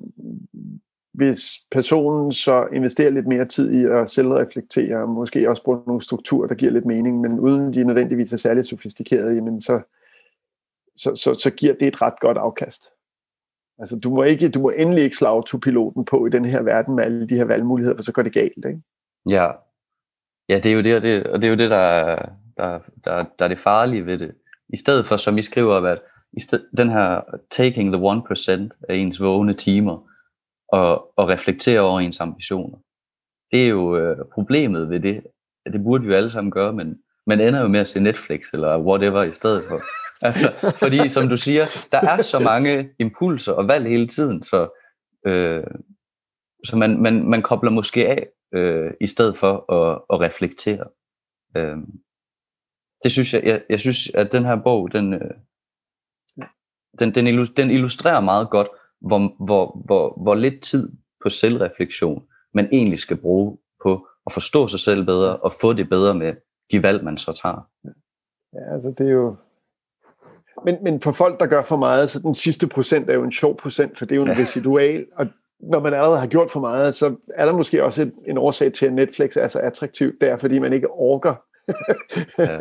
hvis 1.13 1.39
personen 1.71 2.33
så 2.33 2.67
investerer 2.73 3.09
lidt 3.09 3.27
mere 3.27 3.45
tid 3.45 3.71
i 3.71 3.85
at 3.85 4.09
selvreflektere, 4.09 5.01
og 5.01 5.09
måske 5.09 5.49
også 5.49 5.63
bruge 5.63 5.79
nogle 5.87 6.01
strukturer, 6.01 6.47
der 6.47 6.55
giver 6.55 6.71
lidt 6.71 6.85
mening, 6.85 7.21
men 7.21 7.39
uden 7.39 7.73
de 7.73 7.83
nødvendigvis 7.83 8.33
er 8.33 8.37
særligt 8.37 8.67
sofistikerede, 8.67 9.35
jamen 9.35 9.61
så, 9.61 9.81
så, 10.95 11.15
så, 11.15 11.33
så 11.33 11.49
giver 11.49 11.73
det 11.73 11.87
et 11.87 12.01
ret 12.01 12.19
godt 12.21 12.37
afkast. 12.37 12.89
Altså, 13.79 13.95
du 13.95 14.09
må, 14.09 14.23
ikke, 14.23 14.49
du 14.49 14.59
må 14.59 14.69
endelig 14.69 15.03
ikke 15.03 15.15
slå 15.15 15.27
autopiloten 15.27 16.05
på 16.05 16.25
i 16.25 16.29
den 16.29 16.45
her 16.45 16.61
verden 16.61 16.95
med 16.95 17.03
alle 17.03 17.29
de 17.29 17.35
her 17.35 17.45
valgmuligheder, 17.45 17.95
for 17.95 18.03
så 18.03 18.11
går 18.11 18.21
det 18.21 18.33
galt, 18.33 18.65
ikke? 18.67 18.81
Ja, 19.29 19.51
ja 20.49 20.59
det 20.59 20.65
er 20.65 20.73
jo 20.73 20.81
det, 20.81 20.95
og 20.95 21.01
det, 21.01 21.23
og 21.23 21.41
det 21.41 21.47
er 21.47 21.51
jo 21.51 21.57
det, 21.57 21.69
der, 21.69 22.15
der, 22.57 22.79
der, 23.03 23.25
der 23.39 23.45
er 23.45 23.49
det 23.49 23.59
farlige 23.59 24.05
ved 24.05 24.17
det. 24.17 24.35
I 24.73 24.77
stedet 24.77 25.05
for, 25.05 25.17
som 25.17 25.37
I 25.37 25.41
skriver, 25.41 25.75
at 25.75 26.01
i 26.33 26.39
sted, 26.39 26.65
den 26.77 26.89
her 26.89 27.21
taking 27.51 27.93
the 27.93 28.01
1% 28.01 28.85
af 28.89 28.95
ens 28.95 29.21
vågne 29.21 29.53
timer, 29.53 30.09
og, 30.67 31.17
og 31.17 31.27
reflektere 31.29 31.79
over 31.79 31.99
ens 31.99 32.19
ambitioner. 32.19 32.77
Det 33.51 33.63
er 33.65 33.67
jo 33.67 33.97
øh, 33.97 34.17
problemet 34.33 34.89
ved 34.89 34.99
det. 34.99 35.23
Det 35.73 35.83
burde 35.83 36.03
vi 36.03 36.09
jo 36.09 36.15
alle 36.15 36.29
sammen 36.29 36.51
gøre, 36.51 36.73
men 36.73 36.99
man 37.27 37.41
ender 37.41 37.61
jo 37.61 37.67
med 37.67 37.79
at 37.79 37.87
se 37.87 37.99
Netflix 37.99 38.53
eller 38.53 38.77
whatever 38.77 39.23
i 39.23 39.31
stedet 39.31 39.63
for. 39.67 39.81
Altså, 40.21 40.73
fordi 40.79 41.07
som 41.09 41.29
du 41.29 41.37
siger, 41.37 41.65
der 41.91 42.01
er 42.01 42.21
så 42.21 42.39
mange 42.39 42.89
impulser 42.99 43.53
og 43.53 43.67
valg 43.67 43.87
hele 43.87 44.07
tiden, 44.07 44.43
så, 44.43 44.81
øh, 45.27 45.63
så 46.63 46.77
man, 46.77 47.01
man, 47.01 47.29
man 47.29 47.41
kobler 47.41 47.71
måske 47.71 48.07
af 48.07 48.27
øh, 48.53 48.91
i 49.01 49.07
stedet 49.07 49.37
for 49.37 49.71
at, 49.73 50.01
at 50.13 50.19
reflektere. 50.19 50.85
Øh, 51.57 51.77
det 53.05 53.13
synes 53.13 53.33
jeg, 53.33 53.43
jeg, 53.43 53.61
jeg 53.69 53.79
synes, 53.79 54.11
at 54.13 54.31
den 54.31 54.45
her 54.45 54.55
bog, 54.63 54.91
den, 54.91 55.13
øh, 55.13 55.31
den, 56.99 57.15
den, 57.15 57.47
den 57.57 57.71
illustrerer 57.71 58.19
meget 58.19 58.49
godt, 58.49 58.67
hvor, 59.01 59.45
hvor, 59.45 59.81
hvor, 59.85 60.21
hvor 60.23 60.35
lidt 60.35 60.61
tid 60.61 60.91
på 61.23 61.29
selvreflektion 61.29 62.23
man 62.53 62.69
egentlig 62.71 62.99
skal 62.99 63.17
bruge 63.17 63.57
på 63.83 64.07
at 64.25 64.33
forstå 64.33 64.67
sig 64.67 64.79
selv 64.79 65.05
bedre 65.05 65.37
og 65.37 65.53
få 65.61 65.73
det 65.73 65.89
bedre 65.89 66.15
med 66.15 66.33
de 66.71 66.83
valg, 66.83 67.03
man 67.03 67.17
så 67.17 67.33
tager. 67.43 67.69
Ja, 68.53 68.73
altså 68.73 68.93
det 68.97 69.07
er 69.07 69.11
jo... 69.11 69.35
Men, 70.65 70.77
men 70.83 71.01
for 71.01 71.11
folk, 71.11 71.39
der 71.39 71.45
gør 71.45 71.61
for 71.61 71.77
meget, 71.77 72.09
så 72.09 72.19
den 72.19 72.33
sidste 72.33 72.67
procent 72.67 73.09
er 73.09 73.13
jo 73.13 73.23
en 73.23 73.31
sjov 73.31 73.57
procent, 73.57 73.97
for 73.97 74.05
det 74.05 74.15
er 74.15 74.19
jo 74.19 74.25
en 74.25 74.37
ja. 74.37 74.43
residual, 74.43 75.05
og 75.15 75.27
når 75.59 75.79
man 75.79 75.93
allerede 75.93 76.19
har 76.19 76.27
gjort 76.27 76.51
for 76.51 76.59
meget, 76.59 76.95
så 76.95 77.15
er 77.35 77.45
der 77.45 77.57
måske 77.57 77.83
også 77.83 78.01
et, 78.01 78.13
en 78.27 78.37
årsag 78.37 78.73
til, 78.73 78.85
at 78.85 78.93
Netflix 78.93 79.37
er 79.37 79.47
så 79.47 79.59
attraktivt. 79.59 80.21
Det 80.21 80.29
er, 80.29 80.37
fordi 80.37 80.59
man 80.59 80.73
ikke 80.73 80.91
orker 80.91 81.35
ja. 82.39 82.57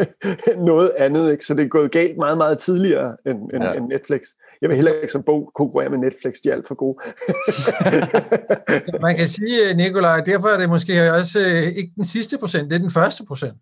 noget 0.71 0.91
andet. 0.99 1.33
Ikke? 1.33 1.45
Så 1.45 1.55
det 1.55 1.65
er 1.65 1.69
gået 1.69 1.93
galt 1.93 2.17
meget, 2.17 2.39
meget 2.39 2.59
tidligere 2.59 3.17
end, 3.27 3.39
end, 3.55 3.65
ja. 3.65 3.73
end 3.73 3.87
Netflix. 3.87 4.21
Jeg 4.61 4.69
vil 4.69 4.77
heller 4.77 4.93
ikke 4.93 5.13
som 5.13 5.23
bog 5.23 5.51
konkurrere 5.55 5.89
med 5.89 5.99
Netflix, 5.99 6.35
de 6.45 6.49
er 6.49 6.55
alt 6.55 6.69
for 6.69 6.75
gode. 6.75 6.99
Man 9.07 9.17
kan 9.17 9.29
sige, 9.29 9.75
Nikolaj, 9.77 10.21
derfor 10.21 10.49
er 10.49 10.59
det 10.59 10.69
måske 10.69 11.13
også 11.13 11.39
øh, 11.39 11.63
ikke 11.63 11.93
den 11.97 12.05
sidste 12.05 12.39
procent, 12.39 12.71
det 12.71 12.77
er 12.77 12.81
den 12.81 12.91
første 12.91 13.25
procent. 13.29 13.55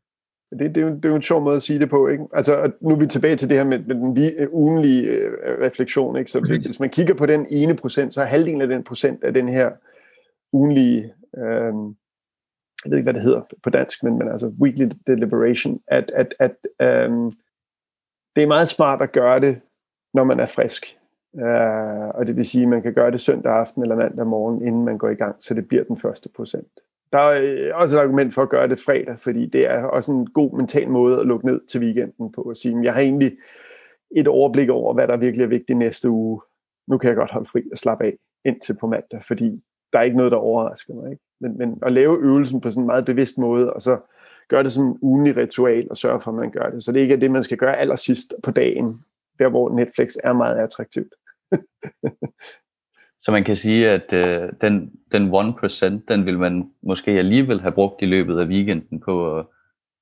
Det, 0.59 0.75
det, 0.75 0.77
er 0.77 0.87
jo, 0.87 0.95
det 0.95 1.05
er 1.05 1.09
jo 1.09 1.17
en 1.17 1.23
sjov 1.23 1.43
måde 1.43 1.57
at 1.57 1.63
sige 1.63 1.79
det 1.79 1.91
på. 1.91 2.09
Ikke? 2.09 2.25
Altså, 2.35 2.73
nu 2.81 2.91
er 2.91 2.99
vi 2.99 3.07
tilbage 3.07 3.37
til 3.37 3.49
det 3.49 3.57
her 3.57 3.65
med, 3.65 3.79
med 3.79 3.95
den 3.95 4.35
øh, 4.39 4.49
ugenlige 4.53 5.03
øh, 5.03 5.33
refleksion. 5.61 6.17
Ikke? 6.17 6.31
Så 6.31 6.41
hvis 6.41 6.81
man 6.81 6.91
kigger 6.91 7.15
på 7.15 7.27
den 7.27 7.47
ene 7.51 7.77
procent, 7.77 8.15
så 8.15 8.23
er 8.23 8.27
halvdelen 8.27 8.61
af 8.61 8.69
den 8.69 8.85
procent 8.85 9.25
af 9.25 9.35
den 9.35 9.49
her 9.49 9.71
ugenlige 10.53 11.13
øh, 11.39 11.73
jeg 12.85 12.91
ved 12.91 12.99
ikke, 12.99 13.07
hvad 13.07 13.15
det 13.15 13.23
hedder 13.23 13.43
på 13.63 13.71
dansk, 13.71 14.05
men, 14.05 14.19
men 14.19 14.29
altså 14.29 14.47
weekly 14.47 14.89
deliberation, 15.07 15.81
at, 15.87 16.13
at, 16.15 16.35
at 16.39 16.57
øhm, 16.83 17.33
det 18.37 18.43
er 18.43 18.47
meget 18.47 18.69
smart 18.69 19.03
at 19.03 19.13
gøre 19.13 19.41
det, 19.41 19.61
når 20.15 20.25
man 20.25 20.41
er 20.41 20.47
frisk. 20.47 20.99
Øh, 21.37 22.09
og 22.09 22.27
det 22.27 22.37
vil 22.37 22.45
sige, 22.45 22.63
at 22.63 22.69
man 22.69 22.83
kan 22.83 22.95
gøre 22.95 23.11
det 23.11 23.21
søndag 23.21 23.53
aften 23.53 23.83
eller 23.83 23.97
mandag 23.97 24.27
morgen, 24.27 24.67
inden 24.67 24.85
man 24.85 24.99
går 24.99 25.09
i 25.09 25.15
gang, 25.15 25.37
så 25.41 25.55
det 25.55 25.69
bliver 25.69 25.85
den 25.85 25.99
første 25.99 26.29
procent. 26.37 26.69
der 27.13 27.19
er 27.19 27.43
øh, 27.43 27.71
også 27.75 27.99
et 27.99 28.03
argument 28.03 28.35
for 28.35 28.43
at 28.43 28.49
gøre 28.49 28.69
det 28.69 28.81
fredag, 28.81 29.21
fordi 29.21 29.47
det 29.47 29.71
er 29.71 29.83
også 29.85 30.13
en 30.13 30.27
god 30.27 30.57
mental 30.57 30.89
måde 30.89 31.21
at 31.21 31.27
lukke 31.27 31.47
ned 31.47 31.61
til 31.67 31.81
weekenden 31.81 32.33
på 32.33 32.43
at 32.43 32.57
sige, 32.57 32.83
jeg 32.83 32.95
har 32.95 33.01
egentlig 33.01 33.37
et 34.17 34.29
overblik 34.29 34.69
over, 34.69 34.95
hvad 34.95 35.09
der 35.09 35.17
virkelig 35.17 35.45
er 35.45 35.49
vigtigt 35.49 35.79
næste 35.79 36.11
uge. 36.11 36.41
Nu 36.89 36.99
kan 36.99 37.09
jeg 37.09 37.17
godt 37.17 37.31
holde 37.31 37.49
fri 37.49 37.63
og 37.73 37.79
slappe 37.79 38.05
af 38.05 38.17
indtil 38.45 38.77
på 38.81 38.87
mandag, 38.87 39.25
fordi 39.25 39.63
der 39.93 39.99
er 39.99 40.03
ikke 40.03 40.17
noget, 40.17 40.33
der 40.33 40.39
overrasker 40.39 40.95
mig. 40.95 41.11
Ikke? 41.11 41.23
Men, 41.43 41.59
men 41.59 41.79
at 41.83 41.93
lave 41.93 42.19
øvelsen 42.19 42.61
på 42.61 42.71
sådan 42.71 42.83
en 42.83 42.87
meget 42.87 43.05
bevidst 43.05 43.39
måde, 43.39 43.73
og 43.73 43.83
så 43.83 43.99
gøre 44.49 44.63
det 44.63 44.73
som 44.73 44.87
en 44.87 44.99
ugenlig 45.03 45.37
ritual, 45.37 45.87
og 45.91 45.97
sørge 45.97 46.21
for, 46.21 46.31
at 46.31 46.37
man 46.37 46.51
gør 46.51 46.71
det. 46.71 46.85
Så 46.85 46.93
det 46.93 47.01
ikke 47.01 47.15
er 47.15 47.19
det, 47.19 47.31
man 47.31 47.43
skal 47.43 47.59
gøre 47.59 47.77
allersidst 47.77 48.35
på 48.43 48.51
dagen, 48.51 49.05
der 49.39 49.49
hvor 49.49 49.75
Netflix 49.75 50.15
er 50.25 50.33
meget 50.33 50.57
attraktivt. 50.57 51.15
Så 53.25 53.33
man 53.33 53.45
kan 53.45 53.57
sige, 53.57 53.91
at 53.91 54.13
øh, 54.13 54.49
den, 54.61 54.93
den 55.13 55.35
1%, 55.35 55.85
den 56.09 56.27
vil 56.27 56.39
man 56.39 56.71
måske 56.83 57.11
alligevel 57.11 57.61
have 57.61 57.73
brugt 57.73 58.03
i 58.03 58.07
løbet 58.07 58.39
af 58.39 58.47
weekenden 58.47 59.01
på 59.01 59.39
at, 59.39 59.47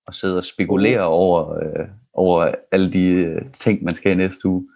at 0.08 0.14
sidde 0.14 0.36
og 0.36 0.44
spekulere 0.44 1.00
over, 1.00 1.58
øh, 1.58 1.88
over 2.12 2.54
alle 2.72 2.92
de 2.92 3.04
øh, 3.04 3.42
ting, 3.52 3.84
man 3.84 3.94
skal 3.94 4.12
i 4.12 4.14
næste 4.14 4.48
uge. 4.48 4.68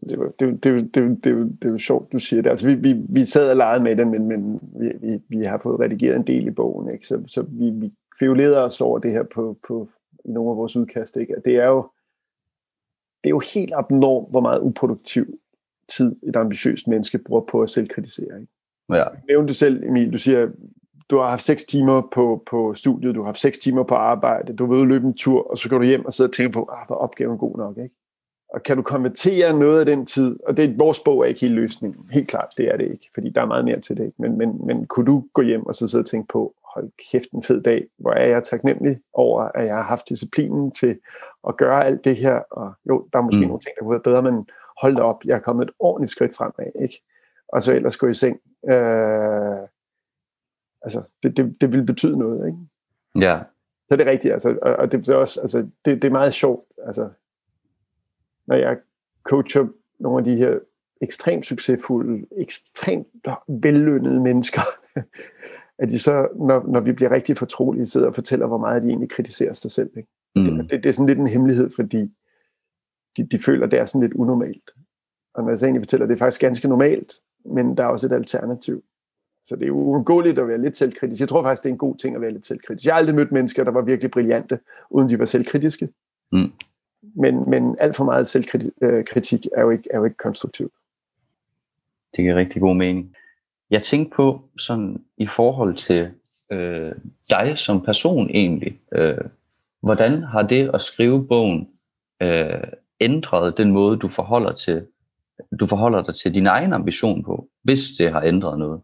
Det 0.00 0.18
er, 0.18 0.30
det, 0.38 0.64
det, 0.64 0.94
det, 0.94 1.24
det, 1.24 1.58
det 1.62 1.68
er 1.68 1.72
jo 1.72 1.78
sjovt, 1.78 2.12
du 2.12 2.18
siger 2.18 2.42
det. 2.42 2.50
Altså, 2.50 2.66
vi, 2.66 2.74
vi, 2.74 2.92
vi 3.08 3.24
sad 3.24 3.50
og 3.50 3.56
legede 3.56 3.82
med 3.82 3.96
det, 3.96 4.06
men, 4.06 4.28
men 4.28 4.60
vi, 4.80 4.92
vi, 5.00 5.20
vi 5.28 5.44
har 5.44 5.60
fået 5.62 5.80
redigeret 5.80 6.16
en 6.16 6.26
del 6.26 6.46
i 6.46 6.50
bogen, 6.50 6.90
ikke? 6.90 7.06
så, 7.06 7.22
så 7.26 7.42
vi, 7.42 7.70
vi 7.70 7.92
fiolerede 8.18 8.64
os 8.64 8.80
over 8.80 8.98
det 8.98 9.12
her 9.12 9.22
på, 9.22 9.56
på, 9.68 9.88
i 10.24 10.30
nogle 10.30 10.50
af 10.50 10.56
vores 10.56 10.76
udkast. 10.76 11.16
Ikke? 11.16 11.34
Det 11.44 11.56
er 11.56 11.66
jo 11.66 11.88
det 13.24 13.30
er 13.30 13.30
jo 13.30 13.42
helt 13.54 13.72
abnormt, 13.76 14.30
hvor 14.30 14.40
meget 14.40 14.60
uproduktiv 14.60 15.38
tid 15.88 16.16
et 16.22 16.36
ambitiøst 16.36 16.88
menneske 16.88 17.18
bruger 17.18 17.40
på 17.40 17.62
at 17.62 17.70
selvkritisere. 17.70 18.40
Ikke? 18.40 18.52
Ja. 18.92 19.04
Nævn 19.28 19.46
du 19.46 19.54
selv, 19.54 19.84
Emil, 19.84 20.12
du 20.12 20.18
siger, 20.18 20.48
du 21.10 21.18
har 21.18 21.28
haft 21.28 21.44
seks 21.44 21.64
timer 21.64 22.08
på, 22.12 22.42
på 22.46 22.74
studiet, 22.74 23.14
du 23.14 23.20
har 23.20 23.26
haft 23.26 23.40
seks 23.40 23.58
timer 23.58 23.82
på 23.82 23.94
arbejde, 23.94 24.52
du 24.52 24.66
vil 24.66 24.88
løbe 24.88 25.06
en 25.06 25.14
tur, 25.14 25.50
og 25.50 25.58
så 25.58 25.68
går 25.68 25.78
du 25.78 25.84
hjem 25.84 26.04
og 26.04 26.12
sidder 26.12 26.28
og 26.28 26.34
tænker 26.34 26.52
på, 26.52 26.68
ah, 26.72 26.86
var 26.88 26.96
opgaven 26.96 27.38
god 27.38 27.56
nok, 27.56 27.78
ikke? 27.78 27.94
Og 28.54 28.62
kan 28.62 28.76
du 28.76 28.82
konvertere 28.82 29.58
noget 29.58 29.80
af 29.80 29.86
den 29.86 30.06
tid, 30.06 30.36
og 30.46 30.56
det, 30.56 30.78
vores 30.78 31.00
bog 31.00 31.20
er 31.20 31.24
ikke 31.24 31.40
helt 31.40 31.54
løsningen, 31.54 32.08
helt 32.10 32.28
klart, 32.28 32.48
det 32.56 32.68
er 32.68 32.76
det 32.76 32.84
ikke, 32.84 33.10
fordi 33.14 33.30
der 33.30 33.42
er 33.42 33.46
meget 33.46 33.64
mere 33.64 33.80
til 33.80 33.96
det, 33.96 34.04
ikke? 34.04 34.22
Men, 34.22 34.38
men, 34.38 34.66
men 34.66 34.86
kunne 34.86 35.06
du 35.06 35.24
gå 35.32 35.42
hjem 35.42 35.66
og 35.66 35.74
så 35.74 35.88
sidde 35.88 36.02
og 36.02 36.06
tænke 36.06 36.28
på, 36.28 36.54
hold 36.74 36.90
kæft 37.12 37.30
en 37.30 37.42
fed 37.42 37.62
dag, 37.62 37.86
hvor 37.98 38.12
er 38.12 38.26
jeg 38.26 38.42
taknemmelig 38.42 39.00
over, 39.12 39.42
at 39.42 39.66
jeg 39.66 39.74
har 39.74 39.82
haft 39.82 40.08
disciplinen 40.08 40.70
til 40.70 40.98
at 41.48 41.56
gøre 41.56 41.84
alt 41.84 42.04
det 42.04 42.16
her, 42.16 42.34
og 42.50 42.72
jo, 42.88 43.08
der 43.12 43.18
er 43.18 43.22
måske 43.22 43.40
mm. 43.40 43.46
nogle 43.46 43.60
ting, 43.60 43.74
der 43.78 43.84
kunne 43.84 43.90
være 43.90 44.00
bedre, 44.00 44.22
men 44.22 44.46
hold 44.80 44.96
da 44.96 45.02
op, 45.02 45.24
jeg 45.24 45.36
er 45.36 45.40
kommet 45.40 45.64
et 45.64 45.74
ordentligt 45.78 46.10
skridt 46.10 46.36
fremad, 46.36 46.82
ikke? 46.82 47.02
Og 47.48 47.62
så 47.62 47.72
ellers 47.72 47.96
gå 47.96 48.06
i 48.06 48.14
seng. 48.14 48.40
Øh, 48.70 49.58
altså, 50.82 51.02
det, 51.22 51.36
det, 51.36 51.60
det 51.60 51.72
vil 51.72 51.86
betyde 51.86 52.18
noget, 52.18 52.46
ikke? 52.46 52.58
Ja. 53.26 53.40
Så 53.88 53.96
det 53.96 54.06
er 54.06 54.10
rigtigt, 54.10 54.32
altså, 54.32 54.58
og, 54.62 54.76
og 54.76 54.92
det 54.92 55.08
er 55.08 55.14
også, 55.14 55.40
altså, 55.40 55.58
det, 55.84 56.02
det 56.02 56.04
er 56.04 56.12
meget 56.12 56.34
sjovt, 56.34 56.64
altså, 56.86 57.08
når 58.50 58.56
jeg 58.56 58.78
coacher 59.22 59.66
nogle 60.00 60.18
af 60.18 60.24
de 60.24 60.36
her 60.36 60.58
ekstremt 61.02 61.46
succesfulde, 61.46 62.26
ekstremt 62.36 63.06
vellønnede 63.48 64.20
mennesker, 64.20 64.60
at 65.82 65.90
de 65.90 65.98
så, 65.98 66.28
når, 66.36 66.66
når 66.72 66.80
vi 66.80 66.92
bliver 66.92 67.10
rigtig 67.10 67.36
fortrolige, 67.36 67.86
sidder 67.86 68.06
og 68.06 68.14
fortæller, 68.14 68.46
hvor 68.46 68.58
meget 68.58 68.82
de 68.82 68.88
egentlig 68.88 69.10
kritiserer 69.10 69.52
sig 69.52 69.70
selv. 69.70 69.90
Ikke? 69.96 70.08
Mm. 70.36 70.44
Det, 70.44 70.70
det, 70.70 70.82
det 70.82 70.88
er 70.88 70.92
sådan 70.92 71.06
lidt 71.06 71.18
en 71.18 71.26
hemmelighed, 71.26 71.70
fordi 71.76 72.12
de, 73.16 73.26
de 73.26 73.38
føler, 73.38 73.66
det 73.66 73.78
er 73.78 73.86
sådan 73.86 74.00
lidt 74.00 74.14
unormalt. 74.14 74.70
Og 75.34 75.42
når 75.42 75.50
jeg 75.50 75.58
så 75.58 75.66
egentlig 75.66 75.82
fortæller, 75.82 76.06
det 76.06 76.14
er 76.14 76.18
faktisk 76.18 76.40
ganske 76.40 76.68
normalt, 76.68 77.12
men 77.44 77.76
der 77.76 77.84
er 77.84 77.88
også 77.88 78.06
et 78.06 78.12
alternativ. 78.12 78.82
Så 79.44 79.56
det 79.56 79.66
er 79.66 79.70
uundgåeligt 79.70 80.38
at 80.38 80.48
være 80.48 80.62
lidt 80.62 80.76
selvkritisk. 80.76 81.20
Jeg 81.20 81.28
tror 81.28 81.42
faktisk, 81.42 81.62
det 81.62 81.68
er 81.68 81.74
en 81.74 81.78
god 81.78 81.96
ting 81.96 82.14
at 82.14 82.20
være 82.20 82.32
lidt 82.32 82.46
selvkritisk. 82.46 82.86
Jeg 82.86 82.94
har 82.94 82.98
aldrig 82.98 83.16
mødt 83.16 83.32
mennesker, 83.32 83.64
der 83.64 83.70
var 83.70 83.82
virkelig 83.82 84.10
brillante, 84.10 84.58
uden 84.90 85.08
de 85.08 85.18
var 85.18 85.24
selvkritiske. 85.24 85.88
Mm. 86.32 86.52
Men, 87.02 87.50
men 87.50 87.76
alt 87.78 87.96
for 87.96 88.04
meget 88.04 88.26
selvkritik 88.26 89.46
er 89.56 89.62
jo 89.62 89.70
ikke, 89.70 89.88
er 89.92 89.98
jo 89.98 90.04
ikke 90.04 90.16
konstruktivt. 90.16 90.72
Det 92.16 92.24
giver 92.24 92.34
rigtig 92.34 92.62
god 92.62 92.76
mening. 92.76 93.16
Jeg 93.70 93.82
tænkte 93.82 94.16
på 94.16 94.42
sådan 94.58 95.04
i 95.16 95.26
forhold 95.26 95.74
til 95.74 96.10
øh, 96.50 96.92
dig 97.30 97.58
som 97.58 97.84
person 97.84 98.30
egentlig. 98.30 98.80
Øh, 98.92 99.18
hvordan 99.82 100.22
har 100.22 100.42
det 100.42 100.70
at 100.74 100.80
skrive 100.80 101.26
bogen 101.26 101.68
øh, 102.22 102.62
ændret 103.00 103.58
den 103.58 103.72
måde, 103.72 103.96
du 103.96 104.08
forholder, 104.08 104.52
til, 104.52 104.86
du 105.60 105.66
forholder 105.66 106.02
dig 106.02 106.14
til 106.14 106.34
din 106.34 106.46
egen 106.46 106.72
ambition 106.72 107.22
på, 107.22 107.48
hvis 107.62 107.80
det 107.98 108.12
har 108.12 108.22
ændret 108.22 108.58
noget? 108.58 108.80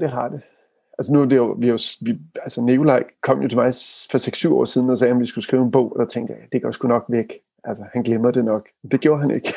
Det 0.00 0.10
har 0.10 0.28
det. 0.28 0.40
Altså 0.98 1.12
nu 1.12 1.20
er 1.20 1.24
det 1.24 1.36
jo, 1.36 1.56
vi 1.58 1.66
er 1.66 1.72
jo, 1.72 1.78
vi, 2.02 2.18
altså 2.42 2.60
Nikolaj 2.60 3.04
kom 3.22 3.42
jo 3.42 3.48
til 3.48 3.58
mig 3.58 3.74
for 4.10 4.48
6-7 4.48 4.54
år 4.54 4.64
siden 4.64 4.90
og 4.90 4.98
sagde, 4.98 5.14
at 5.14 5.20
vi 5.20 5.26
skulle 5.26 5.44
skrive 5.44 5.62
en 5.62 5.70
bog, 5.70 5.92
og 5.92 5.98
der 5.98 6.06
tænkte 6.06 6.34
jeg, 6.34 6.48
det 6.52 6.62
går 6.62 6.70
sgu 6.70 6.88
nok 6.88 7.04
væk. 7.08 7.32
Altså, 7.64 7.84
han 7.92 8.02
glemmer 8.02 8.30
det 8.30 8.44
nok. 8.44 8.68
Det 8.90 9.00
gjorde 9.00 9.20
han 9.20 9.30
ikke. 9.30 9.54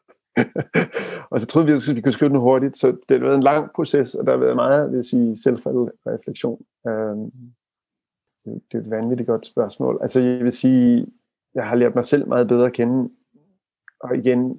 og 1.30 1.40
så 1.40 1.46
troede 1.46 1.66
vi, 1.66 1.72
at 1.72 1.96
vi 1.96 2.00
kunne 2.00 2.12
skrive 2.12 2.28
den 2.28 2.38
hurtigt, 2.38 2.76
så 2.76 2.86
det 3.08 3.18
har 3.18 3.18
været 3.18 3.34
en 3.34 3.42
lang 3.42 3.70
proces, 3.74 4.14
og 4.14 4.26
der 4.26 4.32
har 4.32 4.38
været 4.38 4.56
meget, 4.56 4.90
vil 4.90 4.96
jeg 4.96 5.04
sige, 5.04 5.36
selvreflektion. 5.36 6.62
Øhm, 6.88 7.30
det 8.44 8.74
er 8.74 8.78
et 8.78 8.90
vanvittigt 8.90 9.26
godt 9.26 9.46
spørgsmål. 9.46 9.98
Altså, 10.02 10.20
jeg 10.20 10.44
vil 10.44 10.52
sige, 10.52 11.06
jeg 11.54 11.66
har 11.66 11.76
lært 11.76 11.94
mig 11.94 12.06
selv 12.06 12.28
meget 12.28 12.48
bedre 12.48 12.66
at 12.66 12.72
kende, 12.72 13.10
og 14.00 14.16
igen, 14.16 14.58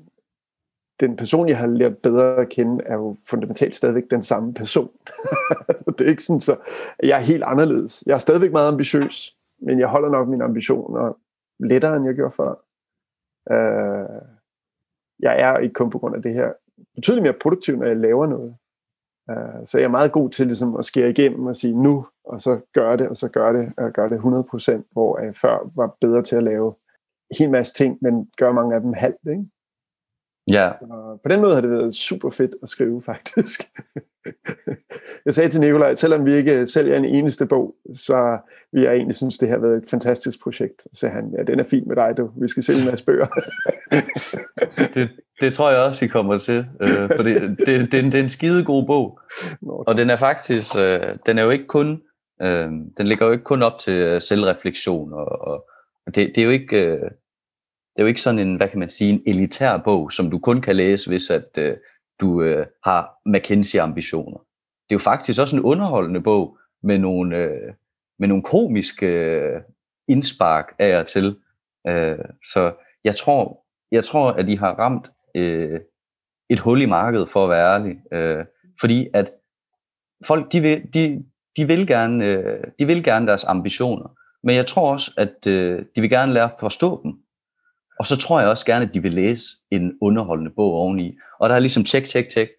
den 0.99 1.15
person, 1.15 1.49
jeg 1.49 1.57
har 1.57 1.67
lært 1.67 1.97
bedre 1.97 2.35
at 2.35 2.49
kende, 2.49 2.83
er 2.85 2.95
jo 2.95 3.15
fundamentalt 3.29 3.75
stadigvæk 3.75 4.03
den 4.11 4.23
samme 4.23 4.53
person. 4.53 4.91
det 5.97 6.01
er 6.01 6.09
ikke 6.09 6.23
sådan, 6.23 6.41
så 6.41 6.55
jeg 7.03 7.19
er 7.19 7.23
helt 7.23 7.43
anderledes. 7.43 8.03
Jeg 8.05 8.13
er 8.13 8.17
stadigvæk 8.17 8.51
meget 8.51 8.71
ambitiøs, 8.71 9.37
men 9.61 9.79
jeg 9.79 9.87
holder 9.87 10.09
nok 10.09 10.27
mine 10.27 10.43
ambitioner 10.43 11.17
lettere, 11.59 11.95
end 11.95 12.05
jeg 12.05 12.15
gjorde 12.15 12.35
før. 12.35 12.53
Øh, 13.51 14.21
jeg 15.19 15.41
er 15.41 15.57
ikke 15.57 15.73
kun 15.73 15.89
på 15.89 15.99
grund 15.99 16.15
af 16.15 16.21
det 16.21 16.33
her 16.33 16.53
betydeligt 16.95 17.23
mere 17.23 17.33
produktiv, 17.41 17.77
når 17.77 17.85
jeg 17.85 17.97
laver 17.97 18.25
noget. 18.25 18.55
Øh, 19.29 19.67
så 19.67 19.77
jeg 19.77 19.85
er 19.85 19.97
meget 19.97 20.11
god 20.11 20.29
til 20.29 20.47
ligesom, 20.47 20.75
at 20.75 20.85
skære 20.85 21.09
igennem 21.09 21.45
og 21.45 21.55
sige 21.55 21.83
nu, 21.83 22.05
og 22.25 22.41
så 22.41 22.59
gør 22.73 22.95
det, 22.95 23.09
og 23.09 23.17
så 23.17 23.27
gør 23.27 23.51
det, 23.51 23.73
og 23.77 23.91
gør 23.93 24.09
det 24.09 24.17
100%, 24.17 24.89
hvor 24.91 25.19
jeg 25.19 25.35
før 25.35 25.71
var 25.75 25.95
bedre 26.01 26.23
til 26.23 26.35
at 26.35 26.43
lave 26.43 26.75
en 27.29 27.35
hel 27.39 27.49
masse 27.49 27.73
ting, 27.73 27.97
men 28.01 28.29
gør 28.37 28.51
mange 28.51 28.75
af 28.75 28.81
dem 28.81 28.93
halvt. 28.93 29.27
Ikke? 29.29 29.45
Ja. 30.51 30.71
Så 30.71 31.19
på 31.23 31.29
den 31.29 31.41
måde 31.41 31.53
har 31.53 31.61
det 31.61 31.69
været 31.69 31.95
super 31.95 32.29
fedt 32.29 32.55
at 32.63 32.69
skrive, 32.69 33.01
faktisk. 33.11 33.63
jeg 35.25 35.33
sagde 35.33 35.49
til 35.49 35.61
Nikolaj, 35.61 35.93
selvom 35.93 36.25
vi 36.25 36.33
ikke 36.33 36.67
sælger 36.67 36.97
en 36.97 37.05
eneste 37.05 37.45
bog, 37.45 37.75
så 37.93 38.37
vil 38.71 38.83
jeg 38.83 38.95
egentlig 38.95 39.15
synes, 39.15 39.37
det 39.37 39.49
har 39.49 39.57
været 39.57 39.77
et 39.77 39.89
fantastisk 39.89 40.41
projekt. 40.43 40.87
Så 40.93 41.07
han, 41.07 41.33
ja, 41.37 41.43
den 41.43 41.59
er 41.59 41.63
fin 41.63 41.87
med 41.87 41.95
dig, 41.95 42.13
du. 42.17 42.31
Vi 42.41 42.47
skal 42.47 42.63
sælge 42.63 42.79
en 42.81 42.89
masse 42.89 43.05
bøger. 43.05 43.27
det, 44.93 45.09
det 45.41 45.53
tror 45.53 45.71
jeg 45.71 45.79
også, 45.79 46.05
I 46.05 46.07
kommer 46.07 46.37
til. 46.37 46.65
Øh, 46.81 47.09
for 47.15 47.23
det, 47.23 47.57
det, 47.65 47.67
det, 47.67 47.91
det 47.91 48.15
er 48.15 48.23
en 48.23 48.29
skide 48.29 48.63
god 48.63 48.85
bog. 48.85 49.19
Nå, 49.61 49.83
og 49.87 49.97
den 49.97 50.09
er 50.09 50.17
faktisk, 50.17 50.75
øh, 50.77 51.17
den 51.25 51.37
er 51.37 51.43
jo 51.43 51.49
ikke 51.49 51.67
kun, 51.67 52.01
øh, 52.41 52.71
den 52.97 53.07
ligger 53.07 53.25
jo 53.25 53.32
ikke 53.32 53.43
kun 53.43 53.63
op 53.63 53.79
til 53.79 54.21
selvreflektion, 54.21 55.13
og, 55.13 55.41
og 55.47 55.65
det, 56.05 56.15
det 56.15 56.37
er 56.37 56.45
jo 56.45 56.51
ikke... 56.51 56.86
Øh, 56.86 57.11
det 57.95 58.01
er 58.01 58.03
jo 58.03 58.07
ikke 58.07 58.21
sådan 58.21 58.39
en, 58.39 58.55
hvad 58.55 58.67
kan 58.67 58.79
man 58.79 58.89
sige, 58.89 59.13
en 59.13 59.24
elitær 59.28 59.78
bog, 59.78 60.11
som 60.11 60.32
du 60.32 60.39
kun 60.39 60.61
kan 60.61 60.75
læse, 60.75 61.09
hvis 61.09 61.29
at 61.29 61.57
øh, 61.57 61.78
du 62.21 62.41
øh, 62.41 62.65
har 62.86 63.13
McKinsey-ambitioner. 63.25 64.37
Det 64.89 64.89
er 64.89 64.95
jo 64.95 64.99
faktisk 64.99 65.41
også 65.41 65.55
en 65.55 65.63
underholdende 65.63 66.21
bog 66.21 66.57
med 66.83 66.97
nogle, 66.97 67.37
øh, 67.37 67.74
med 68.20 68.28
nogle 68.28 68.43
komiske 68.43 69.05
øh, 69.05 69.61
indspark 70.07 70.75
af 70.79 70.99
og 70.99 71.07
til. 71.07 71.36
Øh, 71.87 72.17
så 72.51 72.74
jeg 73.03 73.15
tror, 73.15 73.65
jeg 73.91 74.03
tror, 74.03 74.32
at 74.32 74.47
de 74.47 74.59
har 74.59 74.74
ramt 74.74 75.11
øh, 75.36 75.79
et 76.49 76.59
hul 76.59 76.82
i 76.82 76.86
markedet, 76.86 77.29
for 77.29 77.43
at 77.43 77.49
være 77.49 77.74
ærlig. 77.74 78.13
Øh, 78.13 78.45
fordi 78.79 79.07
at 79.13 79.32
folk, 80.25 80.51
de 80.51 80.61
vil, 80.61 80.93
de, 80.93 81.25
de, 81.57 81.67
vil 81.67 81.87
gerne, 81.87 82.25
øh, 82.25 82.63
de 82.79 82.86
vil 82.86 83.03
gerne 83.03 83.28
deres 83.28 83.43
ambitioner, 83.43 84.17
men 84.43 84.55
jeg 84.55 84.65
tror 84.65 84.91
også, 84.91 85.11
at 85.17 85.47
øh, 85.47 85.86
de 85.95 86.01
vil 86.01 86.09
gerne 86.09 86.33
lære 86.33 86.43
at 86.43 86.59
forstå 86.59 87.03
dem. 87.03 87.22
Og 87.99 88.07
så 88.07 88.17
tror 88.17 88.39
jeg 88.39 88.49
også 88.49 88.65
gerne, 88.65 88.86
at 88.86 88.93
de 88.93 89.01
vil 89.01 89.13
læse 89.13 89.45
en 89.71 89.97
underholdende 90.01 90.51
bog 90.55 90.71
oveni. 90.71 91.17
Og 91.39 91.49
der 91.49 91.55
er 91.55 91.59
ligesom 91.59 91.83
tjek, 91.83 92.07
tjek, 92.07 92.29
tjek. 92.29 92.49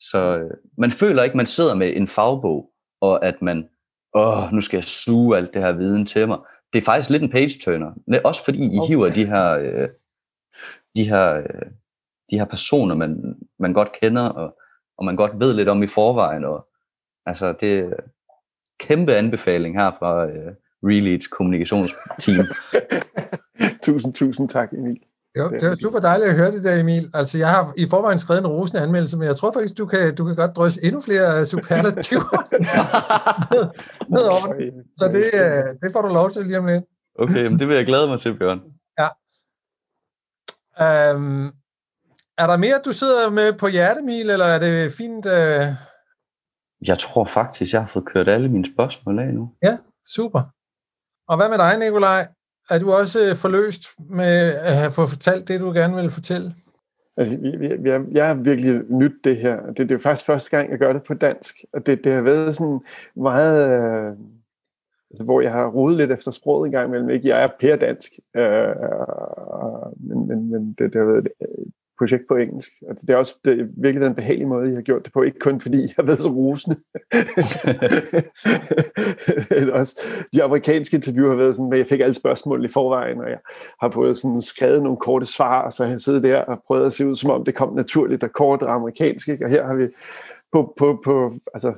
Så 0.00 0.36
øh, 0.36 0.50
man 0.78 0.90
føler 0.90 1.22
ikke, 1.22 1.36
man 1.36 1.46
sidder 1.46 1.74
med 1.74 1.96
en 1.96 2.08
fagbog, 2.08 2.70
og 3.00 3.24
at 3.24 3.42
man, 3.42 3.68
åh, 4.14 4.52
nu 4.52 4.60
skal 4.60 4.76
jeg 4.76 4.84
suge 4.84 5.36
alt 5.36 5.54
det 5.54 5.62
her 5.62 5.72
viden 5.72 6.06
til 6.06 6.28
mig. 6.28 6.38
Det 6.72 6.78
er 6.78 6.84
faktisk 6.84 7.10
lidt 7.10 7.22
en 7.22 7.30
page-turner. 7.30 7.92
Også 8.24 8.44
fordi 8.44 8.74
I 8.74 8.78
okay. 8.78 8.88
hiver 8.88 9.10
de 9.10 9.26
her, 9.26 9.50
øh, 9.50 9.88
de 10.96 11.08
her, 11.08 11.34
øh, 11.34 11.70
de 12.30 12.38
her 12.38 12.44
personer, 12.44 12.94
man, 12.94 13.36
man 13.58 13.72
godt 13.72 13.92
kender, 14.00 14.28
og, 14.28 14.58
og 14.98 15.04
man 15.04 15.16
godt 15.16 15.40
ved 15.40 15.54
lidt 15.54 15.68
om 15.68 15.82
i 15.82 15.86
forvejen. 15.86 16.44
Og, 16.44 16.68
altså, 17.26 17.52
det 17.60 17.78
er 17.78 17.90
kæmpe 18.80 19.14
anbefaling 19.14 19.76
her 19.80 19.90
fra 19.98 20.26
øh, 20.26 20.54
Releads 20.82 21.26
kommunikationsteam. 21.26 22.46
tusind, 23.86 24.14
tusind 24.14 24.48
tak, 24.48 24.72
Emil. 24.72 25.00
Det 25.34 25.42
var, 25.42 25.48
det 25.48 25.68
var 25.68 25.76
super 25.76 25.98
dejligt 26.00 26.30
at 26.30 26.36
høre 26.36 26.52
det 26.52 26.64
der, 26.64 26.80
Emil. 26.80 27.10
Altså, 27.14 27.38
jeg 27.38 27.50
har 27.50 27.72
i 27.76 27.86
forvejen 27.90 28.18
skrevet 28.18 28.40
en 28.40 28.46
rosende 28.46 28.82
anmeldelse, 28.82 29.18
men 29.18 29.28
jeg 29.28 29.36
tror 29.36 29.52
faktisk, 29.52 29.78
du 29.78 29.86
kan, 29.86 30.14
du 30.14 30.24
kan 30.24 30.36
godt 30.36 30.56
drysse 30.56 30.84
endnu 30.84 31.00
flere 31.00 31.46
superlativer 31.46 32.38
ned, 33.54 33.64
ned 34.08 34.24
over. 34.24 34.72
Så 34.96 35.04
det, 35.08 35.30
øh, 35.34 35.64
det 35.82 35.92
får 35.92 36.02
du 36.02 36.08
lov 36.08 36.30
til 36.30 36.46
lige 36.46 36.58
om 36.58 36.66
lidt. 36.66 36.84
Okay, 37.18 37.46
men 37.46 37.58
det 37.58 37.68
vil 37.68 37.76
jeg 37.76 37.86
glæde 37.86 38.06
mig 38.06 38.20
til, 38.20 38.38
Bjørn. 38.38 38.60
Ja. 38.98 39.08
Um, 41.14 41.52
er 42.38 42.46
der 42.46 42.56
mere, 42.56 42.80
du 42.84 42.92
sidder 42.92 43.30
med 43.30 43.52
på 43.52 43.68
hjertemil, 43.68 44.30
eller 44.30 44.46
er 44.46 44.58
det 44.58 44.92
fint? 44.92 45.26
Uh... 45.26 45.74
Jeg 46.86 46.98
tror 46.98 47.24
faktisk, 47.24 47.72
jeg 47.72 47.80
har 47.80 47.88
fået 47.88 48.04
kørt 48.04 48.28
alle 48.28 48.48
mine 48.48 48.66
spørgsmål 48.74 49.18
af 49.18 49.34
nu. 49.34 49.52
Ja, 49.62 49.78
super. 50.06 50.42
Og 51.32 51.38
hvad 51.38 51.48
med 51.48 51.58
dig, 51.58 51.78
Nikolaj? 51.78 52.26
Er 52.70 52.78
du 52.78 52.92
også 52.92 53.18
øh, 53.30 53.36
forløst 53.36 53.82
med 54.10 54.54
at 54.54 54.76
have 54.76 54.92
fået 54.92 55.08
fortalt 55.08 55.48
det, 55.48 55.60
du 55.60 55.70
gerne 55.70 55.96
vil 55.96 56.10
fortælle? 56.10 56.54
Altså, 57.16 57.38
jeg, 57.84 58.00
jeg 58.12 58.26
har 58.26 58.34
virkelig 58.34 58.82
nyt 58.88 59.12
det 59.24 59.36
her. 59.36 59.66
Det, 59.66 59.88
det 59.88 59.90
er 59.90 59.98
faktisk 59.98 60.26
første 60.26 60.50
gang, 60.50 60.70
jeg 60.70 60.78
gør 60.78 60.92
det 60.92 61.02
på 61.02 61.14
dansk. 61.14 61.64
Og 61.72 61.86
det, 61.86 62.04
det 62.04 62.12
har 62.12 62.22
været 62.22 62.56
sådan 62.56 62.80
meget... 63.16 63.70
Øh, 63.70 64.12
altså, 65.10 65.24
hvor 65.24 65.40
jeg 65.40 65.52
har 65.52 65.66
rodet 65.66 65.96
lidt 65.96 66.12
efter 66.12 66.30
sproget 66.30 66.66
en 66.66 66.72
gang 66.72 66.88
imellem. 66.88 67.10
Ikke? 67.10 67.28
Jeg 67.28 67.42
er 67.42 67.48
per 67.60 67.76
dansk. 67.76 68.12
Øh, 68.36 68.74
men, 69.96 70.28
men, 70.28 70.50
men 70.50 70.76
det, 70.78 70.92
det 70.92 71.00
har 71.00 71.12
været 71.12 71.28
øh, 71.40 71.66
projekt 71.98 72.24
på 72.28 72.36
engelsk. 72.36 72.70
Og 72.88 72.96
det 73.00 73.10
er 73.10 73.16
også 73.16 73.38
det 73.44 73.60
er 73.60 73.66
virkelig 73.76 74.06
den 74.06 74.14
behagelige 74.14 74.48
måde, 74.48 74.68
jeg 74.68 74.76
har 74.76 74.82
gjort 74.82 75.04
det 75.04 75.12
på. 75.12 75.22
Ikke 75.22 75.38
kun 75.38 75.60
fordi 75.60 75.80
jeg 75.80 75.94
har 75.96 76.02
været 76.02 76.18
så 76.18 76.28
rusende. 76.28 76.76
også 79.80 80.00
de 80.32 80.42
amerikanske 80.42 80.96
interviewer 80.96 81.28
har 81.28 81.36
været 81.36 81.56
sådan, 81.56 81.72
at 81.72 81.78
jeg 81.78 81.86
fik 81.86 82.00
alle 82.00 82.14
spørgsmål 82.14 82.64
i 82.64 82.68
forvejen, 82.68 83.18
og 83.18 83.30
jeg 83.30 83.38
har 83.80 83.90
fået 83.90 84.18
sådan 84.18 84.40
skrevet 84.40 84.82
nogle 84.82 84.98
korte 84.98 85.26
svar, 85.26 85.70
så 85.70 85.84
jeg 85.84 86.00
sidder 86.00 86.20
der 86.20 86.40
og 86.40 86.62
prøvet 86.66 86.86
at 86.86 86.92
se 86.92 87.06
ud, 87.06 87.16
som 87.16 87.30
om 87.30 87.44
det 87.44 87.54
kom 87.54 87.74
naturligt 87.74 88.24
og 88.24 88.32
kort 88.32 88.62
og 88.62 88.74
amerikansk. 88.74 89.28
Ikke? 89.28 89.44
Og 89.44 89.50
her 89.50 89.66
har 89.66 89.74
vi 89.74 89.88
på, 90.52 90.74
på, 90.78 91.00
på 91.04 91.34
altså, 91.54 91.74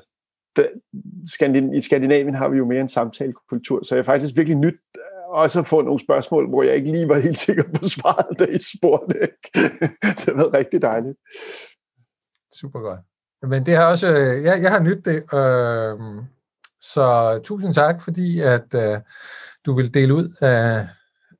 i 1.75 1.81
Skandinavien 1.81 2.35
har 2.35 2.49
vi 2.49 2.57
jo 2.57 2.67
mere 2.67 2.81
en 2.81 2.89
samtalekultur, 2.89 3.83
så 3.83 3.95
jeg 3.95 4.01
er 4.01 4.05
faktisk 4.05 4.37
virkelig 4.37 4.59
nyt 4.59 4.81
også 5.35 5.61
at 5.61 5.67
få 5.67 5.83
nogle 5.83 6.01
spørgsmål, 6.01 6.49
hvor 6.49 6.63
jeg 6.63 6.77
ikke 6.77 6.93
lige 6.93 7.09
var 7.09 7.19
helt 7.19 7.39
sikker 7.39 7.63
på 7.63 7.89
svaret, 7.89 8.39
da 8.39 8.45
I 8.45 8.59
spurgte. 8.59 9.15
det 10.19 10.25
har 10.25 10.37
været 10.37 10.55
rigtig 10.55 10.83
dejligt. 10.83 11.19
Super 12.53 12.81
godt. 12.81 13.01
Men 13.49 13.67
det 13.67 13.77
har 13.77 13.91
også, 13.91 14.09
øh, 14.09 14.45
jeg, 14.45 14.63
jeg 14.63 14.71
har 14.71 14.81
nyt 14.81 15.05
det, 15.05 15.17
øh, 15.35 16.25
så 16.81 17.41
tusind 17.45 17.75
tak, 17.75 18.03
fordi 18.03 18.41
at 18.41 18.75
øh, 18.75 18.99
du 19.67 19.75
vil 19.77 19.95
dele 19.95 20.15
ud 20.15 20.29
af, 20.41 20.89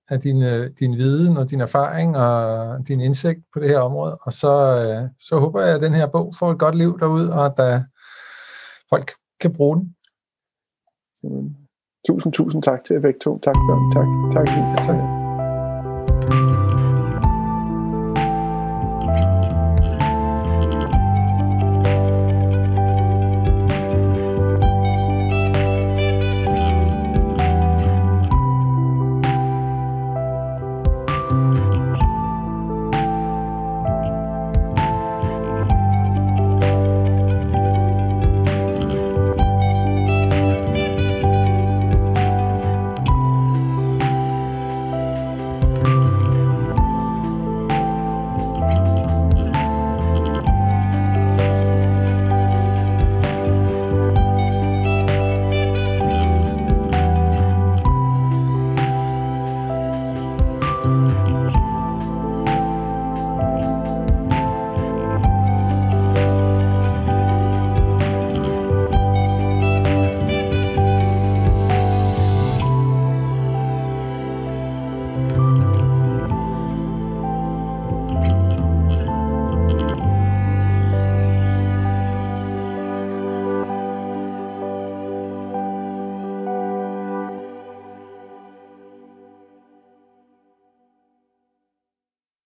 af 0.09 0.21
din, 0.21 0.43
øh, 0.43 0.71
din 0.81 0.97
viden 0.97 1.37
og 1.37 1.51
din 1.51 1.61
erfaring 1.61 2.17
og 2.17 2.89
din 2.89 3.01
indsigt 3.01 3.41
på 3.53 3.61
det 3.61 3.69
her 3.69 3.79
område. 3.79 4.19
Og 4.21 4.33
så, 4.33 4.53
øh, 4.53 5.09
så 5.21 5.39
håber 5.39 5.63
jeg, 5.63 5.75
at 5.75 5.81
den 5.81 5.95
her 5.95 6.07
bog 6.07 6.35
får 6.39 6.53
et 6.53 6.59
godt 6.59 6.75
liv 6.75 6.99
derude, 7.01 7.33
og 7.33 7.47
at 7.47 7.75
øh, 7.75 7.81
folk 8.91 9.13
kan 9.41 9.53
bruge 9.53 9.77
den. 9.77 9.97
Tusind, 12.09 12.33
tusind 12.33 12.63
tak 12.63 12.85
til 12.85 12.95
jer 12.95 13.01
begge 13.01 13.19
to. 13.25 13.39
Tak, 13.39 13.55
Bjørn. 13.55 13.93
Tak. 13.93 14.07
Tak. 14.33 14.47
tak. 14.77 14.87
tak. 14.87 16.64